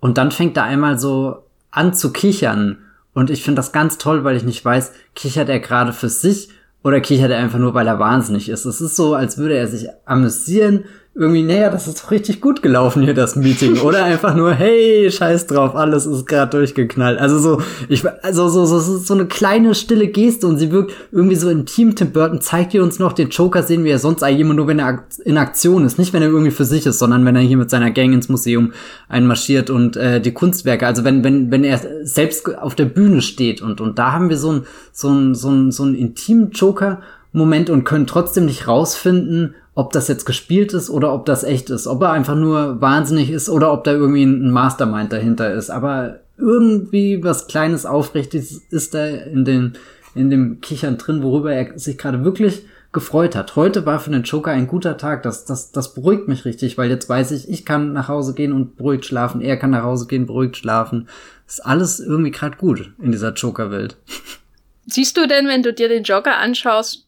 und 0.00 0.18
dann 0.18 0.30
fängt 0.30 0.56
er 0.56 0.64
einmal 0.64 0.98
so 0.98 1.44
an 1.70 1.94
zu 1.94 2.12
kichern. 2.12 2.78
Und 3.14 3.30
ich 3.30 3.42
finde 3.42 3.58
das 3.58 3.72
ganz 3.72 3.98
toll, 3.98 4.24
weil 4.24 4.36
ich 4.36 4.44
nicht 4.44 4.64
weiß, 4.64 4.92
kichert 5.14 5.48
er 5.48 5.60
gerade 5.60 5.92
für 5.92 6.08
sich 6.08 6.48
oder 6.82 7.00
kichert 7.00 7.30
er 7.30 7.38
einfach 7.38 7.58
nur, 7.58 7.74
weil 7.74 7.86
er 7.86 7.98
wahnsinnig 7.98 8.48
ist. 8.48 8.64
Es 8.64 8.80
ist 8.80 8.96
so, 8.96 9.14
als 9.14 9.38
würde 9.38 9.56
er 9.56 9.68
sich 9.68 9.88
amüsieren 10.04 10.84
irgendwie, 11.14 11.42
naja, 11.42 11.68
das 11.68 11.86
ist 11.86 12.02
doch 12.02 12.10
richtig 12.10 12.40
gut 12.40 12.62
gelaufen 12.62 13.02
hier, 13.02 13.12
das 13.12 13.36
Meeting. 13.36 13.78
Oder 13.80 14.04
einfach 14.04 14.34
nur, 14.34 14.54
hey, 14.54 15.10
scheiß 15.10 15.46
drauf, 15.46 15.76
alles 15.76 16.06
ist 16.06 16.26
gerade 16.26 16.56
durchgeknallt. 16.56 17.20
Also 17.20 17.38
so, 17.38 17.62
ich, 17.90 18.02
also 18.22 18.48
so, 18.48 18.64
so, 18.64 18.78
so, 18.78 18.96
so 18.96 19.12
eine 19.12 19.26
kleine 19.26 19.74
stille 19.74 20.08
Geste 20.08 20.46
und 20.46 20.56
sie 20.56 20.72
wirkt 20.72 20.92
irgendwie 21.12 21.36
so 21.36 21.50
intim. 21.50 21.94
Tim 21.94 22.12
Burton 22.12 22.40
zeigt 22.40 22.72
ihr 22.72 22.82
uns 22.82 22.98
noch, 22.98 23.12
den 23.12 23.28
Joker 23.28 23.62
sehen 23.62 23.84
wir 23.84 23.90
ja 23.92 23.98
sonst 23.98 24.22
eigentlich 24.22 24.40
immer 24.40 24.54
nur, 24.54 24.68
wenn 24.68 24.78
er 24.78 25.04
in 25.24 25.36
Aktion 25.36 25.84
ist. 25.84 25.98
Nicht, 25.98 26.14
wenn 26.14 26.22
er 26.22 26.28
irgendwie 26.28 26.50
für 26.50 26.64
sich 26.64 26.86
ist, 26.86 26.98
sondern 26.98 27.26
wenn 27.26 27.36
er 27.36 27.42
hier 27.42 27.58
mit 27.58 27.68
seiner 27.68 27.90
Gang 27.90 28.14
ins 28.14 28.30
Museum 28.30 28.72
einmarschiert 29.10 29.68
und 29.68 29.98
äh, 29.98 30.18
die 30.18 30.32
Kunstwerke, 30.32 30.86
also 30.86 31.04
wenn, 31.04 31.22
wenn, 31.22 31.50
wenn 31.50 31.64
er 31.64 31.78
selbst 32.04 32.56
auf 32.56 32.74
der 32.74 32.86
Bühne 32.86 33.20
steht 33.20 33.60
und, 33.60 33.82
und 33.82 33.98
da 33.98 34.12
haben 34.12 34.30
wir 34.30 34.38
so 34.38 34.52
ein, 34.52 34.62
so 34.92 35.10
ein, 35.10 35.34
so 35.34 35.50
ein, 35.50 35.72
so 35.72 35.84
ein 35.84 35.94
intimen 35.94 36.52
Joker, 36.52 37.02
Moment 37.32 37.70
und 37.70 37.84
können 37.84 38.06
trotzdem 38.06 38.44
nicht 38.44 38.68
rausfinden, 38.68 39.54
ob 39.74 39.92
das 39.92 40.08
jetzt 40.08 40.26
gespielt 40.26 40.72
ist 40.74 40.90
oder 40.90 41.14
ob 41.14 41.24
das 41.24 41.44
echt 41.44 41.70
ist, 41.70 41.86
ob 41.86 42.02
er 42.02 42.12
einfach 42.12 42.36
nur 42.36 42.80
wahnsinnig 42.80 43.30
ist 43.30 43.48
oder 43.48 43.72
ob 43.72 43.84
da 43.84 43.92
irgendwie 43.92 44.24
ein 44.24 44.50
Mastermind 44.50 45.12
dahinter 45.12 45.52
ist. 45.52 45.70
Aber 45.70 46.20
irgendwie 46.36 47.22
was 47.22 47.46
Kleines, 47.46 47.86
Aufrichtiges 47.86 48.62
ist 48.70 48.94
da 48.94 49.06
in 49.06 49.44
den, 49.44 49.74
in 50.14 50.30
dem 50.30 50.60
Kichern 50.60 50.98
drin, 50.98 51.22
worüber 51.22 51.52
er 51.52 51.78
sich 51.78 51.96
gerade 51.96 52.24
wirklich 52.24 52.64
gefreut 52.92 53.34
hat. 53.34 53.56
Heute 53.56 53.86
war 53.86 53.98
für 54.00 54.10
den 54.10 54.22
Joker 54.22 54.50
ein 54.50 54.66
guter 54.66 54.98
Tag. 54.98 55.22
Das, 55.22 55.46
das, 55.46 55.72
das 55.72 55.94
beruhigt 55.94 56.28
mich 56.28 56.44
richtig, 56.44 56.76
weil 56.76 56.90
jetzt 56.90 57.08
weiß 57.08 57.30
ich, 57.30 57.48
ich 57.48 57.64
kann 57.64 57.94
nach 57.94 58.08
Hause 58.08 58.34
gehen 58.34 58.52
und 58.52 58.76
beruhigt 58.76 59.06
schlafen. 59.06 59.40
Er 59.40 59.56
kann 59.56 59.70
nach 59.70 59.82
Hause 59.82 60.06
gehen, 60.06 60.26
beruhigt 60.26 60.58
schlafen. 60.58 61.08
ist 61.46 61.64
alles 61.64 62.00
irgendwie 62.00 62.30
gerade 62.30 62.58
gut 62.58 62.92
in 63.00 63.12
dieser 63.12 63.32
Joker-Welt. 63.32 63.96
Siehst 64.86 65.16
du 65.16 65.26
denn, 65.26 65.46
wenn 65.46 65.62
du 65.62 65.72
dir 65.72 65.88
den 65.88 66.02
Joker 66.02 66.36
anschaust, 66.36 67.06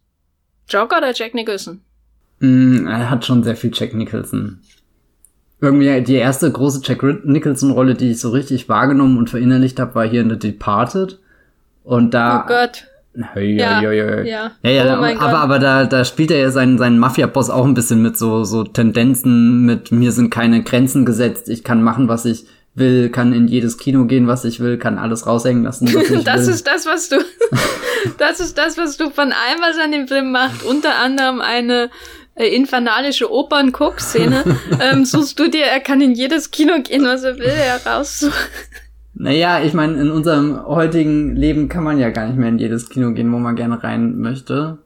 Joker 0.69 0.99
oder 0.99 1.13
Jack 1.13 1.35
Nicholson? 1.35 1.83
Mm, 2.45 2.87
er 2.87 3.11
hat 3.11 3.25
schon 3.25 3.43
sehr 3.43 3.57
viel 3.57 3.71
Jack 3.73 3.95
Nicholson. 3.95 4.61
Irgendwie 5.61 6.03
die 6.03 6.17
erste 6.17 6.51
große 6.51 6.81
Jack 6.85 7.03
Nicholson-Rolle, 7.25 7.95
die 7.95 8.11
ich 8.11 8.21
so 8.21 8.31
richtig 8.31 8.69
wahrgenommen 8.69 9.17
und 9.17 9.31
verinnerlicht 9.31 9.81
habe, 9.81 9.95
war 9.95 10.07
hier 10.07 10.21
in 10.21 10.31
The 10.31 10.39
Departed. 10.39 11.19
Und 11.85 12.13
da. 12.13 12.43
Oh 12.43 12.49
Gott. 12.49 12.87
Hey, 13.33 13.57
ja, 13.57 13.81
ja, 13.81 13.93
ja, 13.93 14.23
ja. 14.23 14.51
ja, 14.63 14.71
ja 14.71 15.01
oh 15.01 15.05
aber, 15.05 15.39
aber 15.39 15.59
da, 15.61 15.85
da 15.85 16.05
spielt 16.05 16.33
er 16.33 16.39
ja 16.39 16.51
seinen, 16.51 16.79
seinen 16.79 16.99
Mafia-Boss 16.99 17.49
auch 17.49 17.65
ein 17.65 17.75
bisschen 17.75 18.03
mit 18.03 18.19
so, 18.19 18.43
so 18.43 18.65
Tendenzen, 18.65 19.65
mit 19.65 19.93
mir 19.93 20.11
sind 20.11 20.31
keine 20.31 20.65
Grenzen 20.65 21.07
gesetzt, 21.07 21.49
ich 21.49 21.63
kann 21.63 21.81
machen, 21.81 22.09
was 22.09 22.25
ich 22.25 22.47
will, 22.75 23.11
kann 23.11 23.33
in 23.33 23.47
jedes 23.47 23.79
Kino 23.79 24.07
gehen, 24.07 24.27
was 24.27 24.45
ich 24.45 24.59
will, 24.59 24.79
kann 24.79 24.99
alles 24.99 25.29
raushängen 25.29 25.63
lassen, 25.63 25.87
das 26.25 26.47
will. 26.47 26.55
ist 26.55 26.67
das, 26.67 26.87
was 26.87 27.09
du, 27.09 27.19
das 28.19 28.41
ist 28.41 28.59
das, 28.59 28.77
was 28.77 28.97
du 28.97 29.11
von 29.11 29.33
allem, 29.33 29.61
was 29.61 29.77
er 29.77 29.85
in 29.85 29.93
dem 29.93 30.09
Film 30.09 30.33
macht, 30.33 30.65
unter 30.65 30.97
anderem 30.97 31.41
eine 31.41 31.91
äh, 32.35 32.47
infernalische 32.49 33.33
Opern-Cook-Szene, 33.33 34.45
ähm, 34.81 35.05
suchst 35.05 35.39
du 35.39 35.49
dir, 35.49 35.65
er 35.65 35.81
kann 35.81 36.01
in 36.01 36.13
jedes 36.13 36.51
Kino 36.51 36.75
gehen, 36.83 37.05
was 37.05 37.23
er 37.23 37.39
will, 37.39 37.51
heraus. 37.51 38.29
Naja, 39.15 39.63
ich 39.63 39.75
meine, 39.75 40.01
in 40.01 40.11
unserem 40.11 40.67
heutigen 40.67 41.37
Leben 41.37 41.69
kann 41.69 41.85
man 41.85 41.99
ja 41.99 42.11
gar 42.11 42.27
nicht 42.27 42.37
mehr 42.37 42.49
in 42.49 42.59
jedes 42.59 42.89
Kino 42.89 43.13
gehen, 43.13 43.33
wo 43.33 43.39
man 43.39 43.55
gerne 43.55 43.83
rein 43.83 44.19
möchte. 44.19 44.79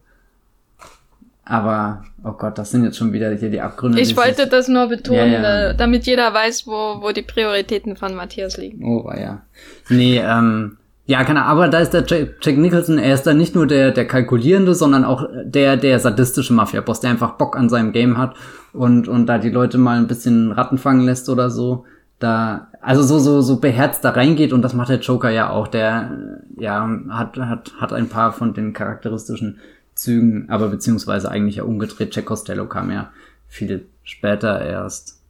Aber, 1.46 2.04
oh 2.24 2.32
Gott, 2.32 2.58
das 2.58 2.70
sind 2.70 2.84
jetzt 2.84 2.98
schon 2.98 3.14
wieder 3.14 3.34
hier 3.34 3.48
die 3.48 3.62
Abgründe. 3.62 3.98
Ich 4.00 4.14
wollte 4.18 4.46
das 4.46 4.68
nur 4.68 4.88
betonen, 4.88 5.32
ja, 5.32 5.42
ja. 5.42 5.70
Äh, 5.70 5.74
damit 5.74 6.04
jeder 6.04 6.34
weiß, 6.34 6.66
wo, 6.66 7.00
wo 7.00 7.10
die 7.12 7.22
Prioritäten 7.22 7.96
von 7.96 8.14
Matthias 8.14 8.58
liegen. 8.58 8.84
Oh, 8.84 9.10
ja. 9.16 9.40
Nee, 9.88 10.18
ähm, 10.18 10.77
ja, 11.08 11.24
keine 11.24 11.46
Ahnung, 11.46 11.52
aber 11.52 11.68
da 11.68 11.78
ist 11.78 11.94
der 11.94 12.04
Jack, 12.06 12.58
Nicholson, 12.58 12.98
er 12.98 13.14
ist 13.14 13.22
dann 13.22 13.38
nicht 13.38 13.54
nur 13.54 13.66
der, 13.66 13.92
der 13.92 14.06
kalkulierende, 14.06 14.74
sondern 14.74 15.06
auch 15.06 15.26
der, 15.42 15.78
der 15.78 15.98
sadistische 16.00 16.52
Mafia-Boss, 16.52 17.00
der 17.00 17.08
einfach 17.08 17.38
Bock 17.38 17.56
an 17.56 17.70
seinem 17.70 17.92
Game 17.92 18.18
hat 18.18 18.36
und, 18.74 19.08
und 19.08 19.24
da 19.24 19.38
die 19.38 19.48
Leute 19.48 19.78
mal 19.78 19.96
ein 19.96 20.06
bisschen 20.06 20.52
Ratten 20.52 20.76
fangen 20.76 21.06
lässt 21.06 21.30
oder 21.30 21.48
so. 21.48 21.86
Da, 22.18 22.68
also 22.82 23.02
so, 23.02 23.18
so, 23.18 23.40
so 23.40 23.58
beherzt 23.58 24.04
da 24.04 24.10
reingeht 24.10 24.52
und 24.52 24.60
das 24.60 24.74
macht 24.74 24.90
der 24.90 24.98
Joker 24.98 25.30
ja 25.30 25.48
auch, 25.48 25.68
der, 25.68 26.10
ja, 26.58 26.86
hat, 27.08 27.38
hat, 27.38 27.72
hat 27.78 27.92
ein 27.94 28.10
paar 28.10 28.34
von 28.34 28.52
den 28.52 28.74
charakteristischen 28.74 29.60
Zügen, 29.94 30.50
aber 30.50 30.68
beziehungsweise 30.68 31.30
eigentlich 31.30 31.56
ja 31.56 31.62
umgedreht. 31.62 32.14
Jack 32.14 32.26
Costello 32.26 32.66
kam 32.66 32.90
ja 32.90 33.10
viel 33.48 33.86
später 34.04 34.60
erst. 34.60 35.22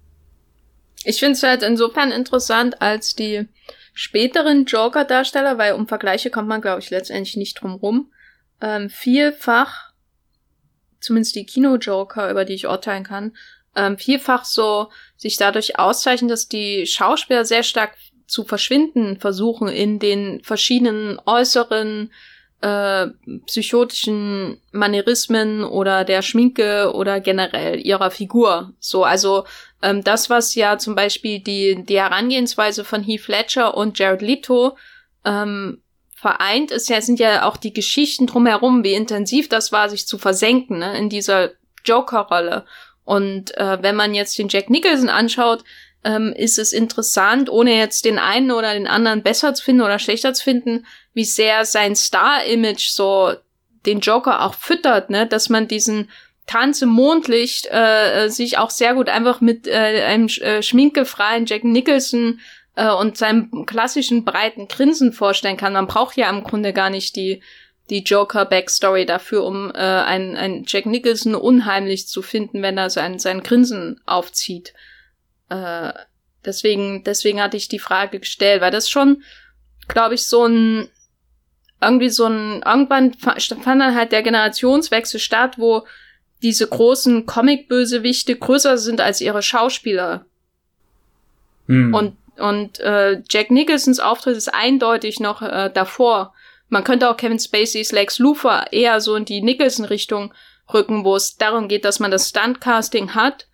Ich 1.05 1.21
finde 1.21 1.35
es 1.35 1.43
halt 1.45 1.63
insofern 1.63 2.11
interessant, 2.11 2.83
als 2.83 3.15
die 3.15 3.47
späteren 3.99 4.65
Joker-Darsteller, 4.65 5.59
weil 5.59 5.73
um 5.73 5.89
Vergleiche 5.89 6.31
kommt 6.31 6.47
man, 6.47 6.61
glaube 6.61 6.79
ich, 6.79 6.89
letztendlich 6.89 7.37
nicht 7.37 7.61
drum 7.61 7.75
rum, 7.75 8.13
ähm, 8.61 8.91
vielfach, 8.91 9.91
zumindest 11.01 11.35
die 11.35 11.45
Kino-Joker, 11.45 12.31
über 12.31 12.45
die 12.45 12.55
ich 12.55 12.69
urteilen 12.69 13.03
kann, 13.03 13.37
ähm, 13.75 13.99
vielfach 13.99 14.45
so 14.45 14.93
sich 15.17 15.37
dadurch 15.37 15.81
auszeichnen, 15.81 16.29
dass 16.29 16.47
die 16.47 16.87
Schauspieler 16.87 17.45
sehr 17.45 17.65
stark 17.65 17.97
zu 18.29 18.45
verschwinden 18.45 19.19
versuchen 19.19 19.67
in 19.67 19.99
den 19.99 20.45
verschiedenen 20.45 21.21
äußeren 21.27 22.13
äh, 22.61 23.09
psychotischen 23.47 24.61
Manierismen 24.71 25.65
oder 25.65 26.05
der 26.05 26.23
Schminke 26.23 26.93
oder 26.95 27.19
generell 27.19 27.85
ihrer 27.85 28.13
Figur. 28.13 28.75
So, 28.79 29.03
also 29.03 29.45
ähm, 29.83 30.03
das, 30.03 30.31
was 30.31 30.55
ja 30.55 30.79
zum 30.79 30.95
Beispiel 30.95 31.41
die, 31.41 31.85
die 31.85 31.99
Herangehensweise 31.99 32.85
von 32.85 33.03
Heath 33.03 33.29
Ledger 33.29 33.77
und 33.77 33.99
Jared 33.99 34.23
Leto 34.23 34.77
ähm, 35.25 35.83
vereint, 36.15 36.71
ist 36.71 36.89
ja, 36.89 37.01
sind 37.01 37.21
ja 37.21 37.45
auch 37.45 37.57
die 37.57 37.73
Geschichten 37.73 38.27
drumherum, 38.27 38.83
wie 38.83 38.95
intensiv 38.95 39.49
das 39.49 39.71
war, 39.71 39.89
sich 39.89 40.07
zu 40.07 40.19
versenken 40.19 40.79
ne, 40.79 40.99
in 40.99 41.09
dieser 41.09 41.53
Joker-Rolle. 41.85 42.65
Und 43.05 43.57
äh, 43.57 43.79
wenn 43.81 43.95
man 43.95 44.15
jetzt 44.15 44.37
den 44.37 44.49
Jack 44.49 44.69
Nicholson 44.69 45.09
anschaut, 45.09 45.63
ähm, 46.05 46.33
ist 46.37 46.59
es 46.59 46.73
interessant, 46.73 47.49
ohne 47.49 47.77
jetzt 47.77 48.05
den 48.05 48.19
einen 48.19 48.51
oder 48.51 48.75
den 48.75 48.87
anderen 48.87 49.23
besser 49.23 49.55
zu 49.55 49.65
finden 49.65 49.83
oder 49.83 49.99
schlechter 49.99 50.35
zu 50.35 50.45
finden, 50.45 50.87
wie 51.15 51.25
sehr 51.25 51.65
sein 51.65 51.95
Star-Image 51.95 52.91
so 52.91 53.35
den 53.87 54.01
Joker 54.01 54.45
auch 54.45 54.55
füttert, 54.55 55.11
ne, 55.11 55.27
dass 55.27 55.49
man 55.49 55.69
diesen 55.69 56.11
Tanz 56.49 56.83
im 56.83 56.89
Mondlicht 56.89 57.67
äh, 57.67 58.25
äh, 58.25 58.29
sich 58.31 58.59
auch 58.59 58.71
sehr 58.71 58.95
gut 58.95 59.09
einfach 59.09 59.41
mit 59.41 59.69
äh, 59.69 60.03
einem 60.03 60.27
äh, 60.27 60.63
schminkefreien 60.63 61.47
Jack 61.47 61.63
Nicholson 61.63 62.41
äh, 62.75 62.91
und 62.91 63.17
seinem 63.17 63.67
klassischen 63.67 64.25
breiten 64.25 64.67
Grinsen 64.67 65.13
vorstellen 65.13 65.59
kann. 65.59 65.75
Man 65.75 65.87
braucht 65.87 66.17
ja 66.17 66.29
im 66.29 66.43
Grunde 66.43 66.73
gar 66.73 66.91
nicht 66.91 67.15
die 67.15 67.43
die 67.91 68.03
Joker 68.03 68.45
Backstory 68.45 69.07
dafür, 69.07 69.45
um 69.45 69.71
äh, 69.71 69.79
einen, 69.79 70.37
einen 70.37 70.65
Jack 70.67 70.85
Nicholson 70.85 71.35
unheimlich 71.35 72.07
zu 72.07 72.21
finden, 72.21 72.61
wenn 72.61 72.77
er 72.77 72.91
sein, 72.91 73.19
sein 73.19 73.43
Grinsen 73.43 73.99
aufzieht. 74.05 74.75
Äh, 75.49 75.93
deswegen, 76.45 77.03
deswegen 77.05 77.41
hatte 77.41 77.57
ich 77.57 77.69
die 77.69 77.79
Frage 77.79 78.21
gestellt, 78.21 78.61
weil 78.61 78.71
das 78.71 78.91
schon, 78.91 79.23
glaube 79.89 80.17
ich, 80.17 80.27
so 80.27 80.45
ein 80.45 80.91
irgendwie 81.81 82.11
so 82.11 82.27
ein, 82.27 82.63
irgendwann 82.63 83.15
fand 83.15 83.67
dann 83.67 83.95
halt 83.95 84.11
der 84.13 84.23
Generationswechsel 84.23 85.21
statt, 85.21 85.59
wo 85.59 85.87
diese 86.43 86.67
großen 86.67 87.27
Comic-Bösewichte 87.27 88.37
größer 88.37 88.79
sind 88.79 89.01
als 89.01 89.21
ihre 89.21 89.43
Schauspieler. 89.43 90.25
Hm. 91.67 91.95
Und, 91.95 92.17
und 92.39 92.81
äh, 92.81 93.23
Jack 93.29 93.51
Nicholsons 93.51 94.01
Auftritt 94.01 94.37
ist 94.37 94.55
eindeutig 94.55 95.21
noch 95.21 95.43
äh, 95.43 95.71
davor. 95.73 96.33
Man 96.69 96.85
könnte 96.85 97.11
auch 97.11 97.17
Kevin 97.17 97.39
Spaceys 97.39 97.93
Lex 97.93 98.19
Luthor 98.19 98.67
eher 98.71 99.01
so 99.01 99.17
in 99.17 99.25
die 99.25 99.41
Nicholson-Richtung 99.41 100.33
rücken, 100.73 101.05
wo 101.05 101.17
es 101.17 101.37
darum 101.37 101.69
geht, 101.69 101.85
dass 101.85 101.99
man 101.99 102.11
das 102.11 102.29
Stunt-Casting 102.29 103.15
hat. 103.15 103.47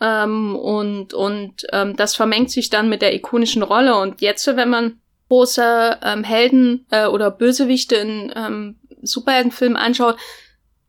Ähm, 0.00 0.56
und 0.56 1.14
und 1.14 1.66
ähm, 1.72 1.96
das 1.96 2.16
vermengt 2.16 2.50
sich 2.50 2.70
dann 2.70 2.88
mit 2.88 3.02
der 3.02 3.14
ikonischen 3.14 3.62
Rolle. 3.62 3.96
Und 3.96 4.20
jetzt, 4.20 4.46
wenn 4.46 4.68
man 4.68 5.00
große 5.28 5.98
ähm, 6.02 6.24
Helden 6.24 6.86
äh, 6.90 7.06
oder 7.06 7.30
Bösewichte 7.30 7.96
in 7.96 8.32
ähm, 8.34 8.76
Superheldenfilmen 9.02 9.76
anschaut, 9.76 10.16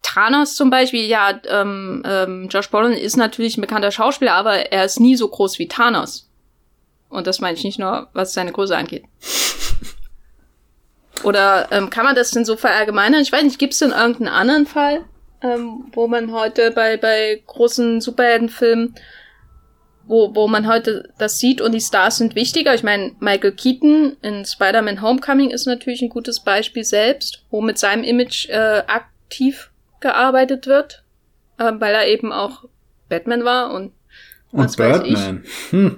Thanos 0.02 0.56
zum 0.56 0.70
Beispiel, 0.70 1.06
ja, 1.06 1.40
ähm, 1.48 2.04
ähm, 2.06 2.48
Josh 2.50 2.70
Brolin 2.70 2.94
ist 2.94 3.18
natürlich 3.18 3.58
ein 3.58 3.62
bekannter 3.62 3.92
Schauspieler, 3.92 4.34
aber 4.34 4.72
er 4.72 4.86
ist 4.86 5.00
nie 5.00 5.16
so 5.16 5.28
groß 5.28 5.60
wie 5.60 5.68
Thanos. 5.68 6.30
Und 7.10 7.28
das 7.28 7.40
meine 7.40 7.58
ich 7.58 7.64
nicht 7.64 7.80
nur, 7.80 8.10
was 8.14 8.34
seine 8.34 8.52
Größe 8.52 8.76
angeht. 8.76 9.04
Oder 11.24 11.68
ähm, 11.72 11.90
kann 11.90 12.06
man 12.06 12.16
das 12.16 12.32
denn 12.32 12.46
so 12.46 12.58
verallgemeinern? 12.58 13.22
Ich 13.22 13.32
weiß 13.32 13.44
nicht, 13.44 13.60
gibt 13.60 13.74
es 13.74 13.80
denn 13.80 13.92
irgendeinen 13.92 14.30
anderen 14.30 14.66
Fall, 14.66 15.06
ähm, 15.42 15.86
wo 15.94 16.08
man 16.08 16.32
heute 16.32 16.72
bei, 16.72 16.98
bei 16.98 17.42
großen 17.46 18.02
Superheldenfilmen, 18.02 18.96
wo, 20.06 20.34
wo 20.36 20.48
man 20.48 20.68
heute 20.68 21.12
das 21.18 21.40
sieht 21.40 21.60
und 21.60 21.74
die 21.74 21.82
Stars 21.82 22.18
sind 22.18 22.36
wichtiger? 22.36 22.74
Ich 22.74 22.84
meine, 22.84 23.14
Michael 23.20 23.54
Keaton 23.54 24.16
in 24.22 24.46
Spider-Man 24.46 25.02
Homecoming 25.02 25.50
ist 25.50 25.66
natürlich 25.66 26.02
ein 26.02 26.10
gutes 26.10 26.40
Beispiel 26.40 26.84
selbst, 26.84 27.44
wo 27.50 27.62
mit 27.62 27.78
seinem 27.78 28.04
Image 28.04 28.48
äh, 28.50 28.84
aktiv 28.88 29.72
gearbeitet 30.00 30.68
wird, 30.68 31.04
äh, 31.58 31.72
weil 31.80 31.94
er 31.94 32.08
eben 32.08 32.32
auch 32.32 32.66
Batman 33.10 33.44
war 33.44 33.74
und, 33.74 33.92
und 34.52 34.66
was 34.66 34.76
Birdman. 34.76 35.04
weiß 35.04 35.36
ich. 35.44 35.72
Hm. 35.72 35.98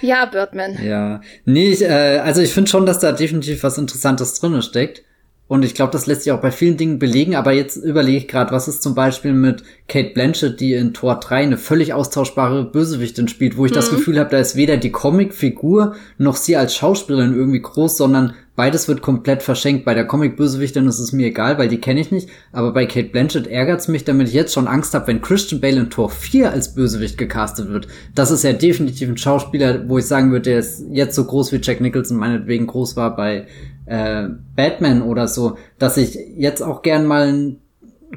Ja, 0.00 0.26
Birdman. 0.26 0.78
Ja. 0.84 1.20
Nee, 1.44 1.72
ich, 1.72 1.82
äh, 1.82 2.18
also 2.18 2.42
ich 2.42 2.52
finde 2.52 2.70
schon, 2.70 2.84
dass 2.84 2.98
da 2.98 3.12
definitiv 3.12 3.62
was 3.62 3.78
Interessantes 3.78 4.38
drin 4.38 4.60
steckt. 4.60 5.02
Und 5.46 5.62
ich 5.62 5.74
glaube, 5.74 5.92
das 5.92 6.06
lässt 6.06 6.22
sich 6.22 6.32
auch 6.32 6.40
bei 6.40 6.50
vielen 6.50 6.78
Dingen 6.78 6.98
belegen, 6.98 7.36
aber 7.36 7.52
jetzt 7.52 7.76
überlege 7.76 8.16
ich 8.16 8.28
gerade, 8.28 8.50
was 8.50 8.66
ist 8.66 8.82
zum 8.82 8.94
Beispiel 8.94 9.34
mit 9.34 9.62
Kate 9.88 10.10
Blanchett, 10.14 10.58
die 10.58 10.72
in 10.72 10.94
Tor 10.94 11.20
3 11.20 11.36
eine 11.42 11.58
völlig 11.58 11.92
austauschbare 11.92 12.64
Bösewichtin 12.64 13.28
spielt, 13.28 13.58
wo 13.58 13.66
ich 13.66 13.72
mhm. 13.72 13.76
das 13.76 13.90
Gefühl 13.90 14.18
habe, 14.18 14.30
da 14.30 14.38
ist 14.38 14.56
weder 14.56 14.78
die 14.78 14.90
Comicfigur 14.90 15.96
noch 16.16 16.36
sie 16.36 16.56
als 16.56 16.74
Schauspielerin 16.74 17.34
irgendwie 17.34 17.60
groß, 17.60 17.98
sondern 17.98 18.34
beides 18.56 18.88
wird 18.88 19.02
komplett 19.02 19.42
verschenkt. 19.42 19.84
Bei 19.84 19.94
der 19.94 20.06
Comic-Bösewichtin 20.06 20.86
ist 20.86 20.98
es 20.98 21.12
mir 21.12 21.26
egal, 21.26 21.58
weil 21.58 21.68
die 21.68 21.80
kenne 21.80 22.00
ich 22.00 22.10
nicht, 22.10 22.28
aber 22.52 22.72
bei 22.72 22.86
Kate 22.86 23.08
Blanchett 23.08 23.46
ärgert's 23.46 23.88
mich, 23.88 24.04
damit 24.04 24.28
ich 24.28 24.34
jetzt 24.34 24.52
schon 24.52 24.68
Angst 24.68 24.94
habe, 24.94 25.08
wenn 25.08 25.22
Christian 25.22 25.60
Bale 25.60 25.80
in 25.80 25.90
Tor 25.90 26.10
4 26.10 26.50
als 26.50 26.74
Bösewicht 26.74 27.18
gecastet 27.18 27.68
wird. 27.68 27.88
Das 28.14 28.30
ist 28.30 28.44
ja 28.44 28.52
definitiv 28.52 29.08
ein 29.08 29.18
Schauspieler, 29.18 29.88
wo 29.88 29.98
ich 29.98 30.06
sagen 30.06 30.30
würde, 30.30 30.50
der 30.50 30.58
ist 30.58 30.84
jetzt 30.90 31.16
so 31.16 31.24
groß 31.24 31.52
wie 31.52 31.60
Jack 31.62 31.80
Nicholson 31.80 32.16
meinetwegen 32.16 32.66
groß 32.66 32.96
war 32.96 33.16
bei 33.16 33.46
äh, 33.86 34.28
Batman 34.56 35.02
oder 35.02 35.28
so, 35.28 35.58
dass 35.78 35.96
ich 35.96 36.18
jetzt 36.36 36.62
auch 36.62 36.82
gern 36.82 37.06
mal 37.06 37.28
einen 37.28 37.60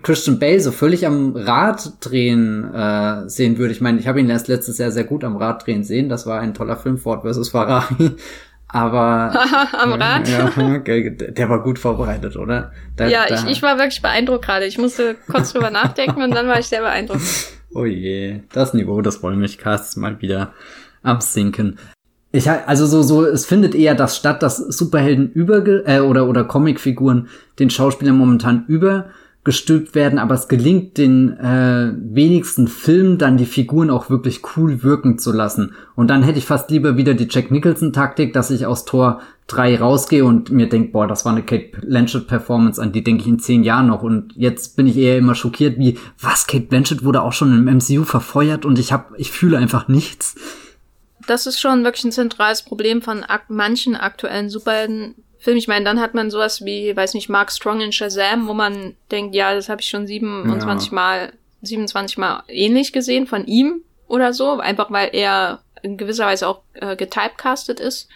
Christian 0.04 0.40
Bale 0.40 0.60
so 0.60 0.72
völlig 0.72 1.06
am 1.06 1.36
Rad 1.36 1.94
drehen 2.02 2.72
äh, 2.74 3.28
sehen 3.30 3.58
würde. 3.58 3.74
Ich 3.74 3.82
meine, 3.82 4.00
ich 4.00 4.08
habe 4.08 4.20
ihn 4.20 4.30
erst 4.30 4.48
letztes 4.48 4.78
Jahr 4.78 4.92
sehr 4.92 5.04
gut 5.04 5.24
am 5.24 5.38
Rad 5.38 5.66
drehen 5.66 5.84
sehen. 5.84 6.10
Das 6.10 6.26
war 6.26 6.40
ein 6.40 6.54
toller 6.54 6.78
Film, 6.78 6.98
Ford 6.98 7.24
vs. 7.24 7.50
Ferrari. 7.50 8.12
Aber 8.70 9.34
am 9.80 9.94
Rad? 9.94 10.28
Ja, 10.28 10.46
okay, 10.46 11.16
der 11.16 11.50
war 11.50 11.64
gut 11.64 11.80
vorbereitet, 11.80 12.36
oder? 12.36 12.72
Da, 12.96 13.08
ja, 13.08 13.26
da, 13.28 13.36
ich, 13.36 13.46
ich 13.46 13.62
war 13.62 13.78
wirklich 13.78 14.02
beeindruckt 14.02 14.46
gerade. 14.46 14.66
Ich 14.66 14.78
musste 14.78 15.16
kurz 15.30 15.54
drüber 15.54 15.70
nachdenken 15.70 16.22
und 16.22 16.32
dann 16.32 16.48
war 16.48 16.60
ich 16.60 16.68
sehr 16.68 16.82
beeindruckt. 16.82 17.22
Oh 17.74 17.84
je, 17.84 18.40
das 18.54 18.74
Niveau 18.74 19.02
des 19.02 19.22
Wollmilchcasts 19.22 19.98
mal 19.98 20.22
wieder 20.22 20.54
am 21.04 21.20
Sinken. 21.20 21.78
Ich 22.32 22.50
also 22.50 22.86
so 22.86 23.04
so 23.04 23.26
es 23.26 23.46
findet 23.46 23.76
eher 23.76 23.94
das 23.94 24.16
statt, 24.18 24.42
dass 24.42 24.58
Superhelden 24.58 25.30
über 25.32 25.66
äh, 25.86 26.00
oder 26.00 26.28
oder 26.28 26.46
Comicfiguren 26.46 27.28
den 27.60 27.70
Schauspielern 27.70 28.18
momentan 28.18 28.64
übergestülpt 29.48 29.96
werden, 29.96 30.20
aber 30.20 30.36
es 30.36 30.50
gelingt 30.50 30.98
den 30.98 31.38
äh, 31.38 31.94
wenigsten 31.96 32.68
Filmen 32.68 33.18
dann 33.18 33.38
die 33.38 33.46
Figuren 33.46 33.90
auch 33.90 34.10
wirklich 34.10 34.42
cool 34.56 34.84
wirken 34.84 35.18
zu 35.18 35.32
lassen. 35.32 35.74
Und 35.96 36.10
dann 36.10 36.22
hätte 36.22 36.38
ich 36.38 36.46
fast 36.46 36.70
lieber 36.70 36.98
wieder 36.98 37.14
die 37.14 37.28
Jack 37.30 37.50
Nicholson 37.50 37.94
Taktik, 37.94 38.34
dass 38.34 38.52
ich 38.52 38.66
aus 38.66 38.84
Tor 38.84 39.22
3 39.48 39.80
rausgehe 39.80 40.26
und 40.26 40.52
mir 40.52 40.68
denke, 40.68 40.92
boah, 40.92 41.08
das 41.08 41.24
war 41.24 41.32
eine 41.32 41.44
Kate 41.44 41.80
Blanchett 41.80 42.28
Performance, 42.28 42.82
an 42.82 42.92
die 42.92 43.04
denke 43.04 43.22
ich 43.22 43.30
in 43.30 43.40
zehn 43.40 43.64
Jahren 43.64 43.88
noch. 43.88 44.04
Und 44.04 44.34
jetzt 44.36 44.76
bin 44.76 44.86
ich 44.86 44.98
eher 44.98 45.18
immer 45.18 45.36
schockiert, 45.36 45.80
wie 45.80 45.98
was 46.20 46.46
Kate 46.48 46.66
Blanchett 46.66 47.06
wurde 47.06 47.22
auch 47.22 47.34
schon 47.34 47.54
im 47.54 47.78
MCU 47.78 48.04
verfeuert 48.04 48.66
und 48.66 48.78
ich 48.78 48.92
habe 48.92 49.16
ich 49.18 49.32
fühle 49.32 49.58
einfach 49.58 49.88
nichts 49.88 50.36
das 51.28 51.46
ist 51.46 51.60
schon 51.60 51.84
wirklich 51.84 52.06
ein 52.06 52.12
zentrales 52.12 52.62
Problem 52.62 53.02
von 53.02 53.24
ak 53.24 53.50
manchen 53.50 53.96
aktuellen 53.96 54.50
Superheldenfilmen. 55.48 55.58
Ich 55.58 55.68
meine, 55.68 55.86
dann 55.86 56.00
hat 56.00 56.14
man 56.14 56.30
sowas 56.30 56.64
wie, 56.66 56.96
weiß 56.96 57.14
nicht, 57.14 57.30
Mark 57.30 57.52
Strong 57.52 57.82
in 57.82 57.92
Shazam, 57.92 58.48
wo 58.48 58.54
man 58.54 58.96
denkt, 59.12 59.36
ja, 59.36 59.54
das 59.54 59.70
habe 59.70 59.82
ich 59.82 59.88
schon 59.88 60.08
27 60.08 60.90
ja. 60.90 60.96
Mal, 60.96 61.34
27 61.62 62.18
Mal 62.18 62.44
ähnlich 62.48 62.94
gesehen 62.94 63.28
von 63.28 63.46
ihm 63.46 63.82
oder 64.08 64.34
so, 64.34 64.60
einfach 64.60 64.92
weil 64.92 65.10
er 65.14 65.60
in 65.82 65.98
gewisser 65.98 66.26
Weise 66.26 66.48
auch 66.48 66.62
äh, 66.74 66.96
getypecastet 66.96 67.80
ist 67.80 68.10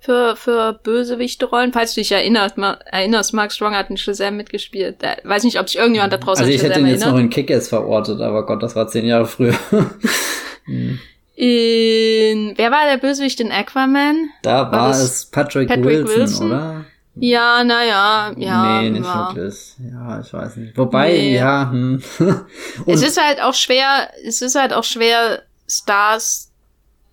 für, 0.00 0.36
für 0.36 0.74
bösewichte 0.74 1.46
Rollen. 1.46 1.72
Falls 1.72 1.94
du 1.94 2.00
dich 2.00 2.12
erinnerst, 2.12 2.58
ma, 2.58 2.78
erinnerst, 2.86 3.32
Mark 3.32 3.52
Strong 3.52 3.74
hat 3.74 3.90
in 3.90 3.96
Shazam 3.96 4.36
mitgespielt. 4.36 4.96
Da, 5.00 5.16
weiß 5.24 5.44
nicht, 5.44 5.58
ob 5.58 5.68
sich 5.68 5.78
irgendjemand 5.78 6.12
da 6.12 6.18
draußen 6.18 6.44
Also 6.44 6.54
ich 6.54 6.62
hätte 6.62 6.80
ihn 6.80 6.86
jetzt 6.86 7.06
noch 7.06 7.18
in 7.18 7.30
Kick-Ass 7.30 7.68
verortet, 7.68 8.20
aber 8.20 8.46
Gott, 8.46 8.62
das 8.62 8.76
war 8.76 8.88
zehn 8.88 9.06
Jahre 9.06 9.26
früher. 9.26 9.56
hm. 10.64 11.00
In, 11.36 12.54
wer 12.56 12.70
war 12.70 12.86
der 12.86 12.96
Bösewicht 12.96 13.40
in 13.40 13.52
Aquaman? 13.52 14.30
Da 14.42 14.72
war, 14.72 14.72
war 14.72 14.90
es 14.90 15.26
Patrick, 15.26 15.68
Patrick 15.68 15.84
Wilson, 15.84 16.16
Wilson, 16.16 16.46
oder? 16.46 16.84
Ja, 17.18 17.62
naja, 17.62 18.32
ja. 18.36 18.82
Nee, 18.82 18.90
nicht 18.90 19.04
ja. 19.04 19.34
wirklich. 19.34 19.74
Ja, 19.78 20.20
ich 20.20 20.32
weiß 20.32 20.56
nicht. 20.56 20.76
Wobei, 20.76 21.12
nee. 21.12 21.36
ja. 21.36 21.70
Hm. 21.70 22.02
es 22.86 23.02
ist 23.02 23.22
halt 23.22 23.40
auch 23.40 23.54
schwer, 23.54 24.10
es 24.24 24.42
ist 24.42 24.54
halt 24.54 24.72
auch 24.72 24.84
schwer, 24.84 25.42
Stars 25.68 26.52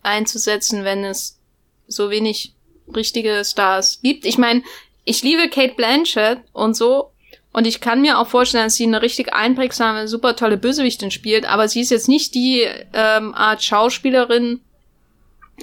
einzusetzen, 0.04 0.84
wenn 0.84 1.04
es 1.04 1.40
so 1.88 2.10
wenig 2.10 2.54
richtige 2.94 3.44
Stars 3.44 4.00
gibt. 4.02 4.26
Ich 4.26 4.38
meine, 4.38 4.62
ich 5.06 5.24
liebe 5.24 5.50
Kate 5.50 5.74
Blanchett 5.76 6.40
und 6.52 6.76
so, 6.76 7.13
und 7.54 7.68
ich 7.68 7.80
kann 7.80 8.02
mir 8.02 8.18
auch 8.18 8.28
vorstellen, 8.28 8.66
dass 8.66 8.76
sie 8.76 8.86
eine 8.86 9.04
richtig 9.04 9.32
einprägsame, 9.34 10.08
super 10.08 10.36
tolle 10.36 10.58
Bösewichtin 10.58 11.12
spielt, 11.12 11.46
aber 11.46 11.68
sie 11.68 11.82
ist 11.82 11.92
jetzt 11.92 12.10
nicht 12.10 12.34
die 12.34 12.68
ähm, 12.94 13.34
Art 13.36 13.64
Schauspielerin 13.64 14.60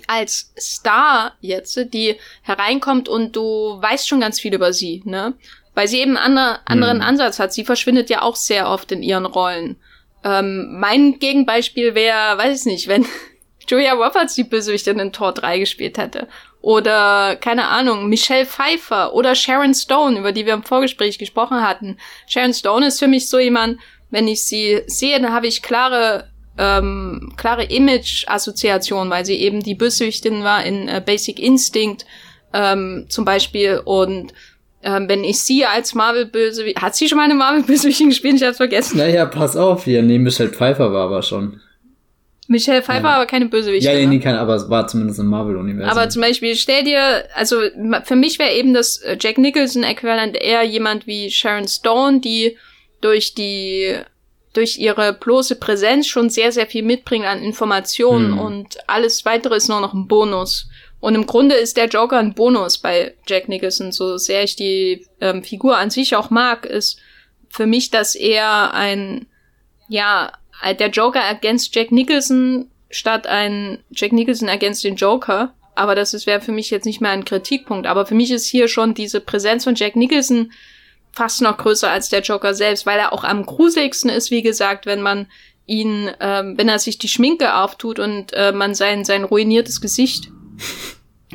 als 0.07 0.53
Star 0.59 1.35
jetzt, 1.41 1.93
die 1.93 2.17
hereinkommt 2.43 3.09
und 3.09 3.35
du 3.35 3.79
weißt 3.81 4.09
schon 4.09 4.21
ganz 4.21 4.39
viel 4.39 4.55
über 4.55 4.73
sie, 4.73 5.03
ne? 5.05 5.35
Weil 5.75 5.89
sie 5.89 5.99
eben 5.99 6.17
einen 6.17 6.39
andere, 6.39 6.61
anderen 6.67 6.99
mhm. 6.99 7.05
Ansatz 7.05 7.39
hat. 7.39 7.53
Sie 7.53 7.65
verschwindet 7.65 8.09
ja 8.09 8.23
auch 8.23 8.37
sehr 8.37 8.69
oft 8.69 8.93
in 8.93 9.03
ihren 9.03 9.27
Rollen. 9.27 9.77
Ähm, 10.23 10.79
mein 10.79 11.19
Gegenbeispiel 11.19 11.95
wäre, 11.95 12.39
weiß 12.39 12.61
ich 12.61 12.67
nicht, 12.67 12.89
wenn 12.89 13.05
Julia 13.67 13.95
Roberts 13.95 14.35
die 14.35 14.45
Bösewichtin 14.45 14.99
in 15.01 15.13
Tor 15.13 15.33
3 15.33 15.59
gespielt 15.59 15.99
hätte 15.99 16.29
oder 16.61 17.37
keine 17.37 17.69
Ahnung, 17.69 18.09
Michelle 18.09 18.47
Pfeiffer 18.47 19.15
oder 19.15 19.35
Sharon 19.35 19.75
Stone, 19.75 20.19
über 20.19 20.33
die 20.33 20.47
wir 20.47 20.55
im 20.55 20.63
Vorgespräch 20.63 21.19
gesprochen 21.19 21.63
hatten. 21.63 21.97
Sharon 22.27 22.53
Stone 22.53 22.87
ist 22.87 22.99
für 22.99 23.09
mich 23.09 23.29
so 23.29 23.39
jemand, 23.39 23.79
wenn 24.11 24.29
ich 24.29 24.45
sie 24.45 24.83
sehe, 24.87 25.21
dann 25.21 25.33
habe 25.33 25.47
ich 25.47 25.63
klare 25.63 26.29
ähm, 26.59 27.33
klare 27.37 27.65
Image-Assoziation, 27.65 29.09
weil 29.09 29.25
sie 29.25 29.37
eben 29.37 29.63
die 29.63 29.75
Bösewichtin 29.75 30.45
war 30.45 30.65
in 30.65 30.89
äh, 30.89 31.03
Basic 31.05 31.39
Instinct 31.39 32.05
ähm, 32.53 33.07
zum 33.09 33.25
Beispiel 33.25 33.81
und 33.85 34.35
ähm, 34.83 35.09
wenn 35.09 35.25
ich 35.25 35.41
sie 35.41 35.65
als 35.65 35.95
Marvel-Bösewicht, 35.95 36.81
hat 36.81 36.95
sie 36.95 37.09
schon 37.09 37.19
mal 37.19 37.25
eine 37.25 37.35
Marvel-Bösewichtin 37.35 38.09
gespielt? 38.11 38.37
Ich 38.37 38.43
hab's 38.43 38.57
vergessen. 38.57 38.99
Naja, 38.99 39.27
pass 39.27 39.57
auf 39.57 39.85
hier, 39.85 40.03
nee, 40.03 40.19
Michelle 40.19 40.51
Pfeiffer 40.51 40.93
war 40.93 41.05
aber 41.05 41.23
schon. 41.23 41.61
Michelle 42.51 42.83
Pfeiffer 42.83 43.05
ja. 43.05 43.15
aber 43.15 43.27
keine 43.27 43.47
Bösewichtin. 43.47 43.93
Ja, 43.93 43.97
ja, 43.97 44.09
nee, 44.09 44.19
keine, 44.19 44.41
aber 44.41 44.57
es 44.57 44.69
war 44.69 44.89
zumindest 44.89 45.21
im 45.21 45.27
Marvel-Universum. 45.27 45.89
Aber 45.89 46.09
zum 46.09 46.21
Beispiel, 46.21 46.57
stell 46.57 46.83
dir, 46.83 47.25
also 47.37 47.61
für 48.03 48.17
mich 48.17 48.41
wäre 48.41 48.53
eben 48.55 48.75
das 48.75 48.97
äh, 48.97 49.17
Jack 49.21 49.39
Nicholson-Äquivalent 49.39 50.37
eher 50.37 50.65
jemand 50.65 51.07
wie 51.07 51.31
Sharon 51.31 51.69
Stone, 51.69 52.19
die 52.19 52.57
durch 53.01 53.37
die 53.37 53.99
durch 54.53 54.79
ihre 54.79 55.13
bloße 55.13 55.55
Präsenz 55.55 56.09
schon 56.09 56.29
sehr, 56.29 56.51
sehr 56.51 56.67
viel 56.67 56.83
mitbringt 56.83 57.25
an 57.25 57.41
Informationen 57.41 58.33
hm. 58.33 58.39
und 58.41 58.79
alles 58.89 59.25
weitere 59.25 59.55
ist 59.55 59.69
nur 59.69 59.81
noch 59.81 59.95
ein 59.95 60.09
Bonus. 60.09 60.69
Und 60.99 61.15
im 61.15 61.27
Grunde 61.27 61.55
ist 61.55 61.77
der 61.77 61.87
Joker 61.87 62.19
ein 62.19 62.35
Bonus 62.35 62.79
bei 62.79 63.15
Jack 63.29 63.49
Nicholson, 63.49 63.93
so 63.93 64.17
sehr 64.17 64.43
ich 64.43 64.57
die 64.57 65.07
ähm, 65.21 65.45
Figur 65.45 65.79
an 65.79 65.91
sich 65.91 66.17
auch 66.17 66.31
mag, 66.31 66.67
ist 66.67 66.99
für 67.49 67.67
mich 67.67 67.91
das 67.91 68.17
eher 68.17 68.75
ein, 68.75 69.27
ja, 69.89 70.33
der 70.79 70.91
Joker 70.91 71.25
against 71.25 71.75
Jack 71.75 71.93
Nicholson 71.93 72.71
statt 72.91 73.27
ein 73.27 73.79
Jack 73.91 74.13
Nicholson 74.13 74.49
against 74.49 74.85
den 74.85 74.97
Joker. 74.97 75.55
aber 75.77 75.95
das 75.95 76.27
wäre 76.27 76.41
für 76.41 76.53
mich 76.53 76.71
jetzt 76.71 76.85
nicht 76.85 77.01
mehr 77.01 77.13
ein 77.13 77.25
Kritikpunkt. 77.25 77.87
Aber 77.87 78.05
für 78.05 78.15
mich 78.15 78.31
ist 78.31 78.47
hier 78.47 78.69
schon 78.69 78.93
diese 78.93 79.21
Präsenz 79.21 79.65
von 79.65 79.75
Jack 79.75 79.97
Nicholson 79.97 80.53
fast 81.13 81.41
noch 81.43 81.57
größer 81.57 81.91
als 81.91 82.09
der 82.09 82.21
Joker 82.21 82.55
selbst, 82.55 82.87
weil 82.87 82.99
er 82.99 83.13
auch 83.13 83.25
am 83.25 83.47
gruseligsten 83.47 84.11
ist, 84.11 84.31
wie 84.31 84.43
gesagt, 84.43 84.87
wenn 84.87 85.03
man 85.03 85.27
ihn, 85.67 86.11
ähm, 86.21 86.59
wenn 86.59 86.69
er 86.69 86.79
sich 86.79 86.99
die 86.99 87.09
Schminke 87.09 87.55
auftut 87.55 87.99
und 87.99 88.33
äh, 88.33 88.53
man 88.53 88.75
sein, 88.75 89.05
sein 89.05 89.25
ruiniertes 89.25 89.81
Gesicht 89.81 90.31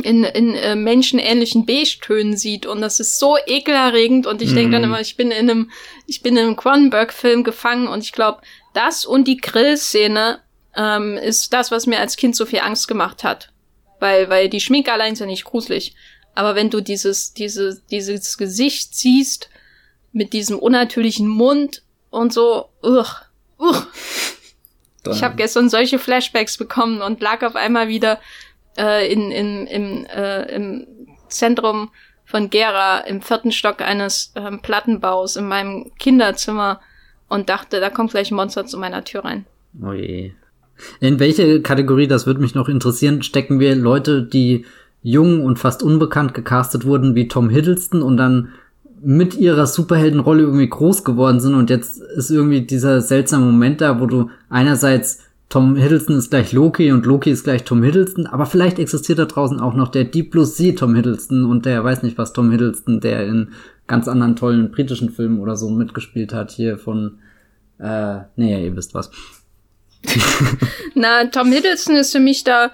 in, 0.03 0.23
in 0.25 0.55
äh, 0.55 0.75
menschenähnlichen 0.75 1.65
Beige-Tönen 1.65 2.35
sieht 2.35 2.65
und 2.65 2.81
das 2.81 2.99
ist 2.99 3.17
so 3.17 3.37
ekelerregend 3.47 4.27
und 4.27 4.41
ich 4.41 4.51
mm. 4.51 4.55
denke 4.55 4.71
dann 4.71 4.81
mhm. 4.81 4.89
immer, 4.89 5.01
ich 5.01 5.15
bin 5.15 5.31
in 5.31 5.49
einem, 5.49 5.71
ich 6.05 6.21
bin 6.21 6.35
in 6.35 6.43
einem 6.43 6.55
Cronenberg-Film 6.57 7.45
gefangen 7.45 7.87
und 7.87 8.03
ich 8.03 8.11
glaube, 8.11 8.41
das 8.75 9.05
und 9.05 9.27
die 9.27 9.37
Grillszene 9.37 10.39
ähm, 10.75 11.17
ist 11.17 11.53
das, 11.53 11.71
was 11.71 11.87
mir 11.87 11.99
als 11.99 12.17
Kind 12.17 12.35
so 12.35 12.45
viel 12.45 12.59
Angst 12.59 12.87
gemacht 12.87 13.23
hat. 13.23 13.51
Weil, 13.99 14.29
weil 14.29 14.49
die 14.49 14.59
Schminke 14.59 14.91
allein 14.91 15.13
ist 15.13 15.19
ja 15.19 15.25
nicht 15.25 15.45
gruselig. 15.45 15.95
Aber 16.35 16.55
wenn 16.55 16.69
du 16.69 16.81
dieses, 16.81 17.33
diese, 17.33 17.81
dieses 17.89 18.37
Gesicht 18.37 18.95
siehst, 18.95 19.49
mit 20.11 20.33
diesem 20.33 20.59
unnatürlichen 20.59 21.27
Mund 21.27 21.83
und 22.09 22.31
so, 22.31 22.69
uch, 22.81 23.21
uch. 23.59 23.87
Ich 25.07 25.23
habe 25.23 25.35
gestern 25.35 25.69
solche 25.69 25.99
Flashbacks 25.99 26.57
bekommen 26.57 27.01
und 27.01 27.21
lag 27.21 27.43
auf 27.43 27.55
einmal 27.55 27.89
wieder 27.89 28.19
äh, 28.77 29.11
in, 29.11 29.29
in, 29.29 29.67
im, 29.67 30.05
äh, 30.05 30.43
im 30.55 30.87
Zentrum 31.27 31.91
von 32.25 32.49
Gera 32.49 32.99
im 32.99 33.21
vierten 33.21 33.51
Stock 33.51 33.81
eines 33.81 34.31
ähm, 34.35 34.61
Plattenbaus 34.61 35.35
in 35.35 35.47
meinem 35.47 35.91
Kinderzimmer 35.99 36.81
und 37.29 37.49
dachte, 37.49 37.79
da 37.79 37.89
kommt 37.89 38.11
gleich 38.11 38.31
ein 38.31 38.35
Monster 38.35 38.65
zu 38.65 38.77
meiner 38.77 39.03
Tür 39.03 39.25
rein. 39.25 39.45
Oh 39.81 39.93
je. 39.93 40.31
In 40.99 41.19
welche 41.19 41.61
Kategorie, 41.61 42.07
das 42.07 42.25
würde 42.25 42.41
mich 42.41 42.55
noch 42.55 42.67
interessieren, 42.67 43.23
stecken 43.23 43.59
wir 43.59 43.75
Leute, 43.75 44.23
die 44.23 44.65
jung 45.01 45.43
und 45.43 45.59
fast 45.59 45.83
unbekannt 45.83 46.33
gecastet 46.33 46.85
wurden, 46.85 47.15
wie 47.15 47.27
Tom 47.27 47.49
Hiddleston 47.49 48.01
und 48.01 48.17
dann 48.17 48.49
mit 49.01 49.35
ihrer 49.35 49.67
Superheldenrolle 49.67 50.41
irgendwie 50.41 50.67
groß 50.67 51.03
geworden 51.03 51.39
sind 51.39 51.53
und 51.53 51.69
jetzt 51.69 52.01
ist 52.01 52.31
irgendwie 52.31 52.61
dieser 52.61 53.01
seltsame 53.01 53.45
Moment 53.45 53.81
da, 53.81 53.99
wo 53.99 54.07
du 54.07 54.31
einerseits 54.49 55.24
Tom 55.49 55.75
Hiddleston 55.75 56.17
ist 56.17 56.31
gleich 56.31 56.51
Loki 56.53 56.91
und 56.91 57.05
Loki 57.05 57.29
ist 57.29 57.43
gleich 57.43 57.63
Tom 57.63 57.83
Hiddleston, 57.83 58.25
aber 58.25 58.45
vielleicht 58.45 58.79
existiert 58.79 59.19
da 59.19 59.25
draußen 59.25 59.59
auch 59.59 59.73
noch 59.75 59.89
der 59.89 60.05
Deep 60.05 60.31
Blue 60.31 60.45
Sea 60.45 60.73
Tom 60.73 60.95
Hiddleston 60.95 61.45
und 61.45 61.65
der 61.65 61.83
weiß 61.83 62.03
nicht 62.03 62.17
was 62.17 62.33
Tom 62.33 62.51
Hiddleston, 62.51 62.99
der 62.99 63.27
in 63.27 63.49
ganz 63.87 64.07
anderen 64.07 64.35
tollen 64.35 64.71
britischen 64.71 65.11
Filmen 65.11 65.39
oder 65.39 65.55
so 65.55 65.69
mitgespielt 65.69 66.33
hat, 66.33 66.51
hier 66.51 66.77
von, 66.77 67.19
äh, 67.79 68.21
nee, 68.35 68.65
ihr 68.65 68.75
wisst 68.75 68.93
was. 68.93 69.11
Na, 70.95 71.25
Tom 71.25 71.51
Hiddleston 71.51 71.95
ist 71.95 72.11
für 72.11 72.19
mich 72.19 72.43
da 72.43 72.71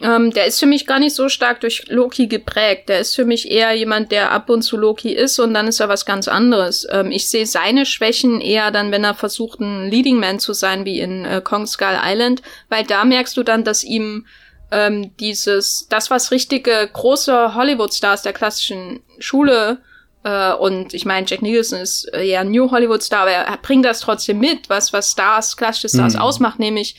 ähm, 0.00 0.30
der 0.30 0.46
ist 0.46 0.60
für 0.60 0.66
mich 0.66 0.86
gar 0.86 1.00
nicht 1.00 1.14
so 1.14 1.28
stark 1.28 1.60
durch 1.60 1.88
Loki 1.88 2.28
geprägt. 2.28 2.88
Der 2.88 3.00
ist 3.00 3.16
für 3.16 3.24
mich 3.24 3.50
eher 3.50 3.72
jemand, 3.72 4.12
der 4.12 4.30
ab 4.30 4.48
und 4.48 4.62
zu 4.62 4.76
Loki 4.76 5.12
ist 5.12 5.40
und 5.40 5.54
dann 5.54 5.66
ist 5.66 5.80
er 5.80 5.88
was 5.88 6.06
ganz 6.06 6.28
anderes. 6.28 6.86
Ähm, 6.90 7.10
ich 7.10 7.28
sehe 7.28 7.46
seine 7.46 7.84
Schwächen 7.84 8.40
eher 8.40 8.70
dann, 8.70 8.92
wenn 8.92 9.02
er 9.02 9.14
versucht, 9.14 9.58
ein 9.60 9.90
Leading 9.90 10.20
Man 10.20 10.38
zu 10.38 10.52
sein, 10.52 10.84
wie 10.84 11.00
in 11.00 11.24
äh, 11.24 11.40
Kong 11.42 11.66
Skull 11.66 11.98
Island, 12.00 12.42
weil 12.68 12.84
da 12.84 13.04
merkst 13.04 13.36
du 13.36 13.42
dann, 13.42 13.64
dass 13.64 13.82
ihm 13.82 14.26
ähm, 14.70 15.16
dieses, 15.18 15.88
das, 15.88 16.10
was 16.10 16.30
richtige 16.30 16.88
große 16.92 17.54
Hollywood-Stars 17.54 18.22
der 18.22 18.34
klassischen 18.34 19.00
Schule 19.18 19.78
äh, 20.22 20.52
und 20.52 20.94
ich 20.94 21.06
meine, 21.06 21.26
Jack 21.26 21.42
Nicholson 21.42 21.80
ist 21.80 22.04
äh, 22.14 22.22
ja 22.22 22.40
ein 22.40 22.52
New 22.52 22.70
Hollywood-Star, 22.70 23.22
aber 23.22 23.32
er 23.32 23.56
bringt 23.56 23.84
das 23.84 23.98
trotzdem 23.98 24.38
mit, 24.38 24.68
was, 24.68 24.92
was 24.92 25.10
Stars, 25.10 25.56
klassische 25.56 25.88
Stars 25.88 26.14
mhm. 26.14 26.20
ausmacht, 26.20 26.60
nämlich 26.60 26.94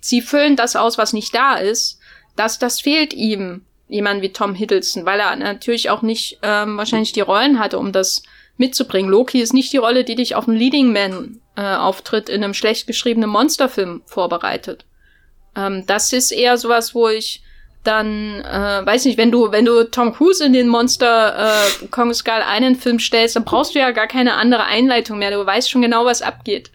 sie 0.00 0.22
füllen 0.22 0.56
das 0.56 0.74
aus, 0.74 0.96
was 0.96 1.12
nicht 1.12 1.34
da 1.34 1.56
ist 1.56 1.99
das, 2.40 2.58
das 2.58 2.80
fehlt 2.80 3.12
ihm, 3.12 3.66
jemand 3.88 4.22
wie 4.22 4.32
Tom 4.32 4.54
Hiddleston, 4.54 5.04
weil 5.04 5.20
er 5.20 5.36
natürlich 5.36 5.90
auch 5.90 6.00
nicht 6.00 6.38
ähm, 6.42 6.78
wahrscheinlich 6.78 7.12
die 7.12 7.20
Rollen 7.20 7.58
hatte, 7.58 7.78
um 7.78 7.92
das 7.92 8.22
mitzubringen. 8.56 9.10
Loki 9.10 9.42
ist 9.42 9.52
nicht 9.52 9.72
die 9.74 9.78
Rolle, 9.78 10.04
die 10.04 10.14
dich 10.14 10.34
auf 10.36 10.48
einen 10.48 10.56
Leading 10.56 10.92
Man 10.92 11.40
äh, 11.56 11.62
Auftritt 11.62 12.30
in 12.30 12.42
einem 12.42 12.54
schlecht 12.54 12.86
geschriebenen 12.86 13.28
Monsterfilm 13.28 14.02
vorbereitet. 14.06 14.86
Ähm, 15.54 15.84
das 15.86 16.14
ist 16.14 16.30
eher 16.30 16.56
sowas, 16.56 16.94
wo 16.94 17.08
ich 17.08 17.42
dann, 17.84 18.40
äh, 18.40 18.86
weiß 18.86 19.04
nicht, 19.04 19.18
wenn 19.18 19.30
du, 19.30 19.52
wenn 19.52 19.66
du 19.66 19.84
Tom 19.90 20.14
Cruise 20.14 20.42
in 20.42 20.54
den 20.54 20.68
Monster 20.68 21.52
äh, 21.52 21.86
Kong 21.90 22.14
Skull 22.14 22.42
einen 22.46 22.76
Film 22.76 22.98
stellst, 22.98 23.36
dann 23.36 23.44
brauchst 23.44 23.74
du 23.74 23.78
ja 23.78 23.90
gar 23.90 24.06
keine 24.06 24.34
andere 24.34 24.64
Einleitung 24.64 25.18
mehr. 25.18 25.30
Du 25.30 25.44
weißt 25.44 25.70
schon 25.70 25.82
genau, 25.82 26.06
was 26.06 26.22
abgeht. 26.22 26.70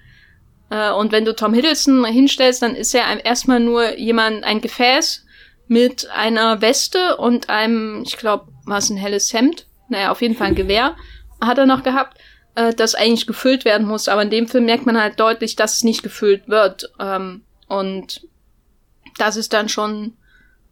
Äh, 0.69 0.91
und 0.91 1.11
wenn 1.11 1.25
du 1.25 1.35
Tom 1.35 1.53
Hiddleston 1.53 2.05
hinstellst, 2.05 2.61
dann 2.61 2.75
ist 2.75 2.93
er 2.93 3.23
erstmal 3.23 3.59
nur 3.59 3.97
jemand, 3.97 4.43
ein 4.43 4.61
Gefäß, 4.61 5.24
mit 5.67 6.09
einer 6.11 6.61
Weste 6.61 7.17
und 7.17 7.49
einem, 7.49 8.03
ich 8.05 8.17
glaube, 8.17 8.47
war 8.65 8.77
es 8.77 8.89
ein 8.89 8.97
helles 8.97 9.33
Hemd, 9.33 9.67
naja, 9.89 10.11
auf 10.11 10.21
jeden 10.21 10.35
Fall 10.35 10.47
ein 10.47 10.55
Gewehr 10.55 10.95
hat 11.41 11.57
er 11.57 11.65
noch 11.65 11.83
gehabt, 11.83 12.17
äh, 12.55 12.73
das 12.73 12.95
eigentlich 12.95 13.27
gefüllt 13.27 13.65
werden 13.65 13.87
muss. 13.87 14.07
Aber 14.07 14.21
in 14.21 14.29
dem 14.29 14.47
Film 14.47 14.65
merkt 14.65 14.85
man 14.85 14.99
halt 14.99 15.19
deutlich, 15.19 15.55
dass 15.55 15.75
es 15.75 15.83
nicht 15.83 16.03
gefüllt 16.03 16.47
wird. 16.47 16.91
Ähm, 16.99 17.41
und 17.67 18.27
das 19.17 19.37
ist 19.37 19.53
dann 19.53 19.69
schon 19.69 20.13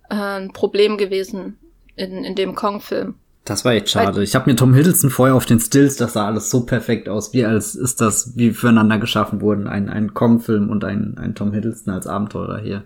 äh, 0.09 0.15
ein 0.15 0.53
Problem 0.53 0.97
gewesen 0.97 1.57
in, 1.95 2.23
in 2.23 2.35
dem 2.35 2.55
Kong-Film. 2.55 3.15
Das 3.45 3.65
war 3.65 3.73
echt 3.73 3.89
schade. 3.89 4.23
Ich 4.23 4.35
habe 4.35 4.49
mir 4.49 4.55
Tom 4.55 4.73
Hiddleston 4.73 5.09
vorher 5.09 5.35
auf 5.35 5.45
den 5.45 5.59
Stills, 5.59 5.97
das 5.97 6.13
sah 6.13 6.27
alles 6.27 6.49
so 6.49 6.65
perfekt 6.65 7.09
aus, 7.09 7.33
wie 7.33 7.45
als 7.45 7.75
ist 7.75 7.99
das 7.99 8.37
wie 8.37 8.51
füreinander 8.51 8.99
geschaffen 8.99 9.41
wurden. 9.41 9.67
Ein, 9.67 9.89
ein 9.89 10.13
Kong-Film 10.13 10.69
und 10.69 10.85
ein, 10.85 11.17
ein 11.17 11.35
Tom 11.35 11.51
Hiddleston 11.51 11.93
als 11.93 12.07
Abenteurer 12.07 12.59
hier. 12.59 12.85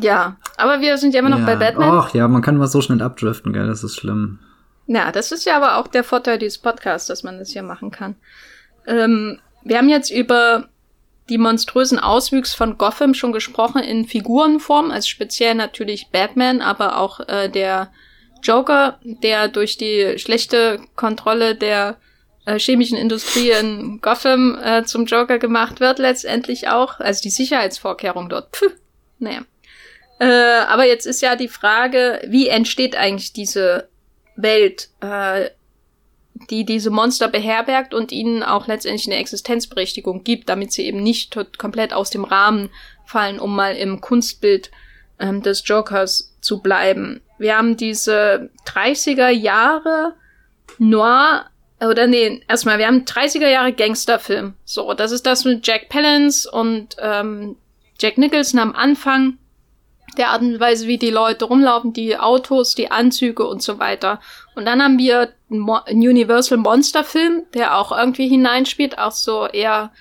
Ja, 0.00 0.36
aber 0.56 0.80
wir 0.80 0.98
sind 0.98 1.14
ja 1.14 1.20
immer 1.20 1.28
noch 1.28 1.40
ja. 1.40 1.46
bei 1.46 1.56
Batman. 1.56 1.90
Ach 1.90 2.14
ja, 2.14 2.28
man 2.28 2.42
kann 2.42 2.56
mal 2.56 2.66
so 2.66 2.80
schnell 2.80 3.02
abdriften, 3.02 3.52
gell, 3.52 3.66
das 3.66 3.82
ist 3.84 3.96
schlimm. 3.96 4.38
Ja, 4.86 5.12
das 5.12 5.32
ist 5.32 5.44
ja 5.44 5.56
aber 5.56 5.76
auch 5.76 5.88
der 5.88 6.04
Vorteil 6.04 6.38
dieses 6.38 6.58
Podcasts, 6.58 7.08
dass 7.08 7.22
man 7.22 7.38
das 7.38 7.50
hier 7.50 7.62
machen 7.62 7.90
kann. 7.90 8.16
Ähm, 8.86 9.38
wir 9.62 9.78
haben 9.78 9.88
jetzt 9.88 10.10
über 10.10 10.68
die 11.28 11.38
monströsen 11.38 11.98
Auswüchse 11.98 12.56
von 12.56 12.78
Gotham 12.78 13.12
schon 13.12 13.32
gesprochen 13.32 13.82
in 13.82 14.06
Figurenform, 14.06 14.90
also 14.90 15.06
speziell 15.06 15.54
natürlich 15.54 16.08
Batman, 16.10 16.62
aber 16.62 16.98
auch 16.98 17.20
äh, 17.28 17.50
der 17.50 17.90
Joker, 18.42 18.98
der 19.02 19.48
durch 19.48 19.76
die 19.76 20.18
schlechte 20.18 20.80
Kontrolle 20.96 21.54
der 21.54 21.98
äh, 22.46 22.58
chemischen 22.58 22.96
Industrie 22.96 23.50
in 23.50 24.00
Gotham 24.00 24.58
äh, 24.62 24.84
zum 24.84 25.04
Joker 25.04 25.38
gemacht 25.38 25.80
wird, 25.80 25.98
letztendlich 25.98 26.68
auch. 26.68 26.98
Also 26.98 27.20
die 27.22 27.30
Sicherheitsvorkehrung 27.30 28.28
dort. 28.28 28.52
Puh, 28.52 28.70
naja. 29.18 29.40
Äh, 30.18 30.24
aber 30.24 30.86
jetzt 30.86 31.06
ist 31.06 31.22
ja 31.22 31.36
die 31.36 31.48
Frage, 31.48 32.20
wie 32.26 32.48
entsteht 32.48 32.96
eigentlich 32.96 33.32
diese 33.32 33.88
Welt, 34.36 34.88
äh, 35.00 35.50
die 36.50 36.64
diese 36.64 36.90
Monster 36.90 37.28
beherbergt 37.28 37.94
und 37.94 38.12
ihnen 38.12 38.42
auch 38.42 38.66
letztendlich 38.66 39.06
eine 39.06 39.16
Existenzberechtigung 39.16 40.24
gibt, 40.24 40.48
damit 40.48 40.72
sie 40.72 40.86
eben 40.86 41.02
nicht 41.02 41.36
komplett 41.58 41.92
aus 41.92 42.10
dem 42.10 42.24
Rahmen 42.24 42.70
fallen, 43.04 43.40
um 43.40 43.54
mal 43.54 43.76
im 43.76 44.00
Kunstbild 44.00 44.70
ähm, 45.18 45.42
des 45.42 45.66
Jokers 45.66 46.36
zu 46.40 46.60
bleiben. 46.60 47.20
Wir 47.38 47.56
haben 47.56 47.76
diese 47.76 48.50
30er 48.66 49.28
Jahre 49.28 50.14
Noir 50.78 51.46
oder 51.80 52.06
nee, 52.06 52.42
erstmal, 52.48 52.78
wir 52.78 52.86
haben 52.86 53.04
30er 53.04 53.48
Jahre 53.48 53.72
Gangsterfilm. 53.72 54.54
So, 54.64 54.94
das 54.94 55.12
ist 55.12 55.26
das 55.26 55.44
mit 55.44 55.66
Jack 55.66 55.88
Palance 55.88 56.50
und 56.50 56.96
ähm, 57.00 57.56
Jack 58.00 58.18
Nicholson 58.18 58.58
am 58.58 58.74
Anfang 58.74 59.38
der 60.18 60.30
Art 60.30 60.42
und 60.42 60.60
Weise, 60.60 60.86
wie 60.86 60.98
die 60.98 61.10
Leute 61.10 61.46
rumlaufen, 61.46 61.92
die 61.92 62.18
Autos, 62.18 62.74
die 62.74 62.90
Anzüge 62.90 63.46
und 63.46 63.62
so 63.62 63.78
weiter. 63.78 64.20
Und 64.54 64.66
dann 64.66 64.82
haben 64.82 64.98
wir 64.98 65.32
einen 65.50 66.02
Universal 66.02 66.58
Monster 66.58 67.04
Film, 67.04 67.44
der 67.54 67.78
auch 67.78 67.96
irgendwie 67.96 68.28
hineinspielt, 68.28 68.98
auch 68.98 69.12
so 69.12 69.46
eher 69.46 69.92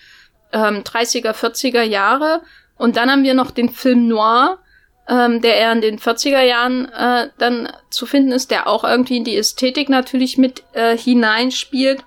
ähm, 0.52 0.84
30er, 0.84 1.34
40er 1.34 1.84
Jahre. 1.84 2.42
Und 2.78 2.98
dann 2.98 3.10
haben 3.10 3.24
wir 3.24 3.34
noch 3.34 3.52
den 3.52 3.70
Film 3.70 4.08
Noir, 4.08 4.60
ähm, 5.08 5.42
der 5.42 5.56
eher 5.56 5.72
in 5.72 5.82
den 5.82 6.00
40er 6.00 6.42
Jahren 6.42 6.92
äh, 6.92 7.30
dann 7.38 7.72
zu 7.90 8.06
finden 8.06 8.32
ist, 8.32 8.52
der 8.52 8.68
auch 8.68 8.84
irgendwie 8.84 9.18
in 9.18 9.24
die 9.24 9.38
Ästhetik 9.38 9.90
natürlich 9.90 10.38
mit 10.38 10.64
äh, 10.74 10.98
hineinspielt. 10.98 12.04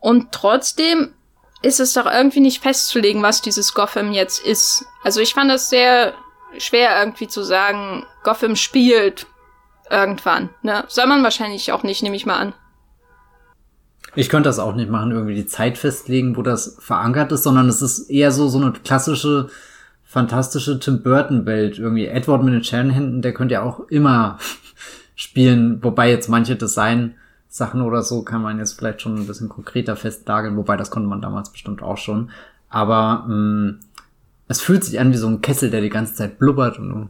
Und 0.00 0.32
trotzdem 0.32 1.12
ist 1.62 1.80
es 1.80 1.94
doch 1.94 2.06
irgendwie 2.06 2.40
nicht 2.40 2.62
festzulegen, 2.62 3.22
was 3.22 3.42
dieses 3.42 3.74
Gotham 3.74 4.12
jetzt 4.12 4.44
ist. 4.44 4.84
Also 5.02 5.20
ich 5.20 5.34
fand 5.34 5.50
das 5.50 5.68
sehr 5.68 6.14
schwer 6.58 6.98
irgendwie 6.98 7.28
zu 7.28 7.42
sagen, 7.42 8.04
Gotham 8.22 8.56
spielt 8.56 9.26
irgendwann. 9.90 10.50
Ne? 10.62 10.84
Soll 10.88 11.06
man 11.06 11.22
wahrscheinlich 11.22 11.72
auch 11.72 11.82
nicht, 11.82 12.02
nehme 12.02 12.16
ich 12.16 12.26
mal 12.26 12.38
an. 12.38 12.52
Ich 14.14 14.30
könnte 14.30 14.48
das 14.48 14.58
auch 14.58 14.74
nicht 14.74 14.90
machen, 14.90 15.12
irgendwie 15.12 15.34
die 15.34 15.46
Zeit 15.46 15.76
festlegen, 15.76 16.36
wo 16.36 16.42
das 16.42 16.78
verankert 16.80 17.32
ist, 17.32 17.42
sondern 17.42 17.68
es 17.68 17.82
ist 17.82 18.08
eher 18.08 18.32
so, 18.32 18.48
so 18.48 18.58
eine 18.58 18.72
klassische, 18.72 19.50
fantastische 20.04 20.80
Tim 20.80 21.02
Burton-Welt. 21.02 21.78
Irgendwie 21.78 22.06
Edward 22.06 22.42
mit 22.42 22.54
den 22.54 22.64
Scherenhänden, 22.64 23.20
der 23.20 23.34
könnte 23.34 23.54
ja 23.54 23.62
auch 23.62 23.80
immer 23.88 24.38
spielen, 25.14 25.82
wobei 25.82 26.08
jetzt 26.08 26.28
manche 26.28 26.56
Design-Sachen 26.56 27.82
oder 27.82 28.02
so 28.02 28.22
kann 28.22 28.40
man 28.40 28.58
jetzt 28.58 28.78
vielleicht 28.78 29.02
schon 29.02 29.16
ein 29.16 29.26
bisschen 29.26 29.50
konkreter 29.50 29.96
festlageln, 29.96 30.56
wobei 30.56 30.78
das 30.78 30.90
konnte 30.90 31.08
man 31.08 31.20
damals 31.20 31.50
bestimmt 31.50 31.82
auch 31.82 31.98
schon. 31.98 32.30
Aber 32.70 33.26
mh, 33.28 33.34
mm, 33.34 33.80
es 34.48 34.60
fühlt 34.60 34.84
sich 34.84 35.00
an 35.00 35.12
wie 35.12 35.16
so 35.16 35.26
ein 35.26 35.40
Kessel, 35.40 35.70
der 35.70 35.80
die 35.80 35.90
ganze 35.90 36.14
Zeit 36.14 36.38
blubbert 36.38 36.78
und 36.78 36.88
du 36.88 37.08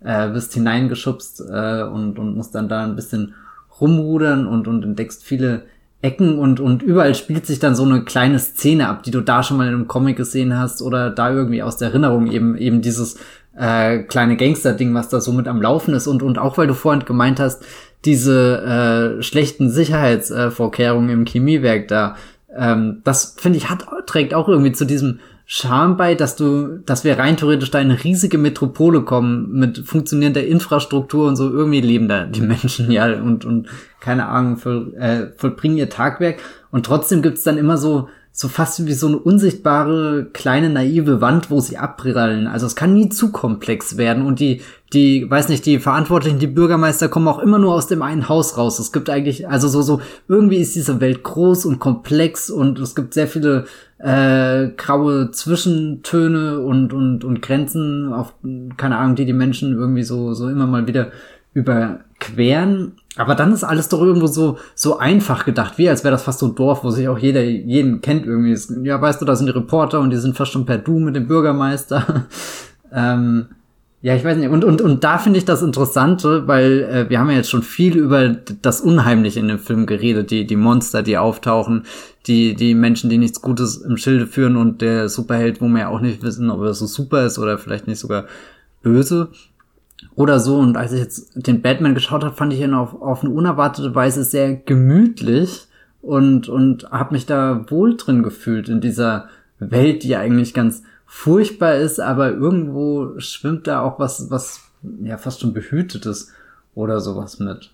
äh, 0.06 0.28
bist 0.28 0.54
hineingeschubst 0.54 1.40
äh, 1.40 1.82
und, 1.82 2.18
und 2.18 2.36
musst 2.36 2.54
dann 2.54 2.68
da 2.68 2.84
ein 2.84 2.96
bisschen 2.96 3.34
rumrudern 3.80 4.46
und, 4.46 4.66
und 4.66 4.84
entdeckst 4.84 5.24
viele 5.24 5.64
Ecken 6.00 6.38
und, 6.38 6.60
und 6.60 6.82
überall 6.82 7.14
spielt 7.14 7.44
sich 7.44 7.58
dann 7.58 7.74
so 7.74 7.84
eine 7.84 8.04
kleine 8.04 8.38
Szene 8.38 8.88
ab, 8.88 9.02
die 9.02 9.10
du 9.10 9.20
da 9.20 9.42
schon 9.42 9.56
mal 9.56 9.66
in 9.66 9.74
einem 9.74 9.88
Comic 9.88 10.16
gesehen 10.16 10.56
hast 10.56 10.80
oder 10.80 11.10
da 11.10 11.32
irgendwie 11.32 11.62
aus 11.62 11.76
der 11.76 11.88
Erinnerung 11.88 12.30
eben, 12.30 12.56
eben 12.56 12.82
dieses 12.82 13.16
äh, 13.56 13.98
kleine 14.04 14.36
Gangster-Ding, 14.36 14.94
was 14.94 15.08
da 15.08 15.20
so 15.20 15.32
mit 15.32 15.48
am 15.48 15.60
Laufen 15.60 15.94
ist 15.94 16.06
und, 16.06 16.22
und 16.22 16.38
auch 16.38 16.56
weil 16.56 16.68
du 16.68 16.74
vorhin 16.74 17.04
gemeint 17.04 17.40
hast, 17.40 17.64
diese 18.04 19.18
äh, 19.18 19.22
schlechten 19.22 19.70
Sicherheitsvorkehrungen 19.70 21.10
im 21.10 21.26
Chemiewerk 21.26 21.88
da, 21.88 22.14
ähm, 22.56 23.00
das 23.02 23.34
finde 23.36 23.58
ich 23.58 23.68
hat, 23.68 23.84
trägt 24.06 24.34
auch 24.34 24.48
irgendwie 24.48 24.72
zu 24.72 24.84
diesem 24.84 25.18
Charme 25.50 25.96
bei, 25.96 26.14
dass 26.14 26.36
du, 26.36 26.76
dass 26.84 27.04
wir 27.04 27.18
rein 27.18 27.38
theoretisch 27.38 27.70
da 27.70 27.80
in 27.80 27.90
eine 27.90 28.04
riesige 28.04 28.36
Metropole 28.36 29.00
kommen 29.00 29.50
mit 29.50 29.78
funktionierender 29.78 30.46
Infrastruktur 30.46 31.26
und 31.26 31.36
so. 31.36 31.48
Irgendwie 31.50 31.80
leben 31.80 32.06
da 32.06 32.26
die 32.26 32.40
Menschen 32.42 32.90
ja 32.90 33.06
und 33.14 33.46
und 33.46 33.66
keine 33.98 34.26
Ahnung 34.26 34.58
voll, 34.58 34.94
äh, 34.98 35.28
vollbringen 35.38 35.78
ihr 35.78 35.88
Tagwerk. 35.88 36.40
Und 36.70 36.84
trotzdem 36.84 37.22
gibt's 37.22 37.44
dann 37.44 37.56
immer 37.56 37.78
so 37.78 38.10
so 38.40 38.46
fast 38.46 38.86
wie 38.86 38.92
so 38.92 39.08
eine 39.08 39.18
unsichtbare 39.18 40.28
kleine 40.32 40.70
naive 40.70 41.20
Wand, 41.20 41.50
wo 41.50 41.58
sie 41.58 41.76
abprallen. 41.76 42.46
Also 42.46 42.66
es 42.66 42.76
kann 42.76 42.94
nie 42.94 43.08
zu 43.08 43.32
komplex 43.32 43.96
werden 43.96 44.24
und 44.24 44.38
die 44.38 44.60
die 44.92 45.28
weiß 45.28 45.48
nicht, 45.48 45.66
die 45.66 45.80
Verantwortlichen, 45.80 46.38
die 46.38 46.46
Bürgermeister 46.46 47.08
kommen 47.08 47.26
auch 47.26 47.40
immer 47.40 47.58
nur 47.58 47.74
aus 47.74 47.88
dem 47.88 48.00
einen 48.00 48.28
Haus 48.28 48.56
raus. 48.56 48.78
Es 48.78 48.92
gibt 48.92 49.10
eigentlich 49.10 49.48
also 49.48 49.66
so 49.66 49.82
so 49.82 50.00
irgendwie 50.28 50.58
ist 50.58 50.76
diese 50.76 51.00
Welt 51.00 51.24
groß 51.24 51.66
und 51.66 51.80
komplex 51.80 52.48
und 52.48 52.78
es 52.78 52.94
gibt 52.94 53.12
sehr 53.12 53.26
viele 53.26 53.64
äh, 53.98 54.68
graue 54.68 55.32
Zwischentöne 55.32 56.60
und 56.60 56.92
und 56.92 57.24
und 57.24 57.42
Grenzen 57.42 58.12
auf 58.12 58.34
keine 58.76 58.98
Ahnung, 58.98 59.16
die 59.16 59.24
die 59.24 59.32
Menschen 59.32 59.72
irgendwie 59.72 60.04
so 60.04 60.32
so 60.34 60.48
immer 60.48 60.68
mal 60.68 60.86
wieder 60.86 61.10
überqueren. 61.54 62.92
Aber 63.18 63.34
dann 63.34 63.52
ist 63.52 63.64
alles 63.64 63.88
doch 63.88 64.00
irgendwo 64.00 64.28
so, 64.28 64.58
so 64.74 64.98
einfach 64.98 65.44
gedacht, 65.44 65.76
wie 65.76 65.88
als 65.88 66.04
wäre 66.04 66.12
das 66.12 66.22
fast 66.22 66.38
so 66.38 66.46
ein 66.46 66.54
Dorf, 66.54 66.84
wo 66.84 66.90
sich 66.90 67.08
auch 67.08 67.18
jeder 67.18 67.42
jeden 67.42 68.00
kennt 68.00 68.24
irgendwie. 68.24 68.56
Ja, 68.84 69.00
weißt 69.00 69.20
du, 69.20 69.24
da 69.24 69.34
sind 69.34 69.46
die 69.46 69.52
Reporter 69.52 70.00
und 70.00 70.10
die 70.10 70.16
sind 70.16 70.36
fast 70.36 70.52
schon 70.52 70.64
per 70.64 70.78
Du 70.78 71.00
mit 71.00 71.16
dem 71.16 71.26
Bürgermeister. 71.26 72.26
ähm, 72.92 73.46
ja, 74.00 74.14
ich 74.14 74.22
weiß 74.24 74.36
nicht. 74.36 74.48
Und, 74.48 74.64
und, 74.64 74.80
und 74.80 75.02
da 75.02 75.18
finde 75.18 75.38
ich 75.38 75.44
das 75.44 75.62
Interessante, 75.62 76.46
weil 76.46 76.82
äh, 76.82 77.10
wir 77.10 77.18
haben 77.18 77.28
ja 77.30 77.36
jetzt 77.36 77.50
schon 77.50 77.64
viel 77.64 77.96
über 77.96 78.28
das 78.62 78.80
Unheimliche 78.80 79.40
in 79.40 79.48
dem 79.48 79.58
Film 79.58 79.86
geredet, 79.86 80.30
die, 80.30 80.46
die 80.46 80.54
Monster, 80.54 81.02
die 81.02 81.18
auftauchen, 81.18 81.86
die, 82.28 82.54
die 82.54 82.74
Menschen, 82.74 83.10
die 83.10 83.18
nichts 83.18 83.42
Gutes 83.42 83.78
im 83.78 83.96
Schilde 83.96 84.28
führen 84.28 84.56
und 84.56 84.80
der 84.80 85.08
Superheld, 85.08 85.60
wo 85.60 85.66
wir 85.66 85.80
ja 85.80 85.88
auch 85.88 86.00
nicht 86.00 86.22
wissen, 86.22 86.50
ob 86.50 86.62
er 86.62 86.74
so 86.74 86.86
super 86.86 87.26
ist 87.26 87.40
oder 87.40 87.58
vielleicht 87.58 87.88
nicht 87.88 87.98
sogar 87.98 88.26
böse 88.82 89.30
oder 90.14 90.40
so. 90.40 90.56
Und 90.56 90.76
als 90.76 90.92
ich 90.92 91.00
jetzt 91.00 91.32
den 91.34 91.62
Batman 91.62 91.94
geschaut 91.94 92.24
habe, 92.24 92.34
fand 92.34 92.52
ich 92.52 92.60
ihn 92.60 92.74
auf, 92.74 93.00
auf 93.00 93.22
eine 93.22 93.32
unerwartete 93.32 93.94
Weise 93.94 94.24
sehr 94.24 94.54
gemütlich 94.54 95.66
und, 96.02 96.48
und 96.48 96.90
habe 96.90 97.14
mich 97.14 97.26
da 97.26 97.66
wohl 97.68 97.96
drin 97.96 98.22
gefühlt 98.22 98.68
in 98.68 98.80
dieser 98.80 99.28
Welt, 99.58 100.02
die 100.02 100.16
eigentlich 100.16 100.54
ganz 100.54 100.82
furchtbar 101.06 101.76
ist, 101.76 102.00
aber 102.00 102.30
irgendwo 102.30 103.18
schwimmt 103.18 103.66
da 103.66 103.82
auch 103.82 103.98
was, 103.98 104.30
was 104.30 104.60
ja 105.02 105.18
fast 105.18 105.40
schon 105.40 105.52
behütetes 105.52 106.32
oder 106.74 107.00
sowas 107.00 107.38
mit. 107.38 107.70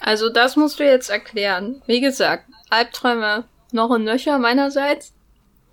Also 0.00 0.28
das 0.30 0.56
musst 0.56 0.80
du 0.80 0.84
jetzt 0.84 1.10
erklären. 1.10 1.82
Wie 1.86 2.00
gesagt, 2.00 2.44
Albträume 2.70 3.44
noch 3.72 3.90
und 3.90 4.04
nöcher 4.04 4.38
meinerseits. 4.38 5.12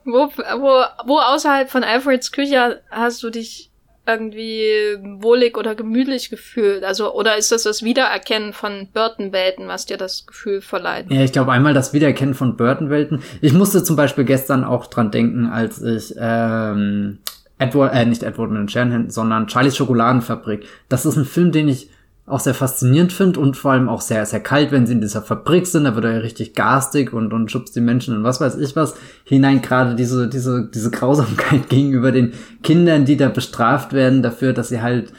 Wo, 0.06 0.28
wo, 0.28 0.84
wo 1.06 1.20
außerhalb 1.20 1.70
von 1.70 1.84
Alfreds 1.84 2.32
Küche 2.32 2.82
hast 2.90 3.22
du 3.22 3.30
dich 3.30 3.69
irgendwie 4.10 4.98
wohlig 5.22 5.58
oder 5.58 5.76
gemütlich 5.76 6.30
gefühlt? 6.30 6.84
Also, 6.84 7.14
oder 7.14 7.38
ist 7.38 7.52
das 7.52 7.64
das 7.64 7.84
Wiedererkennen 7.84 8.54
von 8.54 8.88
Burton-Welten, 8.94 9.68
was 9.68 9.86
dir 9.86 9.98
das 9.98 10.26
Gefühl 10.26 10.62
verleiht? 10.62 11.10
Ja, 11.10 11.22
ich 11.22 11.32
glaube 11.32 11.52
einmal 11.52 11.74
das 11.74 11.94
Wiedererkennen 11.94 12.34
von 12.34 12.58
Burton-Welten. 12.58 13.22
Ich 13.42 13.54
musste 13.54 13.84
zum 13.84 13.96
Beispiel 13.96 14.26
gestern 14.26 14.64
auch 14.64 14.88
dran 14.88 15.12
denken, 15.12 15.48
als 15.48 15.82
ich 15.82 16.16
ähm, 16.20 17.20
Edward, 17.60 17.94
äh, 17.94 18.06
nicht 18.06 18.24
Edward 18.24 18.52
mit 18.52 18.60
den 18.60 18.70
Scherenhänden, 18.70 19.12
sondern 19.12 19.50
Charlies 19.50 19.78
Schokoladenfabrik. 19.78 20.66
Das 20.88 21.06
ist 21.06 21.18
ein 21.18 21.26
Film, 21.26 21.52
den 21.52 21.68
ich 21.68 21.90
auch 22.30 22.40
sehr 22.40 22.54
faszinierend 22.54 23.12
finde 23.12 23.40
und 23.40 23.58
vor 23.58 23.72
allem 23.72 23.90
auch 23.90 24.02
sehr, 24.02 24.26
sehr 24.26 24.40
kalt, 24.40 24.72
wenn 24.72 24.86
sie 24.86 24.94
in 24.94 25.02
dieser 25.02 25.22
Fabrik 25.22 25.66
sind, 25.66 25.86
da 25.86 25.96
wird 25.96 26.06
er 26.06 26.14
ja 26.14 26.20
richtig 26.20 26.54
garstig 26.54 27.12
und, 27.12 27.34
und 27.34 27.52
schubst 27.52 27.76
die 27.76 27.82
Menschen 27.82 28.16
und 28.16 28.24
was 28.24 28.40
weiß 28.40 28.58
ich 28.58 28.76
was 28.76 28.96
hinein, 29.24 29.62
gerade 29.62 29.96
diese, 29.96 30.28
diese, 30.30 30.70
diese 30.74 30.92
Grausamkeit 30.92 31.70
gegenüber 31.70 32.12
den 32.12 32.34
Kindern, 32.64 33.06
die 33.06 33.18
da 33.18 33.30
bestraft 33.30 33.94
werden 33.94 34.22
dafür, 34.22 34.54
dass 34.54 34.70
sie 34.70 34.82
halt 34.82 35.12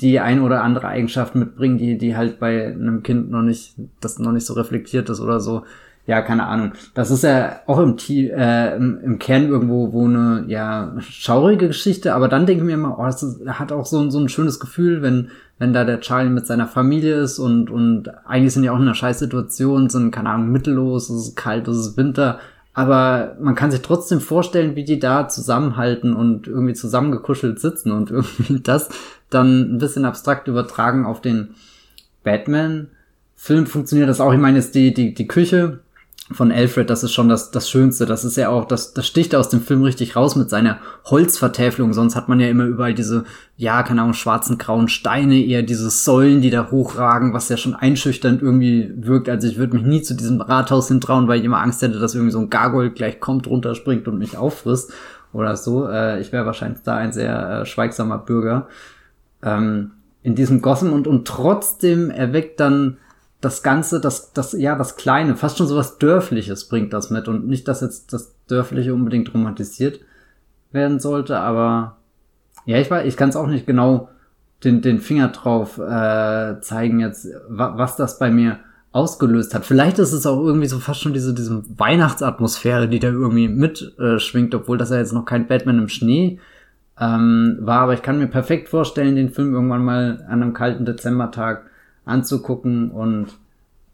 die 0.00 0.20
ein 0.20 0.42
oder 0.42 0.62
andere 0.62 0.88
Eigenschaft 0.88 1.34
mitbringen, 1.34 1.78
die, 1.78 1.96
die 1.96 2.16
halt 2.16 2.38
bei 2.38 2.66
einem 2.66 3.02
Kind 3.02 3.30
noch 3.30 3.42
nicht, 3.42 3.74
das 4.00 4.18
noch 4.18 4.32
nicht 4.32 4.46
so 4.46 4.54
reflektiert 4.54 5.08
ist 5.08 5.20
oder 5.20 5.40
so. 5.40 5.62
Ja, 6.06 6.22
keine 6.22 6.46
Ahnung. 6.46 6.72
Das 6.94 7.10
ist 7.10 7.24
ja 7.24 7.60
auch 7.66 7.80
im, 7.80 7.96
äh, 8.08 8.76
im, 8.76 9.18
Kern 9.18 9.48
irgendwo 9.48 9.92
wo 9.92 10.04
eine 10.04 10.44
ja 10.46 10.94
schaurige 11.00 11.68
Geschichte, 11.68 12.14
aber 12.14 12.28
dann 12.28 12.46
denke 12.46 12.62
ich 12.62 12.66
mir 12.66 12.74
immer, 12.74 12.96
oh, 12.98 13.04
das 13.04 13.24
ist, 13.24 13.44
hat 13.44 13.72
auch 13.72 13.86
so, 13.86 14.08
so 14.10 14.20
ein 14.20 14.28
schönes 14.28 14.60
Gefühl, 14.60 15.02
wenn 15.02 15.30
wenn 15.58 15.72
da 15.72 15.84
der 15.84 16.00
Charlie 16.00 16.30
mit 16.30 16.46
seiner 16.46 16.66
Familie 16.66 17.16
ist 17.16 17.38
und 17.38 17.70
und 17.70 18.08
eigentlich 18.26 18.52
sind 18.52 18.62
die 18.62 18.70
auch 18.70 18.76
in 18.76 18.82
einer 18.82 18.94
Scheißsituation, 18.94 19.88
sind 19.88 20.10
keine 20.10 20.30
Ahnung 20.30 20.50
mittellos, 20.50 21.08
es 21.08 21.28
ist 21.28 21.36
kalt, 21.36 21.66
es 21.68 21.78
ist 21.78 21.96
Winter, 21.96 22.38
aber 22.74 23.36
man 23.40 23.54
kann 23.54 23.70
sich 23.70 23.80
trotzdem 23.80 24.20
vorstellen, 24.20 24.76
wie 24.76 24.84
die 24.84 24.98
da 24.98 25.28
zusammenhalten 25.28 26.12
und 26.12 26.46
irgendwie 26.46 26.74
zusammengekuschelt 26.74 27.58
sitzen 27.58 27.90
und 27.90 28.10
irgendwie 28.12 28.60
das 28.60 28.90
dann 29.30 29.76
ein 29.76 29.78
bisschen 29.78 30.04
abstrakt 30.04 30.46
übertragen 30.46 31.06
auf 31.06 31.22
den 31.22 31.54
Batman. 32.22 32.88
Film 33.34 33.66
funktioniert 33.66 34.08
das 34.08 34.20
auch. 34.20 34.32
Ich 34.32 34.38
meine, 34.38 34.58
ist 34.58 34.74
die, 34.74 34.92
die, 34.92 35.14
die 35.14 35.26
Küche, 35.26 35.80
von 36.32 36.50
Alfred, 36.50 36.90
das 36.90 37.04
ist 37.04 37.12
schon 37.12 37.28
das, 37.28 37.52
das 37.52 37.70
Schönste. 37.70 38.04
Das 38.04 38.24
ist 38.24 38.36
ja 38.36 38.48
auch, 38.48 38.64
das, 38.64 38.94
das 38.94 39.06
sticht 39.06 39.34
aus 39.34 39.48
dem 39.48 39.60
Film 39.60 39.82
richtig 39.82 40.16
raus 40.16 40.34
mit 40.34 40.50
seiner 40.50 40.78
Holzvertäfelung. 41.04 41.92
Sonst 41.92 42.16
hat 42.16 42.28
man 42.28 42.40
ja 42.40 42.48
immer 42.48 42.64
überall 42.64 42.94
diese, 42.94 43.24
ja, 43.56 43.84
keine 43.84 44.02
Ahnung, 44.02 44.14
schwarzen, 44.14 44.58
grauen 44.58 44.88
Steine, 44.88 45.36
eher 45.36 45.62
diese 45.62 45.88
Säulen, 45.88 46.40
die 46.40 46.50
da 46.50 46.70
hochragen, 46.70 47.32
was 47.32 47.48
ja 47.48 47.56
schon 47.56 47.76
einschüchternd 47.76 48.42
irgendwie 48.42 48.92
wirkt. 48.96 49.28
Also 49.28 49.46
ich 49.46 49.56
würde 49.56 49.76
mich 49.76 49.84
nie 49.84 50.02
zu 50.02 50.14
diesem 50.14 50.40
Rathaus 50.40 50.88
hintrauen, 50.88 51.28
weil 51.28 51.38
ich 51.38 51.44
immer 51.44 51.62
Angst 51.62 51.80
hätte, 51.82 52.00
dass 52.00 52.16
irgendwie 52.16 52.32
so 52.32 52.40
ein 52.40 52.50
Gargoyle 52.50 52.90
gleich 52.90 53.20
kommt, 53.20 53.46
runterspringt 53.46 54.08
und 54.08 54.18
mich 54.18 54.36
auffrisst 54.36 54.92
oder 55.32 55.56
so. 55.56 55.86
Äh, 55.88 56.20
ich 56.20 56.32
wäre 56.32 56.44
wahrscheinlich 56.44 56.82
da 56.82 56.96
ein 56.96 57.12
sehr 57.12 57.60
äh, 57.60 57.66
schweigsamer 57.66 58.18
Bürger. 58.18 58.66
Ähm, 59.44 59.92
in 60.24 60.34
diesem 60.34 60.60
Gotham 60.60 60.92
und, 60.92 61.06
und 61.06 61.28
trotzdem 61.28 62.10
erweckt 62.10 62.58
dann 62.58 62.96
das 63.46 63.62
Ganze, 63.62 64.00
das, 64.00 64.32
das, 64.32 64.54
ja, 64.54 64.74
das 64.74 64.96
Kleine, 64.96 65.36
fast 65.36 65.56
schon 65.56 65.68
so 65.68 65.76
was 65.76 65.98
Dörfliches 65.98 66.68
bringt 66.68 66.92
das 66.92 67.10
mit 67.10 67.28
und 67.28 67.46
nicht, 67.46 67.68
dass 67.68 67.80
jetzt 67.80 68.12
das 68.12 68.34
Dörfliche 68.48 68.92
unbedingt 68.92 69.32
romantisiert 69.32 70.00
werden 70.72 70.98
sollte, 70.98 71.38
aber 71.38 71.96
ja, 72.64 72.78
ich 72.78 72.90
weiß, 72.90 73.06
ich 73.06 73.16
kann 73.16 73.28
es 73.28 73.36
auch 73.36 73.46
nicht 73.46 73.64
genau 73.64 74.08
den, 74.64 74.82
den 74.82 74.98
Finger 74.98 75.28
drauf 75.28 75.78
äh, 75.78 76.60
zeigen 76.60 76.98
jetzt, 76.98 77.28
wa 77.48 77.74
was 77.76 77.94
das 77.94 78.18
bei 78.18 78.32
mir 78.32 78.58
ausgelöst 78.90 79.54
hat. 79.54 79.64
Vielleicht 79.64 80.00
ist 80.00 80.12
es 80.12 80.26
auch 80.26 80.42
irgendwie 80.42 80.66
so 80.66 80.80
fast 80.80 81.00
schon 81.00 81.12
diese, 81.12 81.32
diese 81.32 81.62
Weihnachtsatmosphäre, 81.78 82.88
die 82.88 82.98
da 82.98 83.08
irgendwie 83.08 83.46
mitschwingt, 83.46 84.54
äh, 84.54 84.56
obwohl 84.56 84.76
das 84.76 84.90
ja 84.90 84.96
jetzt 84.96 85.12
noch 85.12 85.24
kein 85.24 85.46
Batman 85.46 85.78
im 85.78 85.88
Schnee 85.88 86.40
ähm, 86.98 87.58
war, 87.60 87.82
aber 87.82 87.94
ich 87.94 88.02
kann 88.02 88.18
mir 88.18 88.26
perfekt 88.26 88.68
vorstellen, 88.70 89.14
den 89.14 89.30
Film 89.30 89.54
irgendwann 89.54 89.84
mal 89.84 90.24
an 90.26 90.42
einem 90.42 90.52
kalten 90.52 90.84
Dezembertag 90.84 91.70
anzugucken 92.06 92.90
und 92.90 93.36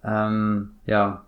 ähm, 0.05 0.71
ja, 0.87 1.25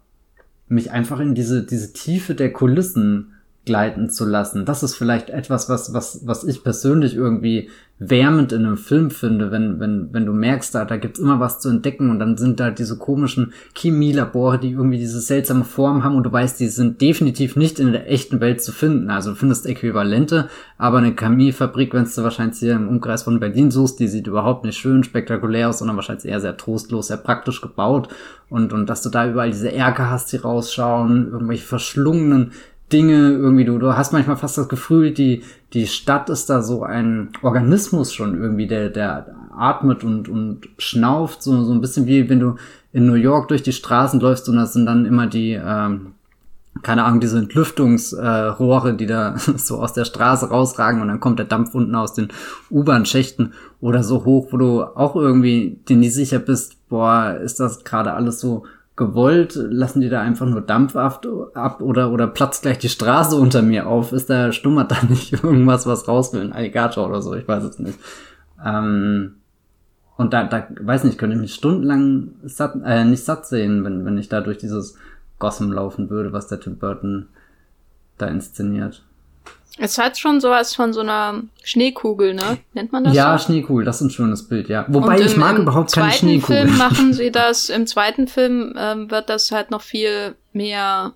mich 0.68 0.93
einfach 0.93 1.18
in 1.18 1.35
diese, 1.35 1.64
diese 1.64 1.93
Tiefe 1.93 2.35
der 2.35 2.53
Kulissen 2.53 3.32
gleiten 3.64 4.11
zu 4.11 4.24
lassen. 4.24 4.64
Das 4.64 4.82
ist 4.82 4.95
vielleicht 4.95 5.30
etwas, 5.30 5.68
was, 5.68 5.93
was, 5.93 6.26
was 6.26 6.45
ich 6.45 6.62
persönlich 6.62 7.16
irgendwie 7.16 7.70
wärmend 7.99 8.53
in 8.53 8.66
einem 8.66 8.76
Film 8.76 9.11
finde, 9.11 9.53
wenn, 9.53 9.78
wenn, 9.78 10.12
wenn 10.12 10.26
du 10.26 10.32
merkst, 10.32 10.74
da, 10.74 10.84
da 10.84 10.97
gibt's 10.97 11.20
immer 11.20 11.38
was 11.38 11.61
zu 11.61 11.68
entdecken 11.68 12.11
und 12.11 12.18
dann 12.18 12.36
sind 12.36 12.59
da 12.59 12.70
diese 12.70 12.99
komischen 12.99 13.53
Chemielabore, 13.76 14.59
die 14.59 14.72
irgendwie 14.72 14.99
diese 14.99 15.20
seltsame 15.20 15.64
Form 15.64 16.03
haben 16.03 16.16
und 16.16 16.24
du 16.24 16.32
weißt, 16.32 16.59
die 16.59 16.68
sind 16.68 17.01
definitiv 17.01 17.55
nicht 17.55 17.78
in 17.78 17.92
der 17.92 18.11
echten 18.11 18.40
Welt 18.40 18.62
zu 18.62 18.72
finden. 18.72 19.11
Also 19.11 19.30
du 19.30 19.36
findest 19.36 19.66
Äquivalente, 19.66 20.49
aber 20.76 20.99
eine 20.99 21.14
Chemiefabrik, 21.14 21.95
wenn 21.95 22.05
du 22.05 22.22
wahrscheinlich 22.24 22.59
hier 22.59 22.74
im 22.74 22.88
Umkreis 22.88 23.22
von 23.22 23.38
Berlin 23.38 23.70
suchst, 23.70 24.01
die 24.01 24.09
sieht 24.09 24.26
überhaupt 24.26 24.64
nicht 24.64 24.76
schön 24.76 25.05
spektakulär 25.05 25.68
aus, 25.68 25.78
sondern 25.78 25.97
wahrscheinlich 25.97 26.26
eher 26.26 26.40
sehr 26.40 26.57
trostlos, 26.57 27.09
sehr 27.09 27.16
praktisch 27.16 27.61
gebaut 27.61 28.09
und, 28.49 28.72
und 28.72 28.90
dass 28.90 29.03
du 29.03 29.09
da 29.09 29.30
überall 29.30 29.51
diese 29.51 29.72
Erker 29.72 30.11
hast, 30.11 30.32
die 30.32 30.36
rausschauen, 30.36 31.30
irgendwelche 31.30 31.64
verschlungenen 31.64 32.53
Dinge 32.93 33.30
irgendwie, 33.32 33.64
du, 33.64 33.78
du 33.78 33.97
hast 33.97 34.12
manchmal 34.12 34.37
fast 34.37 34.59
das 34.59 34.68
Gefühl, 34.68 35.12
die, 35.12 35.43
die 35.72 35.87
Stadt 35.87 36.28
ist 36.28 36.51
da 36.51 36.62
so 36.62 36.82
ein 36.82 37.30
Organismus 37.43 38.12
schon 38.12 38.41
irgendwie, 38.41 38.66
der, 38.66 38.91
der 38.91 39.35
atmet 39.57 40.05
und, 40.05 40.28
und 40.28 40.68
schnauft, 40.78 41.43
so, 41.43 41.62
so 41.64 41.72
ein 41.72 41.80
bisschen 41.80 42.07
wie 42.07 42.28
wenn 42.28 42.41
du 42.41 42.57
in 42.93 43.07
New 43.07 43.14
York 43.14 43.49
durch 43.49 43.62
die 43.62 43.72
Straßen 43.72 44.20
läufst 44.20 44.49
und 44.49 44.57
das 44.57 44.72
sind 44.72 44.87
dann 44.87 45.07
immer 45.07 45.26
die, 45.26 45.53
ähm, 45.53 46.12
keine 46.82 47.05
Ahnung, 47.05 47.20
diese 47.20 47.39
Entlüftungsrohre, 47.39 48.91
äh, 48.91 48.97
die 48.97 49.07
da 49.07 49.37
so 49.57 49.80
aus 49.80 49.93
der 49.93 50.05
Straße 50.05 50.49
rausragen 50.49 51.01
und 51.01 51.09
dann 51.09 51.20
kommt 51.20 51.39
der 51.39 51.47
Dampf 51.47 51.74
unten 51.74 51.95
aus 51.95 52.14
den 52.14 52.28
U-Bahn-Schächten 52.70 53.55
oder 53.80 54.03
so 54.03 54.24
hoch, 54.24 54.49
wo 54.51 54.57
du 54.57 54.82
auch 54.82 55.16
irgendwie 55.16 55.78
dir 55.89 55.97
nicht 55.97 56.14
sicher 56.14 56.39
bist, 56.39 56.89
boah, 56.89 57.39
ist 57.43 57.61
das 57.61 57.85
gerade 57.85 58.12
alles 58.12 58.41
so 58.41 58.64
gewollt? 58.97 59.55
Lassen 59.55 60.01
die 60.01 60.09
da 60.09 60.20
einfach 60.20 60.47
nur 60.47 60.61
Dampf 60.61 60.97
ab, 60.97 61.24
oder, 61.80 62.12
oder 62.12 62.26
platzt 62.26 62.62
gleich 62.62 62.78
die 62.78 62.88
Straße 62.88 63.36
unter 63.36 63.62
mir 63.62 63.86
auf? 63.86 64.12
Ist 64.12 64.30
da, 64.30 64.53
stummert 64.53 64.90
da 64.90 65.03
nicht 65.09 65.32
irgendwas, 65.32 65.86
was 65.86 66.09
raus 66.09 66.32
will? 66.32 66.42
Ein 66.42 66.53
Alligator 66.53 67.09
oder 67.09 67.22
so? 67.22 67.34
Ich 67.34 67.47
weiß 67.47 67.64
es 67.64 67.78
nicht. 67.78 67.99
Ähm, 68.64 69.36
und 70.16 70.32
da, 70.32 70.45
da, 70.45 70.68
weiß 70.80 71.05
nicht, 71.05 71.18
könnte 71.18 71.34
ich 71.34 71.42
mich 71.42 71.55
stundenlang 71.55 72.30
satt, 72.45 72.76
äh, 72.84 73.05
nicht 73.05 73.24
satt 73.24 73.47
sehen, 73.47 73.84
wenn, 73.84 74.05
wenn 74.05 74.18
ich 74.18 74.28
da 74.28 74.40
durch 74.40 74.59
dieses 74.59 74.97
Gotham 75.38 75.72
laufen 75.72 76.09
würde, 76.11 76.32
was 76.32 76.47
der 76.47 76.61
Tim 76.61 76.78
Burton 76.78 77.26
da 78.16 78.26
inszeniert. 78.28 79.05
Es 79.76 79.99
hat 79.99 80.18
schon 80.18 80.40
sowas 80.40 80.74
von 80.74 80.92
so 80.92 81.01
einer 81.01 81.42
Schneekugel, 81.64 82.34
ne? 82.34 82.59
Nennt 82.74 82.92
man 82.92 83.05
das? 83.05 83.14
Ja, 83.14 83.36
so? 83.36 83.47
Schneekugel, 83.47 83.84
das 83.84 83.97
ist 83.97 84.03
ein 84.03 84.11
schönes 84.11 84.47
Bild, 84.47 84.68
ja. 84.68 84.86
Wobei 84.88 85.18
im, 85.18 85.26
ich 85.26 85.36
mag 85.36 85.59
überhaupt 85.59 85.92
keine 85.92 86.12
Schneekugel. 86.12 86.57
Im 86.59 86.68
zweiten 86.68 86.76
Film 86.76 86.78
machen 86.90 87.12
sie 87.12 87.32
das, 87.32 87.70
im 87.70 87.86
zweiten 87.86 88.28
Film 88.28 88.74
ähm, 88.78 89.11
wird 89.11 89.28
das 89.28 89.51
halt 89.51 89.72
noch 89.72 89.82
viel 89.82 90.36
mehr 90.53 91.14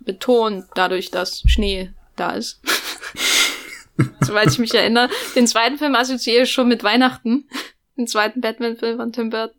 betont, 0.00 0.66
dadurch, 0.74 1.10
dass 1.10 1.42
Schnee 1.46 1.90
da 2.14 2.30
ist. 2.30 2.60
Soweit 4.20 4.50
ich 4.50 4.58
mich 4.58 4.74
erinnere. 4.74 5.08
Den 5.34 5.46
zweiten 5.46 5.78
Film 5.78 5.94
assoziiere 5.94 6.44
ich 6.44 6.52
schon 6.52 6.68
mit 6.68 6.84
Weihnachten. 6.84 7.48
Den 7.96 8.06
zweiten 8.06 8.40
Batman-Film 8.40 8.98
von 8.98 9.12
Tim 9.12 9.30
Burton. 9.30 9.58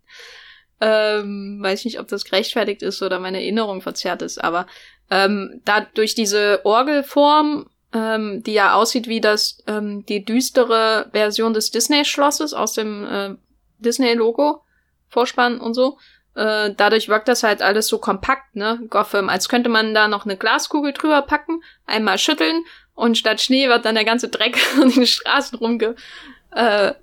Ähm, 0.79 1.59
weiß 1.61 1.85
nicht, 1.85 1.99
ob 1.99 2.07
das 2.07 2.23
gerechtfertigt 2.23 2.83
ist 2.83 3.01
oder 3.01 3.19
meine 3.19 3.41
Erinnerung 3.41 3.81
verzerrt 3.81 4.21
ist, 4.21 4.43
aber 4.43 4.67
ähm, 5.09 5.59
da 5.65 5.87
durch 5.95 6.13
diese 6.13 6.61
Orgelform, 6.65 7.67
ähm, 7.97 8.43
die 8.43 8.53
ja 8.53 8.73
aussieht 8.73 9.07
wie 9.07 9.21
das 9.21 9.57
ähm, 9.67 10.05
die 10.05 10.23
düstere 10.23 11.07
Version 11.11 11.53
des 11.53 11.71
Disney-Schlosses 11.71 12.53
aus 12.53 12.73
dem 12.73 13.05
äh, 13.05 13.35
Disney-Logo, 13.79 14.61
Vorspann 15.09 15.59
und 15.59 15.73
so, 15.73 15.97
äh, 16.35 16.71
dadurch 16.75 17.09
wirkt 17.09 17.27
das 17.27 17.43
halt 17.43 17.61
alles 17.61 17.87
so 17.87 17.97
kompakt, 17.97 18.55
ne, 18.55 18.79
Gotham, 18.89 19.29
als 19.29 19.49
könnte 19.49 19.69
man 19.69 19.93
da 19.93 20.07
noch 20.07 20.25
eine 20.25 20.37
Glaskugel 20.37 20.93
drüber 20.93 21.23
packen, 21.23 21.61
einmal 21.85 22.17
schütteln 22.17 22.63
und 22.93 23.17
statt 23.17 23.41
Schnee 23.41 23.67
wird 23.67 23.85
dann 23.85 23.95
der 23.95 24.05
ganze 24.05 24.29
Dreck 24.29 24.57
an 24.81 24.91
den 24.91 25.07
Straßen 25.07 25.57
rumge 25.57 25.95
äh, 26.51 26.93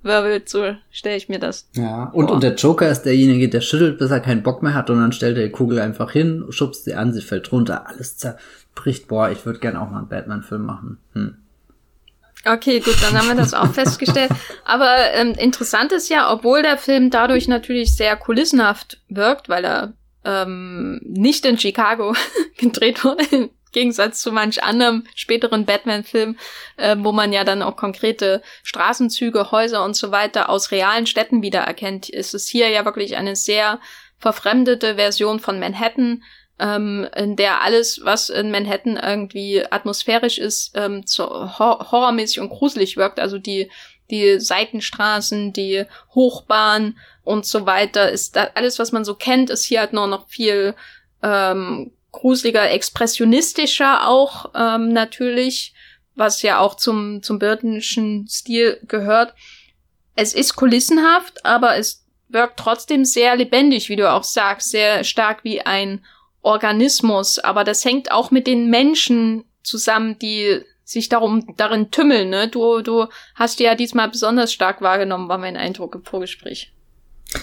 so 0.47 0.75
stelle 0.91 1.17
ich 1.17 1.29
mir 1.29 1.39
das. 1.39 1.69
Ja, 1.75 2.11
und, 2.13 2.31
und 2.31 2.43
der 2.43 2.55
Joker 2.55 2.89
ist 2.91 3.03
derjenige, 3.03 3.49
der 3.49 3.61
schüttelt, 3.61 3.99
bis 3.99 4.11
er 4.11 4.21
keinen 4.21 4.43
Bock 4.43 4.63
mehr 4.63 4.75
hat 4.75 4.91
und 4.91 4.99
dann 4.99 5.13
stellt 5.13 5.37
er 5.37 5.45
die 5.45 5.53
Kugel 5.53 5.79
einfach 5.79 6.11
hin, 6.11 6.45
schubst 6.49 6.85
sie 6.85 6.95
an, 6.95 7.13
sie 7.13 7.21
fällt 7.21 7.53
runter, 7.53 7.87
alles 7.87 8.17
zerbricht. 8.75 9.09
Boah, 9.09 9.31
ich 9.31 9.47
würde 9.47 9.61
gern 9.61 9.77
auch 9.77 9.91
mal 9.91 9.99
einen 9.99 10.09
Batman-Film 10.09 10.65
machen. 10.65 10.99
Hm. 11.13 11.37
Okay, 12.47 12.81
gut, 12.81 13.03
dann 13.03 13.17
haben 13.17 13.29
wir 13.29 13.35
das 13.37 13.55
auch 13.55 13.73
festgestellt. 13.73 14.31
Aber 14.65 15.13
ähm, 15.15 15.33
interessant 15.33 15.93
ist 15.93 16.11
ja, 16.11 16.31
obwohl 16.31 16.63
der 16.63 16.77
Film 16.77 17.11
dadurch 17.11 17.49
natürlich 17.49 17.95
sehr 17.95 18.17
kulissenhaft 18.17 19.01
wirkt, 19.09 19.49
weil 19.49 19.65
er 19.65 19.93
ähm, 20.25 21.01
nicht 21.05 21.47
in 21.47 21.59
Chicago 21.59 22.15
gedreht 22.59 23.03
wurde, 23.03 23.51
Gegensatz 23.73 24.21
zu 24.21 24.31
manch 24.31 24.63
anderem 24.63 25.05
späteren 25.15 25.65
Batman-Film, 25.65 26.37
äh, 26.77 26.97
wo 26.99 27.13
man 27.13 27.33
ja 27.33 27.45
dann 27.45 27.63
auch 27.63 27.77
konkrete 27.77 28.43
Straßenzüge, 28.63 29.51
Häuser 29.51 29.85
und 29.85 29.97
so 29.97 30.13
weiter 30.13 30.49
aus 30.49 30.71
realen 30.71 31.07
Städten 31.07 31.43
wiedererkennt, 31.43 32.09
ist 32.09 32.35
es 32.35 32.47
hier 32.47 32.69
ja 32.69 32.85
wirklich 32.85 33.17
eine 33.17 33.37
sehr 33.37 33.81
verfremdete 34.19 34.95
Version 34.95 35.41
von 35.41 35.59
Manhattan, 35.59 36.23
ähm, 36.59 37.09
in 37.17 37.37
der 37.37 37.63
alles, 37.63 38.01
was 38.05 38.31
in 38.31 38.51
Manhattan 38.51 38.97
irgendwie 38.97 39.65
atmosphärisch 39.71 40.39
ist, 40.39 40.73
ähm, 40.75 41.03
so 41.05 41.25
hor 41.59 41.91
horrormäßig 41.91 42.41
und 42.41 42.51
gruselig 42.51 42.97
wirkt. 42.97 43.19
Also 43.19 43.39
die 43.39 43.71
die 44.11 44.39
Seitenstraßen, 44.39 45.53
die 45.53 45.85
Hochbahn 46.15 46.99
und 47.23 47.47
so 47.47 47.67
weiter, 47.67 48.11
ist 48.11 48.37
da 48.37 48.51
alles, 48.55 48.79
was 48.79 48.93
man 48.93 49.05
so 49.05 49.15
kennt, 49.15 49.51
ist 49.51 49.65
hier 49.65 49.81
halt 49.81 49.93
nur 49.93 50.07
noch 50.07 50.29
viel 50.29 50.75
ähm, 51.23 51.93
gruseliger, 52.13 52.71
expressionistischer 52.71 54.07
auch 54.07 54.51
ähm, 54.55 54.93
natürlich, 54.93 55.75
was 56.15 56.43
ja 56.43 56.59
auch 56.59 56.77
zum, 56.77 57.23
zum 57.23 57.39
Burtonschen 57.39 58.29
Stil 58.29 58.79
gehört. 58.87 59.35
Es 60.17 60.33
ist 60.35 60.55
kulissenhaft, 60.55 61.45
aber 61.45 61.77
es 61.77 62.05
wirkt 62.29 62.59
trotzdem 62.59 63.05
sehr 63.05 63.37
lebendig, 63.37 63.89
wie 63.89 63.97
du 63.97 64.11
auch 64.11 64.23
sagst, 64.23 64.71
sehr 64.71 65.03
stark 65.03 65.45
wie 65.45 65.63
ein 65.63 66.05
Organismus. 66.45 67.39
Aber 67.39 67.65
das 67.65 67.85
hängt 67.85 68.13
auch 68.13 68.31
mit 68.31 68.47
den 68.47 68.71
Menschen 68.71 69.45
zusammen, 69.63 70.19
die 70.19 70.61
sich 70.85 71.09
darum 71.09 71.55
darin 71.57 71.91
tümmeln. 71.91 72.31
Ne? 72.31 72.49
Du, 72.49 72.83
du 72.83 73.07
hast 73.35 73.59
die 73.59 73.65
ja 73.65 73.75
diesmal 73.75 74.11
besonders 74.11 74.53
stark 74.53 74.83
wahrgenommen, 74.83 75.29
war 75.29 75.39
mein 75.39 75.57
Eindruck 75.57 75.95
im 75.95 76.05
Vorgespräch. 76.05 76.73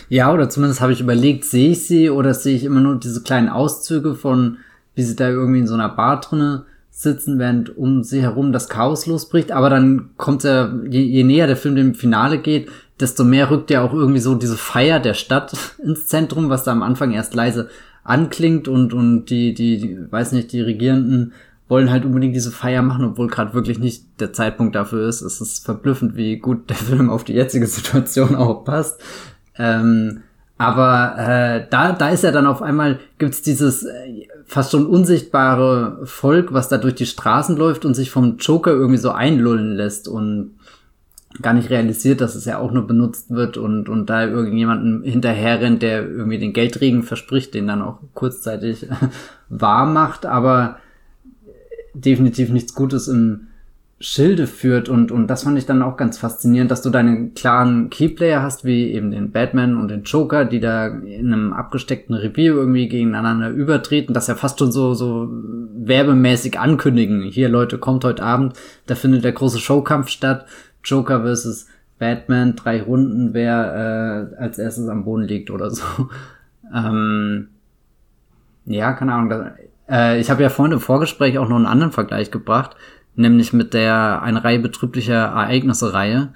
Ja, 0.09 0.31
oder 0.31 0.49
zumindest 0.49 0.79
habe 0.79 0.93
ich 0.93 1.01
überlegt, 1.01 1.45
sehe 1.45 1.71
ich 1.71 1.87
sie 1.87 2.09
oder 2.09 2.33
sehe 2.33 2.55
ich 2.55 2.63
immer 2.63 2.79
nur 2.79 2.99
diese 2.99 3.23
kleinen 3.23 3.49
Auszüge 3.49 4.15
von, 4.15 4.57
wie 4.95 5.03
sie 5.03 5.15
da 5.15 5.27
irgendwie 5.27 5.59
in 5.59 5.67
so 5.67 5.73
einer 5.73 5.89
Bar 5.89 6.21
drinne 6.21 6.65
sitzen, 6.91 7.39
während 7.39 7.75
um 7.75 8.03
sie 8.03 8.21
herum 8.21 8.51
das 8.51 8.69
Chaos 8.69 9.07
losbricht. 9.07 9.51
Aber 9.51 9.69
dann 9.69 10.11
kommt 10.17 10.45
er, 10.45 10.79
je, 10.87 11.01
je 11.01 11.23
näher 11.23 11.47
der 11.47 11.57
Film 11.57 11.75
dem 11.75 11.95
Finale 11.95 12.37
geht, 12.37 12.69
desto 12.99 13.23
mehr 13.23 13.49
rückt 13.49 13.71
ja 13.71 13.81
auch 13.81 13.93
irgendwie 13.93 14.19
so 14.19 14.35
diese 14.35 14.57
Feier 14.57 14.99
der 14.99 15.15
Stadt 15.15 15.53
ins 15.83 16.05
Zentrum, 16.05 16.49
was 16.49 16.63
da 16.63 16.71
am 16.71 16.83
Anfang 16.83 17.11
erst 17.11 17.33
leise 17.33 17.69
anklingt 18.03 18.67
und, 18.67 18.93
und 18.93 19.25
die, 19.25 19.53
die, 19.53 19.77
die 19.77 20.11
weiß 20.11 20.31
nicht, 20.31 20.51
die 20.51 20.61
Regierenden 20.61 21.33
wollen 21.67 21.89
halt 21.89 22.03
unbedingt 22.03 22.35
diese 22.35 22.51
Feier 22.51 22.81
machen, 22.81 23.05
obwohl 23.05 23.27
gerade 23.27 23.53
wirklich 23.53 23.79
nicht 23.79 24.03
der 24.19 24.33
Zeitpunkt 24.33 24.75
dafür 24.75 25.07
ist. 25.07 25.21
Es 25.21 25.39
ist 25.39 25.63
verblüffend, 25.63 26.15
wie 26.15 26.37
gut 26.37 26.69
der 26.69 26.75
Film 26.87 27.09
auf 27.09 27.23
die 27.23 27.33
jetzige 27.33 27.67
Situation 27.67 28.35
auch 28.35 28.65
passt. 28.65 29.01
Ähm, 29.57 30.23
aber 30.57 31.15
äh, 31.17 31.65
da, 31.69 31.93
da 31.93 32.09
ist 32.09 32.23
ja 32.23 32.31
dann 32.31 32.45
auf 32.45 32.61
einmal, 32.61 32.99
gibt's 33.17 33.41
dieses 33.41 33.83
äh, 33.83 34.27
fast 34.45 34.71
schon 34.71 34.85
unsichtbare 34.85 36.01
Volk, 36.03 36.53
was 36.53 36.67
da 36.67 36.77
durch 36.77 36.95
die 36.95 37.05
Straßen 37.05 37.57
läuft 37.57 37.85
und 37.85 37.95
sich 37.95 38.11
vom 38.11 38.37
Joker 38.37 38.71
irgendwie 38.71 38.99
so 38.99 39.11
einlullen 39.11 39.75
lässt 39.75 40.07
und 40.07 40.55
gar 41.41 41.53
nicht 41.53 41.69
realisiert, 41.69 42.21
dass 42.21 42.35
es 42.35 42.45
ja 42.45 42.57
auch 42.57 42.71
nur 42.71 42.87
benutzt 42.87 43.29
wird 43.29 43.57
und, 43.57 43.89
und 43.89 44.09
da 44.09 44.25
irgendjemanden 44.25 45.03
hinterher 45.03 45.61
rennt, 45.61 45.81
der 45.81 46.07
irgendwie 46.07 46.39
den 46.39 46.53
Geldregen 46.53 47.03
verspricht, 47.03 47.53
den 47.53 47.67
dann 47.67 47.81
auch 47.81 47.99
kurzzeitig 48.13 48.87
wahr 49.49 49.85
macht, 49.85 50.25
aber 50.25 50.77
definitiv 51.93 52.49
nichts 52.49 52.73
Gutes 52.73 53.07
im 53.07 53.47
Schilde 54.01 54.47
führt 54.47 54.89
und, 54.89 55.11
und 55.11 55.27
das 55.27 55.43
fand 55.43 55.59
ich 55.59 55.67
dann 55.67 55.83
auch 55.83 55.95
ganz 55.95 56.17
faszinierend, 56.17 56.71
dass 56.71 56.81
du 56.81 56.89
deinen 56.89 57.35
klaren 57.35 57.91
Keyplayer 57.91 58.41
hast, 58.41 58.65
wie 58.65 58.91
eben 58.91 59.11
den 59.11 59.31
Batman 59.31 59.77
und 59.77 59.89
den 59.89 60.03
Joker, 60.03 60.43
die 60.43 60.59
da 60.59 60.87
in 60.87 61.31
einem 61.31 61.53
abgesteckten 61.53 62.15
Revier 62.15 62.53
irgendwie 62.53 62.89
gegeneinander 62.89 63.49
übertreten, 63.49 64.15
dass 64.15 64.25
ja 64.25 64.33
fast 64.33 64.57
schon 64.57 64.71
so, 64.71 64.95
so 64.95 65.29
werbemäßig 65.75 66.59
ankündigen. 66.59 67.21
Hier 67.21 67.47
Leute, 67.47 67.77
kommt 67.77 68.03
heute 68.03 68.23
Abend, 68.23 68.53
da 68.87 68.95
findet 68.95 69.23
der 69.23 69.33
große 69.33 69.59
Showkampf 69.59 70.09
statt. 70.09 70.47
Joker 70.83 71.21
versus 71.21 71.67
Batman, 71.99 72.55
drei 72.55 72.81
Runden, 72.81 73.33
wer 73.33 74.31
äh, 74.37 74.41
als 74.41 74.57
erstes 74.57 74.87
am 74.87 75.05
Boden 75.05 75.23
liegt 75.23 75.51
oder 75.51 75.69
so. 75.71 75.83
ähm, 76.73 77.49
ja, 78.65 78.93
keine 78.93 79.13
Ahnung. 79.13 79.51
Äh, 79.89 80.19
ich 80.19 80.29
habe 80.29 80.43
ja 80.43 80.49
vorhin 80.49 80.73
im 80.73 80.79
Vorgespräch 80.79 81.37
auch 81.37 81.47
noch 81.47 81.57
einen 81.57 81.65
anderen 81.65 81.91
Vergleich 81.91 82.31
gebracht 82.31 82.75
nämlich 83.15 83.53
mit 83.53 83.73
der 83.73 84.21
eine 84.21 84.43
Reihe 84.43 84.59
betrüblicher 84.59 85.15
Ereignisse-Reihe, 85.15 86.29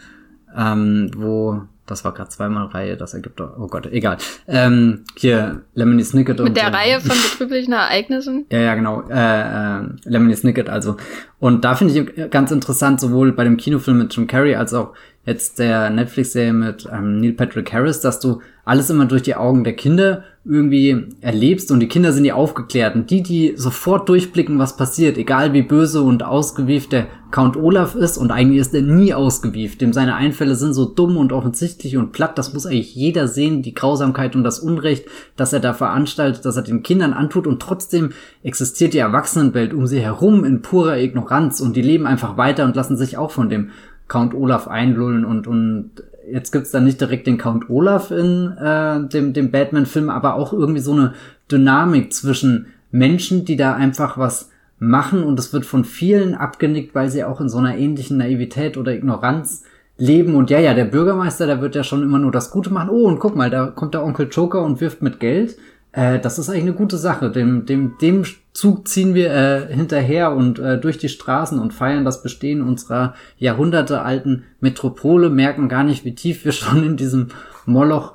ähm, 0.55 1.11
wo 1.15 1.63
das 1.85 2.03
war 2.03 2.13
gerade 2.13 2.29
zweimal 2.29 2.67
Reihe, 2.67 2.97
das 2.97 3.13
ergibt 3.13 3.39
doch, 3.39 3.57
oh 3.59 3.67
Gott, 3.67 3.85
egal. 3.87 4.17
Ähm, 4.47 5.03
hier, 5.15 5.61
Lemony 5.73 6.03
Snicket 6.03 6.39
Mit 6.39 6.57
der 6.57 6.73
Reihe 6.73 6.99
von 6.99 7.15
betrüblichen 7.15 7.73
Ereignissen? 7.73 8.45
Ja, 8.51 8.59
ja, 8.59 8.75
genau. 8.75 9.03
Äh, 9.09 9.79
äh, 9.79 9.87
Lemony 10.05 10.35
Snicket 10.35 10.69
also. 10.69 10.97
Und 11.39 11.63
da 11.63 11.75
finde 11.75 11.93
ich 11.93 12.31
ganz 12.31 12.51
interessant, 12.51 12.99
sowohl 12.99 13.33
bei 13.33 13.43
dem 13.43 13.57
Kinofilm 13.57 13.99
mit 13.99 14.15
Jim 14.15 14.25
Carrey 14.25 14.55
als 14.55 14.73
auch 14.73 14.93
jetzt 15.25 15.59
der 15.59 15.89
Netflix-Serie 15.89 16.53
mit 16.53 16.87
ähm, 16.91 17.19
Neil 17.19 17.33
Patrick 17.33 17.73
Harris, 17.73 17.99
dass 17.99 18.19
du 18.19 18.41
alles 18.63 18.89
immer 18.89 19.05
durch 19.05 19.21
die 19.21 19.35
Augen 19.35 19.63
der 19.63 19.75
Kinder 19.75 20.23
irgendwie 20.47 21.07
erlebst 21.21 21.71
und 21.71 21.79
die 21.79 21.87
Kinder 21.87 22.11
sind 22.11 22.25
ja 22.25 22.35
aufgeklärt 22.35 22.95
und 22.95 23.09
die, 23.09 23.23
die 23.23 23.53
sofort 23.55 24.07
durchblicken, 24.09 24.59
was 24.59 24.77
passiert, 24.77 25.17
egal 25.17 25.53
wie 25.53 25.63
böse 25.63 26.03
und 26.03 26.21
ausgewieft 26.23 26.91
der 26.91 27.07
Count 27.31 27.57
Olaf 27.57 27.95
ist 27.95 28.17
und 28.17 28.31
eigentlich 28.31 28.59
ist 28.59 28.73
er 28.75 28.83
nie 28.83 29.13
ausgewieft, 29.15 29.81
dem 29.81 29.91
seine 29.91 30.15
Einfälle 30.15 30.55
sind 30.55 30.75
so 30.75 30.85
dumm 30.85 31.17
und 31.17 31.33
offensichtlich 31.33 31.97
und 31.97 32.11
platt, 32.11 32.37
das 32.37 32.53
muss 32.53 32.67
eigentlich 32.67 32.93
jeder 32.93 33.27
sehen, 33.27 33.63
die 33.63 33.73
Grausamkeit 33.73 34.35
und 34.35 34.43
das 34.43 34.59
Unrecht, 34.59 35.05
dass 35.35 35.51
er 35.51 35.59
da 35.59 35.73
veranstaltet, 35.73 36.45
dass 36.45 36.57
er 36.57 36.63
den 36.63 36.83
Kindern 36.83 37.13
antut 37.13 37.47
und 37.47 37.59
trotzdem 37.59 38.11
existiert 38.43 38.93
die 38.93 38.99
Erwachsenenwelt 38.99 39.73
um 39.73 39.87
sie 39.87 39.99
herum 39.99 40.45
in 40.45 40.61
purer 40.61 40.97
Ignoranz 40.97 41.59
und 41.59 41.75
die 41.75 41.81
leben 41.81 42.05
einfach 42.05 42.37
weiter 42.37 42.65
und 42.65 42.75
lassen 42.75 42.97
sich 42.97 43.17
auch 43.17 43.31
von 43.31 43.49
dem 43.49 43.71
Count 44.07 44.33
Olaf 44.33 44.67
einlullen 44.67 45.25
und, 45.25 45.47
und 45.47 45.91
jetzt 46.31 46.51
gibt's 46.51 46.71
dann 46.71 46.85
nicht 46.85 47.01
direkt 47.01 47.27
den 47.27 47.37
Count 47.37 47.69
Olaf 47.69 48.11
in 48.11 48.51
äh, 48.57 49.07
dem, 49.07 49.33
dem 49.33 49.51
Batman-Film, 49.51 50.09
aber 50.09 50.35
auch 50.35 50.53
irgendwie 50.53 50.81
so 50.81 50.93
eine 50.93 51.13
Dynamik 51.51 52.13
zwischen 52.13 52.67
Menschen, 52.91 53.45
die 53.45 53.55
da 53.55 53.73
einfach 53.73 54.17
was 54.17 54.49
machen 54.79 55.23
und 55.23 55.39
es 55.39 55.53
wird 55.53 55.65
von 55.65 55.85
vielen 55.85 56.35
abgenickt, 56.35 56.95
weil 56.95 57.09
sie 57.09 57.23
auch 57.23 57.41
in 57.41 57.49
so 57.49 57.57
einer 57.57 57.77
ähnlichen 57.77 58.17
Naivität 58.17 58.77
oder 58.77 58.93
Ignoranz 58.93 59.63
leben 59.97 60.35
und 60.35 60.49
ja, 60.49 60.59
ja, 60.59 60.73
der 60.73 60.85
Bürgermeister, 60.85 61.45
der 61.45 61.61
wird 61.61 61.75
ja 61.75 61.83
schon 61.83 62.03
immer 62.03 62.19
nur 62.19 62.31
das 62.31 62.51
Gute 62.51 62.71
machen. 62.71 62.89
Oh, 62.89 63.07
und 63.07 63.19
guck 63.19 63.35
mal, 63.35 63.49
da 63.49 63.67
kommt 63.67 63.93
der 63.93 64.03
Onkel 64.03 64.27
Joker 64.29 64.61
und 64.63 64.81
wirft 64.81 65.01
mit 65.01 65.19
Geld. 65.19 65.55
Äh, 65.95 66.19
das 66.19 66.37
ist 66.37 66.49
eigentlich 66.49 66.63
eine 66.63 66.73
gute 66.73 66.97
Sache. 66.97 67.31
Dem, 67.31 67.65
dem, 67.65 67.97
dem 68.01 68.25
Zug 68.53 68.87
ziehen 68.87 69.15
wir 69.15 69.33
äh, 69.33 69.73
hinterher 69.73 70.33
und 70.33 70.59
äh, 70.59 70.77
durch 70.77 70.97
die 70.97 71.09
Straßen 71.09 71.57
und 71.57 71.73
feiern 71.73 72.05
das 72.05 72.21
Bestehen 72.21 72.61
unserer 72.61 73.15
jahrhundertealten 73.37 74.43
Metropole, 74.59 75.29
merken 75.29 75.69
gar 75.69 75.83
nicht, 75.83 76.03
wie 76.05 76.13
tief 76.13 76.45
wir 76.45 76.51
schon 76.51 76.83
in 76.83 76.97
diesem 76.97 77.29
Moloch 77.65 78.13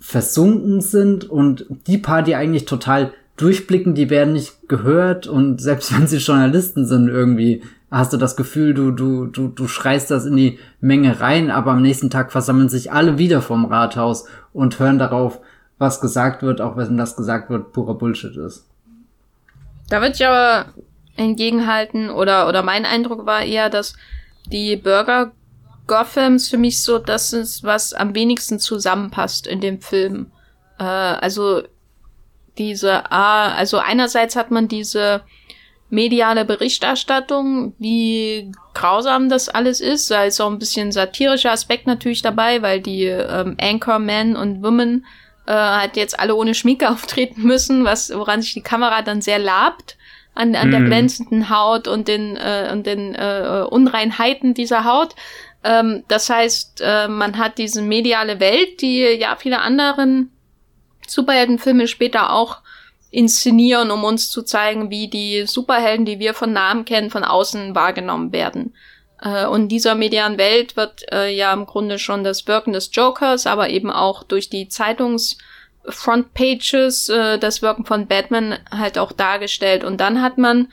versunken 0.00 0.80
sind. 0.80 1.30
Und 1.30 1.66
die 1.86 1.98
paar, 1.98 2.22
die 2.22 2.34
eigentlich 2.34 2.64
total 2.64 3.12
durchblicken, 3.36 3.94
die 3.94 4.10
werden 4.10 4.34
nicht 4.34 4.68
gehört. 4.68 5.28
Und 5.28 5.60
selbst 5.60 5.94
wenn 5.96 6.08
sie 6.08 6.18
Journalisten 6.18 6.84
sind, 6.84 7.08
irgendwie 7.08 7.62
hast 7.92 8.12
du 8.12 8.16
das 8.16 8.36
Gefühl, 8.36 8.74
du, 8.74 8.90
du, 8.90 9.26
du, 9.26 9.48
du 9.48 9.68
schreist 9.68 10.10
das 10.10 10.26
in 10.26 10.36
die 10.36 10.58
Menge 10.80 11.20
rein, 11.20 11.50
aber 11.50 11.72
am 11.72 11.82
nächsten 11.82 12.10
Tag 12.10 12.32
versammeln 12.32 12.68
sich 12.68 12.92
alle 12.92 13.18
wieder 13.18 13.40
vom 13.40 13.64
Rathaus 13.64 14.26
und 14.52 14.78
hören 14.78 14.98
darauf, 14.98 15.40
was 15.80 16.00
gesagt 16.00 16.42
wird, 16.42 16.60
auch 16.60 16.76
wenn 16.76 16.98
das 16.98 17.16
gesagt 17.16 17.48
wird, 17.48 17.72
purer 17.72 17.94
Bullshit 17.94 18.36
ist. 18.36 18.66
Da 19.88 20.00
würde 20.00 20.14
ich 20.14 20.24
aber 20.24 20.66
entgegenhalten, 21.16 22.10
oder, 22.10 22.48
oder 22.48 22.62
mein 22.62 22.84
Eindruck 22.84 23.26
war 23.26 23.42
eher, 23.42 23.70
dass 23.70 23.94
die 24.46 24.76
Bürger 24.76 25.32
Gothams 25.86 26.48
für 26.48 26.58
mich 26.58 26.82
so 26.82 26.98
das 26.98 27.32
ist, 27.32 27.64
was 27.64 27.94
am 27.94 28.14
wenigsten 28.14 28.58
zusammenpasst 28.58 29.46
in 29.46 29.60
dem 29.60 29.80
Film. 29.80 30.30
Äh, 30.78 30.84
also 30.84 31.62
diese, 32.58 33.10
ah, 33.10 33.52
also 33.54 33.78
einerseits 33.78 34.36
hat 34.36 34.50
man 34.50 34.68
diese 34.68 35.22
mediale 35.88 36.44
Berichterstattung, 36.44 37.74
wie 37.78 38.52
grausam 38.74 39.30
das 39.30 39.48
alles 39.48 39.80
ist. 39.80 40.10
Da 40.10 40.24
ist 40.24 40.40
auch 40.40 40.50
ein 40.50 40.58
bisschen 40.58 40.92
satirischer 40.92 41.52
Aspekt 41.52 41.86
natürlich 41.86 42.22
dabei, 42.22 42.60
weil 42.62 42.80
die 42.80 43.06
ähm, 43.06 43.56
Anchormen 43.60 44.36
und 44.36 44.62
Women 44.62 45.06
äh, 45.50 45.52
halt 45.52 45.96
jetzt 45.96 46.18
alle 46.20 46.36
ohne 46.36 46.54
Schminke 46.54 46.88
auftreten 46.90 47.42
müssen, 47.42 47.84
was 47.84 48.14
woran 48.14 48.40
sich 48.40 48.54
die 48.54 48.62
Kamera 48.62 49.02
dann 49.02 49.20
sehr 49.20 49.40
labt 49.40 49.96
an, 50.34 50.54
an 50.54 50.68
mm. 50.68 50.70
der 50.70 50.80
mhm. 50.80 50.86
glänzenden 50.86 51.50
Haut 51.50 51.88
und 51.88 52.06
den 52.06 52.36
äh, 52.36 52.68
und 52.72 52.86
den 52.86 53.16
äh, 53.16 53.64
Unreinheiten 53.68 54.54
dieser 54.54 54.84
Haut. 54.84 55.16
Ähm, 55.64 56.04
das 56.06 56.30
heißt, 56.30 56.82
äh, 56.84 57.08
man 57.08 57.36
hat 57.36 57.58
diese 57.58 57.82
mediale 57.82 58.38
Welt, 58.38 58.80
die 58.80 59.00
ja 59.00 59.34
viele 59.36 59.60
anderen 59.60 60.30
Superheldenfilme 61.08 61.88
später 61.88 62.32
auch 62.32 62.58
inszenieren, 63.10 63.90
um 63.90 64.04
uns 64.04 64.30
zu 64.30 64.42
zeigen, 64.42 64.88
wie 64.90 65.08
die 65.08 65.46
Superhelden, 65.46 66.06
die 66.06 66.20
wir 66.20 66.32
von 66.32 66.52
Namen 66.52 66.84
kennen, 66.84 67.10
von 67.10 67.24
außen 67.24 67.74
wahrgenommen 67.74 68.32
werden. 68.32 68.72
Äh, 69.22 69.46
und 69.46 69.68
dieser 69.68 69.94
medialen 69.94 70.36
Welt 70.38 70.76
wird 70.76 71.10
äh, 71.12 71.32
ja 71.34 71.52
im 71.52 71.66
Grunde 71.66 71.98
schon 71.98 72.24
das 72.24 72.46
Wirken 72.46 72.72
des 72.72 72.90
Jokers, 72.92 73.46
aber 73.46 73.68
eben 73.70 73.90
auch 73.90 74.22
durch 74.22 74.48
die 74.50 74.68
Zeitungs-Frontpages 74.68 77.08
äh, 77.08 77.38
das 77.38 77.62
Wirken 77.62 77.84
von 77.84 78.06
Batman 78.06 78.58
halt 78.70 78.98
auch 78.98 79.12
dargestellt. 79.12 79.82
Und 79.84 80.00
dann 80.00 80.22
hat 80.22 80.38
man 80.38 80.68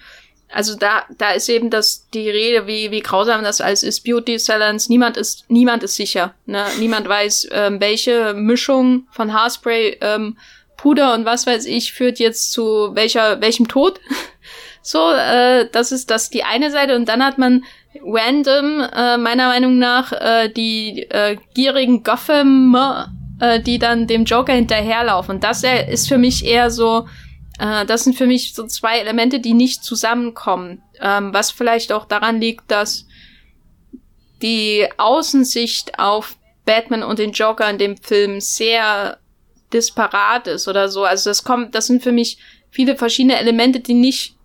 also 0.50 0.76
da, 0.76 1.04
da 1.18 1.32
ist 1.32 1.50
eben 1.50 1.70
das, 1.70 2.08
die 2.14 2.30
Rede, 2.30 2.68
wie, 2.68 2.92
wie 2.92 3.02
grausam 3.02 3.44
das 3.44 3.62
alles 3.62 3.84
ist. 3.84 4.04
Beauty 4.04 4.40
Salons, 4.40 4.90
niemand 4.90 5.18
ist, 5.18 5.46
niemand 5.50 5.84
ist 5.84 5.96
sicher. 5.96 6.34
Ne? 6.46 6.66
Niemand 6.80 7.08
weiß, 7.08 7.50
ähm, 7.52 7.82
welche 7.82 8.34
Mischung 8.34 9.08
von 9.12 9.34
Haarspray 9.34 9.98
ähm, 10.02 10.38
Puder 10.78 11.16
und 11.16 11.26
was 11.26 11.48
weiß 11.48 11.66
ich 11.66 11.92
führt 11.92 12.20
jetzt 12.20 12.54
zu 12.54 12.92
welcher, 12.94 13.42
welchem 13.42 13.68
Tod. 13.68 14.00
so, 14.82 15.12
äh, 15.12 15.68
das 15.72 15.92
ist 15.92 16.12
das 16.12 16.30
die 16.30 16.44
eine 16.44 16.72
Seite. 16.72 16.96
Und 16.96 17.10
dann 17.10 17.26
hat 17.26 17.38
man 17.38 17.66
random, 18.04 18.82
äh, 18.82 19.18
meiner 19.18 19.48
Meinung 19.48 19.78
nach, 19.78 20.12
äh, 20.12 20.50
die 20.50 21.04
äh, 21.10 21.38
gierigen 21.54 22.04
Gotham, 22.04 22.76
äh, 23.40 23.60
die 23.62 23.80
dann 23.80 24.08
dem 24.08 24.26
Joker 24.26 24.54
hinterherlaufen. 24.54 25.40
Das 25.40 25.64
äh, 25.64 25.92
ist 25.92 26.08
für 26.08 26.18
mich 26.18 26.46
eher 26.46 26.72
so, 26.72 27.08
äh, 27.60 27.86
das 27.86 28.04
sind 28.04 28.16
für 28.16 28.28
mich 28.28 28.54
so 28.54 28.66
zwei 28.68 29.00
Elemente, 29.00 29.40
die 29.40 29.54
nicht 29.54 29.84
zusammenkommen. 29.84 30.82
Ähm, 31.02 31.34
was 31.34 31.52
vielleicht 31.52 31.92
auch 31.92 32.06
daran 32.06 32.42
liegt, 32.42 32.70
dass 32.72 33.06
die 34.42 34.88
Außensicht 34.98 36.00
auf 36.00 36.38
Batman 36.66 37.04
und 37.04 37.20
den 37.20 37.32
Joker 37.32 37.70
in 37.70 37.78
dem 37.78 37.98
Film 37.98 38.42
sehr 38.42 39.18
disparat 39.74 40.48
ist 40.48 40.68
oder 40.68 40.90
so. 40.90 41.04
Also 41.04 41.30
das 41.30 41.44
kommt, 41.44 41.76
das 41.76 41.88
sind 41.88 42.04
für 42.04 42.12
mich 42.12 42.38
viele 42.70 42.96
verschiedene 42.96 43.38
Elemente, 43.38 43.80
die 43.80 43.94
nicht 43.94 44.36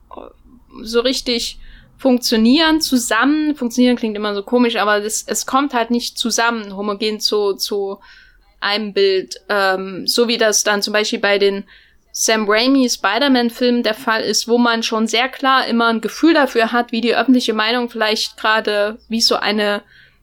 so 0.82 1.01
richtig 1.01 1.59
funktionieren 2.03 2.80
zusammen. 2.80 3.55
Funktionieren 3.55 3.94
klingt 3.94 4.16
immer 4.16 4.34
so 4.34 4.42
komisch, 4.42 4.74
aber 4.74 5.00
das, 5.00 5.22
es 5.24 5.46
kommt 5.46 5.72
halt 5.72 5.92
nicht 5.92 6.18
zusammen, 6.18 6.76
homogen 6.76 7.20
zu, 7.20 7.55
zu 7.55 8.00
einem 8.59 8.92
Bild. 8.92 9.36
Ähm, 9.48 10.09
so 10.09 10.26
wie 10.26 10.36
das 10.36 10.64
dann 10.64 10.82
zum 10.82 10.92
Beispiel 10.92 11.20
bei 11.20 11.38
den 11.38 11.62
Sam 12.11 12.50
Raimi 12.50 12.90
Spider-Man-Filmen 12.90 13.84
der 13.84 13.94
Fall 13.94 14.22
ist, 14.22 14.48
wo 14.48 14.59
man 14.59 14.82
schon 14.82 15.07
sehr 15.07 15.28
klar 15.28 15.68
immer 15.68 15.86
ein 15.86 16.00
Gefühl 16.00 16.34
dafür 16.34 16.72
hat, 16.72 16.90
wie 16.90 17.00
die 17.00 17.14
öffentliche 17.14 17.55
Meinung 17.55 17.88
vielleicht 17.88 18.36
gerade 18.36 18.98
wie 19.09 19.20
so 19.20 19.36
eine 19.36 19.82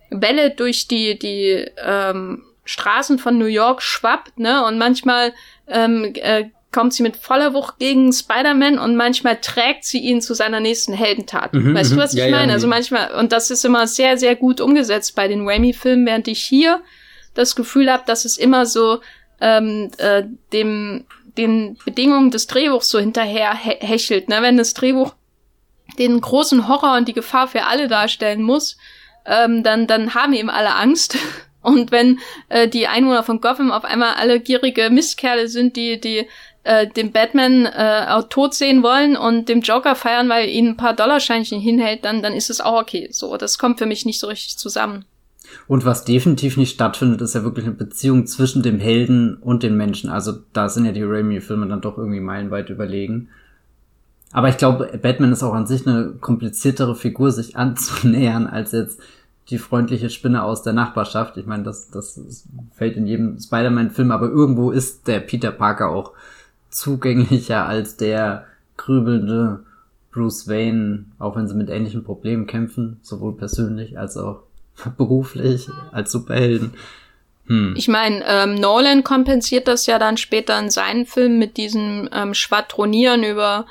Welle 0.09 0.51
durch 0.51 0.89
die, 0.89 1.17
die 1.17 1.65
ähm, 1.82 2.43
Straßen 2.65 3.19
von 3.19 3.38
New 3.38 3.45
York 3.45 3.82
schwappt, 3.82 4.38
ne? 4.38 4.65
Und 4.65 4.77
manchmal 4.77 5.34
ähm, 5.67 6.13
äh, 6.15 6.49
kommt 6.80 6.93
sie 6.93 7.03
mit 7.03 7.17
voller 7.17 7.53
Wucht 7.53 7.77
gegen 7.77 8.13
Spider-Man 8.13 8.80
und 8.80 8.95
manchmal 8.95 9.41
trägt 9.41 9.84
sie 9.84 9.99
ihn 9.99 10.21
zu 10.21 10.34
seiner 10.34 10.61
nächsten 10.61 10.93
Heldentat. 10.93 11.53
Mhm, 11.53 11.75
weißt 11.75 11.91
du, 11.91 11.95
mhm. 11.95 11.99
was 11.99 12.13
ich 12.13 12.19
ja, 12.21 12.30
meine? 12.30 12.47
Ja, 12.47 12.53
also 12.53 12.69
manchmal, 12.69 13.11
und 13.15 13.34
das 13.34 13.51
ist 13.51 13.65
immer 13.65 13.86
sehr, 13.86 14.17
sehr 14.17 14.38
gut 14.38 14.61
umgesetzt 14.61 15.13
bei 15.13 15.27
den 15.27 15.45
Raimi-Filmen, 15.45 16.05
während 16.05 16.30
ich 16.30 16.41
hier 16.41 16.82
das 17.34 17.57
Gefühl 17.57 17.91
habe, 17.91 18.03
dass 18.05 18.23
es 18.23 18.38
immer 18.38 18.65
so 18.65 19.01
ähm, 19.41 19.91
äh, 19.97 20.23
dem 20.53 21.03
den 21.36 21.77
Bedingungen 21.84 22.32
des 22.32 22.47
Drehbuchs 22.47 22.88
so 22.88 22.97
hinterher 22.97 23.53
hechelt. 23.53 24.30
Ne? 24.30 24.38
Wenn 24.41 24.55
das 24.55 24.73
Drehbuch 24.73 25.15
den 25.97 26.21
großen 26.21 26.69
Horror 26.69 26.95
und 26.95 27.09
die 27.09 27.13
Gefahr 27.13 27.49
für 27.49 27.65
alle 27.65 27.89
darstellen 27.89 28.41
muss, 28.41 28.77
ähm, 29.25 29.63
dann, 29.63 29.86
dann 29.86 30.15
haben 30.15 30.32
eben 30.32 30.49
alle 30.49 30.75
Angst. 30.75 31.17
Und 31.61 31.91
wenn 31.91 32.19
äh, 32.47 32.69
die 32.69 32.88
Einwohner 32.88 33.23
von 33.23 33.41
Gotham 33.41 33.71
auf 33.71 33.84
einmal 33.84 34.13
alle 34.13 34.39
gierige 34.39 34.89
Mistkerle 34.89 35.49
sind, 35.49 35.75
die, 35.75 35.99
die 35.99 36.25
äh, 36.64 36.88
den 36.88 37.12
Batman 37.12 37.66
äh, 37.66 38.05
auch 38.10 38.30
tot 38.30 38.53
sehen 38.53 38.84
wollen 38.84 39.16
und 39.16 39.49
dem 39.49 39.62
Joker 39.62 39.95
feiern, 39.95 40.30
weil 40.30 40.49
ihnen 40.49 40.70
ein 40.70 40.78
paar 40.78 40.93
Dollarscheinchen 40.93 41.60
hinhält, 41.60 42.05
dann, 42.05 42.22
dann 42.22 42.34
ist 42.34 42.49
es 42.49 42.62
auch 42.62 42.82
okay. 42.82 43.10
So, 43.12 43.38
das 43.38 43.57
kommt 43.57 43.80
für 43.80 43.86
mich 43.86 44.05
nicht 44.05 44.20
so 44.20 44.28
richtig 44.28 44.57
zusammen. 44.57 45.05
Und 45.68 45.86
was 45.86 46.05
definitiv 46.05 46.57
nicht 46.57 46.74
stattfindet, 46.74 47.22
ist 47.22 47.36
ja 47.36 47.43
wirklich 47.43 47.66
eine 47.66 47.76
Beziehung 47.76 48.28
zwischen 48.28 48.62
dem 48.62 48.80
Helden 48.80 49.38
und 49.38 49.64
den 49.64 49.78
Menschen. 49.78 50.10
Also 50.10 50.34
da 50.53 50.70
sind 50.70 50.86
ja 50.86 50.91
die 50.91 51.03
Raimi-Filme 51.03 51.68
dann 51.68 51.82
doch 51.82 51.97
irgendwie 51.97 52.20
meilenweit 52.20 52.70
überlegen. 52.70 53.30
Aber 54.32 54.49
ich 54.49 54.57
glaube, 54.57 54.99
Batman 55.01 55.32
ist 55.32 55.43
auch 55.43 55.53
an 55.53 55.66
sich 55.66 55.88
eine 55.88 56.14
kompliziertere 56.20 56.95
Figur, 56.95 57.32
sich 57.32 57.55
anzunähern, 57.55 58.47
als 58.47 58.72
jetzt 58.72 58.99
die 59.49 59.57
freundliche 59.57 60.12
Spinne 60.12 60.43
aus 60.43 60.62
der 60.62 60.74
Nachbarschaft. 60.74 61.38
Ich 61.38 61.47
meine, 61.47 61.64
das, 61.64 61.89
das 61.89 62.22
fällt 62.76 62.97
in 62.97 63.07
jedem 63.07 63.39
Spider-Man-Film, 63.39 64.12
aber 64.12 64.28
irgendwo 64.28 64.70
ist 64.70 65.07
der 65.07 65.20
Peter 65.20 65.51
Parker 65.51 65.89
auch 65.89 66.14
zugänglicher 66.70 67.65
als 67.65 67.97
der 67.97 68.45
grübelnde 68.78 69.63
Bruce 70.11 70.47
Wayne, 70.47 71.05
auch 71.20 71.36
wenn 71.36 71.47
sie 71.47 71.55
mit 71.55 71.70
ähnlichen 71.70 72.03
Problemen 72.03 72.47
kämpfen, 72.47 72.99
sowohl 73.03 73.36
persönlich 73.36 73.97
als 73.97 74.17
auch 74.17 74.43
beruflich 74.97 75.67
als 75.91 76.11
Superhelden. 76.11 76.74
Hm. 77.47 77.74
Ich 77.78 77.88
meine, 77.88 78.24
ähm, 78.28 78.55
Nolan 78.55 79.03
kompensiert 79.03 79.67
das 79.67 79.86
ja 79.86 79.97
dann 79.99 80.17
später 80.17 80.57
in 80.59 80.70
seinen 80.70 81.05
Filmen 81.05 81.39
mit 81.39 81.57
diesem 81.57 82.07
ähm, 82.13 82.34
Schwadronieren 82.34 83.24
über 83.24 83.65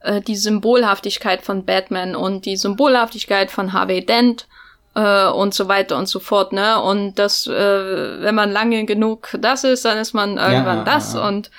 äh, 0.00 0.20
die 0.20 0.36
Symbolhaftigkeit 0.36 1.42
von 1.42 1.64
Batman 1.64 2.16
und 2.16 2.44
die 2.44 2.56
Symbolhaftigkeit 2.56 3.50
von 3.50 3.72
Harvey 3.72 4.04
Dent 4.04 4.48
äh, 4.94 5.28
und 5.28 5.54
so 5.54 5.68
weiter 5.68 5.96
und 5.96 6.08
so 6.08 6.18
fort, 6.18 6.52
ne? 6.52 6.80
Und 6.82 7.14
das, 7.14 7.46
äh, 7.46 8.22
wenn 8.22 8.34
man 8.34 8.50
lange 8.50 8.84
genug 8.84 9.36
das 9.40 9.62
ist, 9.62 9.84
dann 9.84 9.98
ist 9.98 10.12
man 10.12 10.30
irgendwann 10.30 10.78
ja, 10.78 10.84
das 10.84 11.14
ja, 11.14 11.20
ja. 11.20 11.28
und 11.28 11.50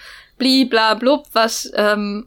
blibla 0.41 0.95
blub, 0.95 1.27
was 1.33 1.71
ähm, 1.75 2.25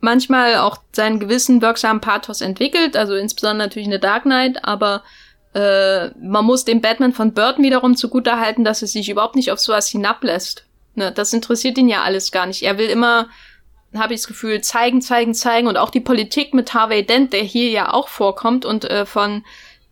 manchmal 0.00 0.56
auch 0.56 0.76
seinen 0.92 1.18
gewissen 1.18 1.62
wirksamen 1.62 2.02
Pathos 2.02 2.42
entwickelt, 2.42 2.94
also 2.94 3.14
insbesondere 3.14 3.68
natürlich 3.68 3.86
in 3.86 3.92
The 3.92 3.98
Dark 3.98 4.24
Knight, 4.24 4.62
aber 4.66 5.02
äh, 5.54 6.08
man 6.20 6.44
muss 6.44 6.66
dem 6.66 6.82
Batman 6.82 7.14
von 7.14 7.32
Burton 7.32 7.64
wiederum 7.64 7.96
zugutehalten, 7.96 8.64
dass 8.64 8.82
er 8.82 8.88
sich 8.88 9.08
überhaupt 9.08 9.34
nicht 9.34 9.50
auf 9.50 9.58
sowas 9.58 9.88
hinablässt. 9.88 10.66
Ne, 10.94 11.10
das 11.10 11.32
interessiert 11.32 11.78
ihn 11.78 11.88
ja 11.88 12.02
alles 12.02 12.32
gar 12.32 12.44
nicht. 12.44 12.62
Er 12.62 12.76
will 12.76 12.90
immer, 12.90 13.28
habe 13.94 14.12
ich 14.12 14.20
das 14.20 14.28
Gefühl, 14.28 14.60
zeigen, 14.60 15.00
zeigen, 15.00 15.32
zeigen 15.32 15.68
und 15.68 15.78
auch 15.78 15.90
die 15.90 16.00
Politik 16.00 16.52
mit 16.52 16.74
Harvey 16.74 17.06
Dent, 17.06 17.32
der 17.32 17.42
hier 17.42 17.70
ja 17.70 17.94
auch 17.94 18.08
vorkommt 18.08 18.66
und 18.66 18.84
äh, 18.84 19.06
von 19.06 19.42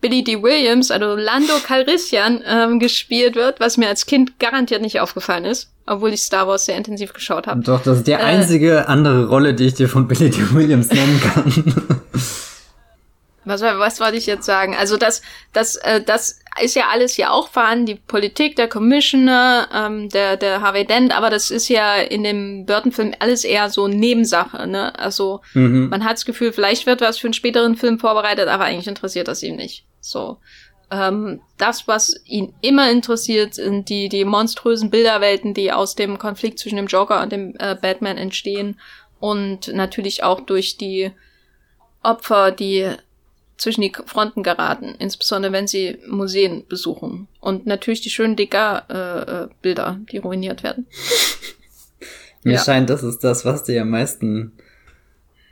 Billy 0.01 0.23
D. 0.23 0.41
Williams, 0.41 0.91
also 0.91 1.15
Lando 1.15 1.53
Calrissian, 1.65 2.41
ähm, 2.45 2.79
gespielt 2.79 3.35
wird, 3.35 3.59
was 3.59 3.77
mir 3.77 3.87
als 3.87 4.05
Kind 4.05 4.39
garantiert 4.39 4.81
nicht 4.81 4.99
aufgefallen 4.99 5.45
ist, 5.45 5.71
obwohl 5.85 6.13
ich 6.13 6.21
Star 6.21 6.47
Wars 6.47 6.65
sehr 6.65 6.77
intensiv 6.77 7.13
geschaut 7.13 7.47
habe. 7.47 7.61
Doch, 7.61 7.83
das 7.83 7.99
ist 7.99 8.07
die 8.07 8.11
äh, 8.11 8.15
einzige 8.15 8.87
andere 8.87 9.27
Rolle, 9.27 9.53
die 9.53 9.65
ich 9.65 9.73
dir 9.73 9.89
von 9.89 10.07
Billy 10.07 10.29
D. 10.29 10.37
Williams 10.53 10.89
nennen 10.89 11.21
kann. 11.21 11.53
was, 13.45 13.61
was 13.61 13.99
wollte 13.99 14.17
ich 14.17 14.25
jetzt 14.25 14.45
sagen? 14.45 14.75
Also 14.75 14.97
das, 14.97 15.21
das, 15.53 15.77
äh, 15.77 16.01
das 16.01 16.39
ist 16.61 16.75
ja 16.75 16.89
alles 16.91 17.15
hier 17.15 17.31
auch 17.31 17.49
vorhanden, 17.49 17.85
die 17.85 17.95
Politik, 17.95 18.55
der 18.55 18.67
Commissioner, 18.67 19.69
ähm, 19.73 20.09
der, 20.09 20.37
der 20.37 20.61
Harvey 20.61 20.85
Dent, 20.85 21.15
aber 21.15 21.29
das 21.29 21.51
ist 21.51 21.69
ja 21.69 21.95
in 21.95 22.23
dem 22.23 22.65
Burton-Film 22.65 23.13
alles 23.19 23.43
eher 23.43 23.69
so 23.69 23.87
Nebensache, 23.87 24.67
ne? 24.67 24.97
Also 24.99 25.41
mhm. 25.53 25.89
man 25.89 26.03
hat 26.03 26.13
das 26.13 26.25
Gefühl, 26.25 26.51
vielleicht 26.51 26.85
wird 26.85 27.01
was 27.01 27.17
für 27.17 27.27
einen 27.27 27.33
späteren 27.33 27.75
Film 27.75 27.99
vorbereitet, 27.99 28.47
aber 28.47 28.65
eigentlich 28.65 28.87
interessiert 28.87 29.27
das 29.27 29.43
ihn 29.43 29.55
nicht. 29.55 29.85
So. 30.01 30.37
Ähm, 30.91 31.41
das, 31.57 31.87
was 31.87 32.19
ihn 32.25 32.53
immer 32.61 32.89
interessiert, 32.91 33.53
sind 33.53 33.89
die, 33.89 34.09
die 34.09 34.25
monströsen 34.25 34.89
Bilderwelten, 34.89 35.53
die 35.53 35.71
aus 35.71 35.95
dem 35.95 36.17
Konflikt 36.17 36.59
zwischen 36.59 36.77
dem 36.77 36.87
Joker 36.87 37.21
und 37.21 37.31
dem 37.31 37.55
äh, 37.59 37.75
Batman 37.79 38.17
entstehen. 38.17 38.79
Und 39.19 39.67
natürlich 39.67 40.23
auch 40.23 40.39
durch 40.39 40.77
die 40.77 41.11
Opfer, 42.01 42.51
die 42.51 42.89
zwischen 43.59 43.81
die 43.81 43.91
Fronten 44.05 44.41
geraten, 44.41 44.95
insbesondere 44.97 45.51
wenn 45.51 45.67
sie 45.67 45.99
Museen 46.07 46.65
besuchen. 46.67 47.27
Und 47.39 47.65
natürlich 47.65 48.01
die 48.01 48.09
schönen 48.09 48.35
Degas-Bilder, 48.35 49.99
äh, 50.01 50.05
die 50.11 50.17
ruiniert 50.17 50.63
werden. 50.63 50.87
Mir 52.43 52.53
ja. 52.53 52.63
scheint, 52.63 52.89
das 52.89 53.03
ist 53.03 53.23
das, 53.23 53.43
was 53.43 53.65
dir 53.65 53.81
am 53.81 53.89
meisten 53.89 54.53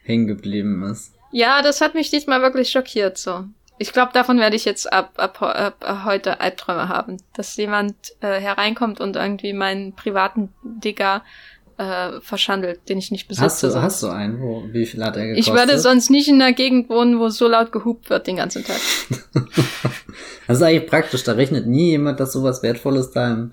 hängen 0.03 0.27
geblieben 0.27 0.83
ist. 0.83 1.13
Ja, 1.31 1.61
das 1.61 1.81
hat 1.81 1.93
mich 1.93 2.09
diesmal 2.09 2.41
wirklich 2.41 2.69
schockiert, 2.69 3.17
so. 3.17 3.43
Ich 3.77 3.91
glaube, 3.91 4.13
davon 4.13 4.39
werde 4.39 4.55
ich 4.55 4.63
jetzt 4.63 4.91
ab, 4.91 5.11
ab, 5.17 5.41
ab, 5.41 5.75
ab 5.85 6.05
heute 6.05 6.39
Albträume 6.39 6.87
haben, 6.87 7.17
dass 7.35 7.57
jemand 7.57 7.95
äh, 8.21 8.39
hereinkommt 8.39 9.01
und 9.01 9.17
irgendwie 9.17 9.53
meinen 9.53 9.93
privaten 9.93 10.53
Digger 10.63 11.23
äh, 11.77 12.19
verschandelt, 12.21 12.89
den 12.89 12.97
ich 12.97 13.11
nicht 13.11 13.27
besitze. 13.27 13.45
Hast 13.45 13.63
du, 13.63 13.81
hast 13.81 14.03
du 14.03 14.07
einen? 14.07 14.41
Wo, 14.41 14.63
wie 14.71 14.85
viel 14.85 15.03
hat 15.03 15.15
er 15.15 15.27
gekostet? 15.27 15.53
Ich 15.53 15.59
würde 15.59 15.79
sonst 15.79 16.09
nicht 16.09 16.27
in 16.27 16.41
einer 16.41 16.53
Gegend 16.53 16.89
wohnen, 16.89 17.19
wo 17.19 17.29
so 17.29 17.47
laut 17.47 17.71
gehupt 17.71 18.09
wird 18.09 18.27
den 18.27 18.37
ganzen 18.37 18.63
Tag. 18.63 18.79
das 20.47 20.57
ist 20.57 20.63
eigentlich 20.63 20.89
praktisch. 20.89 21.23
Da 21.23 21.33
rechnet 21.33 21.67
nie 21.67 21.91
jemand, 21.91 22.19
dass 22.19 22.33
sowas 22.33 22.63
Wertvolles 22.63 23.11
da 23.11 23.31
im, 23.31 23.51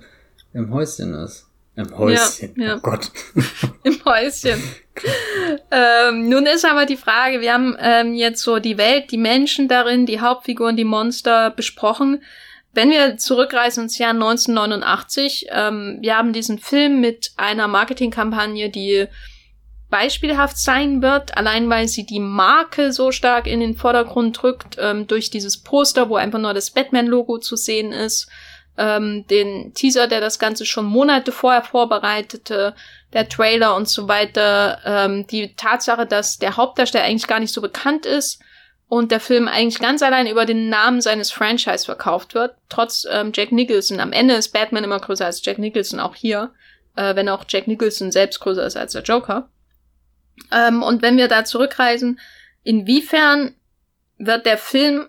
im 0.52 0.72
Häuschen 0.72 1.14
ist. 1.14 1.46
Im 1.76 1.98
Häuschen. 1.98 2.54
Ja, 2.56 2.66
ja. 2.66 2.76
Oh 2.76 2.80
Gott. 2.80 3.10
Im 3.82 4.04
Häuschen. 4.04 4.62
ähm, 5.72 6.28
nun 6.28 6.46
ist 6.46 6.64
aber 6.64 6.86
die 6.86 6.96
Frage, 6.96 7.40
wir 7.40 7.52
haben 7.52 7.76
ähm, 7.80 8.14
jetzt 8.14 8.42
so 8.42 8.60
die 8.60 8.78
Welt, 8.78 9.10
die 9.10 9.18
Menschen 9.18 9.66
darin, 9.66 10.06
die 10.06 10.20
Hauptfiguren, 10.20 10.76
die 10.76 10.84
Monster 10.84 11.50
besprochen. 11.50 12.22
Wenn 12.74 12.90
wir 12.90 13.16
zurückreisen 13.16 13.84
ins 13.84 13.98
Jahr 13.98 14.10
1989, 14.10 15.46
ähm, 15.50 15.98
wir 16.00 16.16
haben 16.16 16.32
diesen 16.32 16.58
Film 16.58 17.00
mit 17.00 17.32
einer 17.36 17.68
Marketingkampagne, 17.68 18.68
die 18.68 19.06
beispielhaft 19.90 20.58
sein 20.58 21.02
wird, 21.02 21.36
allein 21.36 21.70
weil 21.70 21.86
sie 21.86 22.04
die 22.04 22.18
Marke 22.18 22.92
so 22.92 23.12
stark 23.12 23.46
in 23.46 23.60
den 23.60 23.76
Vordergrund 23.76 24.42
drückt, 24.42 24.76
ähm, 24.80 25.06
durch 25.06 25.30
dieses 25.30 25.62
Poster, 25.62 26.08
wo 26.08 26.16
einfach 26.16 26.40
nur 26.40 26.52
das 26.52 26.70
Batman-Logo 26.70 27.38
zu 27.38 27.54
sehen 27.54 27.92
ist, 27.92 28.28
ähm, 28.76 29.24
den 29.28 29.72
Teaser, 29.74 30.08
der 30.08 30.20
das 30.20 30.40
Ganze 30.40 30.66
schon 30.66 30.86
Monate 30.86 31.30
vorher 31.30 31.62
vorbereitete, 31.62 32.74
der 33.12 33.28
Trailer 33.28 33.76
und 33.76 33.88
so 33.88 34.08
weiter, 34.08 34.80
ähm, 34.84 35.28
die 35.28 35.54
Tatsache, 35.54 36.06
dass 36.06 36.38
der 36.38 36.56
Hauptdarsteller 36.56 37.04
eigentlich 37.04 37.28
gar 37.28 37.38
nicht 37.38 37.54
so 37.54 37.60
bekannt 37.60 38.04
ist, 38.04 38.42
und 38.94 39.10
der 39.10 39.18
Film 39.18 39.48
eigentlich 39.48 39.80
ganz 39.80 40.02
allein 40.02 40.28
über 40.28 40.46
den 40.46 40.68
Namen 40.68 41.00
seines 41.00 41.32
Franchise 41.32 41.84
verkauft 41.84 42.34
wird, 42.34 42.54
trotz 42.68 43.04
ähm, 43.10 43.32
Jack 43.34 43.50
Nicholson. 43.50 43.98
Am 43.98 44.12
Ende 44.12 44.34
ist 44.34 44.52
Batman 44.52 44.84
immer 44.84 45.00
größer 45.00 45.26
als 45.26 45.44
Jack 45.44 45.58
Nicholson, 45.58 45.98
auch 45.98 46.14
hier, 46.14 46.52
äh, 46.94 47.16
wenn 47.16 47.28
auch 47.28 47.44
Jack 47.48 47.66
Nicholson 47.66 48.12
selbst 48.12 48.38
größer 48.38 48.64
ist 48.64 48.76
als 48.76 48.92
der 48.92 49.02
Joker. 49.02 49.48
Ähm, 50.52 50.84
und 50.84 51.02
wenn 51.02 51.16
wir 51.16 51.26
da 51.26 51.44
zurückreisen, 51.44 52.20
inwiefern 52.62 53.56
wird 54.18 54.46
der 54.46 54.58
Film 54.58 55.08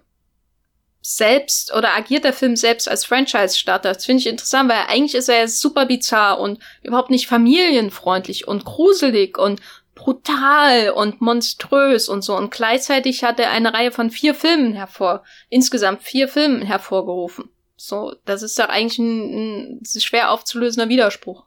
selbst 1.01 1.71
oder 1.71 1.93
agiert 1.95 2.23
der 2.23 2.33
Film 2.33 2.55
selbst 2.55 2.89
als 2.89 3.05
Franchise-Starter? 3.05 3.93
Das 3.93 4.03
finde 4.03 4.21
ich 4.21 4.27
interessant, 4.27 4.67
weil 4.67 4.79
eigentlich 4.87 5.13
ist 5.13 5.29
er 5.29 5.41
ja 5.41 5.47
super 5.47 5.85
bizarr 5.85 6.39
und 6.39 6.57
überhaupt 6.81 7.11
nicht 7.11 7.27
familienfreundlich 7.27 8.47
und 8.47 8.65
gruselig 8.65 9.37
und 9.37 9.61
brutal 10.05 10.91
und 10.91 11.19
monströs 11.19 12.09
und 12.09 12.23
so. 12.23 12.37
Und 12.37 12.51
gleichzeitig 12.51 13.23
hat 13.23 13.39
er 13.39 13.49
eine 13.49 13.73
Reihe 13.73 13.91
von 13.91 14.11
vier 14.11 14.35
Filmen 14.35 14.73
hervor, 14.73 15.23
insgesamt 15.49 16.03
vier 16.03 16.27
Filmen 16.27 16.61
hervorgerufen. 16.61 17.45
So, 17.75 18.13
das 18.23 18.43
ist 18.43 18.59
doch 18.59 18.69
eigentlich 18.69 18.99
ein, 18.99 19.79
ein 19.79 19.99
schwer 19.99 20.29
aufzulösender 20.29 20.89
Widerspruch. 20.89 21.43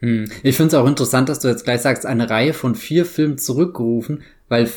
Hm. 0.00 0.30
Ich 0.42 0.56
finde 0.56 0.68
es 0.68 0.74
auch 0.74 0.86
interessant, 0.86 1.30
dass 1.30 1.40
du 1.40 1.48
jetzt 1.48 1.64
gleich 1.64 1.80
sagst, 1.80 2.04
eine 2.04 2.28
Reihe 2.28 2.52
von 2.52 2.74
vier 2.74 3.06
Filmen 3.06 3.38
zurückgerufen, 3.38 4.22
weil, 4.50 4.68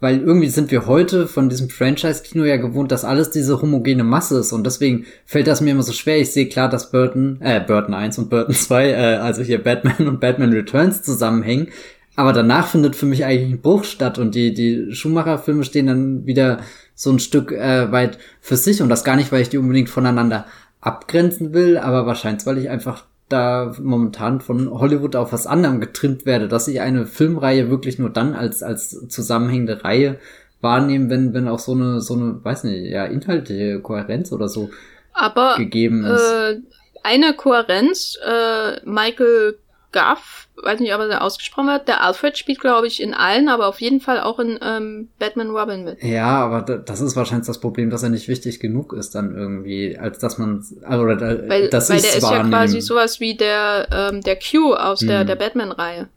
weil 0.00 0.18
irgendwie 0.20 0.48
sind 0.48 0.72
wir 0.72 0.86
heute 0.86 1.28
von 1.28 1.48
diesem 1.48 1.70
Franchise-Kino 1.70 2.44
ja 2.44 2.56
gewohnt, 2.56 2.90
dass 2.90 3.04
alles 3.04 3.30
diese 3.30 3.62
homogene 3.62 4.02
Masse 4.02 4.40
ist 4.40 4.52
und 4.52 4.64
deswegen 4.64 5.06
fällt 5.24 5.46
das 5.46 5.60
mir 5.60 5.70
immer 5.70 5.84
so 5.84 5.92
schwer. 5.92 6.18
Ich 6.18 6.32
sehe 6.32 6.48
klar, 6.48 6.68
dass 6.68 6.90
Burton, 6.90 7.40
äh, 7.42 7.60
Burton 7.60 7.94
1 7.94 8.18
und 8.18 8.28
Burton 8.28 8.56
2, 8.56 8.90
äh, 8.90 8.94
also 9.18 9.42
hier 9.42 9.62
Batman 9.62 10.08
und 10.08 10.20
Batman 10.20 10.52
Returns 10.52 11.02
zusammenhängen, 11.02 11.68
aber 12.18 12.32
danach 12.32 12.66
findet 12.66 12.96
für 12.96 13.06
mich 13.06 13.24
eigentlich 13.24 13.52
ein 13.52 13.60
Bruch 13.60 13.84
statt 13.84 14.18
und 14.18 14.34
die, 14.34 14.52
die 14.52 14.92
Schumacher-Filme 14.92 15.62
stehen 15.62 15.86
dann 15.86 16.26
wieder 16.26 16.58
so 16.96 17.12
ein 17.12 17.20
Stück 17.20 17.52
äh, 17.52 17.92
weit 17.92 18.18
für 18.40 18.56
sich 18.56 18.82
und 18.82 18.88
das 18.88 19.04
gar 19.04 19.14
nicht, 19.14 19.30
weil 19.30 19.40
ich 19.40 19.50
die 19.50 19.58
unbedingt 19.58 19.88
voneinander 19.88 20.44
abgrenzen 20.80 21.54
will, 21.54 21.78
aber 21.78 22.06
wahrscheinlich, 22.06 22.44
weil 22.44 22.58
ich 22.58 22.70
einfach 22.70 23.04
da 23.28 23.72
momentan 23.80 24.40
von 24.40 24.68
Hollywood 24.68 25.14
auf 25.14 25.32
was 25.32 25.46
anderem 25.46 25.78
getrimmt 25.78 26.26
werde, 26.26 26.48
dass 26.48 26.66
ich 26.66 26.80
eine 26.80 27.06
Filmreihe 27.06 27.70
wirklich 27.70 28.00
nur 28.00 28.10
dann 28.10 28.34
als, 28.34 28.64
als 28.64 29.08
zusammenhängende 29.08 29.84
Reihe 29.84 30.18
wahrnehme, 30.60 31.10
wenn, 31.10 31.34
wenn 31.34 31.46
auch 31.46 31.60
so 31.60 31.70
eine, 31.70 32.00
so 32.00 32.14
eine, 32.14 32.44
weiß 32.44 32.64
nicht, 32.64 32.90
ja, 32.90 33.04
inhaltliche 33.04 33.78
Kohärenz 33.78 34.32
oder 34.32 34.48
so 34.48 34.70
aber, 35.12 35.54
gegeben 35.56 36.04
ist. 36.04 36.20
Äh, 36.20 36.56
eine 37.04 37.34
Kohärenz, 37.34 38.18
äh, 38.26 38.80
Michael 38.84 39.56
Guff, 39.92 40.47
weiß 40.62 40.80
nicht, 40.80 40.94
ob 40.94 41.00
er 41.00 41.22
ausgesprochen 41.22 41.68
wird. 41.68 41.88
Der 41.88 42.02
Alfred 42.02 42.36
spielt, 42.36 42.60
glaube 42.60 42.86
ich, 42.86 43.02
in 43.02 43.14
allen, 43.14 43.48
aber 43.48 43.66
auf 43.66 43.80
jeden 43.80 44.00
Fall 44.00 44.20
auch 44.20 44.38
in 44.38 44.58
ähm, 44.62 45.08
Batman 45.18 45.50
Robin 45.50 45.84
mit. 45.84 46.02
Ja, 46.02 46.44
aber 46.44 46.62
das 46.62 47.00
ist 47.00 47.16
wahrscheinlich 47.16 47.46
das 47.46 47.60
Problem, 47.60 47.90
dass 47.90 48.02
er 48.02 48.08
nicht 48.08 48.28
wichtig 48.28 48.60
genug 48.60 48.92
ist 48.92 49.14
dann 49.14 49.34
irgendwie, 49.34 49.98
als 49.98 50.18
dass 50.18 50.38
man, 50.38 50.64
also 50.82 51.06
äh, 51.06 51.48
weil, 51.48 51.68
das 51.68 51.90
weil 51.90 52.00
der 52.00 52.16
ist 52.16 52.30
ja 52.30 52.42
quasi 52.44 52.80
sowas 52.80 53.20
wie 53.20 53.36
der 53.36 53.88
ähm, 53.90 54.20
der 54.22 54.38
Q 54.38 54.74
aus 54.74 55.00
der 55.00 55.24
der 55.24 55.36
Batman-Reihe. 55.36 56.08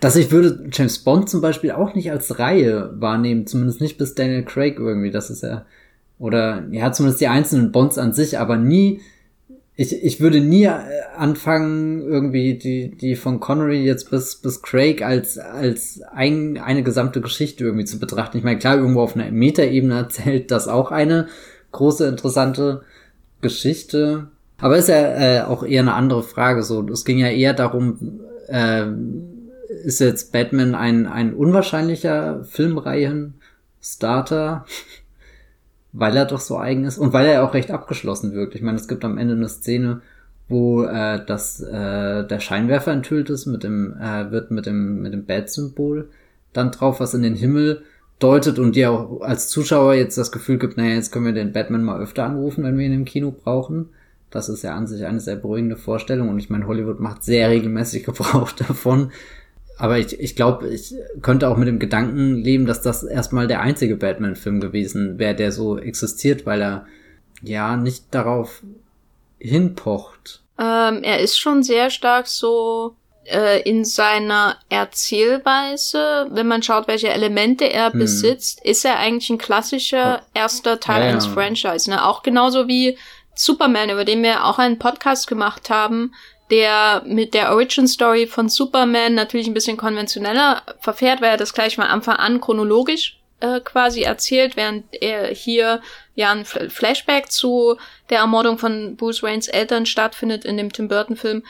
Dass 0.00 0.16
ich 0.16 0.30
würde 0.30 0.68
James 0.70 0.98
Bond 0.98 1.30
zum 1.30 1.40
Beispiel 1.40 1.72
auch 1.72 1.94
nicht 1.94 2.10
als 2.10 2.38
Reihe 2.38 2.90
wahrnehmen, 2.94 3.46
zumindest 3.46 3.80
nicht 3.80 3.96
bis 3.96 4.14
Daniel 4.14 4.44
Craig 4.44 4.78
irgendwie. 4.78 5.10
Das 5.10 5.30
ist 5.30 5.42
ja 5.42 5.64
oder 6.18 6.64
ja 6.70 6.92
zumindest 6.92 7.20
die 7.20 7.28
einzelnen 7.28 7.72
Bonds 7.72 7.96
an 7.96 8.12
sich, 8.12 8.38
aber 8.38 8.56
nie 8.56 9.00
ich, 9.80 10.04
ich 10.04 10.20
würde 10.20 10.40
nie 10.40 10.64
äh, 10.64 10.80
anfangen, 11.16 12.02
irgendwie 12.02 12.58
die, 12.58 12.90
die 12.90 13.14
von 13.14 13.38
Connery 13.38 13.84
jetzt 13.84 14.10
bis, 14.10 14.34
bis 14.34 14.60
Craig 14.60 15.02
als, 15.02 15.38
als 15.38 16.02
ein, 16.12 16.58
eine 16.58 16.82
gesamte 16.82 17.20
Geschichte 17.20 17.62
irgendwie 17.62 17.84
zu 17.84 18.00
betrachten. 18.00 18.38
Ich 18.38 18.42
meine, 18.42 18.58
klar, 18.58 18.76
irgendwo 18.76 19.02
auf 19.02 19.14
einer 19.14 19.30
Metaebene 19.30 19.94
erzählt 19.94 20.50
das 20.50 20.66
auch 20.66 20.90
eine 20.90 21.28
große, 21.70 22.08
interessante 22.08 22.82
Geschichte. 23.40 24.26
Aber 24.60 24.76
ist 24.76 24.88
ja 24.88 24.96
äh, 24.96 25.42
auch 25.42 25.62
eher 25.62 25.82
eine 25.82 25.94
andere 25.94 26.24
Frage. 26.24 26.64
So, 26.64 26.84
es 26.88 27.04
ging 27.04 27.18
ja 27.18 27.28
eher 27.28 27.54
darum, 27.54 28.18
äh, 28.48 28.84
ist 29.84 30.00
jetzt 30.00 30.32
Batman 30.32 30.74
ein, 30.74 31.06
ein 31.06 31.34
unwahrscheinlicher 31.34 32.42
Filmreihen-Starter? 32.42 34.66
Weil 35.92 36.16
er 36.16 36.26
doch 36.26 36.40
so 36.40 36.58
eigen 36.58 36.84
ist 36.84 36.98
und 36.98 37.12
weil 37.12 37.26
er 37.26 37.44
auch 37.44 37.54
recht 37.54 37.70
abgeschlossen 37.70 38.32
wirkt. 38.32 38.54
Ich 38.54 38.62
meine, 38.62 38.76
es 38.76 38.88
gibt 38.88 39.04
am 39.04 39.18
Ende 39.18 39.34
eine 39.34 39.48
Szene, 39.48 40.00
wo 40.48 40.84
äh, 40.84 41.24
das 41.24 41.60
äh, 41.60 42.26
der 42.26 42.40
Scheinwerfer 42.40 42.92
enthüllt 42.92 43.30
ist 43.30 43.46
mit 43.46 43.62
dem 43.62 43.96
äh, 44.00 44.30
wird 44.30 44.50
mit 44.50 44.66
dem 44.66 45.02
mit 45.02 45.12
dem 45.12 45.24
Bad-Symbol 45.24 46.08
dann 46.52 46.70
drauf, 46.70 47.00
was 47.00 47.14
in 47.14 47.22
den 47.22 47.34
Himmel 47.34 47.82
deutet 48.18 48.58
und 48.58 48.74
dir 48.74 48.90
auch 48.90 49.20
als 49.20 49.48
Zuschauer 49.48 49.94
jetzt 49.94 50.18
das 50.18 50.32
Gefühl 50.32 50.58
gibt, 50.58 50.76
naja, 50.76 50.94
jetzt 50.94 51.12
können 51.12 51.26
wir 51.26 51.32
den 51.32 51.52
Batman 51.52 51.84
mal 51.84 52.00
öfter 52.00 52.24
anrufen, 52.24 52.64
wenn 52.64 52.78
wir 52.78 52.86
ihn 52.86 52.92
im 52.92 53.04
Kino 53.04 53.30
brauchen. 53.30 53.90
Das 54.30 54.48
ist 54.48 54.62
ja 54.62 54.74
an 54.74 54.86
sich 54.86 55.06
eine 55.06 55.20
sehr 55.20 55.36
beruhigende 55.36 55.76
Vorstellung 55.76 56.28
und 56.28 56.38
ich 56.38 56.50
meine, 56.50 56.66
Hollywood 56.66 57.00
macht 57.00 57.24
sehr 57.24 57.48
regelmäßig 57.48 58.04
Gebrauch 58.06 58.52
davon, 58.52 59.12
aber 59.78 59.98
ich, 59.98 60.18
ich 60.18 60.34
glaube, 60.34 60.68
ich 60.68 60.94
könnte 61.22 61.48
auch 61.48 61.56
mit 61.56 61.68
dem 61.68 61.78
Gedanken 61.78 62.36
leben, 62.36 62.66
dass 62.66 62.82
das 62.82 63.04
erstmal 63.04 63.46
der 63.46 63.60
einzige 63.60 63.96
Batman-Film 63.96 64.60
gewesen 64.60 65.18
wäre, 65.18 65.34
der 65.34 65.52
so 65.52 65.78
existiert, 65.78 66.46
weil 66.46 66.60
er 66.60 66.86
ja 67.42 67.76
nicht 67.76 68.06
darauf 68.10 68.62
hinpocht. 69.38 70.42
Ähm, 70.58 71.04
er 71.04 71.20
ist 71.20 71.38
schon 71.38 71.62
sehr 71.62 71.90
stark 71.90 72.26
so 72.26 72.96
äh, 73.24 73.62
in 73.62 73.84
seiner 73.84 74.56
Erzählweise, 74.68 76.26
wenn 76.30 76.48
man 76.48 76.62
schaut, 76.64 76.88
welche 76.88 77.10
Elemente 77.10 77.64
er 77.64 77.92
hm. 77.92 78.00
besitzt, 78.00 78.64
ist 78.64 78.84
er 78.84 78.98
eigentlich 78.98 79.30
ein 79.30 79.38
klassischer 79.38 80.22
erster 80.34 80.80
Teil 80.80 81.04
ja, 81.04 81.10
eines. 81.10 81.26
Franchise. 81.26 81.88
Ne? 81.88 82.04
Auch 82.04 82.24
genauso 82.24 82.66
wie 82.66 82.98
Superman, 83.36 83.90
über 83.90 84.04
den 84.04 84.24
wir 84.24 84.44
auch 84.44 84.58
einen 84.58 84.80
Podcast 84.80 85.28
gemacht 85.28 85.70
haben, 85.70 86.12
der 86.50 87.02
mit 87.06 87.34
der 87.34 87.52
Origin 87.52 87.86
Story 87.86 88.26
von 88.26 88.48
Superman 88.48 89.14
natürlich 89.14 89.46
ein 89.46 89.54
bisschen 89.54 89.76
konventioneller 89.76 90.62
verfährt, 90.80 91.20
weil 91.20 91.30
er 91.30 91.36
das 91.36 91.54
gleich 91.54 91.78
mal 91.78 91.88
Anfang 91.88 92.16
an 92.16 92.40
chronologisch 92.40 93.18
äh, 93.40 93.60
quasi 93.60 94.02
erzählt, 94.02 94.56
während 94.56 94.84
er 94.92 95.28
hier 95.28 95.80
ja 96.14 96.32
ein 96.32 96.44
Flashback 96.44 97.30
zu 97.30 97.76
der 98.10 98.18
Ermordung 98.18 98.58
von 98.58 98.96
Bruce 98.96 99.22
Waynes 99.22 99.48
Eltern 99.48 99.86
stattfindet 99.86 100.44
in 100.44 100.56
dem 100.56 100.72
Tim 100.72 100.88
Burton 100.88 101.16
Film 101.16 101.44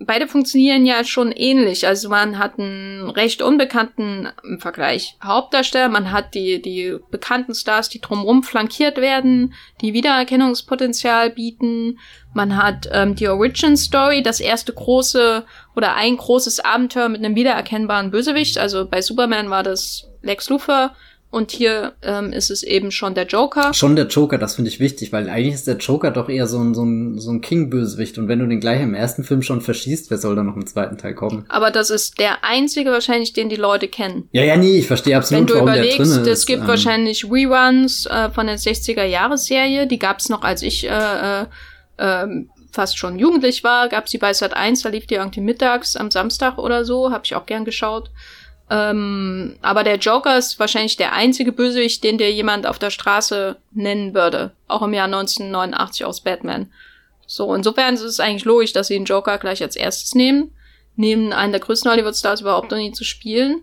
beide 0.00 0.28
funktionieren 0.28 0.86
ja 0.86 1.02
schon 1.04 1.32
ähnlich. 1.32 1.86
Also 1.86 2.08
man 2.08 2.38
hat 2.38 2.58
einen 2.58 3.10
recht 3.10 3.42
unbekannten 3.42 4.28
im 4.44 4.60
Vergleich 4.60 5.16
Hauptdarsteller, 5.22 5.88
man 5.88 6.12
hat 6.12 6.34
die, 6.34 6.62
die 6.62 6.96
bekannten 7.10 7.54
Stars, 7.54 7.88
die 7.88 8.00
drumherum 8.00 8.42
flankiert 8.42 8.98
werden, 8.98 9.54
die 9.80 9.94
Wiedererkennungspotenzial 9.94 11.30
bieten. 11.30 11.98
Man 12.32 12.56
hat 12.56 12.88
ähm, 12.92 13.14
die 13.14 13.28
Origin 13.28 13.76
Story, 13.76 14.22
das 14.22 14.40
erste 14.40 14.72
große 14.72 15.44
oder 15.74 15.96
ein 15.96 16.16
großes 16.16 16.60
Abenteuer 16.60 17.08
mit 17.08 17.24
einem 17.24 17.34
wiedererkennbaren 17.34 18.10
Bösewicht. 18.10 18.58
Also 18.58 18.86
bei 18.86 19.02
Superman 19.02 19.50
war 19.50 19.62
das 19.62 20.08
Lex 20.22 20.48
Luthor 20.48 20.92
und 21.30 21.50
hier 21.50 21.92
ähm, 22.02 22.32
ist 22.32 22.50
es 22.50 22.62
eben 22.62 22.90
schon 22.90 23.14
der 23.14 23.26
Joker. 23.26 23.74
Schon 23.74 23.96
der 23.96 24.06
Joker, 24.06 24.38
das 24.38 24.54
finde 24.54 24.70
ich 24.70 24.80
wichtig, 24.80 25.12
weil 25.12 25.28
eigentlich 25.28 25.54
ist 25.54 25.66
der 25.66 25.76
Joker 25.76 26.10
doch 26.10 26.30
eher 26.30 26.46
so 26.46 26.58
ein, 26.58 26.74
so 26.74 26.84
ein, 26.84 27.18
so 27.18 27.30
ein 27.30 27.42
King-Bösewicht. 27.42 28.16
Und 28.16 28.28
wenn 28.28 28.38
du 28.38 28.46
den 28.46 28.60
gleich 28.60 28.80
im 28.80 28.94
ersten 28.94 29.24
Film 29.24 29.42
schon 29.42 29.60
verschießt, 29.60 30.10
wer 30.10 30.16
soll 30.16 30.36
da 30.36 30.42
noch 30.42 30.56
im 30.56 30.66
zweiten 30.66 30.96
Teil 30.96 31.14
kommen? 31.14 31.44
Aber 31.50 31.70
das 31.70 31.90
ist 31.90 32.18
der 32.18 32.44
einzige 32.44 32.90
wahrscheinlich, 32.90 33.34
den 33.34 33.50
die 33.50 33.56
Leute 33.56 33.88
kennen. 33.88 34.28
Ja, 34.32 34.42
ja, 34.42 34.56
nee, 34.56 34.78
ich 34.78 34.86
verstehe 34.86 35.18
absolut, 35.18 35.40
Wenn 35.40 35.46
du 35.48 35.54
warum 35.54 35.68
überlegst, 35.68 35.98
der 35.98 36.06
drin 36.06 36.22
ist. 36.22 36.28
es 36.28 36.46
gibt 36.46 36.62
ähm, 36.62 36.68
wahrscheinlich 36.68 37.24
Reruns 37.30 38.06
äh, 38.06 38.30
von 38.30 38.46
der 38.46 38.58
60er-Jahres-Serie. 38.58 39.86
Die 39.86 39.98
gab's 39.98 40.30
noch, 40.30 40.42
als 40.42 40.62
ich 40.62 40.88
äh, 40.88 41.42
äh, 41.42 41.44
äh, 41.98 42.26
fast 42.72 42.96
schon 42.96 43.18
jugendlich 43.18 43.64
war. 43.64 43.90
Gab's 43.90 44.12
die 44.12 44.18
bei 44.18 44.32
Sat 44.32 44.54
1, 44.54 44.80
da 44.80 44.88
lief 44.88 45.06
die 45.06 45.16
irgendwie 45.16 45.42
mittags 45.42 45.94
am 45.94 46.10
Samstag 46.10 46.56
oder 46.56 46.86
so. 46.86 47.10
Hab 47.10 47.26
ich 47.26 47.34
auch 47.34 47.44
gern 47.44 47.66
geschaut. 47.66 48.10
Ähm, 48.70 49.56
aber 49.62 49.82
der 49.82 49.96
Joker 49.96 50.36
ist 50.36 50.58
wahrscheinlich 50.58 50.96
der 50.96 51.12
einzige 51.12 51.52
Bösewicht, 51.52 52.04
den 52.04 52.18
dir 52.18 52.30
jemand 52.30 52.66
auf 52.66 52.78
der 52.78 52.90
Straße 52.90 53.56
nennen 53.72 54.14
würde. 54.14 54.52
Auch 54.66 54.82
im 54.82 54.92
Jahr 54.92 55.06
1989 55.06 56.04
aus 56.04 56.20
Batman. 56.20 56.70
So, 57.26 57.54
insofern 57.54 57.94
ist 57.94 58.02
es 58.02 58.20
eigentlich 58.20 58.44
logisch, 58.44 58.72
dass 58.72 58.88
sie 58.88 58.94
den 58.94 59.04
Joker 59.04 59.38
gleich 59.38 59.62
als 59.62 59.76
erstes 59.76 60.14
nehmen. 60.14 60.50
Nehmen 60.96 61.32
einen 61.32 61.52
der 61.52 61.60
größten 61.60 61.90
Hollywood-Stars 61.90 62.40
überhaupt 62.40 62.70
noch 62.70 62.78
nie 62.78 62.92
zu 62.92 63.04
spielen. 63.04 63.62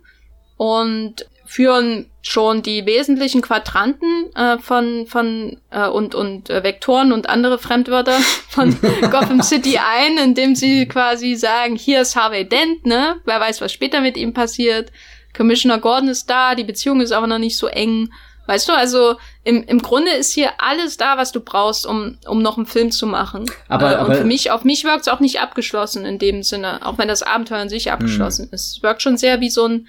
Und 0.56 1.26
führen 1.46 2.10
schon 2.22 2.62
die 2.62 2.86
wesentlichen 2.86 3.40
Quadranten 3.40 4.34
äh, 4.34 4.58
von 4.58 5.06
von 5.06 5.58
äh, 5.70 5.86
und 5.88 6.14
und 6.14 6.50
äh, 6.50 6.62
Vektoren 6.62 7.12
und 7.12 7.28
andere 7.28 7.58
Fremdwörter 7.58 8.18
von 8.48 8.76
Gotham 9.10 9.42
City 9.42 9.78
ein, 9.78 10.18
indem 10.18 10.54
sie 10.54 10.86
quasi 10.86 11.34
sagen, 11.36 11.76
hier 11.76 12.02
ist 12.02 12.16
Harvey 12.16 12.48
Dent, 12.48 12.84
ne? 12.84 13.16
Wer 13.24 13.40
weiß, 13.40 13.60
was 13.60 13.72
später 13.72 14.00
mit 14.00 14.16
ihm 14.16 14.32
passiert. 14.32 14.90
Commissioner 15.36 15.78
Gordon 15.78 16.08
ist 16.08 16.28
da, 16.28 16.54
die 16.54 16.64
Beziehung 16.64 17.00
ist 17.00 17.12
aber 17.12 17.26
noch 17.26 17.38
nicht 17.38 17.56
so 17.56 17.66
eng. 17.66 18.10
Weißt 18.46 18.68
du, 18.68 18.72
also 18.72 19.16
im, 19.42 19.64
im 19.64 19.82
Grunde 19.82 20.12
ist 20.12 20.32
hier 20.32 20.50
alles 20.58 20.96
da, 20.96 21.18
was 21.18 21.32
du 21.32 21.40
brauchst, 21.40 21.84
um, 21.84 22.18
um 22.26 22.42
noch 22.42 22.56
einen 22.56 22.66
Film 22.66 22.92
zu 22.92 23.06
machen. 23.06 23.46
Aber, 23.68 23.90
äh, 23.90 23.94
und 23.94 24.00
aber 24.00 24.14
für 24.14 24.24
mich, 24.24 24.50
auf 24.50 24.64
mich 24.64 24.84
wirkt 24.84 25.02
es 25.02 25.08
auch 25.08 25.20
nicht 25.20 25.40
abgeschlossen 25.40 26.04
in 26.04 26.18
dem 26.18 26.42
Sinne, 26.42 26.86
auch 26.86 26.96
wenn 26.98 27.08
das 27.08 27.22
Abenteuer 27.22 27.58
an 27.58 27.68
sich 27.68 27.90
abgeschlossen 27.90 28.46
mh. 28.46 28.54
ist. 28.54 28.76
Es 28.76 28.82
wirkt 28.82 29.02
schon 29.02 29.16
sehr 29.16 29.40
wie 29.40 29.50
so 29.50 29.66
ein 29.66 29.88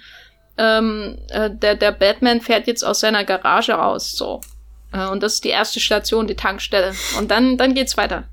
ähm, 0.58 1.18
äh, 1.28 1.50
der, 1.50 1.74
der 1.76 1.92
Batman 1.92 2.40
fährt 2.40 2.66
jetzt 2.66 2.84
aus 2.84 3.00
seiner 3.00 3.24
Garage 3.24 3.72
raus, 3.72 4.12
so. 4.12 4.40
Äh, 4.92 5.08
und 5.08 5.22
das 5.22 5.34
ist 5.34 5.44
die 5.44 5.50
erste 5.50 5.80
Station, 5.80 6.26
die 6.26 6.34
Tankstelle. 6.34 6.92
Und 7.18 7.30
dann, 7.30 7.56
dann 7.56 7.74
geht's 7.74 7.96
weiter. 7.96 8.24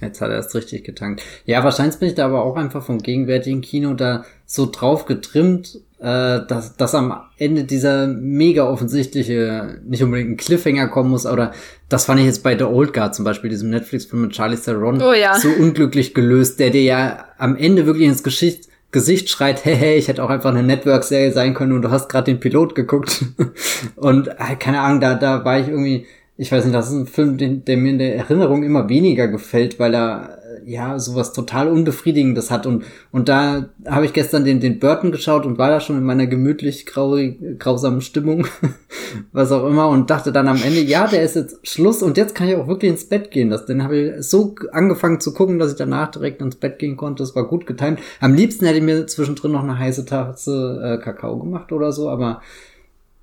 Jetzt 0.00 0.20
hat 0.20 0.30
er 0.30 0.38
es 0.38 0.54
richtig 0.54 0.84
getankt. 0.84 1.22
Ja, 1.46 1.64
wahrscheinlich 1.64 1.98
bin 1.98 2.08
ich 2.08 2.14
da 2.14 2.26
aber 2.26 2.44
auch 2.44 2.56
einfach 2.56 2.84
vom 2.84 2.98
gegenwärtigen 2.98 3.62
Kino 3.62 3.94
da 3.94 4.26
so 4.44 4.66
drauf 4.70 5.06
getrimmt, 5.06 5.80
äh, 5.98 6.40
dass, 6.46 6.76
dass 6.76 6.94
am 6.94 7.22
Ende 7.38 7.64
dieser 7.64 8.06
mega 8.06 8.68
offensichtliche, 8.68 9.80
nicht 9.86 10.02
unbedingt 10.02 10.32
ein 10.32 10.36
Cliffhanger 10.36 10.88
kommen 10.88 11.08
muss, 11.08 11.24
oder 11.24 11.52
das 11.88 12.04
fand 12.04 12.20
ich 12.20 12.26
jetzt 12.26 12.42
bei 12.42 12.58
The 12.58 12.64
Old 12.64 12.92
Guard 12.92 13.14
zum 13.14 13.24
Beispiel, 13.24 13.48
diesem 13.48 13.70
Netflix-Film 13.70 14.22
mit 14.22 14.32
Charlie 14.32 14.58
Theron, 14.58 15.00
oh, 15.00 15.14
ja. 15.14 15.38
so 15.38 15.48
unglücklich 15.48 16.12
gelöst, 16.12 16.60
der 16.60 16.68
dir 16.68 16.82
ja 16.82 17.24
am 17.38 17.56
Ende 17.56 17.86
wirklich 17.86 18.06
ins 18.06 18.22
Geschicht, 18.22 18.68
Gesicht 18.96 19.28
schreit, 19.28 19.62
hey, 19.66 19.76
hey, 19.76 19.98
ich 19.98 20.08
hätte 20.08 20.24
auch 20.24 20.30
einfach 20.30 20.48
eine 20.48 20.62
Network-Serie 20.62 21.30
sein 21.30 21.52
können 21.52 21.72
und 21.72 21.82
du 21.82 21.90
hast 21.90 22.08
gerade 22.08 22.32
den 22.32 22.40
Pilot 22.40 22.74
geguckt. 22.74 23.26
und 23.96 24.28
äh, 24.28 24.56
keine 24.58 24.80
Ahnung, 24.80 25.02
da, 25.02 25.12
da 25.12 25.44
war 25.44 25.60
ich 25.60 25.68
irgendwie, 25.68 26.06
ich 26.38 26.50
weiß 26.50 26.64
nicht, 26.64 26.74
das 26.74 26.88
ist 26.88 26.94
ein 26.94 27.06
Film, 27.06 27.36
den, 27.36 27.62
der 27.66 27.76
mir 27.76 27.90
in 27.90 27.98
der 27.98 28.16
Erinnerung 28.16 28.62
immer 28.62 28.88
weniger 28.88 29.28
gefällt, 29.28 29.78
weil 29.78 29.94
er 29.94 30.38
ja, 30.66 30.98
sowas 30.98 31.32
total 31.32 31.68
Unbefriedigendes 31.68 32.50
hat. 32.50 32.66
Und, 32.66 32.84
und 33.12 33.28
da 33.28 33.70
habe 33.86 34.04
ich 34.04 34.12
gestern 34.12 34.44
den, 34.44 34.58
den 34.58 34.80
Burton 34.80 35.12
geschaut 35.12 35.46
und 35.46 35.58
war 35.58 35.70
da 35.70 35.78
schon 35.78 35.96
in 35.96 36.02
meiner 36.02 36.26
gemütlich 36.26 36.86
grauig, 36.86 37.38
grausamen 37.60 38.00
Stimmung, 38.00 38.48
was 39.32 39.52
auch 39.52 39.64
immer, 39.68 39.88
und 39.88 40.10
dachte 40.10 40.32
dann 40.32 40.48
am 40.48 40.60
Ende, 40.60 40.80
ja, 40.80 41.06
der 41.06 41.22
ist 41.22 41.36
jetzt 41.36 41.64
Schluss 41.66 42.02
und 42.02 42.16
jetzt 42.16 42.34
kann 42.34 42.48
ich 42.48 42.56
auch 42.56 42.66
wirklich 42.66 42.90
ins 42.90 43.08
Bett 43.08 43.30
gehen. 43.30 43.48
Das, 43.48 43.66
den 43.66 43.84
habe 43.84 43.96
ich 43.96 44.28
so 44.28 44.56
angefangen 44.72 45.20
zu 45.20 45.32
gucken, 45.32 45.60
dass 45.60 45.70
ich 45.70 45.78
danach 45.78 46.10
direkt 46.10 46.42
ins 46.42 46.56
Bett 46.56 46.80
gehen 46.80 46.96
konnte. 46.96 47.22
Das 47.22 47.36
war 47.36 47.46
gut 47.46 47.66
getimt. 47.66 48.00
Am 48.20 48.34
liebsten 48.34 48.66
hätte 48.66 48.78
ich 48.78 48.84
mir 48.84 49.06
zwischendrin 49.06 49.52
noch 49.52 49.62
eine 49.62 49.78
heiße 49.78 50.04
Tasse 50.04 50.80
äh, 50.82 51.02
Kakao 51.02 51.38
gemacht 51.38 51.70
oder 51.70 51.92
so, 51.92 52.10
aber 52.10 52.42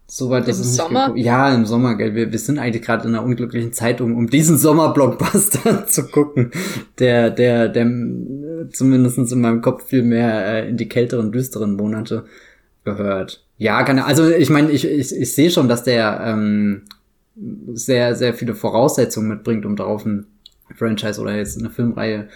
Soweit 0.08 0.48
das 0.48 0.60
ist 0.60 0.76
Sommer? 0.76 1.14
Ja, 1.16 1.54
im 1.54 1.66
Sommer, 1.66 1.96
gell. 1.96 2.14
Wir, 2.14 2.32
wir 2.32 2.40
sind 2.40 2.60
eigentlich 2.60 2.84
gerade 2.84 3.08
in 3.08 3.16
einer 3.16 3.24
unglücklichen 3.24 3.74
Zeit, 3.74 4.02
um, 4.02 4.16
um 4.16 4.30
diesen 4.30 4.58
Sommerblockbuster 4.58 5.88
zu 5.88 6.08
gucken, 6.08 6.52
der, 7.00 7.30
der, 7.30 7.70
der 7.70 7.86
zumindestens 8.72 9.32
in 9.32 9.42
meinem 9.42 9.62
Kopf 9.62 9.86
viel 9.86 10.04
mehr 10.04 10.46
äh, 10.46 10.70
in 10.70 10.78
die 10.78 10.90
kälteren, 10.90 11.32
düsteren 11.32 11.76
Monate 11.76 12.26
gehört. 12.84 13.44
Ja, 13.58 13.84
kann 13.84 13.98
also 14.00 14.30
ich 14.30 14.50
meine, 14.50 14.72
ich, 14.72 14.86
ich, 14.86 15.16
ich 15.16 15.34
sehe 15.34 15.50
schon, 15.50 15.68
dass 15.68 15.84
der 15.84 16.22
ähm, 16.26 16.84
sehr, 17.74 18.16
sehr 18.16 18.34
viele 18.34 18.56
Voraussetzungen 18.56 19.30
mitbringt, 19.30 19.66
um 19.66 19.76
darauf 19.76 20.06
ein 20.06 20.28
Franchise 20.76 21.20
oder 21.22 21.36
jetzt 21.36 21.58
eine 21.58 21.70
Filmreihe 21.70 22.28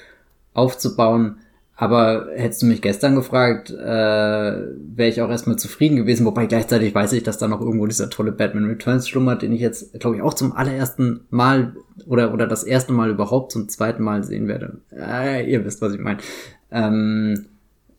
aufzubauen. 0.54 1.38
Aber 1.80 2.28
hättest 2.36 2.64
du 2.64 2.66
mich 2.66 2.82
gestern 2.82 3.16
gefragt, 3.16 3.70
äh, 3.70 3.76
wäre 3.76 5.10
ich 5.10 5.22
auch 5.22 5.30
erstmal 5.30 5.58
zufrieden 5.58 5.96
gewesen, 5.96 6.26
wobei 6.26 6.48
gleichzeitig 6.48 6.94
weiß 6.94 7.14
ich, 7.14 7.22
dass 7.22 7.38
da 7.38 7.48
noch 7.48 7.62
irgendwo 7.62 7.86
dieser 7.86 8.10
tolle 8.10 8.32
Batman 8.32 8.66
Returns 8.66 9.08
schlummert, 9.08 9.44
den 9.44 9.54
ich 9.54 9.62
jetzt, 9.62 10.00
glaube 10.00 10.16
ich, 10.16 10.24
auch 10.24 10.34
zum 10.34 10.54
allerersten 10.54 11.28
Mal 11.30 11.76
oder, 12.08 12.34
oder 12.34 12.48
das 12.48 12.64
erste 12.64 12.94
Mal 12.94 13.12
überhaupt 13.12 13.52
zum 13.52 13.70
zweiten 13.70 14.02
Mal 14.02 14.24
sehen 14.24 14.48
werde. 14.48 14.80
Äh, 14.92 15.50
ihr 15.50 15.64
wisst, 15.66 15.84
was 15.84 15.94
ich 15.94 16.00
meine. 16.00 16.18
Ähm, 16.72 17.46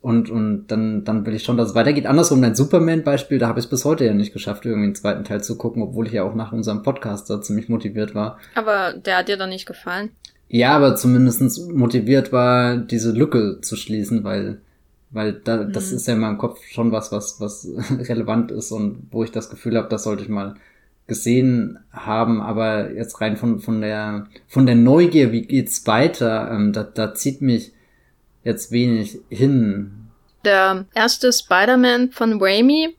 und, 0.01 0.29
und 0.29 0.67
dann, 0.67 1.05
dann 1.05 1.25
will 1.25 1.33
ich 1.33 1.43
schon, 1.43 1.55
dass 1.55 1.69
es 1.69 1.75
weitergeht. 1.75 2.05
Andersrum, 2.05 2.41
dein 2.41 2.55
Superman-Beispiel, 2.55 3.39
da 3.39 3.47
habe 3.47 3.59
ich 3.59 3.65
es 3.65 3.69
bis 3.69 3.85
heute 3.85 4.05
ja 4.05 4.13
nicht 4.13 4.33
geschafft, 4.33 4.65
irgendwie 4.65 4.87
einen 4.87 4.95
zweiten 4.95 5.23
Teil 5.23 5.41
zu 5.41 5.57
gucken, 5.57 5.83
obwohl 5.83 6.07
ich 6.07 6.13
ja 6.13 6.23
auch 6.23 6.35
nach 6.35 6.51
unserem 6.51 6.83
Podcast 6.83 7.29
da 7.29 7.41
ziemlich 7.41 7.69
motiviert 7.69 8.13
war. 8.13 8.39
Aber 8.55 8.93
der 8.93 9.17
hat 9.17 9.29
dir 9.29 9.37
doch 9.37 9.47
nicht 9.47 9.65
gefallen. 9.65 10.11
Ja, 10.49 10.75
aber 10.75 10.95
zumindestens 10.95 11.59
motiviert 11.67 12.31
war, 12.33 12.75
diese 12.75 13.11
Lücke 13.11 13.61
zu 13.61 13.75
schließen, 13.75 14.23
weil, 14.23 14.59
weil 15.11 15.33
da, 15.33 15.57
mhm. 15.57 15.73
das 15.73 15.91
ist 15.91 16.07
ja 16.07 16.15
in 16.15 16.19
meinem 16.19 16.39
Kopf 16.39 16.59
schon 16.65 16.91
was, 16.91 17.11
was, 17.11 17.39
was 17.39 17.67
relevant 18.09 18.51
ist 18.51 18.71
und 18.71 19.07
wo 19.11 19.23
ich 19.23 19.31
das 19.31 19.49
Gefühl 19.49 19.77
habe, 19.77 19.89
das 19.89 20.03
sollte 20.03 20.23
ich 20.23 20.29
mal 20.29 20.55
gesehen 21.05 21.79
haben, 21.91 22.41
aber 22.41 22.91
jetzt 22.91 23.21
rein 23.21 23.37
von, 23.37 23.59
von 23.59 23.81
der, 23.81 24.27
von 24.47 24.65
der 24.65 24.75
Neugier, 24.75 25.31
wie 25.31 25.43
geht's 25.43 25.85
weiter, 25.85 26.51
ähm, 26.51 26.73
da, 26.73 26.83
da 26.83 27.13
zieht 27.13 27.41
mich 27.41 27.71
jetzt 28.43 28.71
wenig 28.71 29.19
hin. 29.29 29.91
Der 30.45 30.85
erste 30.95 31.31
Spider-Man 31.31 32.11
von 32.11 32.41
Raimi 32.41 32.95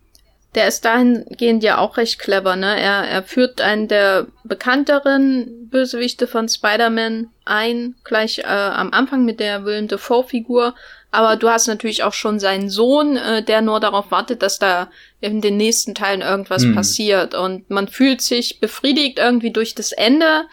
der 0.54 0.66
ist 0.66 0.84
dahingehend 0.84 1.62
ja 1.62 1.78
auch 1.78 1.96
recht 1.96 2.18
clever, 2.18 2.56
ne? 2.56 2.78
Er, 2.80 3.08
er 3.08 3.22
führt 3.22 3.60
einen 3.60 3.86
der 3.86 4.26
bekannteren 4.42 5.68
Bösewichte 5.70 6.26
von 6.26 6.48
Spider-Man 6.48 7.28
ein, 7.44 7.94
gleich 8.02 8.38
äh, 8.38 8.42
am 8.44 8.92
Anfang 8.92 9.24
mit 9.24 9.38
der 9.38 9.64
Willem 9.64 9.86
Dafoe-Figur. 9.86 10.74
Aber 11.12 11.36
du 11.36 11.48
hast 11.48 11.66
natürlich 11.66 12.02
auch 12.02 12.12
schon 12.12 12.40
seinen 12.40 12.68
Sohn, 12.68 13.16
äh, 13.16 13.44
der 13.44 13.62
nur 13.62 13.78
darauf 13.78 14.10
wartet, 14.10 14.42
dass 14.42 14.58
da 14.58 14.90
in 15.20 15.40
den 15.40 15.56
nächsten 15.56 15.94
Teilen 15.94 16.20
irgendwas 16.20 16.62
hm. 16.62 16.74
passiert. 16.74 17.34
Und 17.34 17.70
man 17.70 17.86
fühlt 17.86 18.20
sich 18.20 18.58
befriedigt 18.58 19.18
irgendwie 19.18 19.52
durch 19.52 19.74
das 19.74 19.92
Ende 19.92 20.44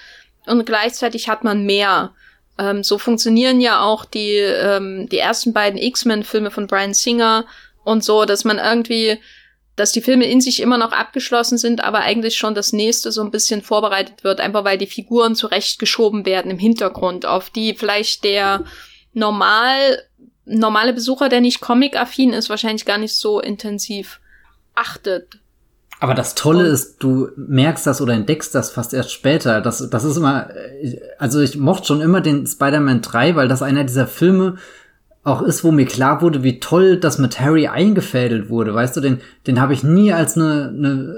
und 0.45 0.65
gleichzeitig 0.65 1.27
hat 1.27 1.43
man 1.43 1.65
mehr. 1.65 2.13
Ähm, 2.59 2.83
so 2.83 2.99
funktionieren 2.99 3.61
ja 3.61 3.81
auch 3.81 4.05
die, 4.05 4.37
ähm, 4.37 5.09
die 5.09 5.19
ersten 5.19 5.53
beiden 5.53 5.79
X-Men-Filme 5.79 6.51
von 6.51 6.67
Brian 6.67 6.93
Singer 6.93 7.45
und 7.83 8.03
so, 8.03 8.25
dass 8.25 8.43
man 8.43 8.57
irgendwie 8.57 9.19
dass 9.77 9.93
die 9.93 10.01
Filme 10.01 10.25
in 10.25 10.41
sich 10.41 10.61
immer 10.61 10.77
noch 10.77 10.91
abgeschlossen 10.91 11.57
sind, 11.57 11.83
aber 11.83 11.99
eigentlich 11.99 12.35
schon 12.35 12.55
das 12.55 12.73
nächste 12.73 13.11
so 13.11 13.21
ein 13.21 13.31
bisschen 13.31 13.61
vorbereitet 13.61 14.23
wird, 14.23 14.41
einfach 14.41 14.65
weil 14.65 14.77
die 14.77 14.87
Figuren 14.87 15.35
zurechtgeschoben 15.35 16.25
werden 16.25 16.51
im 16.51 16.59
Hintergrund, 16.59 17.25
auf 17.25 17.49
die 17.49 17.75
vielleicht 17.75 18.25
der 18.25 18.65
normal 19.13 19.99
normale 20.45 20.93
Besucher, 20.93 21.29
der 21.29 21.41
nicht 21.41 21.61
comic-affin 21.61 22.33
ist, 22.33 22.49
wahrscheinlich 22.49 22.85
gar 22.85 22.97
nicht 22.97 23.13
so 23.13 23.39
intensiv 23.39 24.19
achtet. 24.75 25.39
Aber 25.99 26.13
das 26.13 26.35
Tolle 26.35 26.67
ist, 26.67 26.97
du 26.99 27.29
merkst 27.35 27.85
das 27.87 28.01
oder 28.01 28.13
entdeckst 28.13 28.53
das 28.53 28.69
fast 28.69 28.93
erst 28.93 29.11
später. 29.11 29.61
Das, 29.61 29.89
das 29.89 30.03
ist 30.03 30.17
immer, 30.17 30.49
also 31.17 31.41
ich 31.41 31.57
mochte 31.57 31.87
schon 31.87 32.01
immer 32.01 32.21
den 32.21 32.45
Spider-Man 32.45 33.01
3, 33.01 33.35
weil 33.35 33.47
das 33.47 33.63
einer 33.63 33.83
dieser 33.83 34.07
Filme 34.07 34.57
auch 35.27 35.41
ist, 35.41 35.63
wo 35.63 35.71
mir 35.71 35.85
klar 35.85 36.21
wurde, 36.21 36.43
wie 36.43 36.59
toll 36.59 36.97
das 36.97 37.17
mit 37.17 37.39
Harry 37.39 37.67
eingefädelt 37.67 38.49
wurde. 38.49 38.73
Weißt 38.73 38.95
du, 38.95 39.01
den, 39.01 39.19
den 39.45 39.59
habe 39.59 39.73
ich 39.73 39.83
nie 39.83 40.13
als 40.13 40.35
eine, 40.35 40.73
eine 40.75 41.15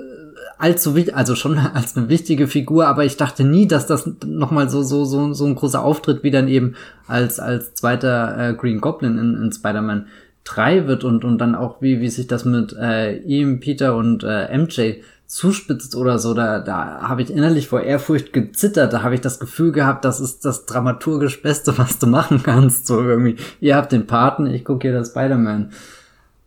allzu 0.57 0.95
also 1.13 1.35
schon 1.35 1.57
als 1.73 1.95
eine 1.95 2.09
wichtige 2.09 2.47
Figur, 2.47 2.87
aber 2.87 3.05
ich 3.05 3.17
dachte 3.17 3.43
nie, 3.43 3.67
dass 3.67 3.87
das 3.87 4.09
nochmal 4.25 4.69
so, 4.69 4.81
so, 4.83 5.05
so, 5.05 5.33
so 5.33 5.45
ein 5.45 5.55
großer 5.55 5.83
Auftritt 5.83 6.23
wie 6.23 6.31
dann 6.31 6.47
eben 6.47 6.75
als, 7.07 7.39
als 7.39 7.73
zweiter 7.75 8.49
äh, 8.49 8.53
Green 8.53 8.81
Goblin 8.81 9.17
in, 9.17 9.35
in 9.41 9.51
Spider-Man 9.51 10.07
3 10.43 10.87
wird 10.87 11.03
und, 11.03 11.23
und 11.23 11.37
dann 11.37 11.55
auch 11.55 11.81
wie, 11.81 12.01
wie 12.01 12.09
sich 12.09 12.27
das 12.27 12.45
mit 12.45 12.75
äh, 12.79 13.17
ihm, 13.17 13.59
Peter 13.59 13.95
und 13.95 14.23
äh, 14.23 14.57
MJ 14.57 15.01
zuspitzt 15.29 15.95
oder 15.95 16.17
so, 16.17 16.33
da, 16.33 16.59
da 16.59 17.01
habe 17.03 17.21
ich 17.21 17.29
innerlich 17.29 17.67
vor 17.67 17.81
Ehrfurcht 17.81 18.33
gezittert, 18.33 18.91
da 18.91 19.03
habe 19.03 19.13
ich 19.13 19.21
das 19.21 19.39
Gefühl 19.39 19.71
gehabt, 19.71 20.03
das 20.03 20.19
ist 20.19 20.43
das 20.43 20.65
dramaturgisch 20.65 21.43
Beste, 21.43 21.77
was 21.77 21.99
du 21.99 22.07
machen 22.07 22.41
kannst. 22.41 22.87
So 22.87 22.99
irgendwie, 22.99 23.35
ihr 23.59 23.75
habt 23.75 23.91
den 23.91 24.07
Paten, 24.07 24.47
ich 24.47 24.65
gucke 24.65 24.87
hier 24.87 24.97
das 24.97 25.09
Spider-Man. 25.09 25.71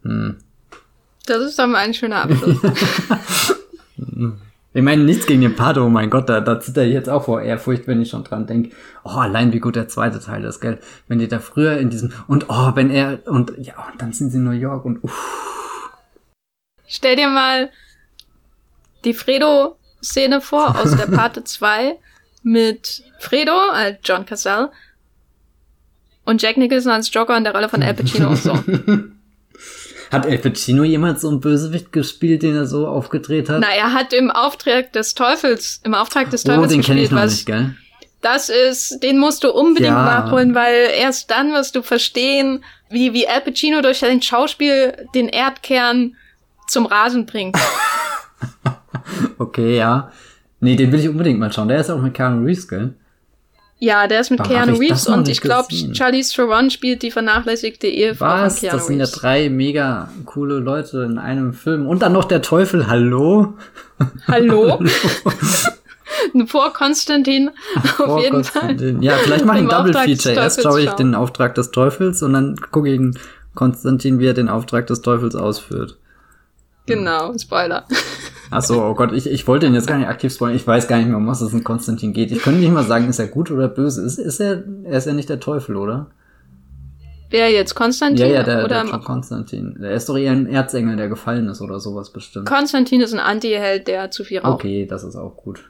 Hm. 0.02 0.36
Das 1.26 1.42
ist 1.42 1.58
doch 1.60 1.68
mal 1.68 1.78
ein 1.78 1.94
schöner 1.94 2.22
Abschluss. 2.22 2.58
Ich 4.74 4.82
meine, 4.82 5.04
nichts 5.04 5.26
gegen 5.26 5.42
den 5.42 5.54
Pato, 5.54 5.84
oh 5.84 5.90
mein 5.90 6.08
Gott, 6.08 6.30
da, 6.30 6.40
da 6.40 6.58
zitter 6.58 6.82
ich 6.84 6.94
jetzt 6.94 7.10
auch 7.10 7.26
vor 7.26 7.42
Ehrfurcht, 7.42 7.86
wenn 7.86 8.00
ich 8.00 8.08
schon 8.08 8.24
dran 8.24 8.46
denke. 8.46 8.74
Oh, 9.04 9.18
allein 9.18 9.52
wie 9.52 9.60
gut 9.60 9.76
der 9.76 9.88
zweite 9.88 10.18
Teil 10.18 10.44
ist, 10.44 10.60
gell? 10.60 10.78
Wenn 11.08 11.18
die 11.18 11.28
da 11.28 11.40
früher 11.40 11.76
in 11.76 11.90
diesem, 11.90 12.10
und 12.26 12.46
oh, 12.48 12.72
wenn 12.74 12.90
er, 12.90 13.18
und 13.26 13.52
ja, 13.58 13.74
und 13.92 14.00
dann 14.00 14.14
sind 14.14 14.30
sie 14.30 14.38
in 14.38 14.44
New 14.44 14.52
York 14.52 14.86
und 14.86 15.04
uff. 15.04 15.92
Stell 16.86 17.16
dir 17.16 17.28
mal 17.28 17.68
die 19.04 19.14
Fredo-Szene 19.14 20.40
vor 20.40 20.78
aus 20.78 20.96
der 20.96 21.06
Parte 21.16 21.44
2 21.44 21.96
mit 22.42 23.02
Fredo, 23.18 23.56
äh, 23.74 23.96
John 24.02 24.26
Cassell, 24.26 24.68
und 26.24 26.40
Jack 26.40 26.56
Nicholson 26.56 26.92
als 26.92 27.12
Joker 27.12 27.36
in 27.36 27.44
der 27.44 27.52
Rolle 27.52 27.68
von 27.68 27.82
Al 27.82 27.94
Pacino 27.94 28.28
und 28.28 28.36
so. 28.36 28.52
Hat 30.12 30.26
El 30.26 30.38
Pacino 30.38 30.84
jemals 30.84 31.22
so 31.22 31.28
einen 31.30 31.40
Bösewicht 31.40 31.90
gespielt, 31.90 32.42
den 32.42 32.54
er 32.54 32.66
so 32.66 32.86
aufgedreht 32.86 33.48
hat? 33.48 33.60
Na, 33.60 33.70
er 33.74 33.94
hat 33.94 34.12
im 34.12 34.30
Auftrag 34.30 34.92
des 34.92 35.14
Teufels, 35.14 35.80
im 35.84 35.94
Auftrag 35.94 36.28
des 36.30 36.44
Teufels 36.44 36.66
oh, 36.66 36.68
den 36.68 36.78
gespielt, 36.78 36.98
ich 37.04 37.10
noch 37.10 37.22
was 37.22 37.32
nicht, 37.32 37.46
gell? 37.46 37.74
das 38.20 38.50
ist, 38.50 39.02
den 39.02 39.18
musst 39.18 39.42
du 39.42 39.50
unbedingt 39.50 39.94
Ja. 39.94 40.04
nachholen, 40.04 40.54
weil 40.54 40.90
erst 40.96 41.30
dann 41.30 41.52
wirst 41.52 41.74
du 41.76 41.82
verstehen, 41.82 42.62
wie, 42.90 43.14
wie 43.14 43.26
Al 43.26 43.40
Pacino 43.40 43.80
durch 43.80 44.00
sein 44.00 44.20
Schauspiel 44.20 45.08
den 45.14 45.28
Erdkern 45.28 46.14
zum 46.68 46.84
Rasen 46.86 47.24
bringt. 47.26 47.56
Okay, 49.38 49.76
ja. 49.76 50.10
Nee, 50.60 50.76
den 50.76 50.92
will 50.92 51.00
ich 51.00 51.08
unbedingt 51.08 51.40
mal 51.40 51.52
schauen. 51.52 51.68
Der 51.68 51.80
ist 51.80 51.90
auch 51.90 52.00
mit 52.00 52.14
Keanu 52.14 52.44
Reeves, 52.44 52.68
gell? 52.68 52.94
Ja, 53.78 54.06
der 54.06 54.20
ist 54.20 54.30
mit 54.30 54.38
Warum 54.38 54.52
Keanu 54.52 54.76
Reeves 54.76 55.08
und 55.08 55.28
ich 55.28 55.40
glaube? 55.40 55.66
Charlize 55.92 56.32
Theron 56.32 56.70
spielt 56.70 57.02
die 57.02 57.10
vernachlässigte 57.10 57.88
Ehefrau 57.88 58.26
Was? 58.26 58.60
von 58.60 58.60
Keanu 58.68 58.76
Das 58.78 58.86
sind 58.86 59.00
ja 59.00 59.06
drei 59.06 59.48
mega 59.50 60.08
coole 60.24 60.60
Leute 60.60 61.02
in 61.02 61.18
einem 61.18 61.52
Film. 61.52 61.88
Und 61.88 62.02
dann 62.02 62.12
noch 62.12 62.24
der 62.26 62.42
Teufel, 62.42 62.86
hallo? 62.86 63.54
Hallo? 64.28 64.78
Vor 66.46 66.72
Konstantin, 66.72 67.50
auf 67.98 68.08
Oh 68.08 68.18
jeden 68.20 68.36
Gott, 68.36 68.46
Fall. 68.46 68.76
Ja, 69.02 69.14
vielleicht 69.14 69.44
mache 69.44 69.58
ich 69.58 69.62
ein 69.64 69.68
Double 69.68 69.90
Auftrag 69.90 70.04
Feature. 70.04 70.34
Erst 70.36 70.62
schaue 70.62 70.80
ich 70.80 70.86
schauen. 70.88 70.96
den 70.98 71.14
Auftrag 71.14 71.54
des 71.56 71.70
Teufels 71.72 72.22
und 72.22 72.32
dann 72.34 72.56
gucke 72.70 72.88
ich 72.88 72.96
in 72.96 73.18
Konstantin, 73.54 74.18
wie 74.18 74.26
er 74.26 74.34
den 74.34 74.48
Auftrag 74.48 74.86
des 74.86 75.02
Teufels 75.02 75.34
ausführt. 75.34 75.98
Genau, 76.86 77.36
Spoiler. 77.38 77.84
Ach 78.52 78.62
so, 78.62 78.82
oh 78.84 78.94
Gott, 78.94 79.12
ich, 79.12 79.26
ich 79.26 79.46
wollte 79.46 79.66
ihn 79.66 79.74
jetzt 79.74 79.86
gar 79.86 79.96
nicht 79.96 80.08
aktiv 80.08 80.32
spoilern. 80.32 80.56
Ich 80.56 80.66
weiß 80.66 80.86
gar 80.86 80.98
nicht 80.98 81.08
mehr, 81.08 81.16
um 81.16 81.26
was 81.26 81.40
es 81.40 81.52
in 81.52 81.64
Konstantin 81.64 82.12
geht. 82.12 82.30
Ich 82.30 82.42
könnte 82.42 82.60
nicht 82.60 82.72
mal 82.72 82.84
sagen, 82.84 83.08
ist 83.08 83.18
er 83.18 83.26
gut 83.26 83.50
oder 83.50 83.68
böse. 83.68 84.04
Ist, 84.04 84.18
ist 84.18 84.40
er, 84.40 84.62
er 84.84 84.98
ist 84.98 85.06
ja 85.06 85.14
nicht 85.14 85.28
der 85.28 85.40
Teufel, 85.40 85.76
oder? 85.76 86.10
Wer 87.30 87.50
jetzt? 87.50 87.74
Konstantin? 87.74 88.26
Ja, 88.26 88.32
ja, 88.32 88.42
der, 88.42 88.64
oder 88.64 88.84
der 88.84 88.98
Konstantin. 88.98 89.78
Der 89.80 89.92
ist 89.92 90.06
doch 90.08 90.18
eher 90.18 90.32
ein 90.32 90.46
Erzengel, 90.46 90.96
der 90.96 91.08
gefallen 91.08 91.48
ist 91.48 91.62
oder 91.62 91.80
sowas 91.80 92.12
bestimmt. 92.12 92.46
Konstantin 92.46 93.00
ist 93.00 93.14
ein 93.14 93.20
Anti-Held, 93.20 93.88
der 93.88 94.10
zu 94.10 94.22
viel 94.22 94.40
raucht. 94.40 94.52
Okay, 94.52 94.86
das 94.86 95.02
ist 95.02 95.16
auch 95.16 95.34
gut. 95.34 95.64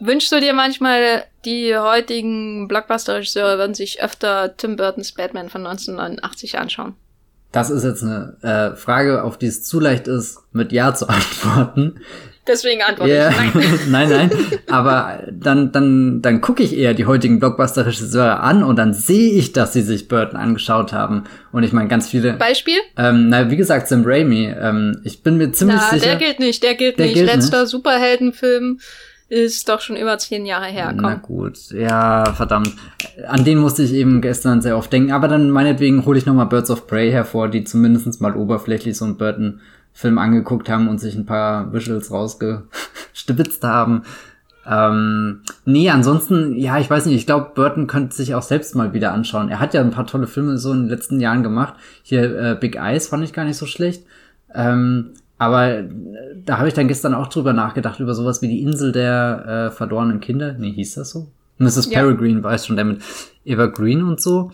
Wünschst 0.00 0.32
du 0.32 0.40
dir 0.40 0.54
manchmal, 0.54 1.24
die 1.44 1.76
heutigen 1.76 2.66
Blockbuster-Regisseure 2.66 3.58
würden 3.58 3.74
sich 3.74 4.02
öfter 4.02 4.56
Tim 4.56 4.76
Burtons 4.76 5.12
Batman 5.12 5.50
von 5.50 5.66
1989 5.66 6.58
anschauen? 6.58 6.94
Das 7.52 7.70
ist 7.70 7.82
jetzt 7.84 8.02
eine 8.02 8.36
äh, 8.42 8.76
Frage, 8.76 9.22
auf 9.22 9.38
die 9.38 9.46
es 9.46 9.62
zu 9.64 9.80
leicht 9.80 10.06
ist, 10.08 10.38
mit 10.52 10.70
Ja 10.72 10.94
zu 10.94 11.08
antworten. 11.08 12.00
Deswegen 12.46 12.80
antworte 12.82 13.12
Ja, 13.12 13.28
ich 13.28 13.36
nein. 13.36 13.78
nein, 13.88 14.08
nein. 14.08 14.30
Aber 14.70 15.22
dann, 15.30 15.70
dann, 15.70 16.22
dann 16.22 16.40
gucke 16.40 16.62
ich 16.62 16.74
eher 16.76 16.94
die 16.94 17.04
heutigen 17.04 17.40
Blockbuster-Regisseure 17.40 18.40
an 18.40 18.62
und 18.62 18.76
dann 18.76 18.94
sehe 18.94 19.32
ich, 19.32 19.52
dass 19.52 19.74
sie 19.74 19.82
sich 19.82 20.08
Burton 20.08 20.36
angeschaut 20.38 20.94
haben. 20.94 21.24
Und 21.52 21.62
ich 21.62 21.72
meine, 21.74 21.88
ganz 21.88 22.08
viele. 22.08 22.32
Beispiel? 22.34 22.78
Ähm, 22.96 23.28
na, 23.28 23.50
wie 23.50 23.56
gesagt, 23.56 23.88
Sam 23.88 24.02
Raimi. 24.06 24.46
Ähm, 24.58 25.00
ich 25.04 25.22
bin 25.22 25.36
mir 25.36 25.52
ziemlich 25.52 25.76
Na, 25.78 25.90
sicher. 25.90 26.06
der 26.06 26.16
gilt 26.16 26.38
nicht, 26.40 26.62
der 26.62 26.74
gilt 26.74 26.98
Der 26.98 27.06
nicht. 27.06 27.16
gilt 27.16 27.26
Letzter 27.34 27.66
Superheldenfilm 27.66 28.80
ist 29.28 29.68
doch 29.68 29.80
schon 29.80 29.96
über 29.96 30.16
zehn 30.18 30.46
Jahre 30.46 30.66
her. 30.66 30.92
Na 30.94 31.14
Komm. 31.16 31.22
gut, 31.22 31.70
ja, 31.70 32.32
verdammt. 32.32 32.74
An 33.26 33.44
den 33.44 33.58
musste 33.58 33.82
ich 33.82 33.92
eben 33.92 34.20
gestern 34.20 34.62
sehr 34.62 34.76
oft 34.76 34.92
denken. 34.92 35.12
Aber 35.12 35.28
dann 35.28 35.50
meinetwegen 35.50 36.06
hole 36.06 36.18
ich 36.18 36.26
nochmal 36.26 36.46
Birds 36.46 36.70
of 36.70 36.86
Prey 36.86 37.10
hervor, 37.10 37.48
die 37.48 37.64
zumindest 37.64 38.20
mal 38.20 38.34
oberflächlich 38.34 38.96
so 38.96 39.04
einen 39.04 39.18
Burton-Film 39.18 40.18
angeguckt 40.18 40.70
haben 40.70 40.88
und 40.88 40.98
sich 40.98 41.14
ein 41.14 41.26
paar 41.26 41.72
Visuals 41.72 42.10
rausgestibitzt 42.10 43.62
haben. 43.64 44.02
Ähm, 44.66 45.42
nee, 45.64 45.88
ansonsten, 45.90 46.54
ja, 46.56 46.78
ich 46.78 46.88
weiß 46.88 47.06
nicht, 47.06 47.16
ich 47.16 47.26
glaube, 47.26 47.52
Burton 47.54 47.86
könnte 47.86 48.14
sich 48.14 48.34
auch 48.34 48.42
selbst 48.42 48.74
mal 48.74 48.92
wieder 48.92 49.12
anschauen. 49.12 49.48
Er 49.48 49.60
hat 49.60 49.72
ja 49.72 49.80
ein 49.80 49.90
paar 49.90 50.06
tolle 50.06 50.26
Filme 50.26 50.58
so 50.58 50.72
in 50.72 50.82
den 50.82 50.88
letzten 50.88 51.20
Jahren 51.20 51.42
gemacht. 51.42 51.74
Hier 52.02 52.38
äh, 52.38 52.56
Big 52.58 52.76
Eyes 52.76 53.08
fand 53.08 53.24
ich 53.24 53.32
gar 53.32 53.44
nicht 53.44 53.56
so 53.56 53.66
schlecht. 53.66 54.04
Ähm, 54.54 55.12
aber 55.38 55.78
äh, 55.78 55.88
da 56.44 56.58
habe 56.58 56.68
ich 56.68 56.74
dann 56.74 56.88
gestern 56.88 57.14
auch 57.14 57.28
drüber 57.28 57.52
nachgedacht, 57.52 58.00
über 58.00 58.14
sowas 58.14 58.42
wie 58.42 58.48
die 58.48 58.62
Insel 58.62 58.92
der 58.92 59.68
äh, 59.68 59.70
verlorenen 59.74 60.20
Kinder. 60.20 60.54
Nee, 60.58 60.72
hieß 60.72 60.94
das 60.94 61.10
so? 61.10 61.28
Mrs. 61.58 61.90
Ja. 61.90 62.00
Peregrine 62.00 62.42
weiß 62.42 62.66
schon, 62.66 62.76
der 62.76 62.84
mit 62.84 63.02
Eva 63.44 63.66
Green 63.66 64.02
und 64.02 64.20
so. 64.20 64.50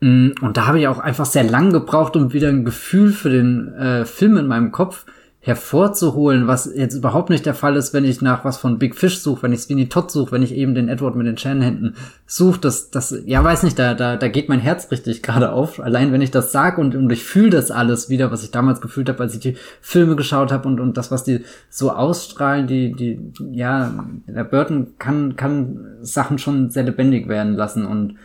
Mm, 0.00 0.30
Und 0.40 0.56
da 0.56 0.66
habe 0.66 0.80
ich 0.80 0.88
auch 0.88 0.98
einfach 0.98 1.26
sehr 1.26 1.44
lang 1.44 1.72
gebraucht, 1.72 2.16
um 2.16 2.32
wieder 2.32 2.48
ein 2.48 2.64
Gefühl 2.64 3.12
für 3.12 3.30
den 3.30 3.72
äh, 3.74 4.04
Film 4.04 4.36
in 4.36 4.46
meinem 4.46 4.72
Kopf 4.72 5.06
hervorzuholen, 5.42 6.46
was 6.46 6.70
jetzt 6.74 6.94
überhaupt 6.94 7.30
nicht 7.30 7.46
der 7.46 7.54
Fall 7.54 7.76
ist, 7.76 7.94
wenn 7.94 8.04
ich 8.04 8.20
nach 8.20 8.44
was 8.44 8.58
von 8.58 8.78
Big 8.78 8.94
Fish 8.94 9.20
suche, 9.20 9.42
wenn 9.42 9.54
ich 9.54 9.60
Sweeney 9.60 9.88
Todd 9.88 10.10
suche, 10.10 10.32
wenn 10.32 10.42
ich 10.42 10.54
eben 10.54 10.74
den 10.74 10.90
Edward 10.90 11.16
mit 11.16 11.26
den 11.26 11.38
Shannon-Händen 11.38 11.96
suche, 12.26 12.60
das, 12.60 12.90
das, 12.90 13.16
ja, 13.24 13.42
weiß 13.42 13.62
nicht, 13.62 13.78
da, 13.78 13.94
da, 13.94 14.16
da 14.16 14.28
geht 14.28 14.50
mein 14.50 14.60
Herz 14.60 14.90
richtig 14.90 15.22
gerade 15.22 15.52
auf. 15.52 15.80
Allein 15.80 16.12
wenn 16.12 16.20
ich 16.20 16.30
das 16.30 16.52
sag 16.52 16.76
und, 16.76 16.94
und 16.94 17.10
ich 17.10 17.24
fühle 17.24 17.48
das 17.48 17.70
alles 17.70 18.10
wieder, 18.10 18.30
was 18.30 18.44
ich 18.44 18.50
damals 18.50 18.82
gefühlt 18.82 19.08
habe, 19.08 19.22
als 19.22 19.32
ich 19.32 19.40
die 19.40 19.56
Filme 19.80 20.14
geschaut 20.14 20.52
habe 20.52 20.68
und, 20.68 20.78
und 20.78 20.98
das, 20.98 21.10
was 21.10 21.24
die 21.24 21.42
so 21.70 21.90
ausstrahlen, 21.90 22.66
die, 22.66 22.92
die, 22.92 23.32
ja, 23.52 24.04
der 24.26 24.44
Burton 24.44 24.88
kann, 24.98 25.36
kann 25.36 25.86
Sachen 26.02 26.36
schon 26.36 26.68
sehr 26.68 26.82
lebendig 26.82 27.28
werden 27.28 27.54
lassen 27.54 27.86
und 27.86 28.16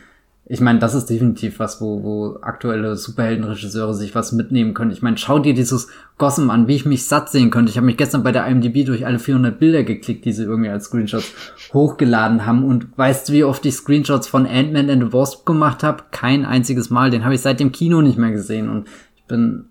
ich 0.48 0.62
meine, 0.62 0.78
das 0.78 0.94
ist 0.94 1.08
definitiv 1.08 1.58
was, 1.58 1.82
wo, 1.82 2.04
wo 2.04 2.38
aktuelle 2.42 2.98
Superheldenregisseure 2.98 3.96
sich 3.96 4.14
was 4.14 4.32
mitnehmen 4.32 4.76
können. 4.76 4.92
Ich 4.92 5.02
meine, 5.02 5.18
schau 5.18 5.40
dir 5.40 5.56
dieses 5.56 5.88
Gotham 6.20 6.52
an, 6.52 6.68
wie 6.68 6.76
ich 6.76 6.86
mich 6.86 7.08
satt 7.08 7.32
sehen 7.32 7.50
könnte. 7.50 7.72
Ich 7.72 7.78
habe 7.78 7.88
mich 7.88 7.98
gestern 7.98 8.22
bei 8.22 8.32
der 8.32 8.46
IMDb 8.46 8.86
durch 8.86 9.08
alle 9.08 9.18
400 9.18 9.58
Bilder 9.58 9.84
geklickt, 9.84 10.24
die 10.24 10.34
sie 10.34 10.44
irgendwie 10.44 10.70
als 10.70 10.86
Screenshots 10.86 11.34
hochgeladen 11.74 12.46
haben. 12.46 12.64
Und 12.64 12.96
weißt 12.96 13.28
du, 13.28 13.34
wie 13.34 13.44
oft 13.44 13.66
ich 13.66 13.74
Screenshots 13.74 14.28
von 14.28 14.46
Ant-Man 14.46 14.92
and 14.92 15.04
the 15.04 15.14
Wasp 15.14 15.48
gemacht 15.48 15.82
habe? 15.82 16.04
Kein 16.12 16.46
einziges 16.46 16.92
Mal. 16.92 17.10
Den 17.10 17.24
habe 17.26 17.34
ich 17.34 17.42
seit 17.42 17.60
dem 17.60 17.72
Kino 17.72 18.04
nicht 18.04 18.20
mehr 18.20 18.32
gesehen. 18.32 18.70
Und 18.70 18.88
ich 19.16 19.24
bin 19.24 19.66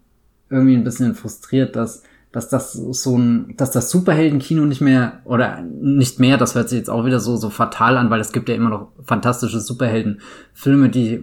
irgendwie 0.50 0.74
ein 0.74 0.84
bisschen 0.84 1.14
frustriert, 1.14 1.76
dass 1.76 2.02
dass 2.34 2.48
das 2.48 2.72
so 2.72 3.16
ein, 3.16 3.54
dass 3.56 3.70
das 3.70 3.90
Superheldenkino 3.90 4.64
nicht 4.64 4.80
mehr 4.80 5.20
oder 5.24 5.62
nicht 5.62 6.18
mehr, 6.20 6.36
das 6.36 6.54
hört 6.54 6.68
sich 6.68 6.78
jetzt 6.78 6.90
auch 6.90 7.04
wieder 7.06 7.20
so 7.20 7.36
so 7.36 7.48
fatal 7.48 7.96
an, 7.96 8.10
weil 8.10 8.20
es 8.20 8.32
gibt 8.32 8.48
ja 8.48 8.54
immer 8.54 8.70
noch 8.70 8.88
fantastische 9.04 9.60
Superheldenfilme, 9.60 10.88
die 10.88 11.14
ich 11.14 11.20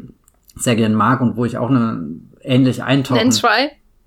sehr 0.56 0.76
gern 0.76 0.94
mag 0.94 1.22
und 1.22 1.36
wo 1.38 1.46
ich 1.46 1.58
auch 1.58 1.70
eine 1.70 2.08
ähnlich 2.42 2.84
eintauchen 2.84 3.20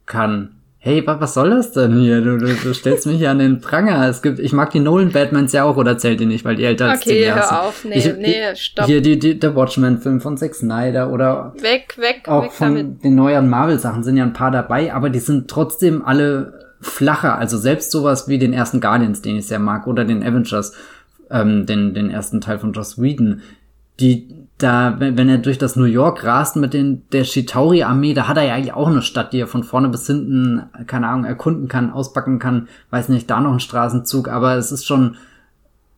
kann. 0.07 0.51
Hey, 0.79 1.07
wa- 1.07 1.19
was 1.19 1.33
soll 1.33 1.49
das 1.49 1.73
denn 1.73 1.97
hier? 1.97 2.21
Du, 2.21 2.37
du, 2.37 2.47
du 2.55 2.75
stellst 2.75 3.07
mich 3.07 3.17
hier 3.17 3.31
an 3.31 3.39
den 3.39 3.63
Pranger. 3.63 4.07
Es 4.07 4.21
gibt, 4.21 4.39
ich 4.39 4.53
mag 4.53 4.69
die 4.71 4.81
Nolan 4.81 5.13
Batmans 5.13 5.53
ja 5.53 5.65
auch 5.65 5.79
oder 5.79 5.97
zählt 5.97 6.21
die 6.21 6.27
nicht, 6.27 6.45
weil 6.45 6.57
die 6.57 6.65
älter 6.65 6.91
als 6.91 7.01
Okay, 7.07 7.25
Jahre 7.25 7.41
sind. 7.41 7.51
hör 7.53 7.63
auf. 7.63 7.85
Nee, 7.87 7.95
Ich- 7.99 8.17
nee, 8.19 8.55
stopp. 8.55 8.85
Hier 8.85 9.01
die, 9.01 9.19
die 9.19 9.39
der 9.39 9.57
Watchmen-Film 9.57 10.21
von 10.21 10.37
Zack 10.37 10.55
Snyder 10.55 11.11
oder 11.11 11.55
Weg, 11.59 11.97
weg, 11.97 12.25
auch 12.29 12.45
weg 12.45 12.53
von 12.53 12.75
damit. 12.75 13.03
den 13.03 13.15
neueren 13.15 13.49
Marvel-Sachen 13.49 14.03
sind 14.05 14.19
ja 14.19 14.25
ein 14.25 14.35
paar 14.35 14.51
dabei, 14.51 14.93
aber 14.93 15.09
die 15.09 15.21
sind 15.21 15.49
trotzdem 15.49 16.05
alle 16.05 16.64
flacher. 16.85 17.39
Also 17.39 17.59
selbst 17.59 17.91
sowas 17.91 18.29
wie 18.29 18.39
den 18.39 18.53
ersten 18.53 18.81
Guardians, 18.81 19.23
den 19.23 19.37
ich 19.37 19.47
sehr 19.47 19.59
mag, 19.59 19.87
oder 19.87 20.05
den 20.05 20.23
Avengers, 20.23 20.73
ähm, 21.31 21.67
den, 21.67 21.95
den 21.95 22.11
ersten 22.11 22.41
Teil 22.41 22.59
von 22.59 22.73
Joss 22.73 23.01
Whedon. 23.01 23.43
die 24.01 24.45
da, 24.59 24.97
wenn 24.99 25.29
er 25.29 25.39
durch 25.39 25.59
das 25.59 25.75
New 25.75 25.85
York 25.85 26.25
rast 26.25 26.57
mit 26.57 26.75
den, 26.75 27.03
der 27.11 27.25
Shitauri-Armee, 27.25 28.15
da 28.15 28.29
hat 28.29 28.37
er 28.37 28.45
ja 28.45 28.55
eigentlich 28.55 28.73
auch 28.73 28.89
eine 28.89 29.03
Stadt, 29.03 29.33
die 29.33 29.41
er 29.41 29.49
von 29.49 29.65
vorne 29.65 29.89
bis 29.89 30.07
hinten, 30.07 30.63
keine 30.87 31.09
Ahnung, 31.09 31.25
erkunden 31.25 31.67
kann, 31.67 31.91
auspacken 31.91 32.39
kann, 32.39 32.69
weiß 32.91 33.09
nicht, 33.09 33.29
da 33.29 33.41
noch 33.41 33.53
ein 33.53 33.61
Straßenzug, 33.61 34.29
aber 34.29 34.55
es 34.55 34.71
ist 34.71 34.87
schon, 34.87 35.17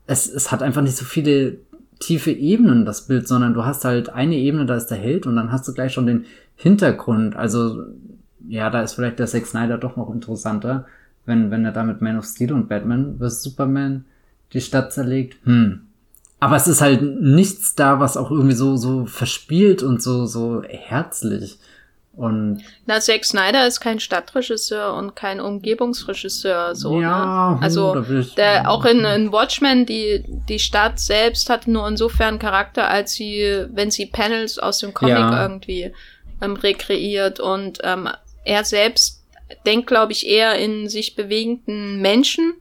es, 0.07 0.27
es 0.33 0.51
hat 0.51 0.63
einfach 0.63 0.81
nicht 0.81 0.97
so 0.97 1.05
viele 1.05 1.59
tiefe 2.01 2.31
Ebenen, 2.31 2.87
das 2.87 3.07
Bild, 3.07 3.29
sondern 3.29 3.53
du 3.53 3.65
hast 3.65 3.85
halt 3.85 4.09
eine 4.09 4.37
Ebene, 4.37 4.65
da 4.65 4.75
ist 4.75 4.87
der 4.87 4.99
Held 4.99 5.27
und 5.27 5.37
dann 5.37 5.53
hast 5.53 5.69
du 5.69 5.75
gleich 5.75 5.93
schon 5.93 6.07
den 6.07 6.25
Hintergrund, 6.55 7.37
also, 7.37 7.85
ja, 8.49 8.71
da 8.71 8.83
ist 8.83 8.95
vielleicht 8.95 9.19
der 9.19 9.27
Zack 9.27 9.47
Snyder 9.47 9.79
doch 9.79 9.97
noch 9.97 10.13
interessanter, 10.13 10.87
wenn, 11.25 11.51
wenn 11.51 11.65
er 11.65 11.73
da 11.73 11.83
mit 11.83 12.01
Man 12.01 12.19
of 12.19 12.25
Steel 12.25 12.53
und 12.53 12.69
Batman 12.69 13.19
vs. 13.19 13.43
Superman 13.43 14.05
die 14.53 14.61
Stadt 14.61 14.93
zerlegt. 14.93 15.37
Hm, 15.45 15.87
aber 16.39 16.57
es 16.57 16.69
ist 16.69 16.81
halt 16.81 17.03
nichts 17.03 17.75
da, 17.75 17.99
was 18.01 18.17
auch 18.17 18.31
irgendwie 18.31 18.55
so, 18.55 18.77
so 18.77 19.07
verspielt 19.07 19.83
und 19.83 20.03
so, 20.03 20.27
so 20.27 20.63
herzlich. 20.63 21.59
Und 22.17 22.63
Na, 22.87 22.99
Zack 22.99 23.27
Snyder 23.27 23.67
ist 23.67 23.81
kein 23.81 24.01
Stadtregisseur 24.01 24.95
und 24.95 25.15
kein 25.17 25.39
Umgebungsregisseur, 25.39 26.75
so. 26.75 26.99
Ja, 26.99 27.53
ne? 27.53 27.63
Also, 27.63 28.03
der, 28.39 28.71
auch 28.71 28.87
in, 28.87 29.05
in 29.05 29.33
Watchmen, 29.33 29.85
die, 29.85 30.25
die 30.49 30.59
Stadt 30.59 30.99
selbst 30.99 31.51
hat 31.51 31.67
nur 31.67 31.87
insofern 31.87 32.39
Charakter, 32.39 32.89
als 32.89 33.13
sie, 33.13 33.67
wenn 33.71 33.91
sie 33.91 34.07
Panels 34.07 34.59
aus 34.59 34.79
dem 34.79 34.95
Comic 34.95 35.17
ja. 35.19 35.43
irgendwie 35.43 35.93
ähm, 36.41 36.55
rekreiert 36.55 37.39
und 37.39 37.81
ähm, 37.83 38.09
er 38.47 38.65
selbst 38.65 39.23
denkt, 39.67 39.89
glaube 39.89 40.13
ich, 40.13 40.27
eher 40.27 40.57
in 40.57 40.89
sich 40.89 41.15
bewegenden 41.15 42.01
Menschen 42.01 42.55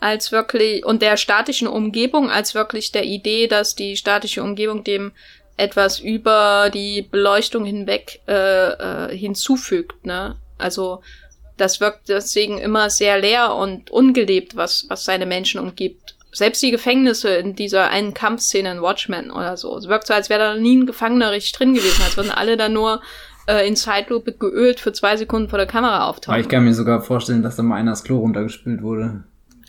als 0.00 0.32
wirklich 0.32 0.84
und 0.84 1.02
der 1.02 1.16
statischen 1.16 1.68
Umgebung 1.68 2.30
als 2.30 2.54
wirklich 2.54 2.92
der 2.92 3.04
Idee, 3.04 3.46
dass 3.46 3.74
die 3.74 3.96
statische 3.96 4.42
Umgebung 4.42 4.82
dem 4.84 5.12
etwas 5.56 6.00
über 6.00 6.70
die 6.72 7.02
Beleuchtung 7.02 7.64
hinweg 7.64 8.20
äh, 8.26 8.32
äh, 8.32 9.16
hinzufügt. 9.16 10.04
Ne? 10.06 10.36
Also 10.58 11.02
das 11.56 11.80
wirkt 11.80 12.08
deswegen 12.08 12.58
immer 12.58 12.88
sehr 12.88 13.20
leer 13.20 13.54
und 13.54 13.90
ungelebt, 13.90 14.56
was, 14.56 14.86
was 14.88 15.04
seine 15.04 15.26
Menschen 15.26 15.60
umgibt. 15.60 16.16
Selbst 16.32 16.62
die 16.62 16.70
Gefängnisse 16.70 17.34
in 17.34 17.54
dieser 17.54 17.90
einen 17.90 18.14
Kampfszene 18.14 18.70
in 18.70 18.82
Watchmen 18.82 19.30
oder 19.30 19.56
so. 19.56 19.76
Es 19.76 19.88
wirkt 19.88 20.06
so, 20.06 20.14
als 20.14 20.30
wäre 20.30 20.40
da 20.40 20.54
nie 20.54 20.76
ein 20.76 20.86
Gefangener 20.86 21.32
richtig 21.32 21.52
drin 21.52 21.74
gewesen, 21.74 22.02
als 22.02 22.16
würden 22.16 22.30
alle 22.30 22.56
da 22.56 22.68
nur 22.68 23.02
äh, 23.50 23.66
in 23.66 23.74
Zeitlupe 23.74 24.32
geölt 24.32 24.78
für 24.80 24.92
zwei 24.92 25.16
Sekunden 25.16 25.48
vor 25.48 25.58
der 25.58 25.66
Kamera 25.66 26.06
auftauchen. 26.06 26.34
Aber 26.34 26.40
ich 26.40 26.48
kann 26.48 26.64
mir 26.64 26.74
sogar 26.74 27.02
vorstellen, 27.02 27.42
dass 27.42 27.56
da 27.56 27.62
mal 27.62 27.76
einer 27.76 27.92
das 27.92 28.04
Klo 28.04 28.18
runtergespült 28.18 28.82
wurde. 28.82 29.24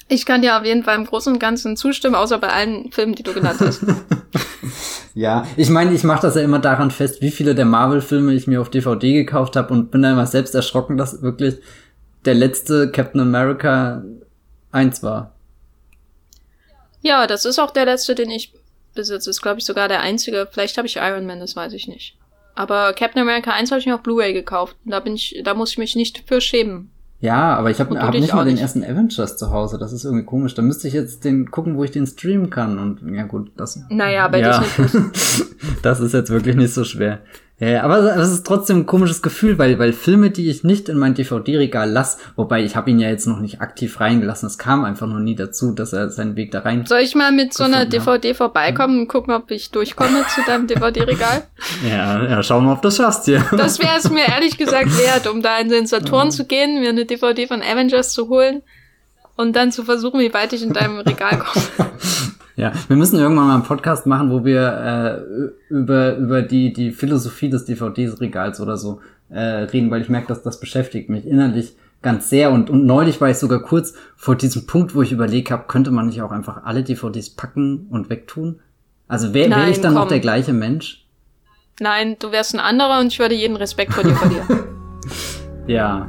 Ich 0.08 0.26
kann 0.26 0.42
dir 0.42 0.58
auf 0.58 0.66
jeden 0.66 0.84
Fall 0.84 0.98
im 0.98 1.06
Großen 1.06 1.34
und 1.34 1.40
Ganzen 1.40 1.78
zustimmen, 1.78 2.16
außer 2.16 2.38
bei 2.38 2.50
allen 2.50 2.92
Filmen, 2.92 3.16
die 3.16 3.24
du 3.24 3.34
genannt 3.34 3.60
hast. 3.62 3.82
ja, 5.16 5.48
ich 5.56 5.70
meine, 5.70 5.94
ich 5.94 6.04
mache 6.04 6.22
das 6.22 6.36
ja 6.36 6.42
immer 6.42 6.60
daran 6.60 6.92
fest, 6.92 7.22
wie 7.22 7.32
viele 7.32 7.56
der 7.56 7.66
Marvel-Filme 7.66 8.34
ich 8.34 8.46
mir 8.46 8.62
auf 8.62 8.70
DVD 8.70 9.14
gekauft 9.14 9.56
habe 9.56 9.74
und 9.74 9.90
bin 9.90 10.02
da 10.02 10.12
immer 10.12 10.28
selbst 10.28 10.54
erschrocken, 10.54 10.98
dass 10.98 11.22
wirklich 11.22 11.56
der 12.26 12.36
letzte 12.36 12.92
Captain 12.92 13.22
America 13.22 14.04
1 14.74 15.02
war. 15.02 15.32
Ja, 17.02 17.26
das 17.26 17.46
ist 17.46 17.58
auch 17.58 17.72
der 17.72 17.86
letzte, 17.86 18.14
den 18.14 18.30
ich 18.30 18.54
besitze. 18.94 19.30
Ist, 19.30 19.42
glaube 19.42 19.60
ich, 19.60 19.66
sogar 19.66 19.88
der 19.88 20.02
einzige. 20.02 20.48
Vielleicht 20.52 20.78
habe 20.78 20.88
ich 20.88 20.98
Iron 20.98 21.26
Man, 21.26 21.40
das 21.40 21.56
weiß 21.56 21.74
ich 21.74 21.88
nicht. 21.88 22.18
Aber 22.56 22.94
Captain 22.94 23.22
America 23.22 23.52
1 23.52 23.72
habe 23.72 23.80
ich 23.80 23.86
mir 23.86 23.96
auf 23.96 24.02
Blu-ray 24.02 24.34
gekauft. 24.34 24.76
Da 24.86 25.00
bin 25.00 25.16
ich, 25.16 25.42
da 25.44 25.54
muss 25.54 25.72
ich 25.72 25.78
mich 25.78 25.96
nicht 25.96 26.24
für 26.28 26.42
schämen. 26.42 26.92
Ja, 27.22 27.56
aber 27.56 27.70
ich 27.70 27.80
habe 27.80 28.00
hab 28.00 28.14
nicht 28.14 28.34
mal 28.34 28.46
den 28.46 28.58
ersten 28.58 28.84
Avengers 28.84 29.38
zu 29.38 29.52
Hause. 29.52 29.78
Das 29.78 29.94
ist 29.94 30.06
irgendwie 30.06 30.26
komisch. 30.26 30.56
Da 30.56 30.64
müsste 30.64 30.88
ich 30.88 30.96
jetzt 30.96 31.24
den 31.24 31.52
gucken, 31.52 31.78
wo 31.78 31.84
ich 31.84 31.92
den 31.92 32.08
streamen 32.08 32.50
kann. 32.50 32.80
Und 32.80 33.16
ja 33.16 33.24
gut, 33.24 33.52
das. 33.58 33.80
Naja, 33.90 34.28
bei 34.28 34.40
ja. 34.40 34.60
Disney 34.60 35.02
das 35.84 36.00
ist 36.00 36.14
jetzt 36.14 36.32
wirklich 36.32 36.56
nicht 36.56 36.74
so 36.74 36.84
schwer. 36.84 37.20
Ja, 37.62 37.84
aber 37.84 38.16
es 38.18 38.32
ist 38.32 38.44
trotzdem 38.44 38.78
ein 38.78 38.86
komisches 38.88 39.22
Gefühl, 39.22 39.60
weil, 39.60 39.78
weil 39.78 39.94
Filme, 39.94 40.32
die 40.32 40.50
ich 40.50 40.64
nicht 40.64 40.90
in 40.90 40.98
mein 40.98 41.14
DVD-Regal 41.14 41.88
lasse, 41.88 42.18
wobei 42.36 42.64
ich 42.64 42.76
habe 42.76 42.90
ihn 42.90 42.98
ja 42.98 43.08
jetzt 43.08 43.28
noch 43.28 43.40
nicht 43.40 43.62
aktiv 43.62 44.00
reingelassen, 44.00 44.48
es 44.48 44.58
kam 44.58 44.84
einfach 44.84 45.06
noch 45.06 45.20
nie 45.20 45.36
dazu, 45.36 45.72
dass 45.72 45.94
er 45.94 46.10
seinen 46.10 46.36
Weg 46.36 46.50
da 46.50 46.62
rein. 46.62 46.88
Soll 46.88 47.02
ich 47.02 47.14
mal 47.14 47.32
mit 47.32 47.54
so 47.54 47.64
einer 47.64 47.86
DVD 47.86 48.32
hat. 48.32 48.38
vorbeikommen 48.38 49.02
und 49.02 49.08
gucken, 49.08 49.36
ob 49.36 49.52
ich 49.52 49.70
durchkomme 49.70 50.26
zu 50.34 50.42
deinem 50.48 50.66
DVD-Regal? 50.66 51.44
Ja, 51.88 52.24
ja, 52.24 52.44
schauen 52.44 52.66
wir, 52.66 52.74
ob 52.74 52.82
das 52.82 52.98
schaffst 52.98 53.26
hier. 53.26 53.46
Das 53.52 53.80
wäre 53.80 53.98
es 53.98 54.10
mir 54.10 54.28
ehrlich 54.28 54.58
gesagt 54.58 54.98
wert, 54.98 55.28
um 55.28 55.42
da 55.42 55.60
in 55.60 55.70
den 55.70 55.86
Saturn 55.86 56.28
ja. 56.28 56.32
zu 56.32 56.46
gehen, 56.46 56.80
mir 56.80 56.90
eine 56.90 57.06
DVD 57.06 57.48
von 57.48 57.62
Avengers 57.62 58.14
zu 58.14 58.30
holen 58.30 58.64
und 59.36 59.56
dann 59.56 59.72
zu 59.72 59.84
versuchen, 59.84 60.20
wie 60.20 60.34
weit 60.34 60.54
ich 60.54 60.64
in 60.64 60.74
deinem 60.74 61.00
Regal 61.00 61.38
komme. 61.40 61.66
Ja, 62.62 62.72
wir 62.88 62.96
müssen 62.96 63.18
irgendwann 63.18 63.48
mal 63.48 63.56
einen 63.56 63.64
Podcast 63.64 64.06
machen, 64.06 64.30
wo 64.30 64.46
wir 64.46 64.62
äh, 65.70 65.74
über, 65.74 66.16
über 66.18 66.44
die, 66.44 66.72
die 66.72 66.92
Philosophie 66.92 67.50
des 67.50 67.66
DVD-Regals 67.66 68.62
oder 68.62 68.78
so 68.78 69.02
äh, 69.30 69.40
reden, 69.40 69.90
weil 69.90 70.04
ich 70.04 70.10
merke, 70.10 70.28
dass 70.28 70.44
das 70.44 70.60
beschäftigt 70.60 71.10
mich 71.10 71.26
innerlich 71.26 71.76
ganz 72.04 72.30
sehr. 72.30 72.52
Und, 72.52 72.70
und 72.70 72.86
neulich 72.86 73.20
war 73.20 73.32
ich 73.32 73.38
sogar 73.38 73.64
kurz 73.64 73.96
vor 74.16 74.36
diesem 74.36 74.68
Punkt, 74.68 74.94
wo 74.94 75.02
ich 75.02 75.12
überlegt 75.12 75.50
habe, 75.50 75.64
könnte 75.68 75.90
man 75.90 76.06
nicht 76.06 76.22
auch 76.22 76.32
einfach 76.32 76.64
alle 76.64 76.84
DVDs 76.84 77.32
packen 77.32 77.88
und 77.90 78.12
wegtun? 78.12 78.60
Also 79.08 79.34
wäre 79.34 79.50
wär 79.50 79.68
ich 79.68 79.82
dann 79.82 79.94
komm. 79.94 80.04
noch 80.04 80.08
der 80.08 80.20
gleiche 80.20 80.54
Mensch? 80.54 81.08
Nein, 81.80 82.16
du 82.20 82.32
wärst 82.32 82.54
ein 82.54 82.60
anderer 82.60 83.00
und 83.00 83.08
ich 83.08 83.18
würde 83.18 83.34
jeden 83.34 83.56
Respekt 83.56 83.92
vor 83.92 84.04
dir 84.04 84.14
verlieren. 84.14 84.46
ja. 85.66 86.06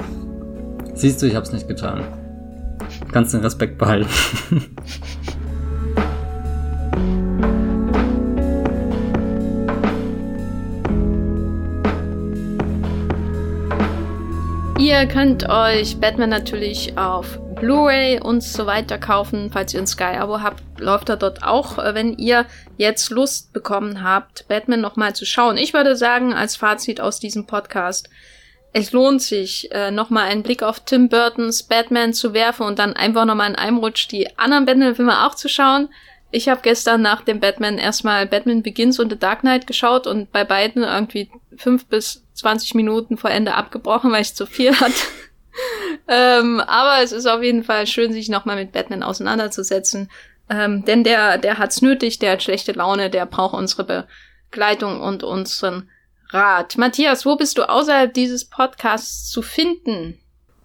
Siehst 0.92 1.22
du, 1.22 1.26
ich 1.26 1.34
hab's 1.34 1.50
nicht 1.50 1.66
getan. 1.66 2.02
Kannst 3.10 3.32
den 3.32 3.40
Respekt 3.40 3.78
behalten. 3.78 4.10
Ihr 14.78 15.06
könnt 15.06 15.48
euch 15.48 16.00
Batman 16.00 16.30
natürlich 16.30 16.98
auf 16.98 17.38
Blu-ray 17.54 18.20
und 18.20 18.42
so 18.42 18.66
weiter 18.66 18.98
kaufen. 18.98 19.50
Falls 19.52 19.72
ihr 19.72 19.80
ein 19.80 19.86
Sky-Abo 19.86 20.40
habt, 20.40 20.62
läuft 20.78 21.08
er 21.08 21.16
dort 21.16 21.44
auch. 21.44 21.78
Wenn 21.78 22.18
ihr 22.18 22.46
jetzt 22.76 23.10
Lust 23.10 23.52
bekommen 23.52 24.02
habt, 24.02 24.46
Batman 24.48 24.80
nochmal 24.80 25.14
zu 25.14 25.24
schauen. 25.24 25.56
Ich 25.56 25.72
würde 25.72 25.94
sagen, 25.94 26.34
als 26.34 26.56
Fazit 26.56 27.00
aus 27.00 27.20
diesem 27.20 27.46
Podcast, 27.46 28.10
es 28.72 28.92
lohnt 28.92 29.22
sich, 29.22 29.70
äh, 29.72 29.90
nochmal 29.90 30.28
einen 30.28 30.42
Blick 30.42 30.64
auf 30.64 30.80
Tim 30.80 31.08
Burtons 31.08 31.62
Batman 31.62 32.12
zu 32.12 32.34
werfen 32.34 32.66
und 32.66 32.78
dann 32.78 32.94
einfach 32.94 33.24
nochmal 33.24 33.50
in 33.50 33.56
einem 33.56 33.78
Rutsch 33.78 34.08
die 34.08 34.36
anderen 34.38 34.66
Batman-Filme 34.66 35.26
auch 35.26 35.36
zu 35.36 35.48
schauen. 35.48 35.88
Ich 36.34 36.48
habe 36.48 36.62
gestern 36.62 37.02
nach 37.02 37.20
dem 37.20 37.40
Batman 37.40 37.76
erstmal 37.76 38.26
Batman 38.26 38.62
Begins 38.62 38.98
und 38.98 39.10
The 39.10 39.18
Dark 39.18 39.40
Knight 39.40 39.66
geschaut 39.66 40.06
und 40.06 40.32
bei 40.32 40.44
beiden 40.44 40.82
irgendwie 40.82 41.30
fünf 41.58 41.84
bis 41.86 42.24
zwanzig 42.32 42.74
Minuten 42.74 43.18
vor 43.18 43.30
Ende 43.30 43.52
abgebrochen, 43.52 44.10
weil 44.10 44.22
ich 44.22 44.34
zu 44.34 44.46
viel 44.46 44.74
hatte. 44.80 44.94
ähm, 46.08 46.60
aber 46.60 47.02
es 47.02 47.12
ist 47.12 47.26
auf 47.26 47.42
jeden 47.42 47.64
Fall 47.64 47.86
schön, 47.86 48.14
sich 48.14 48.30
nochmal 48.30 48.56
mit 48.56 48.72
Batman 48.72 49.02
auseinanderzusetzen. 49.02 50.10
Ähm, 50.48 50.86
denn 50.86 51.04
der, 51.04 51.36
der 51.36 51.58
hat's 51.58 51.82
nötig, 51.82 52.18
der 52.18 52.32
hat 52.32 52.42
schlechte 52.42 52.72
Laune, 52.72 53.10
der 53.10 53.26
braucht 53.26 53.54
unsere 53.54 54.06
Begleitung 54.50 55.02
und 55.02 55.22
unseren 55.24 55.90
Rat. 56.30 56.78
Matthias, 56.78 57.26
wo 57.26 57.36
bist 57.36 57.58
du 57.58 57.68
außerhalb 57.68 58.14
dieses 58.14 58.46
Podcasts 58.46 59.30
zu 59.30 59.42
finden? 59.42 60.18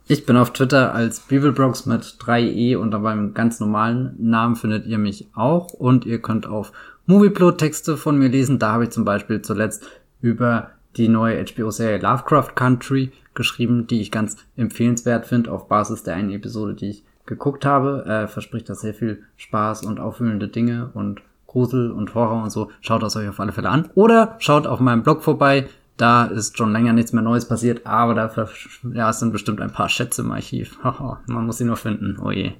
Ich 0.09 0.25
bin 0.25 0.37
auf 0.37 0.53
Twitter 0.53 0.95
als 0.95 1.19
Bibelbrox 1.19 1.85
mit 1.85 2.01
3e 2.01 2.77
und 2.77 2.91
beim 2.91 3.33
ganz 3.33 3.59
normalen 3.59 4.15
Namen 4.17 4.55
findet 4.55 4.85
ihr 4.85 4.97
mich 4.97 5.27
auch 5.33 5.73
und 5.73 6.05
ihr 6.05 6.21
könnt 6.21 6.47
auf 6.47 6.71
Movieplot 7.07 7.57
Texte 7.57 7.97
von 7.97 8.17
mir 8.17 8.29
lesen. 8.29 8.57
Da 8.57 8.71
habe 8.71 8.85
ich 8.85 8.91
zum 8.91 9.03
Beispiel 9.03 9.41
zuletzt 9.41 9.85
über 10.21 10.71
die 10.95 11.09
neue 11.09 11.43
HBO-Serie 11.43 11.97
Lovecraft 11.97 12.55
Country 12.55 13.11
geschrieben, 13.33 13.85
die 13.87 13.99
ich 13.99 14.09
ganz 14.09 14.37
empfehlenswert 14.55 15.25
finde 15.25 15.51
auf 15.51 15.67
Basis 15.67 16.03
der 16.03 16.15
einen 16.15 16.31
Episode, 16.31 16.73
die 16.73 16.89
ich 16.91 17.03
geguckt 17.25 17.65
habe. 17.65 18.05
Äh, 18.05 18.27
verspricht 18.27 18.69
das 18.69 18.79
sehr 18.79 18.93
viel 18.93 19.23
Spaß 19.35 19.83
und 19.83 19.99
aufwühlende 19.99 20.47
Dinge 20.47 20.89
und 20.93 21.19
Grusel 21.47 21.91
und 21.91 22.15
Horror 22.15 22.43
und 22.43 22.49
so. 22.49 22.71
Schaut 22.79 23.03
das 23.03 23.17
euch 23.17 23.27
auf 23.27 23.41
alle 23.41 23.51
Fälle 23.51 23.69
an. 23.69 23.89
Oder 23.93 24.37
schaut 24.39 24.67
auf 24.67 24.79
meinem 24.79 25.03
Blog 25.03 25.21
vorbei 25.21 25.67
da 25.97 26.25
ist 26.25 26.57
schon 26.57 26.71
länger 26.71 26.93
nichts 26.93 27.11
mehr 27.11 27.23
Neues 27.23 27.47
passiert, 27.47 27.85
aber 27.85 28.13
da 28.13 28.47
ja, 28.93 29.09
es 29.09 29.19
sind 29.19 29.31
bestimmt 29.31 29.59
ein 29.61 29.71
paar 29.71 29.89
Schätze 29.89 30.21
im 30.21 30.31
Archiv. 30.31 30.77
Man 31.25 31.45
muss 31.45 31.57
sie 31.57 31.65
nur 31.65 31.77
finden. 31.77 32.19
Oh 32.23 32.31
je. 32.31 32.53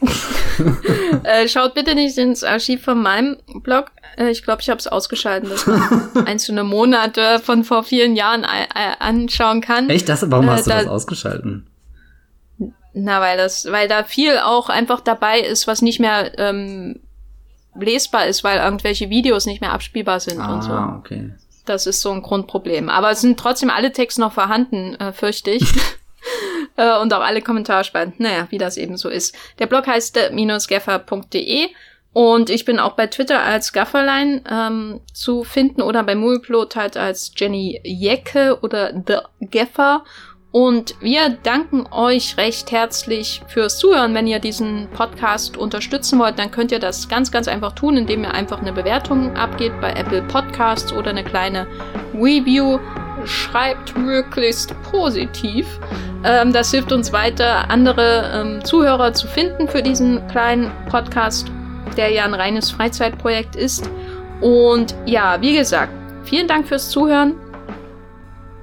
äh, 1.24 1.46
schaut 1.46 1.74
bitte 1.74 1.94
nicht 1.94 2.16
ins 2.18 2.42
Archiv 2.42 2.82
von 2.82 3.02
meinem 3.02 3.36
Blog. 3.62 3.92
Äh, 4.16 4.30
ich 4.30 4.42
glaube, 4.42 4.62
ich 4.62 4.70
habe 4.70 4.78
es 4.78 4.86
ausgeschaltet, 4.86 5.50
dass 5.50 5.66
man 5.66 6.10
einzelne 6.26 6.64
Monate 6.64 7.38
von 7.38 7.64
vor 7.64 7.84
vielen 7.84 8.16
Jahren 8.16 8.44
äh, 8.44 8.66
anschauen 8.98 9.60
kann. 9.60 9.90
Echt? 9.90 10.08
Das, 10.08 10.28
warum 10.30 10.48
äh, 10.48 10.52
hast 10.52 10.66
du 10.66 10.70
da, 10.70 10.78
das 10.78 10.88
ausgeschalten? 10.88 11.66
Na, 12.92 13.20
weil 13.20 13.36
das, 13.36 13.70
weil 13.70 13.88
da 13.88 14.02
viel 14.02 14.38
auch 14.38 14.68
einfach 14.68 15.00
dabei 15.00 15.40
ist, 15.40 15.66
was 15.66 15.82
nicht 15.82 16.00
mehr 16.00 16.38
ähm, 16.38 17.00
lesbar 17.78 18.26
ist, 18.26 18.42
weil 18.42 18.58
irgendwelche 18.58 19.10
Videos 19.10 19.46
nicht 19.46 19.60
mehr 19.60 19.72
abspielbar 19.72 20.18
sind 20.18 20.40
ah, 20.40 20.54
und 20.54 20.62
so. 20.62 20.72
Ah, 20.72 20.96
okay. 20.98 21.32
Das 21.70 21.86
ist 21.86 22.00
so 22.00 22.10
ein 22.10 22.22
Grundproblem. 22.22 22.88
Aber 22.88 23.12
es 23.12 23.20
sind 23.20 23.38
trotzdem 23.38 23.70
alle 23.70 23.92
Texte 23.92 24.20
noch 24.20 24.32
vorhanden, 24.32 24.96
äh, 24.96 25.12
fürchte 25.12 25.52
ich. 25.52 25.62
äh, 26.76 26.98
und 26.98 27.14
auch 27.14 27.20
alle 27.20 27.42
Kommentarspalten. 27.42 28.14
Naja, 28.18 28.48
wie 28.50 28.58
das 28.58 28.76
eben 28.76 28.96
so 28.96 29.08
ist. 29.08 29.36
Der 29.60 29.66
Blog 29.66 29.86
heißt 29.86 30.16
äh, 30.16 30.30
minusgeffer.de 30.32 31.68
Und 32.12 32.50
ich 32.50 32.64
bin 32.64 32.80
auch 32.80 32.94
bei 32.94 33.06
Twitter 33.06 33.40
als 33.40 33.72
Gafferlein 33.72 34.42
ähm, 34.50 35.00
zu 35.12 35.44
finden 35.44 35.80
oder 35.80 36.02
bei 36.02 36.16
Mulplot 36.16 36.74
halt 36.74 36.96
als 36.96 37.32
Jenny 37.36 37.80
Jecke 37.84 38.58
oder 38.62 38.92
The 39.06 39.46
Gaffer. 39.46 40.04
Und 40.52 40.96
wir 41.00 41.36
danken 41.44 41.86
euch 41.92 42.36
recht 42.36 42.72
herzlich 42.72 43.40
fürs 43.46 43.78
Zuhören. 43.78 44.14
Wenn 44.14 44.26
ihr 44.26 44.40
diesen 44.40 44.88
Podcast 44.88 45.56
unterstützen 45.56 46.18
wollt, 46.18 46.40
dann 46.40 46.50
könnt 46.50 46.72
ihr 46.72 46.80
das 46.80 47.08
ganz, 47.08 47.30
ganz 47.30 47.46
einfach 47.46 47.72
tun, 47.72 47.96
indem 47.96 48.24
ihr 48.24 48.34
einfach 48.34 48.60
eine 48.60 48.72
Bewertung 48.72 49.36
abgebt 49.36 49.80
bei 49.80 49.92
Apple 49.92 50.22
Podcasts 50.22 50.92
oder 50.92 51.10
eine 51.10 51.22
kleine 51.22 51.68
Review. 52.14 52.80
Schreibt 53.24 53.96
möglichst 53.96 54.74
positiv. 54.90 55.66
Ähm, 56.24 56.52
das 56.52 56.72
hilft 56.72 56.90
uns 56.90 57.12
weiter, 57.12 57.70
andere 57.70 58.32
ähm, 58.34 58.64
Zuhörer 58.64 59.12
zu 59.12 59.28
finden 59.28 59.68
für 59.68 59.82
diesen 59.82 60.26
kleinen 60.28 60.72
Podcast, 60.88 61.46
der 61.96 62.10
ja 62.10 62.24
ein 62.24 62.34
reines 62.34 62.72
Freizeitprojekt 62.72 63.54
ist. 63.54 63.88
Und 64.40 64.96
ja, 65.06 65.40
wie 65.40 65.56
gesagt, 65.56 65.92
vielen 66.24 66.48
Dank 66.48 66.66
fürs 66.66 66.90
Zuhören. 66.90 67.34